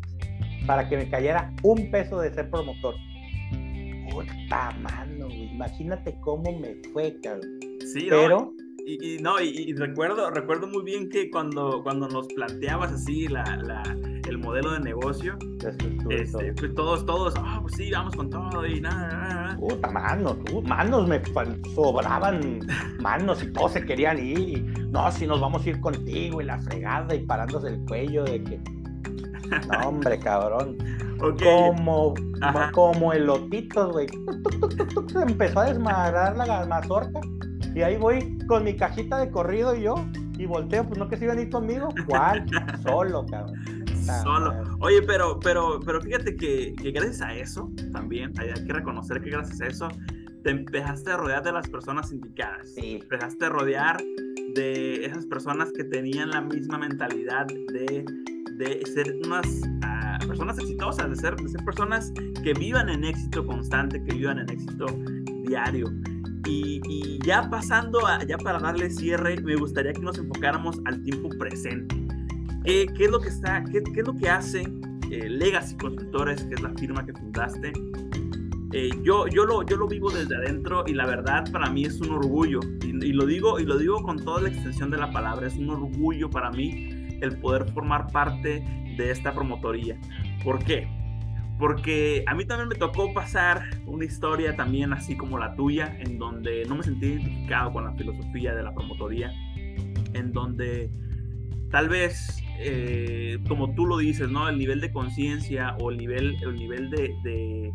para 0.66 0.88
que 0.88 0.96
me 0.96 1.08
cayera 1.08 1.52
un 1.62 1.90
peso 1.90 2.20
de 2.20 2.32
ser 2.32 2.50
promotor. 2.50 2.94
Puta 4.10 4.70
mano, 4.80 5.28
imagínate 5.30 6.14
cómo 6.20 6.58
me 6.58 6.76
fue, 6.92 7.18
cabrón. 7.22 7.60
Sí, 7.92 8.06
pero. 8.08 8.52
Y, 8.84 9.18
no, 9.18 9.40
y, 9.40 9.72
recuerdo, 9.74 10.30
recuerdo 10.30 10.66
muy 10.66 10.82
bien 10.82 11.08
que 11.08 11.30
cuando, 11.30 11.82
cuando 11.82 12.08
nos 12.08 12.26
planteabas 12.28 12.92
así 12.92 13.28
la, 13.28 13.44
la 13.62 13.82
el 14.28 14.38
modelo 14.38 14.72
de 14.72 14.80
negocio, 14.80 15.36
este, 16.08 16.52
pues 16.54 16.74
todos, 16.74 17.04
todos, 17.06 17.34
ah, 17.36 17.58
pues 17.60 17.74
sí, 17.74 17.90
vamos 17.90 18.14
con 18.14 18.30
todo 18.30 18.66
y 18.66 18.80
nada, 18.80 19.08
nada. 19.08 19.56
Puta 19.56 19.90
manos, 19.90 20.36
manos 20.64 21.08
me 21.08 21.20
sobraban 21.74 22.60
manos 23.00 23.42
y 23.42 23.52
todos 23.52 23.72
se 23.72 23.84
querían 23.84 24.18
ir. 24.18 24.38
Y, 24.38 24.62
no, 24.90 25.10
si 25.12 25.26
nos 25.26 25.40
vamos 25.40 25.64
a 25.66 25.70
ir 25.70 25.80
contigo 25.80 26.40
y 26.40 26.44
la 26.44 26.58
fregada 26.58 27.14
y 27.14 27.24
parándose 27.26 27.68
el 27.68 27.80
cuello 27.86 28.24
de 28.24 28.42
que. 28.42 28.60
No, 29.68 29.88
hombre, 29.88 30.18
cabrón. 30.18 30.76
Como, 31.22 32.14
como 32.72 33.12
elotitos, 33.12 33.92
güey. 33.92 34.08
Empezó 35.24 35.60
a 35.60 35.66
desmadrar 35.66 36.36
la 36.36 36.66
mazorca. 36.66 37.20
Y 37.74 37.82
ahí 37.82 37.96
voy 37.96 38.38
con 38.46 38.64
mi 38.64 38.76
cajita 38.76 39.18
de 39.18 39.30
corrido 39.30 39.74
y 39.74 39.82
yo. 39.82 39.94
Y 40.38 40.46
volteo, 40.46 40.84
pues 40.86 40.98
no 40.98 41.08
que 41.08 41.16
se 41.16 41.24
iban 41.24 41.38
a 41.38 41.42
ir 41.42 41.50
conmigo. 41.50 41.88
¿Cuál? 42.06 42.46
Solo, 42.82 43.24
cabrón. 43.26 43.54
Solo. 44.22 44.52
Oye, 44.80 45.02
pero, 45.02 45.38
pero, 45.38 45.80
pero 45.84 46.00
fíjate 46.00 46.36
que, 46.36 46.74
que, 46.74 46.90
gracias 46.90 47.22
a 47.22 47.34
eso 47.34 47.70
también, 47.92 48.32
hay, 48.38 48.52
que 48.64 48.72
reconocer 48.72 49.22
que 49.22 49.30
gracias 49.30 49.60
a 49.60 49.66
eso 49.66 49.88
te 50.42 50.50
empezaste 50.50 51.12
a 51.12 51.16
rodear 51.16 51.42
de 51.44 51.52
las 51.52 51.68
personas 51.68 52.10
indicadas. 52.10 52.74
Sí. 52.74 52.98
Empezaste 53.00 53.44
a 53.44 53.48
rodear 53.50 54.02
de 54.54 55.04
esas 55.04 55.24
personas 55.26 55.70
que 55.72 55.84
tenían 55.84 56.30
la 56.30 56.40
misma 56.40 56.78
mentalidad 56.78 57.46
de, 57.46 58.04
de 58.56 58.82
ser 58.92 59.16
unas 59.24 59.46
ah, 59.82 60.18
personas 60.26 60.58
exitosas, 60.58 61.08
de 61.08 61.16
ser, 61.16 61.36
de 61.36 61.48
ser 61.48 61.64
personas 61.64 62.12
que 62.42 62.52
vivan 62.54 62.88
en 62.88 63.04
éxito 63.04 63.46
constante, 63.46 64.02
que 64.04 64.14
vivan 64.14 64.40
en 64.40 64.50
éxito 64.50 64.86
diario. 65.44 65.86
Y, 66.46 66.80
y, 66.88 67.18
ya 67.24 67.48
pasando, 67.48 68.06
a, 68.06 68.24
ya 68.24 68.36
para 68.36 68.58
darle 68.58 68.90
cierre, 68.90 69.40
me 69.42 69.54
gustaría 69.56 69.92
que 69.92 70.00
nos 70.00 70.18
enfocáramos 70.18 70.80
al 70.84 71.02
tiempo 71.02 71.28
presente. 71.38 71.94
¿Qué, 72.64 72.88
es 72.98 73.10
lo 73.10 73.20
que 73.20 73.28
está, 73.28 73.64
qué, 73.64 73.82
qué 73.82 74.00
es 74.00 74.06
lo 74.06 74.14
que 74.16 74.28
hace 74.28 74.62
eh, 75.10 75.28
Legacy 75.28 75.76
Consultores, 75.76 76.44
que 76.44 76.54
es 76.54 76.60
la 76.60 76.70
firma 76.70 77.04
que 77.04 77.12
fundaste? 77.12 77.72
Eh, 78.72 78.90
yo, 79.02 79.26
yo, 79.26 79.44
lo, 79.44 79.62
yo 79.64 79.76
lo 79.76 79.86
vivo 79.86 80.10
desde 80.10 80.34
adentro 80.34 80.84
y 80.86 80.94
la 80.94 81.04
verdad 81.06 81.44
para 81.52 81.70
mí 81.70 81.84
es 81.84 82.00
un 82.00 82.10
orgullo. 82.10 82.60
Y, 82.82 82.88
y, 83.04 83.12
lo 83.12 83.26
digo, 83.26 83.60
y 83.60 83.64
lo 83.64 83.76
digo 83.78 84.02
con 84.02 84.24
toda 84.24 84.42
la 84.42 84.48
extensión 84.48 84.90
de 84.90 84.98
la 84.98 85.10
palabra. 85.10 85.46
Es 85.46 85.56
un 85.56 85.70
orgullo 85.70 86.30
para 86.30 86.50
mí 86.50 87.18
el 87.20 87.38
poder 87.38 87.70
formar 87.72 88.10
parte 88.10 88.64
de 88.96 89.10
esta 89.10 89.32
promotoría. 89.32 89.98
¿Por 90.44 90.58
qué? 90.64 90.88
Porque 91.62 92.24
a 92.26 92.34
mí 92.34 92.44
también 92.44 92.68
me 92.70 92.74
tocó 92.74 93.14
pasar 93.14 93.70
una 93.86 94.04
historia 94.04 94.56
también 94.56 94.92
así 94.92 95.16
como 95.16 95.38
la 95.38 95.54
tuya, 95.54 95.96
en 96.00 96.18
donde 96.18 96.64
no 96.64 96.74
me 96.74 96.82
sentí 96.82 97.06
identificado 97.06 97.72
con 97.72 97.84
la 97.84 97.92
filosofía 97.92 98.52
de 98.52 98.64
la 98.64 98.74
promotoría, 98.74 99.32
en 100.12 100.32
donde 100.32 100.90
tal 101.70 101.88
vez, 101.88 102.42
eh, 102.58 103.38
como 103.46 103.76
tú 103.76 103.86
lo 103.86 103.98
dices, 103.98 104.28
¿no? 104.28 104.48
El 104.48 104.58
nivel 104.58 104.80
de 104.80 104.90
conciencia 104.90 105.76
o 105.78 105.92
el 105.92 105.98
nivel, 105.98 106.34
el 106.42 106.56
nivel 106.56 106.90
de, 106.90 107.14
de, 107.22 107.72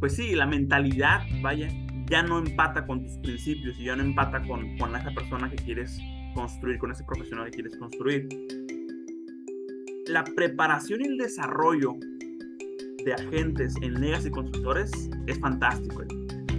pues 0.00 0.16
sí, 0.16 0.34
la 0.34 0.46
mentalidad, 0.46 1.22
vaya, 1.42 1.68
ya 2.06 2.24
no 2.24 2.40
empata 2.40 2.84
con 2.88 3.04
tus 3.04 3.18
principios 3.18 3.78
y 3.78 3.84
ya 3.84 3.94
no 3.94 4.02
empata 4.02 4.42
con, 4.42 4.76
con 4.78 4.96
esa 4.96 5.12
persona 5.12 5.48
que 5.48 5.62
quieres 5.62 5.96
construir, 6.34 6.76
con 6.78 6.90
ese 6.90 7.04
profesional 7.04 7.44
que 7.44 7.52
quieres 7.52 7.76
construir. 7.76 8.26
La 10.08 10.24
preparación 10.24 11.02
y 11.02 11.04
el 11.04 11.18
desarrollo 11.18 11.94
de 13.04 13.14
agentes 13.14 13.74
en 13.82 14.00
Legacy 14.00 14.30
Consultores 14.30 15.10
es 15.26 15.38
fantástico. 15.40 16.02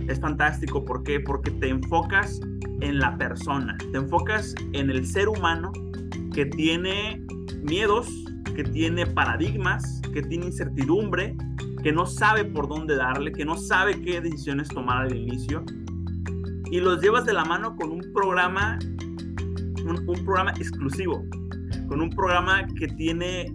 Es 0.07 0.19
fantástico, 0.19 0.83
¿por 0.83 1.03
qué? 1.03 1.19
Porque 1.19 1.51
te 1.51 1.69
enfocas 1.69 2.41
en 2.81 2.99
la 2.99 3.17
persona, 3.17 3.77
te 3.91 3.97
enfocas 3.97 4.53
en 4.73 4.89
el 4.89 5.05
ser 5.05 5.29
humano 5.29 5.71
que 6.33 6.45
tiene 6.45 7.25
miedos, 7.61 8.07
que 8.55 8.63
tiene 8.63 9.05
paradigmas, 9.05 10.01
que 10.13 10.21
tiene 10.21 10.47
incertidumbre, 10.47 11.35
que 11.81 11.91
no 11.91 12.05
sabe 12.05 12.43
por 12.43 12.67
dónde 12.67 12.95
darle, 12.95 13.31
que 13.31 13.45
no 13.45 13.55
sabe 13.57 14.01
qué 14.01 14.19
decisiones 14.19 14.67
tomar 14.67 15.03
al 15.03 15.15
inicio. 15.15 15.63
Y 16.69 16.79
los 16.79 17.01
llevas 17.01 17.25
de 17.25 17.33
la 17.33 17.45
mano 17.45 17.75
con 17.75 17.91
un 17.91 18.01
programa, 18.13 18.79
un, 19.85 20.03
un 20.07 20.25
programa 20.25 20.51
exclusivo, 20.51 21.23
con 21.87 22.01
un 22.01 22.09
programa 22.09 22.65
que 22.77 22.87
tiene 22.87 23.53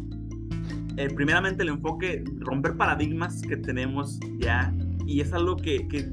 eh, 0.99 1.09
primeramente 1.15 1.63
el 1.63 1.69
enfoque, 1.69 2.25
romper 2.41 2.77
paradigmas 2.77 3.41
que 3.43 3.57
tenemos 3.57 4.19
ya, 4.39 4.75
y 5.07 5.21
es 5.21 5.33
algo 5.33 5.55
que, 5.55 5.87
que, 5.87 6.13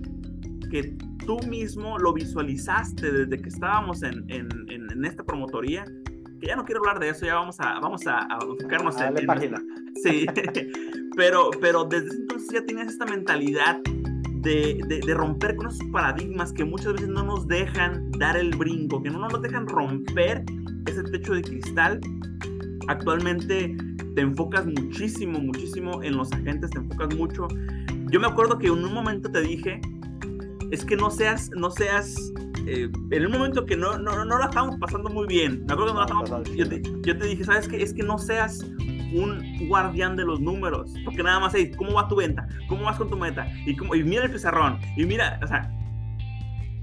que 0.70 0.96
tú 1.26 1.40
mismo 1.48 1.98
lo 1.98 2.14
visualizaste 2.14 3.12
desde 3.12 3.42
que 3.42 3.50
estábamos 3.50 4.04
en, 4.04 4.24
en, 4.30 4.48
en, 4.70 5.04
esta 5.04 5.24
promotoría, 5.24 5.86
que 6.40 6.48
ya 6.48 6.56
no 6.56 6.64
quiero 6.66 6.82
hablar 6.82 7.00
de 7.00 7.10
eso, 7.10 7.26
ya 7.26 7.34
vamos 7.34 7.60
a, 7.60 7.80
vamos 7.80 8.06
a, 8.06 8.20
a 8.20 8.38
enfocarnos 8.48 9.02
en... 9.02 9.16
la 9.16 9.22
página. 9.26 9.62
Sí, 10.04 10.26
pero, 11.16 11.50
pero 11.62 11.86
desde 11.86 12.14
entonces 12.14 12.50
ya 12.52 12.62
tienes 12.66 12.90
esta 12.90 13.06
mentalidad 13.06 13.80
de, 14.42 14.80
de, 14.88 15.00
de, 15.00 15.14
romper 15.14 15.56
con 15.56 15.68
esos 15.68 15.88
paradigmas 15.92 16.52
que 16.52 16.66
muchas 16.66 16.94
veces 16.94 17.08
no 17.08 17.24
nos 17.24 17.48
dejan 17.48 18.12
dar 18.20 18.36
el 18.38 18.56
brinco, 18.56 19.02
que 19.02 19.10
no 19.10 19.20
nos 19.20 19.42
dejan 19.42 19.68
romper 19.68 20.44
ese 20.86 21.02
techo 21.04 21.34
de 21.34 21.42
cristal. 21.42 22.02
Actualmente 22.88 23.76
te 24.16 24.22
enfocas 24.22 24.66
muchísimo, 24.66 25.39
muchísimo 25.39 26.01
en 26.01 26.18
los 26.18 26.32
agentes, 26.32 26.72
te 26.72 26.80
enfocas 26.80 27.13
mucho. 27.16 27.47
Yo 28.11 28.20
me 28.20 28.28
acuerdo 28.28 28.57
que 28.57 28.68
en 28.68 28.74
un 28.74 28.93
momento 28.93 29.30
te 29.30 29.41
dije, 29.41 29.82
es 30.72 30.86
que 30.86 30.95
no 30.95 31.11
seas, 31.11 31.51
no 31.51 31.70
seas, 31.70 32.16
eh, 32.66 32.89
en 33.11 33.26
un 33.26 33.32
momento 33.32 33.66
que 33.66 33.76
no, 33.76 33.97
no, 33.97 34.24
no 34.24 34.39
la 34.39 34.45
estamos 34.45 34.78
pasando 34.80 35.09
muy 35.09 35.28
bien, 35.28 35.66
me 35.68 35.74
acuerdo 35.74 35.88
que 35.88 35.93
no 35.93 35.99
la 35.99 36.24
estamos, 36.24 36.55
yo, 36.55 36.68
te, 36.68 36.82
yo 37.03 37.18
te 37.18 37.28
dije, 37.28 37.43
¿sabes 37.43 37.68
qué? 37.68 37.82
Es 37.84 37.93
que 37.93 38.03
no 38.03 38.18
seas 38.18 38.63
un 39.13 39.68
guardián 39.68 40.16
de 40.16 40.24
los 40.24 40.39
números, 40.39 40.93
porque 41.03 41.22
nada 41.22 41.39
más 41.39 41.53
es, 41.53 41.76
¿cómo 41.76 41.93
va 41.93 42.07
tu 42.07 42.16
venta? 42.16 42.47
¿Cómo 42.68 42.86
vas 42.86 42.97
con 42.97 43.09
tu 43.09 43.18
meta? 43.18 43.47
Y, 43.66 43.76
cómo, 43.76 43.95
y 43.95 44.03
mira 44.03 44.24
el 44.24 44.32
pizarrón, 44.32 44.80
y 44.95 45.05
mira, 45.05 45.39
o 45.43 45.47
sea, 45.47 45.72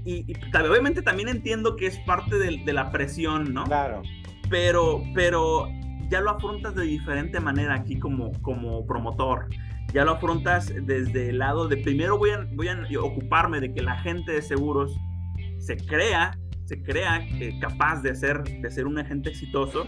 y, 0.05 0.31
y, 0.31 0.57
obviamente 0.57 1.01
también 1.01 1.29
entiendo 1.29 1.75
que 1.75 1.87
es 1.87 1.97
parte 1.99 2.37
de, 2.37 2.61
de, 2.63 2.73
la 2.73 2.91
presión, 2.91 3.53
¿no? 3.53 3.63
Claro. 3.63 4.03
Pero, 4.49 5.01
pero 5.15 5.69
ya 6.13 6.21
lo 6.21 6.29
afrontas 6.29 6.75
de 6.75 6.83
diferente 6.83 7.39
manera 7.39 7.73
aquí 7.73 7.97
como, 7.97 8.31
como 8.43 8.85
promotor. 8.85 9.47
Ya 9.95 10.05
lo 10.05 10.11
afrontas 10.11 10.71
desde 10.85 11.29
el 11.29 11.39
lado 11.39 11.67
de 11.67 11.77
primero 11.77 12.19
voy 12.19 12.29
a, 12.29 12.47
voy 12.53 12.67
a 12.67 12.77
ocuparme 13.01 13.59
de 13.59 13.73
que 13.73 13.81
la 13.81 13.97
gente 14.01 14.31
de 14.31 14.43
seguros 14.43 14.95
se 15.57 15.75
crea, 15.75 16.37
se 16.65 16.83
crea 16.83 17.17
eh, 17.39 17.57
capaz 17.59 18.03
de 18.03 18.13
ser, 18.13 18.43
de 18.43 18.69
ser 18.69 18.85
un 18.85 18.99
agente 18.99 19.31
exitoso, 19.31 19.87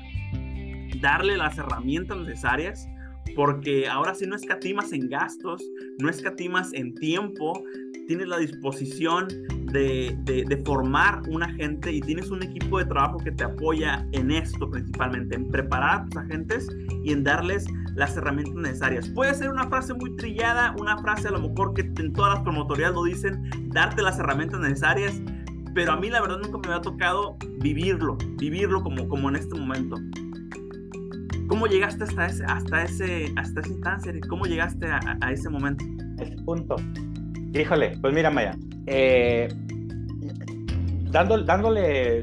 darle 0.99 1.38
las 1.38 1.59
herramientas 1.59 2.17
necesarias 2.17 2.88
porque 3.36 3.88
ahora 3.88 4.13
sí 4.15 4.26
no 4.28 4.36
escatimas 4.36 4.91
en 4.93 5.09
gastos, 5.09 5.63
no 5.99 6.09
escatimas 6.09 6.73
en 6.73 6.93
tiempo, 6.95 7.63
tienes 8.07 8.28
la 8.28 8.38
disposición 8.38 9.28
de, 9.71 10.15
de, 10.23 10.57
formar 10.63 11.21
un 11.28 11.43
agente 11.43 11.91
y 11.91 11.99
tienes 11.99 12.30
un 12.30 12.41
equipo 12.41 12.80
de 12.80 12.86
trabajo 12.86 13.17
que 13.17 13.32
te 13.32 13.43
apoya 13.43 14.07
en 14.13 14.32
esto 14.32 14.69
principalmente, 14.69 15.36
en 15.36 15.49
preparar 15.49 16.01
a 16.01 16.05
tus 16.05 16.17
agentes 16.17 16.67
y 17.03 17.11
en 17.11 17.23
darles 17.23 17.65
las 17.95 18.15
herramientas 18.15 18.55
necesarias. 18.55 19.09
Puede 19.09 19.34
ser 19.34 19.49
una 19.49 19.67
frase 19.67 19.93
muy 19.93 20.15
trillada, 20.15 20.73
una 20.80 20.97
frase 20.99 21.28
a 21.28 21.32
lo 21.32 21.39
mejor 21.39 21.73
que 21.73 21.82
en 21.82 22.13
todas 22.13 22.36
las 22.36 22.43
promotorías 22.43 22.93
lo 22.93 23.03
dicen, 23.03 23.49
darte 23.73 24.01
las 24.01 24.17
herramientas 24.19 24.59
necesarias, 24.61 25.21
pero 25.73 25.91
a 25.91 25.97
mí 25.97 26.09
la 26.09 26.21
verdad 26.21 26.39
nunca 26.39 26.57
me 26.59 26.73
había 26.73 26.82
tocado 26.82 27.38
vivirlo, 27.59 28.17
vivirlo 28.38 28.82
como, 28.82 29.09
como 29.09 29.30
en 29.30 29.36
este 29.36 29.59
momento. 29.59 29.97
¿Cómo 31.47 31.67
llegaste 31.67 32.03
hasta 32.03 32.25
ese, 32.25 32.43
hasta 32.45 32.83
ese, 32.83 33.33
hasta 33.35 33.61
esa 33.61 33.69
instancia? 33.69 34.13
¿Cómo 34.29 34.45
llegaste 34.45 34.87
a, 34.87 34.99
a 35.21 35.31
ese 35.31 35.49
momento? 35.49 35.85
Ese 36.19 36.35
punto. 36.43 36.75
Híjole, 37.53 37.97
pues 38.01 38.13
mira, 38.13 38.29
Maya, 38.29 38.57
eh, 38.85 39.47
dándole, 41.09 41.45
dándole 41.45 42.21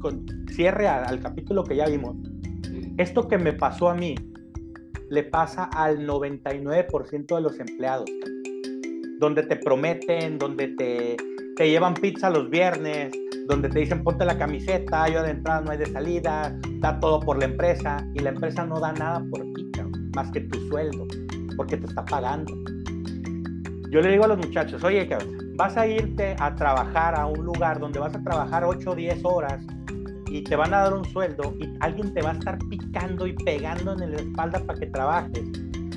con 0.00 0.26
cierre 0.50 0.88
al, 0.88 1.20
capítulo 1.20 1.62
que 1.62 1.76
ya 1.76 1.86
vimos, 1.86 2.16
esto 2.98 3.28
que 3.28 3.38
me 3.38 3.52
pasó 3.52 3.88
a 3.88 3.94
mí 3.94 4.14
le 5.08 5.22
pasa 5.22 5.64
al 5.64 6.06
99% 6.06 7.34
de 7.34 7.40
los 7.40 7.60
empleados, 7.60 8.10
donde 9.18 9.44
te 9.44 9.56
prometen, 9.56 10.38
donde 10.38 10.68
te, 10.68 11.16
te 11.56 11.68
llevan 11.68 11.94
pizza 11.94 12.30
los 12.30 12.48
viernes, 12.48 13.12
donde 13.46 13.68
te 13.68 13.80
dicen 13.80 14.02
ponte 14.02 14.24
la 14.24 14.38
camiseta, 14.38 15.08
yo 15.08 15.22
de 15.22 15.32
entrada 15.32 15.60
no 15.60 15.70
hay 15.72 15.78
de 15.78 15.86
salida, 15.86 16.56
da 16.80 16.98
todo 16.98 17.20
por 17.20 17.38
la 17.38 17.44
empresa 17.44 18.06
y 18.14 18.20
la 18.20 18.30
empresa 18.30 18.64
no 18.64 18.80
da 18.80 18.92
nada 18.92 19.22
por 19.30 19.40
ti, 19.52 19.70
más 20.14 20.30
que 20.30 20.40
tu 20.40 20.58
sueldo, 20.68 21.06
porque 21.56 21.76
te 21.76 21.86
está 21.86 22.04
pagando. 22.04 22.52
Yo 23.90 24.00
le 24.00 24.10
digo 24.10 24.24
a 24.24 24.28
los 24.28 24.38
muchachos, 24.38 24.82
oye, 24.82 25.06
vas 25.56 25.76
a 25.76 25.86
irte 25.86 26.34
a 26.38 26.54
trabajar 26.54 27.14
a 27.14 27.26
un 27.26 27.44
lugar 27.44 27.78
donde 27.78 27.98
vas 27.98 28.14
a 28.14 28.22
trabajar 28.22 28.64
8 28.64 28.90
o 28.90 28.94
10 28.94 29.20
horas 29.24 29.62
y 30.30 30.42
te 30.44 30.56
van 30.56 30.72
a 30.72 30.84
dar 30.84 30.94
un 30.94 31.04
sueldo 31.04 31.54
y 31.60 31.68
alguien 31.80 32.14
te 32.14 32.22
va 32.22 32.30
a 32.30 32.34
estar 32.34 32.58
picando 32.70 33.26
y 33.26 33.34
pegando 33.34 33.92
en 33.92 34.12
la 34.12 34.16
espalda 34.16 34.64
para 34.64 34.78
que 34.78 34.86
trabajes, 34.86 35.44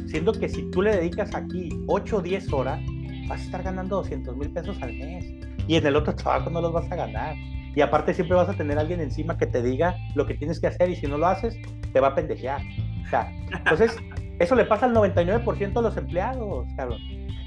siendo 0.07 0.33
que 0.33 0.49
si 0.49 0.69
tú 0.71 0.81
le 0.81 0.97
dedicas 0.97 1.33
aquí 1.33 1.69
8 1.87 2.17
o 2.17 2.21
10 2.21 2.51
horas, 2.51 2.81
vas 3.29 3.39
a 3.39 3.43
estar 3.43 3.63
ganando 3.63 3.95
200 3.97 4.35
mil 4.35 4.51
pesos 4.51 4.77
al 4.81 4.91
mes 4.93 5.44
y 5.67 5.75
en 5.75 5.85
el 5.85 5.95
otro 5.95 6.15
trabajo 6.15 6.49
no 6.49 6.61
los 6.61 6.73
vas 6.73 6.91
a 6.91 6.95
ganar. 6.95 7.35
Y 7.75 7.81
aparte 7.81 8.13
siempre 8.13 8.35
vas 8.35 8.47
a 8.47 8.53
tener 8.53 8.79
alguien 8.79 9.01
encima 9.01 9.37
que 9.37 9.45
te 9.45 9.61
diga 9.61 9.95
lo 10.15 10.25
que 10.25 10.33
tienes 10.33 10.59
que 10.59 10.67
hacer 10.67 10.89
y 10.89 10.95
si 10.95 11.07
no 11.07 11.17
lo 11.17 11.27
haces, 11.27 11.57
te 11.91 11.99
va 11.99 12.09
a 12.09 12.15
pendejear. 12.15 12.61
O 13.05 13.09
sea, 13.09 13.31
entonces, 13.51 13.97
eso 14.39 14.55
le 14.55 14.65
pasa 14.65 14.85
al 14.85 14.93
99% 14.93 15.73
de 15.73 15.81
los 15.81 15.97
empleados, 15.97 16.67
cabrón. 16.77 16.99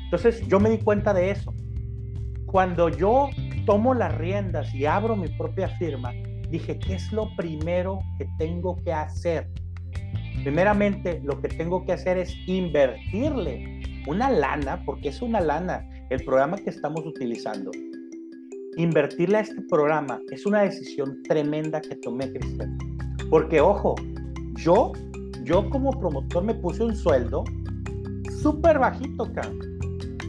Entonces, 0.05 0.47
yo 0.47 0.61
me 0.61 0.71
di 0.71 0.79
cuenta 0.79 1.14
de 1.14 1.31
eso. 1.31 1.55
Cuando 2.47 2.89
yo 2.89 3.31
tomo 3.66 3.95
las 3.95 4.14
riendas 4.16 4.75
y 4.75 4.87
abro 4.87 5.16
mi 5.16 5.29
propia 5.29 5.69
firma, 5.69 6.12
dije, 6.51 6.79
¿qué 6.79 6.95
es 6.95 7.12
lo 7.12 7.35
primero 7.37 8.01
que 8.19 8.27
tengo 8.39 8.77
que 8.85 8.93
hacer? 8.93 9.49
Primeramente, 10.43 11.21
lo 11.25 11.41
que 11.41 11.49
tengo 11.49 11.85
que 11.85 11.93
hacer 11.93 12.16
es 12.16 12.35
invertirle 12.47 13.83
una 14.07 14.31
lana, 14.31 14.83
porque 14.87 15.09
es 15.09 15.21
una 15.21 15.41
lana 15.41 15.87
el 16.11 16.25
programa 16.25 16.57
que 16.57 16.71
estamos 16.71 17.05
utilizando. 17.05 17.71
Invertirle 18.79 19.39
a 19.39 19.41
este 19.41 19.61
programa 19.62 20.20
es 20.31 20.47
una 20.47 20.62
decisión 20.62 21.20
tremenda 21.24 21.81
que 21.81 21.97
tomé, 21.97 22.33
Cristian. 22.33 22.79
Porque, 23.29 23.61
ojo, 23.61 23.97
yo, 24.55 24.93
yo 25.43 25.68
como 25.70 25.91
promotor 25.99 26.45
me 26.45 26.55
puse 26.55 26.85
un 26.85 26.95
sueldo 26.95 27.43
súper 28.41 28.79
bajito, 28.79 29.24
acá. 29.24 29.51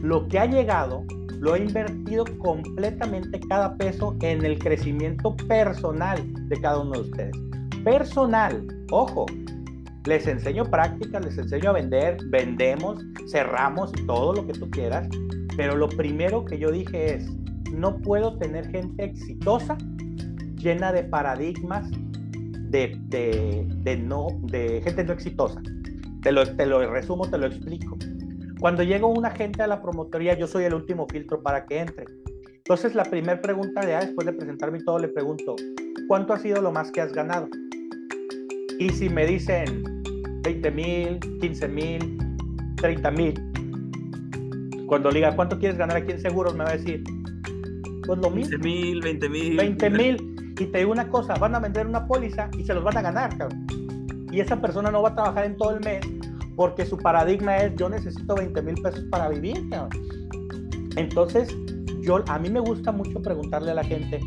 Lo 0.02 0.26
que 0.26 0.40
ha 0.40 0.46
llegado 0.46 1.04
lo 1.38 1.54
he 1.54 1.60
invertido 1.60 2.24
completamente 2.38 3.38
cada 3.48 3.76
peso 3.76 4.16
en 4.20 4.44
el 4.44 4.58
crecimiento 4.58 5.36
personal 5.46 6.18
de 6.48 6.60
cada 6.60 6.80
uno 6.80 6.90
de 6.90 7.00
ustedes. 7.02 7.36
Personal, 7.84 8.66
ojo, 8.90 9.26
les 10.06 10.26
enseño 10.26 10.64
prácticas, 10.64 11.24
les 11.24 11.38
enseño 11.38 11.70
a 11.70 11.74
vender, 11.74 12.18
vendemos, 12.30 13.00
cerramos 13.30 13.92
todo 14.08 14.34
lo 14.34 14.44
que 14.44 14.54
tú 14.54 14.68
quieras, 14.70 15.08
pero 15.56 15.76
lo 15.76 15.88
primero 15.88 16.44
que 16.44 16.58
yo 16.58 16.72
dije 16.72 17.14
es, 17.14 17.30
no 17.72 17.98
puedo 17.98 18.38
tener 18.38 18.70
gente 18.70 19.04
exitosa 19.04 19.76
llena 20.56 20.92
de 20.92 21.04
paradigmas 21.04 21.90
de, 22.70 22.96
de, 23.08 23.96
no, 23.96 24.28
de 24.42 24.80
gente 24.82 25.04
no 25.04 25.12
exitosa. 25.12 25.60
Te 26.22 26.32
lo, 26.32 26.44
te 26.44 26.66
lo 26.66 26.88
resumo, 26.90 27.28
te 27.28 27.38
lo 27.38 27.46
explico. 27.46 27.96
Cuando 28.60 28.82
llega 28.82 29.06
un 29.06 29.24
agente 29.24 29.62
a 29.62 29.66
la 29.66 29.80
promotoría, 29.80 30.34
yo 30.34 30.46
soy 30.46 30.64
el 30.64 30.74
último 30.74 31.06
filtro 31.08 31.42
para 31.42 31.64
que 31.64 31.80
entre. 31.80 32.04
Entonces, 32.52 32.94
la 32.94 33.04
primera 33.04 33.40
pregunta 33.40 33.80
ya 33.82 34.00
después 34.00 34.26
de 34.26 34.32
presentarme 34.34 34.80
todo, 34.84 34.98
le 34.98 35.08
pregunto, 35.08 35.56
¿cuánto 36.06 36.34
ha 36.34 36.38
sido 36.38 36.60
lo 36.60 36.70
más 36.70 36.92
que 36.92 37.00
has 37.00 37.12
ganado? 37.12 37.48
Y 38.78 38.90
si 38.90 39.08
me 39.08 39.26
dicen 39.26 40.02
20 40.42 40.70
mil, 40.70 41.18
15 41.40 41.68
mil, 41.68 42.18
30 42.76 43.10
mil, 43.10 43.34
cuando 44.86 45.10
diga, 45.10 45.34
¿cuánto 45.34 45.58
quieres 45.58 45.78
ganar 45.78 45.96
aquí 45.96 46.12
en 46.12 46.20
seguros? 46.20 46.54
Me 46.54 46.64
va 46.64 46.70
a 46.70 46.76
decir, 46.76 47.02
pues 48.10 48.22
lo 48.22 48.30
mismo. 48.30 48.58
15 48.58 48.58
mil, 48.58 49.00
20 49.00 49.28
mil. 49.28 49.56
20 49.56 49.90
mil. 49.90 50.54
Y 50.58 50.66
te 50.66 50.78
digo 50.78 50.90
una 50.90 51.08
cosa, 51.08 51.34
van 51.34 51.54
a 51.54 51.60
vender 51.60 51.86
una 51.86 52.06
póliza 52.08 52.50
y 52.58 52.64
se 52.64 52.74
los 52.74 52.82
van 52.82 52.96
a 52.96 53.02
ganar, 53.02 53.38
cabrón. 53.38 53.66
Y 54.32 54.40
esa 54.40 54.60
persona 54.60 54.90
no 54.90 55.00
va 55.00 55.10
a 55.10 55.14
trabajar 55.14 55.44
en 55.44 55.56
todo 55.56 55.76
el 55.76 55.80
mes 55.84 56.00
porque 56.56 56.84
su 56.84 56.98
paradigma 56.98 57.56
es 57.58 57.74
yo 57.76 57.88
necesito 57.88 58.34
20 58.34 58.62
mil 58.62 58.74
pesos 58.82 59.04
para 59.10 59.28
vivir. 59.28 59.64
Entonces, 60.96 61.56
yo, 62.02 62.24
a 62.26 62.38
mí 62.40 62.50
me 62.50 62.58
gusta 62.58 62.90
mucho 62.90 63.22
preguntarle 63.22 63.70
a 63.70 63.74
la 63.74 63.84
gente 63.84 64.20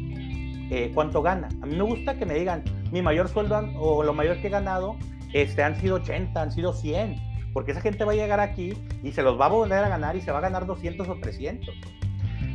eh, 0.72 0.90
cuánto 0.94 1.22
gana. 1.22 1.50
A 1.62 1.66
mí 1.66 1.76
me 1.76 1.84
gusta 1.84 2.18
que 2.18 2.26
me 2.26 2.36
digan, 2.36 2.64
mi 2.92 3.02
mayor 3.02 3.28
sueldo 3.28 3.70
o 3.78 4.02
lo 4.02 4.14
mayor 4.14 4.40
que 4.40 4.48
he 4.48 4.50
ganado 4.50 4.96
este, 5.34 5.62
han 5.62 5.76
sido 5.76 5.96
80, 5.96 6.42
han 6.42 6.52
sido 6.54 6.72
100, 6.72 7.18
porque 7.52 7.72
esa 7.72 7.82
gente 7.82 8.06
va 8.06 8.14
a 8.14 8.16
llegar 8.16 8.40
aquí 8.40 8.74
y 9.04 9.12
se 9.12 9.24
los 9.24 9.38
va 9.40 9.48
a 9.48 9.50
volver 9.50 9.84
a 9.84 9.90
ganar 9.90 10.16
y 10.16 10.22
se 10.22 10.32
va 10.32 10.38
a 10.38 10.42
ganar 10.42 10.66
200 10.66 11.06
o 11.08 11.16
300. 11.20 11.70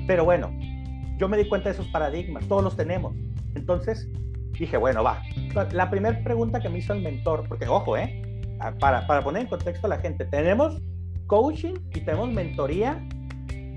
Pero 0.06 0.24
bueno, 0.24 0.50
yo 1.18 1.28
me 1.28 1.36
di 1.36 1.48
cuenta 1.48 1.68
de 1.68 1.74
esos 1.74 1.88
paradigmas, 1.88 2.46
todos 2.48 2.62
los 2.62 2.76
tenemos. 2.76 3.14
Entonces 3.54 4.08
dije, 4.58 4.76
bueno, 4.76 5.02
va. 5.02 5.22
La 5.72 5.90
primera 5.90 6.22
pregunta 6.22 6.60
que 6.60 6.68
me 6.68 6.78
hizo 6.78 6.92
el 6.92 7.02
mentor, 7.02 7.44
porque 7.48 7.66
ojo, 7.66 7.96
¿eh? 7.96 8.22
para, 8.80 9.06
para 9.06 9.22
poner 9.22 9.42
en 9.42 9.48
contexto 9.48 9.86
a 9.86 9.90
la 9.90 9.98
gente, 9.98 10.24
tenemos 10.24 10.80
coaching 11.26 11.74
y 11.94 12.00
tenemos 12.00 12.32
mentoría 12.32 13.06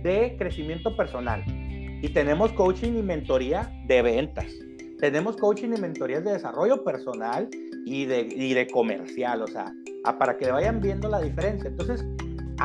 de 0.04 0.36
crecimiento 0.38 0.96
personal. 0.96 1.44
Y 2.04 2.10
tenemos 2.10 2.52
coaching 2.54 2.94
y 2.94 3.02
mentoría 3.04 3.72
de 3.86 4.02
ventas. 4.02 4.48
Tenemos 5.00 5.38
coaching 5.38 5.70
y 5.76 5.82
mentorías 5.82 6.24
de 6.24 6.34
desarrollo 6.34 6.84
personal 6.84 7.50
y 7.86 8.06
de, 8.06 8.22
y 8.22 8.54
de 8.54 8.68
comercial, 8.68 9.42
o 9.42 9.48
sea, 9.48 9.72
para 10.18 10.38
que 10.38 10.52
vayan 10.52 10.80
viendo 10.80 11.10
la 11.10 11.22
diferencia. 11.22 11.70
Entonces, 11.70 12.06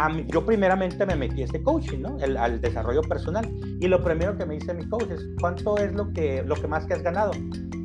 mí, 0.08 0.24
yo 0.28 0.44
primeramente 0.44 1.04
me 1.06 1.16
metí 1.16 1.42
a 1.42 1.46
este 1.46 1.62
coaching, 1.62 2.00
¿no? 2.00 2.18
El, 2.18 2.36
al 2.36 2.60
desarrollo 2.60 3.02
personal. 3.02 3.50
Y 3.80 3.88
lo 3.88 4.02
primero 4.02 4.36
que 4.36 4.44
me 4.44 4.54
dice 4.54 4.74
mi 4.74 4.86
coach 4.88 5.10
es, 5.10 5.26
¿cuánto 5.40 5.76
es 5.78 5.92
lo 5.94 6.12
que, 6.12 6.42
lo 6.44 6.54
que 6.54 6.68
más 6.68 6.86
que 6.86 6.94
has 6.94 7.02
ganado? 7.02 7.32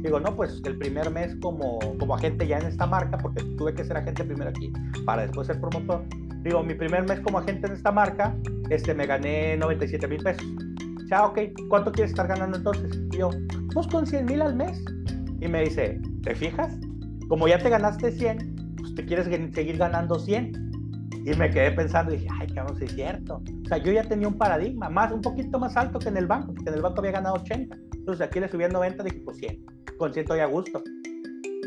Digo, 0.02 0.20
no, 0.20 0.36
pues 0.36 0.62
el 0.66 0.78
primer 0.78 1.12
mes 1.12 1.36
como, 1.42 1.80
como 2.00 2.16
agente 2.16 2.48
ya 2.48 2.58
en 2.58 2.66
esta 2.66 2.88
marca, 2.88 3.18
porque 3.18 3.44
tuve 3.58 3.74
que 3.74 3.84
ser 3.84 3.98
agente 3.98 4.24
primero 4.24 4.50
aquí 4.50 4.74
para 5.06 5.24
después 5.24 5.48
ser 5.48 5.62
promotor. 5.62 6.04
Digo, 6.44 6.64
mi 6.64 6.74
primer 6.74 7.08
mes 7.08 7.20
como 7.20 7.38
agente 7.38 7.68
en 7.68 7.74
esta 7.74 7.92
marca, 7.92 8.36
este, 8.70 8.96
me 8.96 9.06
gané 9.06 9.58
97 9.58 10.08
mil 10.08 10.24
pesos. 10.24 10.46
Ya, 11.08 11.26
ok, 11.26 11.40
¿cuánto 11.70 11.92
quieres 11.92 12.12
estar 12.12 12.28
ganando 12.28 12.58
entonces? 12.58 13.00
Y 13.12 13.18
yo, 13.18 13.30
pues 13.74 13.86
con 13.88 14.08
100 14.08 14.26
mil 14.26 14.42
al 14.42 14.56
mes. 14.56 14.84
Y 15.40 15.48
me 15.48 15.62
dice, 15.62 16.00
¿te 16.24 16.34
fijas? 16.36 16.78
Como 17.28 17.48
ya 17.48 17.60
te 17.60 17.70
ganaste 17.70 18.12
100, 18.12 18.76
pues 18.78 18.96
te 18.96 19.06
quieres 19.06 19.28
seguir 19.54 19.78
ganando 19.78 20.18
100. 20.18 20.71
Y 21.24 21.36
me 21.36 21.50
quedé 21.50 21.72
pensando 21.72 22.14
y 22.14 22.18
dije, 22.18 22.30
ay, 22.40 22.48
cabrón, 22.48 22.78
sí 22.78 22.86
es 22.86 22.94
cierto. 22.94 23.42
O 23.64 23.68
sea, 23.68 23.78
yo 23.78 23.92
ya 23.92 24.04
tenía 24.04 24.28
un 24.28 24.38
paradigma, 24.38 24.90
más, 24.90 25.12
un 25.12 25.22
poquito 25.22 25.60
más 25.60 25.78
alto 25.78 26.00
que 26.00 26.10
en 26.10 26.18
el 26.18 26.28
banco, 26.28 26.54
porque 26.54 26.70
en 26.70 26.76
el 26.76 26.82
banco 26.82 27.00
había 27.00 27.12
ganado 27.12 27.36
80. 27.36 27.78
Entonces 27.96 28.28
aquí 28.28 28.40
le 28.40 28.50
subí 28.50 28.64
a 28.64 28.70
90, 28.70 29.04
dije, 29.04 29.22
pues 29.24 29.38
100 29.38 29.66
con 30.02 30.12
100 30.12 30.32
a 30.32 30.46
gusto. 30.46 30.84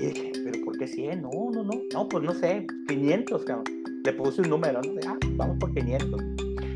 Y 0.00 0.06
dije, 0.06 0.32
¿pero 0.44 0.64
por 0.64 0.76
qué 0.76 0.88
100? 0.88 1.22
No, 1.22 1.30
no, 1.52 1.62
no, 1.62 1.72
no, 1.92 2.08
pues 2.08 2.24
no 2.24 2.34
sé, 2.34 2.66
500, 2.88 3.44
cabrón. 3.44 3.64
Le 4.04 4.12
puse 4.12 4.42
un 4.42 4.50
número, 4.50 4.80
¿no? 4.82 4.90
Ah, 5.06 5.16
vamos 5.36 5.56
por 5.60 5.72
500. 5.72 6.20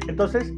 Entonces, 0.07 0.53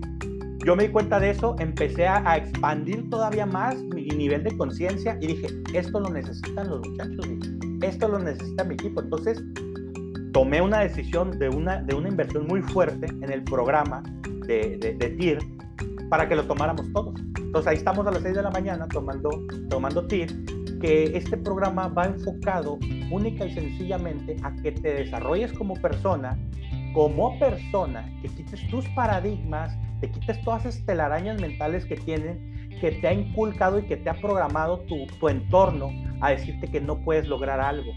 yo 0.67 0.77
me 0.77 0.85
di 0.85 0.89
cuenta 0.91 1.19
de 1.19 1.31
eso, 1.31 1.57
empecé 1.59 2.07
a, 2.07 2.37
expandir 2.37 3.09
todavía 3.09 3.47
más 3.47 3.83
mi 3.95 4.09
nivel 4.09 4.45
de 4.45 4.55
conciencia 4.59 5.17
y 5.23 5.29
dije, 5.29 5.47
esto 5.73 6.01
lo 6.01 6.11
necesitan 6.11 6.69
los 6.69 6.87
muchachos, 6.87 7.27
esto 7.81 8.09
lo 8.09 8.19
necesita 8.19 8.65
mi 8.65 8.75
equipo. 8.75 9.01
Entonces, 9.01 9.43
tomé 10.33 10.61
una 10.61 10.81
decisión 10.81 11.39
de 11.39 11.49
una, 11.49 11.83
de 11.83 11.95
una 11.95 12.09
inversión 12.09 12.47
muy 12.47 12.63
fuerte 12.63 13.07
en 13.07 13.31
el 13.31 13.43
programa 13.43 14.03
de, 14.47 14.77
de, 14.99 15.11
TIR 15.11 15.39
para 16.09 16.29
que 16.29 16.35
lo 16.35 16.45
tomáramos 16.45 16.93
todos. 16.93 17.15
Entonces 17.37 17.67
ahí 17.67 17.77
estamos 17.77 18.07
a 18.07 18.11
las 18.11 18.23
6 18.23 18.35
de 18.35 18.43
la 18.43 18.51
mañana 18.51 18.87
tomando, 18.89 19.31
tomando 19.69 20.07
TIR 20.07 20.29
que 20.81 21.17
este 21.17 21.37
programa 21.37 21.89
va 21.89 22.07
enfocado 22.07 22.79
única 23.11 23.45
y 23.45 23.53
sencillamente 23.53 24.37
a 24.43 24.55
que 24.57 24.73
te 24.73 24.95
desarrolles 24.95 25.53
como 25.53 25.75
persona, 25.75 26.39
como 26.95 27.39
persona, 27.39 28.11
que 28.23 28.29
quites 28.29 28.67
tus 28.69 28.89
paradigmas, 28.91 29.77
te 30.01 30.11
quites 30.11 30.41
todas 30.43 30.65
esas 30.65 30.85
telarañas 30.87 31.41
mentales 31.41 31.85
que 31.85 31.97
tienen, 31.97 32.71
que 32.81 32.93
te 32.93 33.09
ha 33.09 33.13
inculcado 33.13 33.79
y 33.79 33.83
que 33.83 33.99
te 33.99 34.09
ha 34.09 34.15
programado 34.15 34.79
tu, 34.81 35.07
tu 35.19 35.29
entorno 35.29 35.91
a 36.21 36.31
decirte 36.31 36.69
que 36.69 36.81
no 36.81 36.99
puedes 37.01 37.29
lograr 37.29 37.61
algo. 37.61 37.93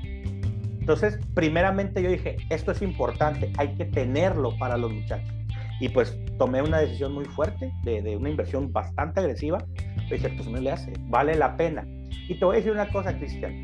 Entonces, 0.84 1.18
primeramente 1.34 2.04
yo 2.04 2.10
dije, 2.10 2.36
esto 2.50 2.74
es 2.74 2.82
importante, 2.82 3.54
hay 3.58 3.74
que 3.76 3.86
tenerlo 3.86 4.50
para 4.58 4.76
los 4.76 4.92
muchachos. 4.92 5.34
Y 5.80 5.88
pues 5.88 6.20
tomé 6.38 6.62
una 6.62 6.80
decisión 6.80 7.14
muy 7.14 7.24
fuerte 7.24 7.72
de, 7.86 8.02
de 8.02 8.18
una 8.18 8.30
inversión 8.30 8.70
bastante 8.70 9.22
agresiva. 9.22 9.60
Dije, 10.12 10.28
pues 10.36 10.46
no 10.50 10.60
le 10.60 10.72
hace, 10.72 10.92
vale 11.08 11.36
la 11.36 11.56
pena. 11.56 11.88
Y 12.28 12.38
te 12.38 12.44
voy 12.44 12.56
a 12.56 12.58
decir 12.58 12.74
una 12.74 12.90
cosa, 12.90 13.18
Cristian. 13.18 13.64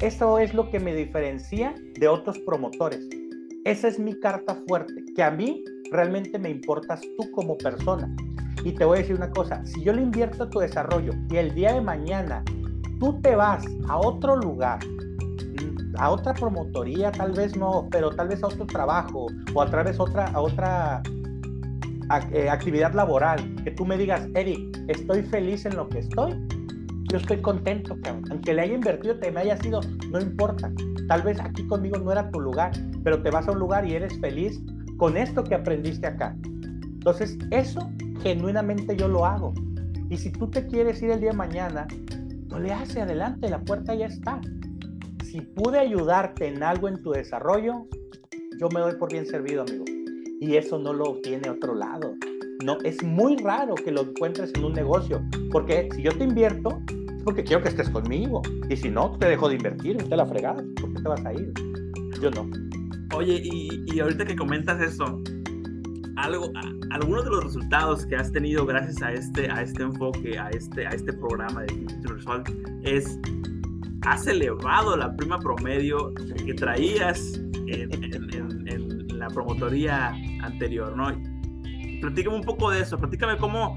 Eso 0.00 0.38
es 0.38 0.54
lo 0.54 0.70
que 0.70 0.78
me 0.78 0.94
diferencia 0.94 1.74
de 1.98 2.06
otros 2.06 2.38
promotores. 2.46 3.00
Esa 3.64 3.88
es 3.88 3.98
mi 3.98 4.14
carta 4.20 4.62
fuerte, 4.68 4.94
que 5.16 5.24
a 5.24 5.32
mí 5.32 5.64
realmente 5.90 6.38
me 6.38 6.50
importas 6.50 7.00
tú 7.00 7.32
como 7.32 7.58
persona. 7.58 8.14
Y 8.64 8.70
te 8.76 8.84
voy 8.84 8.98
a 8.98 9.00
decir 9.00 9.16
una 9.16 9.32
cosa, 9.32 9.66
si 9.66 9.82
yo 9.82 9.92
le 9.92 10.02
invierto 10.02 10.44
a 10.44 10.50
tu 10.50 10.60
desarrollo 10.60 11.14
y 11.30 11.36
el 11.36 11.52
día 11.52 11.72
de 11.72 11.80
mañana 11.80 12.44
tú 13.00 13.20
te 13.22 13.34
vas 13.34 13.64
a 13.88 13.98
otro 13.98 14.36
lugar, 14.36 14.78
a 15.98 16.10
otra 16.10 16.34
promotoría, 16.34 17.10
tal 17.12 17.32
vez 17.32 17.56
no, 17.56 17.88
pero 17.90 18.10
tal 18.10 18.28
vez 18.28 18.42
a 18.42 18.46
otro 18.46 18.66
trabajo 18.66 19.26
o 19.54 19.62
a 19.62 19.66
través 19.66 19.98
otra, 19.98 20.26
a 20.26 20.40
otra 20.40 21.02
eh, 22.32 22.48
actividad 22.48 22.94
laboral, 22.94 23.38
que 23.64 23.72
tú 23.72 23.84
me 23.84 23.98
digas, 23.98 24.26
Eric, 24.34 24.78
estoy 24.88 25.22
feliz 25.22 25.66
en 25.66 25.76
lo 25.76 25.88
que 25.88 25.98
estoy, 25.98 26.32
yo 27.10 27.16
estoy 27.16 27.40
contento, 27.40 27.96
aunque 28.30 28.54
le 28.54 28.62
haya 28.62 28.74
invertido, 28.74 29.18
te 29.18 29.30
me 29.30 29.40
haya 29.40 29.56
sido, 29.56 29.80
no 30.10 30.20
importa, 30.20 30.70
tal 31.08 31.22
vez 31.22 31.40
aquí 31.40 31.66
conmigo 31.66 31.98
no 31.98 32.12
era 32.12 32.30
tu 32.30 32.40
lugar, 32.40 32.72
pero 33.02 33.22
te 33.22 33.30
vas 33.30 33.48
a 33.48 33.52
un 33.52 33.58
lugar 33.58 33.86
y 33.86 33.94
eres 33.94 34.18
feliz 34.20 34.60
con 34.98 35.16
esto 35.16 35.42
que 35.42 35.54
aprendiste 35.54 36.06
acá. 36.06 36.36
Entonces, 36.82 37.38
eso 37.50 37.90
genuinamente 38.22 38.96
yo 38.96 39.08
lo 39.08 39.24
hago. 39.24 39.54
Y 40.10 40.16
si 40.16 40.30
tú 40.30 40.48
te 40.48 40.66
quieres 40.66 41.02
ir 41.02 41.10
el 41.10 41.20
día 41.20 41.30
de 41.30 41.36
mañana, 41.36 41.86
no 42.48 42.58
le 42.58 42.72
hace 42.72 43.00
adelante, 43.00 43.48
la 43.48 43.60
puerta 43.60 43.94
ya 43.94 44.06
está. 44.06 44.40
Si 45.30 45.42
pude 45.42 45.78
ayudarte 45.78 46.46
en 46.46 46.62
algo 46.62 46.88
en 46.88 47.02
tu 47.02 47.10
desarrollo, 47.10 47.86
yo 48.58 48.68
me 48.70 48.80
doy 48.80 48.94
por 48.94 49.12
bien 49.12 49.26
servido, 49.26 49.60
amigo. 49.60 49.84
Y 50.40 50.56
eso 50.56 50.78
no 50.78 50.94
lo 50.94 51.20
tiene 51.20 51.50
otro 51.50 51.74
lado. 51.74 52.14
No, 52.64 52.78
es 52.82 53.02
muy 53.04 53.36
raro 53.36 53.74
que 53.74 53.92
lo 53.92 54.00
encuentres 54.04 54.54
en 54.54 54.64
un 54.64 54.72
negocio, 54.72 55.22
porque 55.52 55.90
si 55.94 56.00
yo 56.00 56.16
te 56.16 56.24
invierto, 56.24 56.80
es 57.14 57.22
porque 57.24 57.44
quiero 57.44 57.62
que 57.62 57.68
estés 57.68 57.90
conmigo. 57.90 58.40
Y 58.70 58.76
si 58.78 58.88
no, 58.88 59.18
te 59.18 59.28
dejo 59.28 59.50
de 59.50 59.56
invertir, 59.56 59.98
te 59.98 60.16
la 60.16 60.24
fregada, 60.24 60.64
¿por 60.80 60.94
qué 60.94 61.02
te 61.02 61.08
vas 61.08 61.26
a 61.26 61.34
ir? 61.34 61.52
Yo 62.22 62.30
no. 62.30 62.48
Oye, 63.14 63.42
y, 63.44 64.00
ahorita 64.00 64.24
que 64.24 64.34
comentas 64.34 64.80
eso, 64.80 65.20
algo, 66.16 66.50
algunos 66.90 67.24
de 67.24 67.30
los 67.30 67.44
resultados 67.44 68.06
que 68.06 68.16
has 68.16 68.32
tenido 68.32 68.64
gracias 68.64 69.02
a 69.02 69.12
este, 69.12 69.50
a 69.50 69.60
este 69.60 69.82
enfoque, 69.82 70.38
a 70.38 70.48
este, 70.48 70.86
a 70.86 70.90
este 70.90 71.12
programa 71.12 71.64
de 71.64 71.86
Result 72.04 72.48
es, 72.82 73.18
has 74.08 74.26
elevado 74.26 74.96
la 74.96 75.14
prima 75.16 75.38
promedio 75.38 76.12
que 76.44 76.54
traías 76.54 77.40
en, 77.66 77.92
en, 78.66 79.18
la 79.18 79.28
promotoría 79.28 80.14
anterior, 80.42 80.96
¿no? 80.96 81.12
Platícame 82.00 82.36
un 82.36 82.44
poco 82.44 82.70
de 82.70 82.82
eso, 82.82 82.96
platícame 82.96 83.36
cómo, 83.36 83.76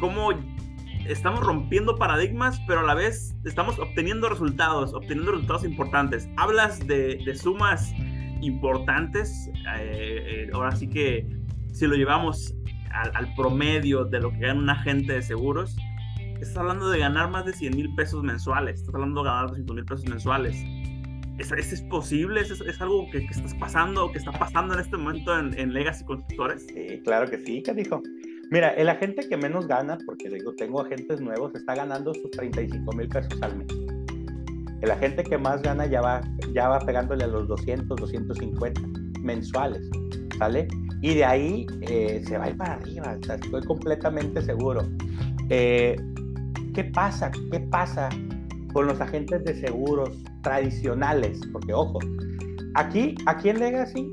cómo 0.00 0.30
estamos 1.06 1.40
rompiendo 1.40 1.94
paradigmas, 1.96 2.60
pero 2.66 2.80
a 2.80 2.82
la 2.82 2.94
vez 2.94 3.34
estamos 3.44 3.78
obteniendo 3.78 4.28
resultados, 4.28 4.92
obteniendo 4.92 5.32
resultados 5.32 5.64
importantes. 5.64 6.28
Hablas 6.36 6.84
de, 6.86 7.22
de 7.24 7.34
sumas 7.36 7.94
importantes, 8.40 9.48
eh, 9.78 10.46
eh, 10.48 10.50
ahora 10.52 10.74
sí 10.74 10.88
que 10.88 11.26
si 11.72 11.86
lo 11.86 11.94
llevamos 11.94 12.54
al, 12.90 13.34
promedio 13.34 14.04
de 14.04 14.20
lo 14.20 14.30
que 14.32 14.38
gana 14.38 14.60
un 14.60 14.70
agente 14.70 15.14
de 15.14 15.22
seguros, 15.22 15.76
estás 16.42 16.58
hablando 16.58 16.90
de 16.90 16.98
ganar 16.98 17.30
más 17.30 17.44
de 17.44 17.52
100 17.52 17.76
mil 17.76 17.94
pesos 17.94 18.22
mensuales, 18.22 18.80
estás 18.80 18.94
hablando 18.94 19.22
de 19.22 19.28
ganar 19.28 19.48
200 19.48 19.76
mil 19.76 19.84
pesos 19.84 20.04
mensuales. 20.06 20.56
¿Es, 21.38 21.50
es 21.50 21.82
posible? 21.82 22.40
¿Es, 22.40 22.50
es 22.50 22.80
algo 22.80 23.06
que, 23.10 23.20
que, 23.20 23.32
estás 23.32 23.54
pasando, 23.54 24.12
que 24.12 24.18
está 24.18 24.32
pasando 24.32 24.74
en 24.74 24.80
este 24.80 24.96
momento 24.96 25.38
en, 25.38 25.58
en 25.58 25.72
Legacy 25.72 26.04
Constructores? 26.04 26.66
Sí, 26.66 27.00
claro 27.04 27.30
que 27.30 27.38
sí, 27.38 27.62
¿qué 27.62 27.72
dijo? 27.72 28.02
Mira, 28.50 28.70
el 28.70 28.88
agente 28.88 29.26
que 29.28 29.36
menos 29.36 29.66
gana, 29.66 29.96
porque 30.04 30.28
digo, 30.28 30.52
tengo 30.54 30.82
agentes 30.82 31.20
nuevos, 31.20 31.54
está 31.54 31.74
ganando 31.74 32.12
sus 32.12 32.30
35 32.32 32.92
mil 32.92 33.08
pesos 33.08 33.40
al 33.40 33.56
mes. 33.56 33.68
El 34.82 34.90
agente 34.90 35.24
que 35.24 35.38
más 35.38 35.62
gana 35.62 35.86
ya 35.86 36.00
va, 36.00 36.20
ya 36.52 36.68
va 36.68 36.80
pegándole 36.80 37.24
a 37.24 37.28
los 37.28 37.48
200, 37.48 37.96
250 37.96 38.80
mensuales, 39.22 39.88
¿sale? 40.38 40.68
y 41.02 41.14
de 41.14 41.24
ahí 41.24 41.66
eh, 41.82 42.22
se 42.24 42.38
va 42.38 42.44
a 42.44 42.50
ir 42.50 42.56
para 42.56 42.74
arriba, 42.74 43.18
estoy 43.20 43.62
completamente 43.62 44.40
seguro. 44.40 44.82
Eh, 45.50 45.96
¿Qué 46.74 46.84
pasa? 46.84 47.30
¿Qué 47.50 47.60
pasa 47.60 48.08
con 48.72 48.86
los 48.86 49.00
agentes 49.00 49.44
de 49.44 49.60
seguros 49.60 50.10
tradicionales? 50.42 51.40
Porque 51.52 51.74
ojo, 51.74 51.98
aquí, 52.74 53.14
aquí 53.26 53.50
en 53.50 53.60
Legacy, 53.60 54.12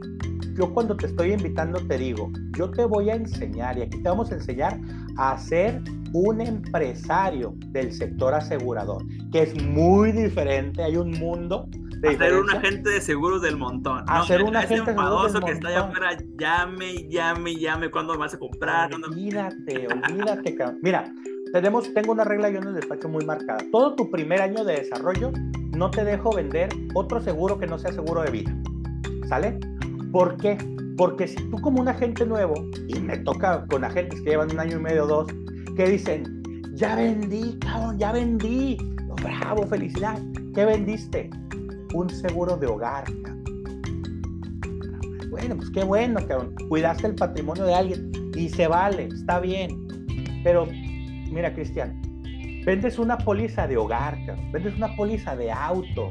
yo 0.56 0.74
cuando 0.74 0.98
te 0.98 1.06
estoy 1.06 1.32
invitando 1.32 1.80
te 1.88 1.98
digo, 1.98 2.30
yo 2.58 2.70
te 2.70 2.84
voy 2.84 3.10
a 3.10 3.16
enseñar 3.16 3.78
y 3.78 3.84
aquí 3.84 4.02
te 4.02 4.10
vamos 4.10 4.32
a 4.32 4.36
enseñar 4.36 4.78
a 5.18 5.38
ser 5.38 5.82
un 6.12 6.42
empresario 6.42 7.54
del 7.68 7.94
sector 7.94 8.34
asegurador, 8.34 9.06
que 9.32 9.44
es 9.44 9.64
muy 9.64 10.12
diferente, 10.12 10.84
hay 10.84 10.98
un 10.98 11.12
mundo 11.12 11.68
Hacer 12.08 12.40
un 12.40 12.50
agente 12.50 12.90
de 12.90 13.02
seguros 13.02 13.42
del 13.42 13.58
montón. 13.58 14.06
Hacer 14.08 14.42
un 14.42 14.56
agente 14.56 14.92
de 14.92 14.98
seguros 14.98 15.34
del 15.34 15.44
que 15.44 15.52
está 15.52 15.68
allá 15.68 15.80
afuera, 15.82 16.18
llame, 16.38 17.10
llame, 17.10 17.56
llame, 17.56 17.92
¿cuándo 17.92 18.18
vas 18.18 18.34
a 18.34 18.40
comprar? 18.40 18.94
Olvídate, 18.94 19.88
olvídate, 19.88 20.58
Mira, 20.82 21.14
tenemos, 21.52 21.94
tengo 21.94 22.12
una 22.12 22.24
regla 22.24 22.50
yo 22.50 22.60
en 22.60 22.68
el 22.68 22.76
despacho 22.76 23.10
muy 23.10 23.26
marcada. 23.26 23.60
Todo 23.72 23.96
tu 23.96 24.10
primer 24.10 24.42
año 24.42 24.64
de 24.64 24.78
desarrollo, 24.78 25.32
no 25.76 25.90
te 25.92 26.04
dejo 26.04 26.32
vender 26.34 26.70
otro 26.94 27.22
seguro 27.22 27.60
que 27.60 27.68
no 27.68 27.78
sea 27.78 27.92
seguro 27.92 28.22
de 28.22 28.32
vida. 28.32 28.56
¿Sale? 29.28 29.60
¿Por 30.12 30.38
qué? 30.38 30.58
Porque 30.98 31.28
si 31.28 31.38
tú 31.50 31.58
como 31.62 31.82
un 31.82 31.88
agente 31.88 32.26
nuevo, 32.26 32.54
y 32.88 33.00
me 33.00 33.18
toca 33.18 33.66
con 33.68 33.84
agentes 33.84 34.22
que 34.22 34.32
llevan 34.32 34.52
un 34.52 34.60
año 34.60 34.78
y 34.78 34.82
medio 34.82 35.06
o 35.06 35.08
dos, 35.08 35.28
que 35.76 35.90
dicen, 35.90 36.64
ya 36.74 36.96
vendí, 36.96 37.58
cabrón, 37.60 37.98
ya 37.98 38.12
vendí. 38.12 38.78
bravo, 39.22 39.64
felicidad. 39.68 40.20
¿Qué 40.54 40.66
vendiste? 40.66 41.30
un 41.94 42.10
seguro 42.10 42.58
de 42.58 42.68
hogar. 42.68 43.06
Bueno, 45.30 45.56
pues 45.58 45.70
qué 45.72 45.84
bueno, 45.84 46.20
cabrón. 46.28 46.56
Cuidaste 46.68 47.08
el 47.08 47.16
patrimonio 47.16 47.66
de 47.66 47.74
alguien 47.74 48.12
y 48.36 48.50
se 48.50 48.68
vale, 48.68 49.08
está 49.08 49.40
bien. 49.40 49.88
Pero, 50.44 50.68
mira, 51.32 51.54
Cristian, 51.54 52.02
vendes 52.66 53.00
una 53.00 53.18
póliza 53.18 53.68
de 53.68 53.78
hogar, 53.78 54.18
vendes 54.52 54.76
una 54.76 54.96
póliza 54.96 55.36
de 55.36 55.52
auto. 55.52 56.10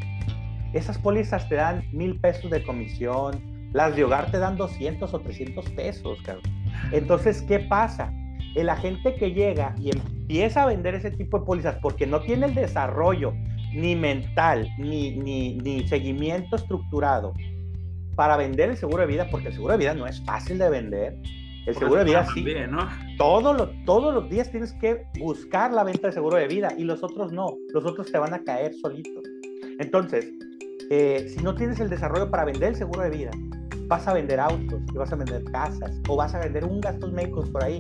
Esas 0.73 0.99
pólizas 0.99 1.49
te 1.49 1.57
dan 1.57 1.85
mil 1.93 2.19
pesos 2.21 2.51
de 2.51 2.63
comisión. 2.63 3.41
Las 3.73 3.97
de 3.97 4.05
hogar 4.05 4.31
te 4.31 4.39
dan 4.39 4.57
200 4.57 5.13
o 5.13 5.21
300 5.21 5.71
pesos, 5.71 6.21
cabrón. 6.23 6.45
Entonces, 6.93 7.43
¿qué 7.43 7.61
pasa? 7.61 8.13
El 8.55 8.69
agente 8.71 9.15
que 9.15 9.33
llega 9.33 9.75
y 9.79 9.91
empieza 9.91 10.63
a 10.63 10.67
vender 10.67 10.95
ese 10.95 11.11
tipo 11.11 11.39
de 11.39 11.47
pólizas 11.47 11.77
porque 11.83 12.07
no 12.07 12.21
tiene 12.21 12.47
el 12.47 12.55
desarrollo 12.55 13.35
ni 13.75 13.95
mental, 13.95 14.69
ni, 14.79 15.17
ni, 15.17 15.57
ni 15.57 15.87
seguimiento 15.87 16.57
estructurado 16.57 17.35
para 18.19 18.37
vender 18.37 18.71
el 18.71 18.77
seguro 18.77 19.03
de 19.03 19.07
vida, 19.07 19.29
porque 19.31 19.47
el 19.47 19.55
seguro 19.55 19.75
de 19.75 19.79
vida 19.79 19.95
no 19.95 20.07
es 20.07 20.21
fácil 20.25 20.59
de 20.59 20.69
vender. 20.69 21.17
El 21.69 21.75
seguro 21.75 21.99
de 21.99 22.05
vida 22.05 22.27
sí. 22.33 22.47
¿no? 22.71 22.89
Todo 23.19 23.71
todos 23.85 24.15
los 24.15 24.31
días 24.31 24.51
tienes 24.51 24.73
que 24.75 25.05
buscar 25.19 25.71
la 25.73 25.85
venta 25.85 26.07
de 26.07 26.13
seguro 26.15 26.39
de 26.39 26.49
vida 26.49 26.73
y 26.77 26.85
los 26.85 27.03
otros 27.03 27.31
no. 27.31 27.57
Los 27.75 27.85
otros 27.85 28.11
te 28.11 28.19
van 28.19 28.33
a 28.33 28.43
caer 28.43 28.73
solitos. 28.75 29.23
Entonces, 29.79 30.33
eh, 30.91 31.27
si 31.29 31.43
no 31.43 31.55
tienes 31.55 31.79
el 31.81 31.91
desarrollo 31.91 32.31
para 32.31 32.47
vender 32.47 32.71
el 32.71 32.77
seguro 32.77 33.03
de 33.03 33.11
vida, 33.11 33.31
vas 33.87 34.09
a 34.09 34.15
vender 34.15 34.41
autos, 34.41 34.81
y 34.93 34.97
vas 34.97 35.13
a 35.13 35.17
vender 35.17 35.45
casas 35.45 35.93
o 36.09 36.17
vas 36.17 36.35
a 36.35 36.41
vender 36.41 36.65
un 36.65 36.81
gastos 36.81 37.13
médicos 37.13 37.51
por 37.51 37.63
ahí. 37.63 37.79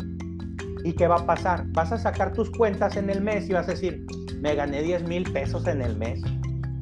¿Y 0.84 0.92
qué 0.92 1.06
va 1.06 1.16
a 1.16 1.26
pasar? 1.26 1.64
Vas 1.68 1.90
a 1.90 1.98
sacar 1.98 2.34
tus 2.34 2.50
cuentas 2.50 2.96
en 2.96 3.08
el 3.08 3.22
mes 3.22 3.48
y 3.48 3.54
vas 3.54 3.68
a 3.68 3.72
decir, 3.72 4.04
me 4.40 4.54
gané 4.54 4.82
10 4.82 5.08
mil 5.08 5.30
pesos 5.32 5.66
en 5.66 5.80
el 5.80 5.96
mes. 5.96 6.20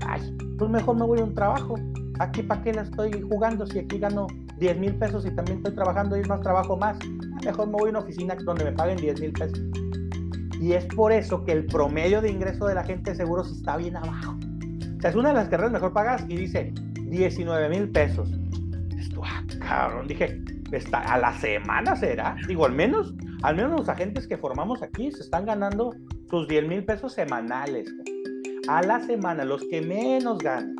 Ay, 0.06 0.36
pues 0.58 0.70
mejor 0.70 0.96
me 0.96 1.06
voy 1.06 1.20
a 1.20 1.24
un 1.24 1.34
trabajo. 1.34 1.76
Aquí 2.18 2.42
para 2.42 2.62
qué 2.62 2.72
la 2.72 2.82
estoy 2.82 3.12
jugando 3.22 3.66
si 3.66 3.78
aquí 3.78 3.98
gano 3.98 4.26
10 4.58 4.78
mil 4.78 4.94
pesos 4.94 5.26
y 5.26 5.30
también 5.30 5.58
estoy 5.58 5.74
trabajando 5.74 6.16
y 6.16 6.22
más 6.22 6.40
trabajo 6.40 6.76
más. 6.76 6.98
Mejor 7.44 7.66
me 7.66 7.72
voy 7.74 7.88
a 7.88 7.90
una 7.90 7.98
oficina 8.00 8.34
donde 8.34 8.64
me 8.64 8.72
paguen 8.72 8.96
10 8.96 9.20
mil 9.20 9.32
pesos. 9.32 9.60
Y 10.60 10.72
es 10.72 10.86
por 10.86 11.12
eso 11.12 11.44
que 11.44 11.52
el 11.52 11.66
promedio 11.66 12.22
de 12.22 12.30
ingreso 12.30 12.66
de 12.66 12.74
la 12.74 12.84
gente 12.84 13.10
de 13.10 13.16
seguros 13.16 13.50
está 13.52 13.76
bien 13.76 13.96
abajo. 13.96 14.36
O 14.96 15.00
sea, 15.00 15.10
es 15.10 15.16
una 15.16 15.28
de 15.28 15.34
las 15.34 15.48
carreras 15.48 15.72
mejor 15.72 15.92
pagas 15.92 16.24
y 16.28 16.36
dice 16.36 16.72
19 17.02 17.68
mil 17.68 17.90
pesos. 17.90 18.30
Esto, 18.98 19.20
ah, 19.22 19.42
cabrón, 19.60 20.08
dije, 20.08 20.40
está, 20.72 21.00
a 21.00 21.18
la 21.18 21.34
semana 21.34 21.94
será. 21.96 22.36
Digo, 22.48 22.64
al 22.64 22.72
menos, 22.72 23.14
al 23.42 23.56
menos 23.56 23.80
los 23.80 23.88
agentes 23.90 24.26
que 24.26 24.38
formamos 24.38 24.82
aquí 24.82 25.10
se 25.12 25.22
están 25.22 25.44
ganando 25.44 25.94
sus 26.30 26.48
10 26.48 26.66
mil 26.66 26.84
pesos 26.84 27.12
semanales. 27.12 27.92
A 28.68 28.82
la 28.82 29.00
semana, 29.00 29.44
los 29.44 29.62
que 29.70 29.82
menos 29.82 30.38
ganan. 30.38 30.74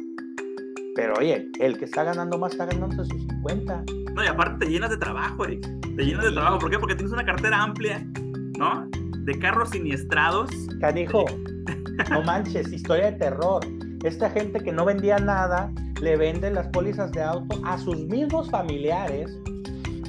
Pero 0.97 1.13
oye, 1.19 1.51
el 1.61 1.79
que 1.79 1.85
está 1.85 2.05
ganando 2.05 2.39
más 2.39 2.53
está 2.53 2.65
ganando 2.65 3.05
sus 3.05 3.09
50. 3.09 3.85
No, 4.15 4.25
y 4.25 4.27
aparte 4.27 4.65
te 4.65 4.73
llenas 4.73 4.89
de 4.89 4.97
trabajo, 4.97 5.45
Eric. 5.45 5.69
Te 5.95 6.05
llenas 6.07 6.25
de 6.25 6.33
trabajo. 6.33 6.59
¿Por 6.59 6.71
qué? 6.71 6.79
Porque 6.79 6.95
tienes 6.95 7.13
una 7.13 7.25
cartera 7.25 7.63
amplia, 7.63 8.05
¿no? 8.59 8.89
De 9.19 9.39
carros 9.39 9.71
siniestrados. 9.71 10.51
Canijo, 10.81 11.27
no 12.11 12.23
manches, 12.23 12.73
historia 12.73 13.11
de 13.11 13.19
terror. 13.19 13.61
Esta 14.05 14.31
gente 14.31 14.61
que 14.61 14.73
no 14.73 14.87
vendía 14.87 15.19
nada 15.19 15.71
le 16.01 16.17
vende 16.17 16.51
las 16.51 16.67
pólizas 16.69 17.13
de 17.13 17.23
auto 17.23 17.61
a 17.65 17.77
sus 17.77 17.99
mismos 18.07 18.51
familiares 18.51 19.39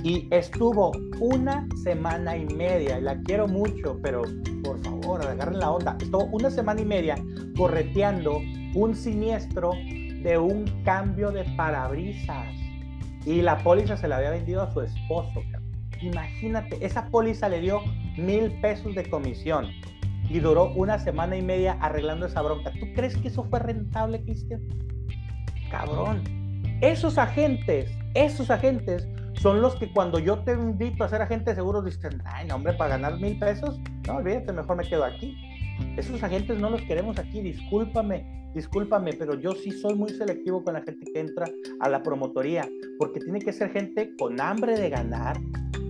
y 0.03 0.25
estuvo 0.31 0.93
una 1.19 1.67
semana 1.83 2.37
y 2.37 2.45
media, 2.45 2.99
la 3.01 3.19
quiero 3.23 3.47
mucho, 3.47 3.99
pero 4.01 4.21
por 4.63 4.79
favor, 4.83 5.25
agarren 5.25 5.59
la 5.59 5.71
onda. 5.71 5.97
Estuvo 5.99 6.25
una 6.25 6.49
semana 6.49 6.79
y 6.79 6.85
media 6.85 7.15
correteando 7.57 8.39
un 8.73 8.95
siniestro 8.95 9.71
de 10.23 10.37
un 10.37 10.65
cambio 10.83 11.31
de 11.31 11.43
parabrisas. 11.55 12.47
Y 13.25 13.41
la 13.41 13.57
póliza 13.57 13.97
se 13.97 14.07
la 14.07 14.17
había 14.17 14.31
vendido 14.31 14.61
a 14.61 14.71
su 14.71 14.81
esposo. 14.81 15.41
Imagínate, 16.01 16.77
esa 16.85 17.07
póliza 17.07 17.49
le 17.49 17.59
dio 17.59 17.81
mil 18.17 18.51
pesos 18.61 18.95
de 18.95 19.09
comisión 19.09 19.67
y 20.29 20.39
duró 20.39 20.73
una 20.73 20.99
semana 20.99 21.37
y 21.37 21.41
media 21.41 21.77
arreglando 21.81 22.25
esa 22.25 22.41
bronca. 22.41 22.71
¿Tú 22.71 22.85
crees 22.95 23.17
que 23.17 23.29
eso 23.29 23.43
fue 23.43 23.59
rentable, 23.59 24.21
Cristian? 24.23 24.61
Cabrón. 25.71 26.21
Esos 26.81 27.17
agentes, 27.17 27.91
esos 28.13 28.49
agentes 28.51 29.07
son 29.33 29.61
los 29.61 29.75
que 29.75 29.91
cuando 29.91 30.19
yo 30.19 30.39
te 30.39 30.53
invito 30.53 31.03
a 31.03 31.09
ser 31.09 31.21
agente 31.21 31.51
de 31.51 31.55
seguros 31.55 31.85
dicen, 31.85 32.21
ay, 32.25 32.47
no, 32.47 32.55
hombre, 32.55 32.73
para 32.73 32.91
ganar 32.91 33.19
mil 33.19 33.37
pesos, 33.39 33.79
no, 34.07 34.17
olvídate, 34.17 34.51
mejor 34.51 34.77
me 34.77 34.83
quedo 34.83 35.05
aquí. 35.05 35.37
Esos 35.95 36.21
agentes 36.23 36.59
no 36.59 36.69
los 36.69 36.81
queremos 36.81 37.19
aquí, 37.19 37.41
discúlpame, 37.41 38.46
discúlpame, 38.57 39.13
pero 39.13 39.35
yo 39.35 39.53
sí 39.53 39.71
soy 39.71 39.95
muy 39.95 40.09
selectivo 40.09 40.63
con 40.63 40.73
la 40.73 40.81
gente 40.81 41.05
que 41.11 41.19
entra 41.19 41.45
a 41.79 41.89
la 41.89 42.03
promotoría, 42.03 42.67
porque 42.97 43.19
tiene 43.19 43.39
que 43.39 43.53
ser 43.53 43.69
gente 43.71 44.13
con 44.19 44.41
hambre 44.41 44.77
de 44.77 44.89
ganar, 44.89 45.39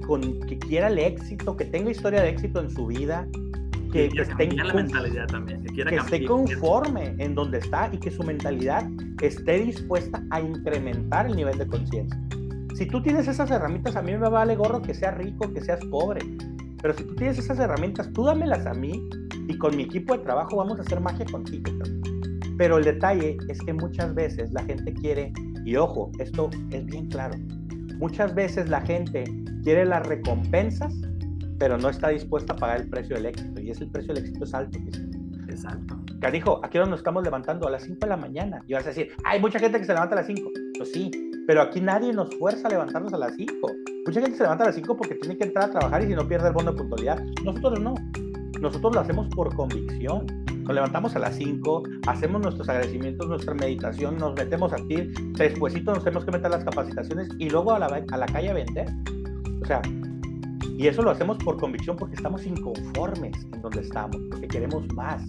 con 0.06 0.40
que 0.42 0.60
quiera 0.60 0.88
el 0.88 1.00
éxito, 1.00 1.58
que 1.58 1.66
tenga 1.66 1.90
historia 1.90 2.22
de 2.22 2.30
éxito 2.30 2.60
en 2.60 2.70
su 2.70 2.86
vida, 2.86 3.28
que, 3.92 4.10
que, 4.10 4.22
esté, 4.22 4.52
la 4.52 4.74
mentalidad 4.74 5.28
también, 5.28 5.64
que, 5.64 5.86
que 5.86 5.96
esté 5.96 6.26
conforme 6.26 7.16
en 7.18 7.34
donde 7.34 7.60
está 7.60 7.90
y 7.92 7.98
que 7.98 8.12
su 8.12 8.22
mentalidad 8.24 8.86
esté 9.22 9.60
dispuesta 9.60 10.22
a 10.30 10.42
incrementar 10.42 11.26
el 11.26 11.36
nivel 11.36 11.58
de 11.58 11.68
conciencia. 11.68 12.20
Si 12.76 12.86
tú 12.86 13.02
tienes 13.02 13.28
esas 13.28 13.50
herramientas, 13.50 13.96
a 13.96 14.02
mí 14.02 14.16
me 14.16 14.30
vale 14.30 14.56
gorro 14.56 14.82
que 14.82 14.94
seas 14.94 15.18
rico, 15.18 15.52
que 15.52 15.62
seas 15.62 15.84
pobre. 15.86 16.20
Pero 16.82 16.94
si 16.94 17.06
tú 17.06 17.16
tienes 17.16 17.40
esas 17.40 17.58
herramientas, 17.58 18.12
tú 18.14 18.26
dámelas 18.26 18.68
a 18.68 18.74
mí 18.74 19.10
y 19.48 19.58
con 19.58 19.76
mi 19.76 19.84
equipo 19.84 20.16
de 20.16 20.24
trabajo 20.24 20.58
vamos 20.58 20.78
a 20.78 20.84
hacer 20.84 21.00
magia 21.00 21.26
contigo. 21.26 21.72
Pero 22.58 22.78
el 22.78 22.84
detalle 22.84 23.38
es 23.50 23.60
que 23.60 23.74
muchas 23.74 24.14
veces 24.16 24.52
la 24.52 24.64
gente 24.64 24.94
quiere, 24.94 25.32
y 25.64 25.76
ojo, 25.76 26.12
esto 26.20 26.50
es 26.72 26.86
bien 26.86 27.08
claro, 27.08 27.36
muchas 28.00 28.34
veces 28.34 28.70
la 28.70 28.82
gente 28.82 29.24
quiere 29.64 29.86
las 29.86 30.06
recompensas, 30.08 30.94
pero 31.60 31.78
no 31.78 31.90
está 31.90 32.10
dispuesta 32.10 32.54
a 32.54 32.56
pagar 32.56 32.82
el 32.82 32.90
precio 32.90 33.16
del 33.16 33.28
éxito. 33.28 33.62
Y 33.62 33.72
es 33.72 33.82
el 33.82 33.90
precio 33.90 34.14
del 34.14 34.24
éxito 34.24 34.46
es 34.46 34.54
alto. 34.54 34.80
Exacto. 35.50 35.98
Carijo, 36.20 36.60
aquí 36.64 36.78
nos 36.78 37.00
estamos 37.00 37.24
levantando 37.24 37.68
a 37.68 37.72
las 37.72 37.84
5 37.84 38.00
de 38.02 38.08
la 38.08 38.18
mañana. 38.18 38.64
Y 38.68 38.74
vas 38.74 38.86
a 38.86 38.90
decir, 38.90 39.12
hay 39.24 39.40
mucha 39.40 39.60
gente 39.60 39.80
que 39.80 39.86
se 39.86 39.94
levanta 39.94 40.16
a 40.16 40.20
las 40.20 40.28
5. 40.28 40.50
Pues 40.78 40.92
sí, 40.92 41.12
pero 41.48 41.62
aquí 41.62 41.82
nadie 41.82 42.14
nos 42.14 42.34
fuerza 42.36 42.68
a 42.68 42.72
levantarnos 42.72 43.14
a 43.14 43.18
las 43.18 43.36
5. 43.36 43.54
Mucha 44.06 44.22
gente 44.22 44.38
se 44.38 44.44
levanta 44.44 44.64
a 44.64 44.68
las 44.68 44.76
5 44.76 44.98
porque 44.98 45.16
tiene 45.16 45.38
que 45.38 45.46
entrar 45.46 45.70
a 45.70 45.72
trabajar 45.72 46.04
y 46.04 46.08
si 46.08 46.16
no 46.16 46.28
pierde 46.28 46.48
el 46.48 46.54
bono 46.54 46.72
de 46.72 46.78
puntualidad. 46.78 47.20
Nosotros 47.44 47.80
no. 47.80 47.94
Nosotros 48.62 48.96
lo 48.96 49.02
hacemos 49.02 49.28
por 49.36 49.54
convicción. 49.56 50.26
Nos 50.68 50.76
levantamos 50.76 51.16
a 51.16 51.20
las 51.20 51.36
5, 51.36 51.84
hacemos 52.08 52.42
nuestros 52.42 52.68
agradecimientos, 52.68 53.26
nuestra 53.30 53.54
meditación, 53.54 54.18
nos 54.18 54.36
metemos 54.36 54.74
aquí, 54.74 55.14
después 55.38 55.82
nos 55.82 56.04
tenemos 56.04 56.26
que 56.26 56.32
meter 56.32 56.52
las 56.52 56.66
capacitaciones 56.66 57.30
y 57.40 57.50
luego 57.50 57.72
a 57.72 57.80
la, 57.80 57.86
a 57.86 58.18
la 58.18 58.26
calle 58.26 58.50
a 58.50 58.54
vender. 58.54 58.86
O 59.62 59.66
sea, 59.66 59.82
y 60.78 60.88
eso 60.88 61.04
lo 61.04 61.12
hacemos 61.12 61.38
por 61.38 61.58
convicción 61.58 61.96
porque 61.96 62.16
estamos 62.16 62.46
inconformes 62.46 63.34
en 63.54 63.62
donde 63.62 63.80
estamos, 63.80 64.18
porque 64.30 64.48
queremos 64.50 64.86
más. 64.94 65.24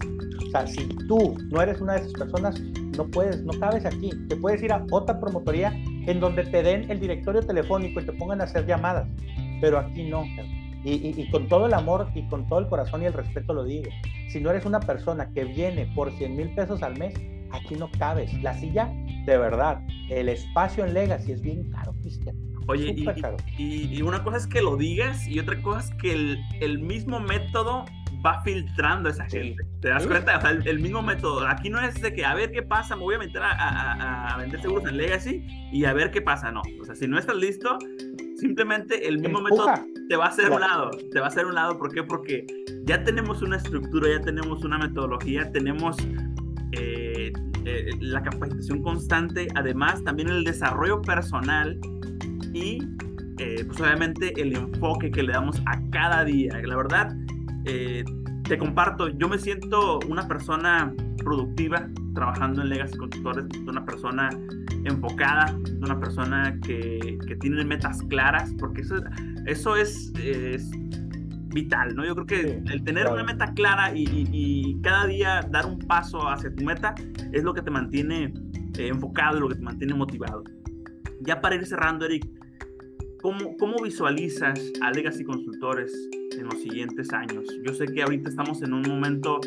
O 0.45 0.51
sea, 0.51 0.67
si 0.67 0.85
tú 1.07 1.37
no 1.49 1.61
eres 1.61 1.79
una 1.79 1.93
de 1.93 1.99
esas 2.01 2.13
personas, 2.13 2.61
no 2.97 3.07
puedes, 3.07 3.41
no 3.43 3.57
cabes 3.61 3.85
aquí. 3.85 4.11
Te 4.27 4.35
puedes 4.35 4.61
ir 4.61 4.73
a 4.73 4.85
otra 4.91 5.21
promotoría 5.21 5.73
en 6.05 6.19
donde 6.19 6.43
te 6.43 6.61
den 6.63 6.91
el 6.91 6.99
directorio 6.99 7.41
telefónico 7.41 8.01
y 8.01 8.05
te 8.05 8.11
pongan 8.11 8.41
a 8.41 8.43
hacer 8.43 8.65
llamadas, 8.65 9.07
pero 9.61 9.79
aquí 9.79 10.09
no. 10.09 10.23
Y, 10.83 11.29
con 11.29 11.47
todo 11.47 11.65
el 11.65 11.73
amor 11.73 12.07
y 12.15 12.27
con 12.29 12.47
todo 12.47 12.59
el 12.59 12.67
corazón 12.67 13.03
y 13.03 13.05
el 13.05 13.13
respeto 13.13 13.53
lo 13.53 13.65
digo. 13.65 13.89
Si 14.29 14.39
no 14.39 14.49
eres 14.49 14.65
una 14.65 14.79
persona 14.79 15.29
que 15.33 15.43
viene 15.43 15.91
por 15.93 16.11
100 16.11 16.35
mil 16.35 16.55
pesos 16.55 16.83
al 16.83 16.97
mes, 16.97 17.13
aquí 17.51 17.75
no 17.75 17.89
cabes. 17.97 18.33
La 18.41 18.53
silla, 18.53 18.91
de 19.25 19.37
verdad, 19.37 19.81
el 20.09 20.29
espacio 20.29 20.85
en 20.85 20.93
Legacy 20.93 21.33
es 21.33 21.41
bien 21.41 21.69
caro, 21.71 21.93
Cristian. 22.01 22.35
Oye, 22.67 22.95
y, 23.57 23.97
y, 23.97 24.01
una 24.03 24.23
cosa 24.23 24.37
es 24.37 24.47
que 24.47 24.61
lo 24.61 24.77
digas 24.77 25.27
y 25.27 25.39
otra 25.39 25.59
cosa 25.61 25.79
es 25.79 26.01
que 26.01 26.13
el, 26.13 26.39
el 26.61 26.77
mismo 26.79 27.19
método 27.19 27.85
va 28.25 28.41
filtrando 28.43 29.09
a 29.09 29.11
esa 29.11 29.25
gente. 29.25 29.63
¿Te 29.81 29.89
das 29.89 30.05
cuenta? 30.05 30.37
O 30.37 30.41
sea, 30.41 30.51
el, 30.51 30.79
mismo 30.79 31.01
método. 31.01 31.47
Aquí 31.47 31.69
no 31.69 31.79
es 31.79 32.01
de 32.01 32.13
que 32.13 32.25
a 32.25 32.33
ver 32.33 32.51
qué 32.51 32.61
pasa, 32.61 32.95
me 32.95 33.03
voy 33.03 33.15
a 33.15 33.19
meter 33.19 33.41
a, 33.41 34.33
a, 34.33 34.37
vender 34.37 34.61
seguros 34.61 34.85
en 34.87 34.97
Legacy 34.97 35.45
y 35.71 35.85
a 35.85 35.93
ver 35.93 36.11
qué 36.11 36.21
pasa. 36.21 36.51
No. 36.51 36.61
O 36.81 36.85
sea, 36.85 36.95
si 36.95 37.07
no 37.07 37.17
estás 37.17 37.35
listo, 37.35 37.77
simplemente 38.39 39.07
el 39.07 39.19
mismo 39.19 39.41
método 39.41 39.67
te 40.07 40.15
va 40.15 40.25
a 40.25 40.29
hacer 40.29 40.49
un 40.49 40.61
lado. 40.61 40.91
Te 41.11 41.19
va 41.19 41.25
a 41.25 41.29
hacer 41.29 41.45
un 41.45 41.55
lado. 41.55 41.77
¿Por 41.77 41.93
qué? 41.93 42.03
Porque 42.03 42.45
ya 42.85 43.03
tenemos 43.03 43.41
una 43.41 43.57
estructura, 43.57 44.09
ya 44.09 44.21
tenemos 44.21 44.63
una 44.63 44.77
metodología, 44.77 45.51
tenemos 45.51 45.97
eh, 46.71 47.31
eh, 47.65 47.89
la 47.99 48.23
capacitación 48.23 48.81
constante, 48.81 49.47
además 49.55 50.03
también 50.03 50.29
el 50.29 50.43
desarrollo 50.43 51.01
personal 51.01 51.79
y 52.53 52.79
eh, 53.37 53.63
pues 53.65 53.79
obviamente 53.79 54.33
el 54.41 54.55
enfoque 54.55 55.11
que 55.11 55.23
le 55.23 55.33
damos 55.33 55.61
a 55.65 55.79
cada 55.91 56.23
día. 56.23 56.59
La 56.63 56.75
verdad, 56.75 57.15
eh, 57.65 58.03
te 58.43 58.57
comparto, 58.57 59.09
yo 59.09 59.29
me 59.29 59.37
siento 59.37 59.99
una 60.07 60.27
persona 60.27 60.93
productiva 61.23 61.87
trabajando 62.15 62.61
en 62.61 62.69
Legacy 62.69 62.97
Constructores, 62.97 63.45
una 63.67 63.85
persona 63.85 64.29
enfocada, 64.85 65.55
una 65.81 65.99
persona 65.99 66.57
que, 66.65 67.17
que 67.27 67.35
tiene 67.35 67.63
metas 67.65 68.01
claras, 68.03 68.53
porque 68.57 68.81
eso, 68.81 68.95
eso 69.45 69.75
es, 69.75 70.11
vital, 71.51 71.95
¿no? 71.95 72.05
Yo 72.05 72.13
creo 72.13 72.27
que 72.27 72.71
el 72.71 72.83
tener 72.83 73.07
una 73.07 73.23
meta 73.23 73.51
clara 73.53 73.91
y, 73.95 74.79
cada 74.83 75.07
día 75.07 75.41
dar 75.49 75.65
un 75.65 75.79
paso 75.79 76.29
hacia 76.29 76.53
tu 76.53 76.63
meta 76.63 76.93
es 77.33 77.43
lo 77.43 77.53
que 77.53 77.63
te 77.63 77.71
mantiene 77.71 78.33
eh, 78.77 78.87
enfocado 78.87 79.37
y 79.37 79.39
lo 79.41 79.49
que 79.49 79.55
te 79.55 79.61
mantiene 79.61 79.95
motivado. 79.95 80.43
Ya 81.21 81.41
para 81.41 81.55
ir 81.55 81.65
cerrando, 81.65 82.05
Eric, 82.05 82.27
¿cómo, 83.21 83.57
cómo 83.57 83.81
visualizas 83.83 84.59
a 84.81 84.91
Legacy 84.91 85.23
Consultores 85.23 85.91
en 86.37 86.45
los 86.45 86.61
siguientes 86.61 87.11
años. 87.13 87.45
Yo 87.63 87.73
sé 87.73 87.85
que 87.85 88.01
ahorita 88.01 88.29
estamos 88.29 88.61
en 88.61 88.73
un 88.73 88.83
momento 88.83 89.39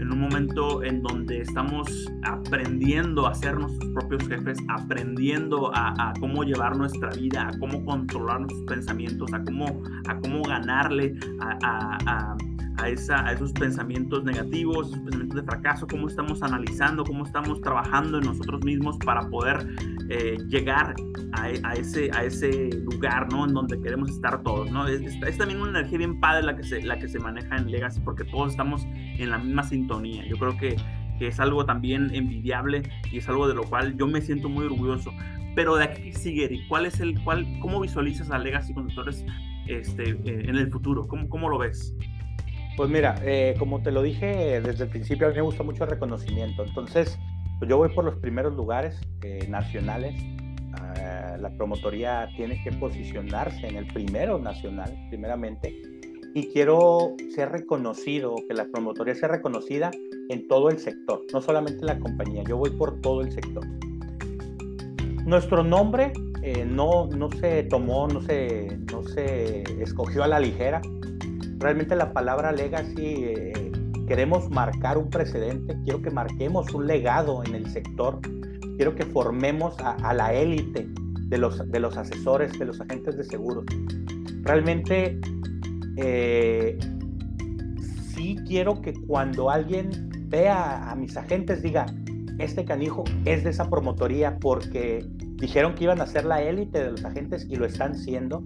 en 0.00 0.12
un 0.12 0.18
momento 0.18 0.82
en 0.82 1.02
donde 1.02 1.42
estamos 1.42 2.10
aprendiendo 2.22 3.26
a 3.26 3.34
ser 3.34 3.58
nuestros 3.58 3.92
propios 3.92 4.26
jefes, 4.28 4.58
aprendiendo 4.68 5.70
a, 5.74 6.12
cómo 6.18 6.42
llevar 6.42 6.76
nuestra 6.76 7.10
vida, 7.10 7.48
a 7.48 7.58
cómo 7.58 7.84
controlar 7.84 8.40
nuestros 8.40 8.64
pensamientos, 8.64 9.32
a 9.32 9.44
cómo, 9.44 9.82
a 10.08 10.18
cómo 10.20 10.42
ganarle 10.42 11.14
a, 11.40 11.98
a, 12.06 12.36
esa, 12.88 13.26
a 13.26 13.32
esos 13.32 13.52
pensamientos 13.52 14.24
negativos, 14.24 14.88
esos 14.88 15.00
pensamientos 15.00 15.36
de 15.36 15.42
fracaso, 15.42 15.86
cómo 15.86 16.08
estamos 16.08 16.42
analizando, 16.42 17.04
cómo 17.04 17.24
estamos 17.24 17.60
trabajando 17.60 18.18
en 18.18 18.24
nosotros 18.24 18.64
mismos 18.64 18.96
para 18.98 19.28
poder 19.28 19.66
eh, 20.08 20.38
llegar 20.48 20.94
a, 21.32 21.74
ese, 21.74 22.10
a 22.12 22.24
ese 22.24 22.70
lugar, 22.90 23.32
¿no? 23.32 23.46
En 23.46 23.54
donde 23.54 23.80
queremos 23.80 24.10
estar 24.10 24.42
todos, 24.42 24.70
¿no? 24.70 24.86
Es, 24.88 25.00
es, 25.02 25.38
también 25.38 25.60
una 25.60 25.70
energía 25.78 25.98
bien 25.98 26.20
padre 26.20 26.42
la 26.42 26.56
que, 26.56 26.64
se, 26.64 26.82
la 26.82 26.98
que 26.98 27.08
se 27.08 27.18
maneja 27.18 27.56
en 27.56 27.70
Legacy 27.70 28.00
porque 28.00 28.24
todos 28.24 28.50
estamos 28.50 28.86
en 28.94 29.30
la 29.30 29.38
misma 29.38 29.62
sintonía. 29.62 30.24
Yo 30.26 30.36
creo 30.36 30.56
que, 30.56 30.76
que 31.18 31.28
es 31.28 31.38
algo 31.38 31.64
también 31.64 32.10
envidiable 32.14 32.82
y 33.12 33.18
es 33.18 33.28
algo 33.28 33.46
de 33.46 33.54
lo 33.54 33.64
cual 33.64 33.96
yo 33.96 34.06
me 34.06 34.20
siento 34.20 34.48
muy 34.48 34.64
orgulloso. 34.64 35.12
Pero 35.54 35.76
de 35.76 35.84
aquí 35.84 36.12
sigue, 36.12 36.60
¿cuál 36.68 36.86
es 36.86 37.00
el, 37.00 37.20
cuál, 37.22 37.46
cómo 37.60 37.80
visualizas 37.80 38.30
a 38.30 38.38
Legacy 38.38 38.72
Conductores 38.72 39.24
este, 39.66 40.10
eh, 40.10 40.18
en 40.24 40.56
el 40.56 40.70
futuro? 40.70 41.06
¿Cómo, 41.06 41.28
cómo 41.28 41.48
lo 41.48 41.58
ves? 41.58 41.94
Pues 42.80 42.88
mira, 42.88 43.20
eh, 43.22 43.56
como 43.58 43.82
te 43.82 43.90
lo 43.90 44.00
dije 44.00 44.58
desde 44.62 44.84
el 44.84 44.88
principio, 44.88 45.26
a 45.26 45.28
mí 45.28 45.36
me 45.36 45.42
gusta 45.42 45.62
mucho 45.62 45.84
el 45.84 45.90
reconocimiento. 45.90 46.64
Entonces, 46.64 47.18
pues 47.58 47.68
yo 47.68 47.76
voy 47.76 47.90
por 47.90 48.06
los 48.06 48.16
primeros 48.16 48.54
lugares 48.54 48.98
eh, 49.20 49.46
nacionales. 49.50 50.14
Ah, 50.80 51.36
la 51.38 51.50
promotoría 51.58 52.30
tiene 52.36 52.58
que 52.64 52.72
posicionarse 52.72 53.68
en 53.68 53.76
el 53.76 53.86
primero 53.88 54.38
nacional, 54.38 54.96
primeramente. 55.10 55.78
Y 56.34 56.46
quiero 56.54 57.16
ser 57.34 57.52
reconocido, 57.52 58.34
que 58.48 58.54
la 58.54 58.64
promotoría 58.64 59.14
sea 59.14 59.28
reconocida 59.28 59.90
en 60.30 60.48
todo 60.48 60.70
el 60.70 60.78
sector, 60.78 61.20
no 61.34 61.42
solamente 61.42 61.80
en 61.80 61.86
la 61.86 61.98
compañía. 61.98 62.44
Yo 62.48 62.56
voy 62.56 62.70
por 62.70 62.98
todo 63.02 63.20
el 63.20 63.30
sector. 63.30 63.62
Nuestro 65.26 65.62
nombre 65.62 66.14
eh, 66.42 66.64
no, 66.64 67.08
no 67.08 67.30
se 67.30 67.64
tomó, 67.64 68.08
no 68.08 68.22
se, 68.22 68.78
no 68.90 69.02
se 69.02 69.64
escogió 69.82 70.24
a 70.24 70.28
la 70.28 70.40
ligera 70.40 70.80
realmente 71.60 71.94
la 71.94 72.12
palabra 72.12 72.52
legacy 72.52 73.24
eh, 73.24 73.72
queremos 74.08 74.50
marcar 74.50 74.98
un 74.98 75.08
precedente, 75.10 75.78
quiero 75.84 76.02
que 76.02 76.10
marquemos 76.10 76.72
un 76.74 76.86
legado 76.86 77.44
en 77.44 77.54
el 77.54 77.70
sector, 77.70 78.18
quiero 78.76 78.94
que 78.96 79.04
formemos 79.04 79.76
a, 79.78 80.12
la 80.14 80.32
élite 80.32 80.88
de 81.28 81.38
los, 81.38 81.70
de 81.70 81.78
los 81.78 81.96
asesores, 81.96 82.58
de 82.58 82.64
los 82.64 82.80
agentes 82.80 83.16
de 83.16 83.24
seguros. 83.24 83.64
Realmente 84.42 85.20
eh, 85.96 86.78
sí 88.08 88.36
quiero 88.48 88.80
que 88.80 88.94
cuando 89.06 89.50
alguien 89.50 90.10
vea 90.28 90.90
a 90.90 90.96
mis 90.96 91.16
agentes 91.16 91.62
diga, 91.62 91.86
este 92.38 92.64
canijo 92.64 93.04
es 93.26 93.44
de 93.44 93.50
esa 93.50 93.68
promotoría 93.68 94.38
porque 94.38 95.06
dijeron 95.36 95.74
que 95.74 95.84
iban 95.84 96.00
a 96.00 96.06
ser 96.06 96.24
la 96.24 96.42
élite 96.42 96.82
de 96.82 96.90
los 96.92 97.04
agentes 97.04 97.46
y 97.48 97.56
lo 97.56 97.66
están 97.66 97.94
siendo. 97.94 98.42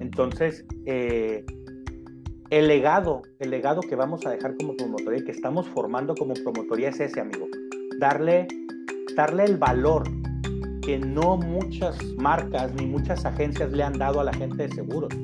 Entonces, 0.00 0.64
eh, 0.86 1.44
el 2.50 2.68
legado, 2.68 3.22
el 3.40 3.50
legado 3.50 3.80
que 3.80 3.96
vamos 3.96 4.26
a 4.26 4.30
dejar 4.30 4.56
como 4.56 4.76
promotoría 4.76 5.20
y 5.20 5.24
que 5.24 5.32
estamos 5.32 5.66
formando 5.68 6.14
como 6.14 6.34
promotoría 6.34 6.90
es 6.90 7.00
ese, 7.00 7.20
amigo. 7.20 7.46
Darle, 7.98 8.46
darle 9.16 9.44
el 9.44 9.56
valor 9.56 10.04
que 10.82 10.98
no 10.98 11.36
muchas 11.36 11.96
marcas 12.18 12.74
ni 12.74 12.86
muchas 12.86 13.24
agencias 13.24 13.72
le 13.72 13.82
han 13.82 13.94
dado 13.94 14.20
a 14.20 14.24
la 14.24 14.32
gente 14.34 14.68
de 14.68 14.74
seguros. 14.74 15.14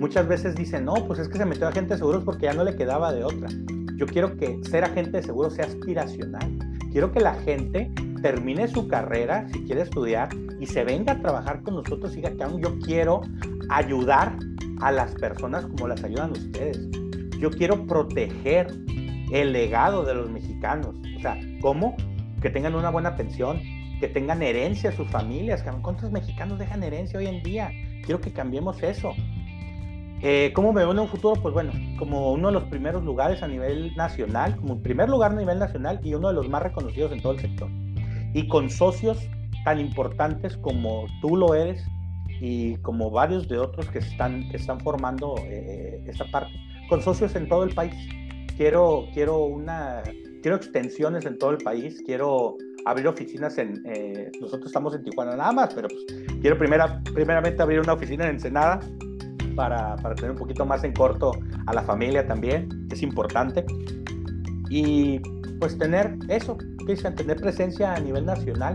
muchas 0.00 0.26
veces 0.26 0.54
dicen, 0.56 0.86
no, 0.86 0.94
pues 1.06 1.18
es 1.18 1.28
que 1.28 1.38
se 1.38 1.44
metió 1.44 1.66
a 1.66 1.70
agente 1.70 1.94
de 1.94 1.98
seguros 1.98 2.24
porque 2.24 2.46
ya 2.46 2.54
no 2.54 2.64
le 2.64 2.74
quedaba 2.74 3.12
de 3.12 3.22
otra. 3.22 3.48
Yo 3.96 4.06
quiero 4.06 4.36
que 4.36 4.58
ser 4.64 4.84
agente 4.84 5.18
de 5.18 5.22
seguros 5.22 5.54
sea 5.54 5.66
aspiracional. 5.66 6.58
Quiero 6.90 7.12
que 7.12 7.20
la 7.20 7.34
gente 7.34 7.92
termine 8.22 8.66
su 8.66 8.88
carrera, 8.88 9.46
si 9.52 9.62
quiere 9.64 9.82
estudiar, 9.82 10.30
y 10.58 10.66
se 10.66 10.84
venga 10.84 11.12
a 11.12 11.20
trabajar 11.20 11.62
con 11.62 11.74
nosotros 11.74 12.12
y 12.12 12.16
diga 12.16 12.32
yo 12.58 12.78
quiero 12.80 13.20
ayudar 13.68 14.36
a 14.82 14.90
las 14.90 15.14
personas 15.14 15.64
como 15.66 15.88
las 15.88 16.02
ayudan 16.02 16.32
ustedes. 16.32 16.78
Yo 17.38 17.50
quiero 17.50 17.86
proteger 17.86 18.66
el 19.32 19.52
legado 19.52 20.04
de 20.04 20.14
los 20.14 20.28
mexicanos. 20.28 20.94
O 21.16 21.20
sea, 21.20 21.38
¿cómo? 21.60 21.96
Que 22.40 22.50
tengan 22.50 22.74
una 22.74 22.90
buena 22.90 23.16
pensión, 23.16 23.60
que 24.00 24.08
tengan 24.08 24.42
herencia 24.42 24.90
a 24.90 24.92
sus 24.92 25.08
familias. 25.08 25.64
¿Cuántos 25.82 26.10
mexicanos 26.10 26.58
dejan 26.58 26.82
herencia 26.82 27.18
hoy 27.18 27.26
en 27.26 27.42
día? 27.42 27.70
Quiero 28.04 28.20
que 28.20 28.32
cambiemos 28.32 28.82
eso. 28.82 29.14
Eh, 30.20 30.52
¿Cómo 30.54 30.72
me 30.72 30.82
veo 30.82 30.92
en 30.92 30.98
un 30.98 31.08
futuro? 31.08 31.40
Pues 31.40 31.54
bueno, 31.54 31.72
como 31.98 32.32
uno 32.32 32.48
de 32.48 32.54
los 32.54 32.64
primeros 32.64 33.04
lugares 33.04 33.42
a 33.42 33.48
nivel 33.48 33.94
nacional, 33.96 34.56
como 34.56 34.82
primer 34.82 35.08
lugar 35.08 35.32
a 35.32 35.36
nivel 35.36 35.58
nacional 35.58 36.00
y 36.02 36.14
uno 36.14 36.28
de 36.28 36.34
los 36.34 36.48
más 36.48 36.62
reconocidos 36.62 37.12
en 37.12 37.22
todo 37.22 37.32
el 37.32 37.40
sector. 37.40 37.68
Y 38.34 38.48
con 38.48 38.68
socios 38.68 39.18
tan 39.64 39.78
importantes 39.78 40.56
como 40.56 41.06
tú 41.20 41.36
lo 41.36 41.54
eres 41.54 41.84
y 42.44 42.74
como 42.78 43.08
varios 43.08 43.46
de 43.46 43.56
otros 43.56 43.88
que 43.88 44.00
están, 44.00 44.48
que 44.50 44.56
están 44.56 44.80
formando 44.80 45.36
eh, 45.44 46.02
esta 46.08 46.24
parte, 46.28 46.52
con 46.88 47.00
socios 47.00 47.36
en 47.36 47.48
todo 47.48 47.62
el 47.62 47.72
país. 47.72 47.94
Quiero, 48.56 49.06
quiero, 49.14 49.44
una, 49.44 50.02
quiero 50.42 50.56
extensiones 50.56 51.24
en 51.24 51.38
todo 51.38 51.52
el 51.52 51.58
país, 51.58 52.02
quiero 52.04 52.56
abrir 52.84 53.06
oficinas 53.06 53.58
en, 53.58 53.80
eh, 53.86 54.32
nosotros 54.40 54.66
estamos 54.66 54.92
en 54.96 55.04
Tijuana 55.04 55.36
nada 55.36 55.52
más, 55.52 55.72
pero 55.72 55.86
pues 55.86 56.04
quiero 56.40 56.58
primera, 56.58 57.00
primeramente 57.14 57.62
abrir 57.62 57.78
una 57.78 57.92
oficina 57.92 58.24
en 58.24 58.32
Ensenada 58.32 58.80
para, 59.54 59.94
para 59.94 60.16
tener 60.16 60.32
un 60.32 60.36
poquito 60.36 60.66
más 60.66 60.82
en 60.82 60.94
corto 60.94 61.30
a 61.66 61.72
la 61.72 61.84
familia 61.84 62.26
también, 62.26 62.88
es 62.90 63.04
importante. 63.04 63.64
Y 64.68 65.20
pues 65.60 65.78
tener 65.78 66.18
eso, 66.28 66.58
Cristian, 66.86 67.14
tener 67.14 67.36
presencia 67.36 67.94
a 67.94 68.00
nivel 68.00 68.26
nacional, 68.26 68.74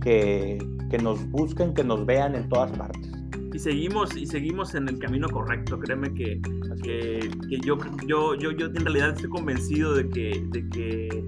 que, 0.00 0.58
que 0.90 0.98
nos 0.98 1.24
busquen, 1.30 1.72
que 1.72 1.84
nos 1.84 2.04
vean 2.04 2.34
en 2.34 2.48
todas 2.48 2.70
partes 2.76 3.10
y 3.52 3.58
seguimos 3.58 4.16
y 4.16 4.26
seguimos 4.26 4.74
en 4.74 4.88
el 4.88 4.98
camino 4.98 5.28
correcto. 5.28 5.78
Créeme 5.78 6.14
que, 6.14 6.40
que, 6.82 7.30
que, 7.48 7.60
yo, 7.60 7.76
yo, 8.06 8.34
yo, 8.34 8.52
yo 8.52 8.66
en 8.66 8.84
realidad 8.84 9.10
estoy 9.10 9.30
convencido 9.30 9.94
de 9.94 10.08
que, 10.08 10.46
de 10.50 10.68
que 10.68 11.24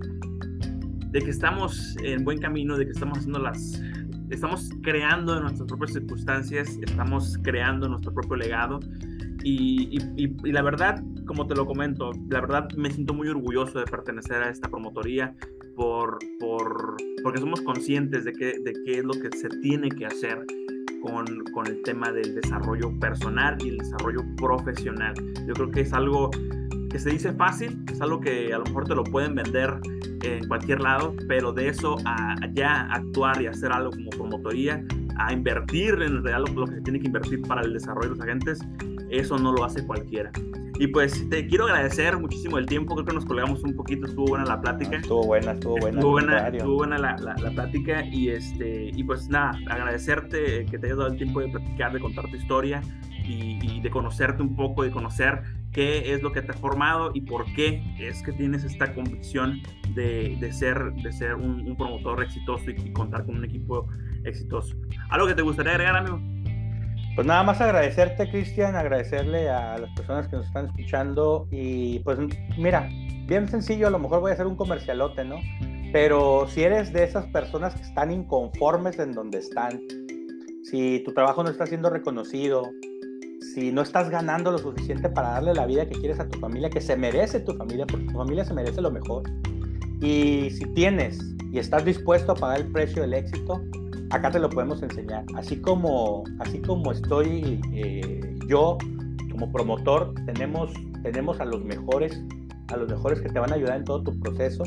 de 1.12 1.20
que 1.20 1.30
estamos 1.30 1.94
en 2.02 2.24
buen 2.24 2.39
camino, 2.39 2.78
de 2.78 2.86
que 2.86 2.93
estamos 2.93 3.18
haciendo 3.18 3.39
las, 3.39 3.82
estamos 4.30 4.70
creando 4.82 5.39
nuestras 5.40 5.68
propias 5.68 5.93
circunstancias, 5.93 6.78
estamos 6.80 7.39
creando 7.43 7.86
nuestro 7.89 8.14
propio 8.14 8.36
legado. 8.36 8.80
Y, 9.44 9.98
y, 10.16 10.52
la 10.52 10.62
verdad, 10.62 11.02
como 11.26 11.47
te 11.47 11.55
lo 11.55 11.66
comento, 11.66 12.12
la 12.30 12.40
verdad 12.40 12.68
me 12.76 12.90
siento 12.90 13.12
muy 13.12 13.28
orgulloso 13.28 13.78
de 13.78 13.84
pertenecer 13.84 14.43
a 14.43 14.48
esta 14.48 14.68
promotoría 14.68 15.34
por, 15.77 16.19
por, 16.39 16.97
porque 17.23 17.40
somos 17.40 17.61
conscientes 17.62 18.24
de, 18.24 18.32
que, 18.32 18.59
de 18.61 18.73
qué 18.85 18.99
es 18.99 19.05
lo 19.05 19.12
que 19.12 19.36
se 19.36 19.49
tiene 19.61 19.89
que 19.89 20.07
hacer 20.07 20.44
con, 21.01 21.27
con, 21.53 21.66
el 21.66 21.82
tema 21.82 22.12
del 22.12 22.35
desarrollo 22.35 22.99
personal 23.01 23.57
y 23.65 23.70
el 23.70 23.78
desarrollo 23.78 24.20
profesional. 24.36 25.15
Yo 25.47 25.55
creo 25.55 25.70
que 25.70 25.81
es 25.81 25.93
algo 25.93 26.31
que 26.90 26.99
se 26.99 27.11
dice 27.11 27.32
fácil, 27.32 27.82
es 27.90 28.01
algo 28.01 28.20
que 28.20 28.53
a 28.53 28.59
lo 28.59 28.65
mejor 28.65 28.86
te 28.86 28.94
lo 28.94 29.03
pueden 29.03 29.35
vender 29.35 29.81
en 30.23 30.47
cualquier 30.47 30.81
lado, 30.81 31.15
pero 31.27 31.53
de 31.53 31.69
eso 31.69 31.97
a, 32.05 32.36
ya 32.53 32.82
actuar 32.93 33.40
y 33.40 33.47
hacer 33.47 33.73
algo 33.73 33.90
como 33.90 34.11
promotoría, 34.11 34.85
a 35.19 35.32
invertir 35.32 36.01
en 36.03 36.23
real 36.23 36.44
lo, 36.55 36.66
que 36.66 36.74
se 36.74 36.81
tiene 36.82 37.01
que 37.01 37.07
invertir 37.07 37.43
para 37.43 37.62
el 37.62 37.73
desarrollo 37.73 38.11
de 38.11 38.16
los 38.16 38.20
agentes, 38.20 38.61
eso 39.11 39.39
no 39.39 39.53
lo 39.53 39.65
hace 39.65 39.85
cualquiera. 39.86 40.31
Y 40.78 40.86
pues 40.89 41.28
te 41.28 41.47
quiero 41.47 41.66
agradecer 41.66 42.19
muchísimo 42.19 42.59
el 42.59 42.66
tiempo, 42.66 42.94
creo 42.94 43.07
que 43.07 43.15
nos 43.15 43.24
colgamos 43.24 43.62
un 43.62 43.77
poquito, 43.77 44.07
estuvo 44.07 44.27
buena 44.27 44.44
la 44.44 44.61
plática. 44.61 44.97
estuvo 44.97 45.24
buena, 45.24 45.53
estuvo 45.53 45.77
buena. 45.77 45.99
Estuvo 45.99 46.12
buena, 46.12 46.49
estuvo 46.49 46.74
buena 46.74 46.99
la, 46.99 47.16
la, 47.19 47.51
plática 47.51 48.05
y, 48.05 48.31
este, 48.31 48.90
y 48.94 49.05
pues 49.05 49.28
nada, 49.28 49.59
agradecerte 49.69 50.66
que 50.66 50.78
te 50.78 50.86
hayas 50.86 50.99
dado 50.99 51.11
el 51.11 51.19
tiempo 51.19 51.40
de 51.40 51.49
platicar, 51.49 51.93
de 51.93 52.01
contar 52.01 52.28
tu 52.31 52.36
historia 52.36 52.81
y, 53.11 53.59
y 53.62 53.81
de 53.81 53.90
conocerte 53.90 54.43
un 54.43 54.57
poco, 54.57 54.82
de 54.82 54.90
conocer 54.90 55.43
qué 55.73 56.12
es 56.12 56.23
lo 56.23 56.32
que 56.32 56.43
te 56.43 56.53
ha 56.53 56.55
formado 56.55 57.11
y 57.15 57.23
por 57.23 57.44
qué 57.55 57.82
es 57.99 58.23
que 58.23 58.32
tienes 58.32 58.65
esta 58.65 58.94
convicción 58.94 59.61
de, 59.94 60.36
de 60.39 60.53
ser, 60.53 60.93
de 60.93 61.12
ser 61.12 61.35
un, 61.35 61.74
promotor 61.77 62.23
exitoso 62.23 62.70
y, 62.70 62.93
contar 62.93 63.24
con 63.24 63.36
un 63.36 63.44
equipo 63.44 63.89
exitoso. 64.24 64.77
¿Algo 65.09 65.27
que 65.27 65.35
te 65.35 65.43
gustaría 65.43 65.73
agregar, 65.73 65.97
amigo? 65.97 66.20
Pues 67.14 67.26
nada 67.26 67.43
más 67.43 67.60
agradecerte, 67.60 68.30
Cristian, 68.30 68.74
agradecerle 68.74 69.51
a 69.51 69.76
las 69.76 69.90
personas 69.90 70.28
que 70.28 70.36
nos 70.36 70.47
están 70.47 70.66
escuchando 70.66 71.47
y 71.51 71.98
pues 72.01 72.18
mira, 72.56 72.89
bien 73.26 73.47
sencillo, 73.48 73.89
a 73.89 73.90
lo 73.90 73.98
mejor 73.98 74.20
voy 74.20 74.30
a 74.30 74.34
hacer 74.34 74.47
un 74.47 74.56
comercialote, 74.56 75.22
¿no? 75.22 75.36
Pero 75.93 76.47
si 76.48 76.62
eres 76.62 76.90
de 76.94 77.05
esas 77.05 77.26
personas 77.26 77.74
que 77.74 77.82
están 77.82 78.12
inconformes 78.12 78.98
en 78.98 79.12
donde 79.12 79.40
están, 79.40 79.82
si 80.64 81.02
tu 81.05 81.12
trabajo 81.12 81.44
no 81.44 81.51
está 81.51 81.66
siendo 81.66 81.90
reconocido, 81.90 82.70
si 83.55 83.72
no 83.72 83.82
estás 83.82 84.09
ganando 84.09 84.51
lo 84.51 84.56
suficiente 84.56 85.10
para 85.10 85.32
darle 85.32 85.52
la 85.52 85.66
vida 85.66 85.86
que 85.86 85.98
quieres 85.98 86.18
a 86.18 86.26
tu 86.26 86.39
familia, 86.39 86.70
que 86.70 86.80
se 86.80 86.97
merece 86.97 87.40
tu 87.40 87.52
familia, 87.52 87.84
porque 87.86 88.06
tu 88.06 88.14
familia 88.14 88.47
se 88.47 88.55
merece 88.55 88.80
lo 88.80 88.90
mejor. 88.90 89.24
Y 90.01 90.48
si 90.51 90.64
tienes 90.72 91.18
y 91.52 91.59
estás 91.59 91.84
dispuesto 91.84 92.32
a 92.32 92.34
pagar 92.36 92.60
el 92.60 92.72
precio 92.72 93.02
del 93.02 93.12
éxito, 93.12 93.60
acá 94.12 94.30
te 94.30 94.39
lo 94.39 94.48
podemos 94.48 94.82
enseñar. 94.82 95.24
Así 95.36 95.60
como, 95.60 96.24
así 96.39 96.60
como 96.60 96.93
estoy 96.93 97.60
eh, 97.72 98.36
yo 98.48 98.78
como 99.30 99.51
promotor, 99.51 100.14
tenemos, 100.26 100.72
tenemos 101.02 101.40
a 101.40 101.47
los 101.47 101.64
mejores, 101.64 102.22
a 102.68 102.76
los 102.76 102.89
mejores 102.89 103.20
que 103.20 103.30
te 103.30 103.39
van 103.39 103.51
a 103.51 103.55
ayudar 103.55 103.78
en 103.78 103.84
todo 103.84 104.02
tu 104.05 104.20
proceso 104.20 104.62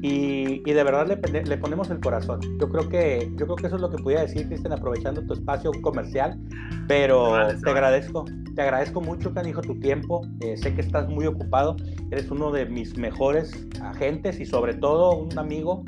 y, 0.00 0.60
de 0.62 0.84
verdad 0.84 1.08
le, 1.08 1.42
le, 1.42 1.58
ponemos 1.58 1.90
el 1.90 1.98
corazón. 1.98 2.40
Yo 2.60 2.68
creo 2.68 2.88
que 2.88 3.32
yo 3.36 3.46
creo 3.46 3.56
que 3.56 3.66
eso 3.66 3.76
es 3.76 3.82
lo 3.82 3.90
que 3.90 4.00
podía 4.00 4.20
decir, 4.20 4.46
Cristian, 4.46 4.72
aprovechando 4.72 5.22
tu 5.22 5.32
espacio 5.34 5.72
comercial. 5.82 6.38
Pero 6.86 7.34
te 7.64 7.70
agradezco, 7.70 8.24
te 8.54 8.62
agradezco 8.62 9.00
mucho, 9.00 9.34
Canijo, 9.34 9.60
tu 9.60 9.74
tiempo. 9.80 10.24
Eh, 10.40 10.56
sé 10.56 10.72
que 10.74 10.82
estás 10.82 11.08
muy 11.08 11.26
ocupado. 11.26 11.74
Eres 12.12 12.30
uno 12.30 12.52
de 12.52 12.66
mis 12.66 12.96
mejores 12.96 13.66
agentes 13.82 14.38
y 14.38 14.46
sobre 14.46 14.74
todo 14.74 15.16
un 15.16 15.36
amigo 15.36 15.82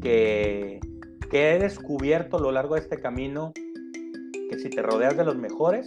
que, 0.00 0.78
que 1.30 1.54
he 1.54 1.58
descubierto 1.58 2.38
a 2.38 2.40
lo 2.40 2.52
largo 2.52 2.74
de 2.74 2.80
este 2.80 2.98
camino 2.98 3.52
que 4.50 4.58
si 4.58 4.70
te 4.70 4.82
rodeas 4.82 5.16
de 5.16 5.24
los 5.24 5.36
mejores, 5.36 5.86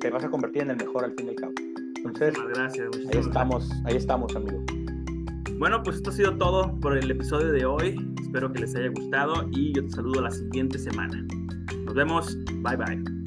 te 0.00 0.10
vas 0.10 0.24
a 0.24 0.30
convertir 0.30 0.62
en 0.62 0.70
el 0.70 0.76
mejor 0.76 1.04
al 1.04 1.14
fin 1.14 1.28
al 1.28 1.34
cabo. 1.34 1.52
Entonces, 1.96 2.34
gracias, 2.54 2.88
ahí 3.12 3.20
estamos, 3.20 3.70
ahí 3.84 3.96
estamos, 3.96 4.34
amigo. 4.36 4.62
Bueno, 5.58 5.82
pues 5.82 5.96
esto 5.96 6.10
ha 6.10 6.12
sido 6.12 6.36
todo 6.36 6.74
por 6.80 6.96
el 6.96 7.10
episodio 7.10 7.52
de 7.52 7.64
hoy. 7.64 7.96
Espero 8.20 8.52
que 8.52 8.60
les 8.60 8.74
haya 8.74 8.88
gustado 8.88 9.48
y 9.52 9.72
yo 9.72 9.84
te 9.84 9.90
saludo 9.90 10.22
la 10.22 10.30
siguiente 10.30 10.78
semana. 10.78 11.24
Nos 11.84 11.94
vemos. 11.94 12.36
Bye 12.62 12.76
bye. 12.76 13.21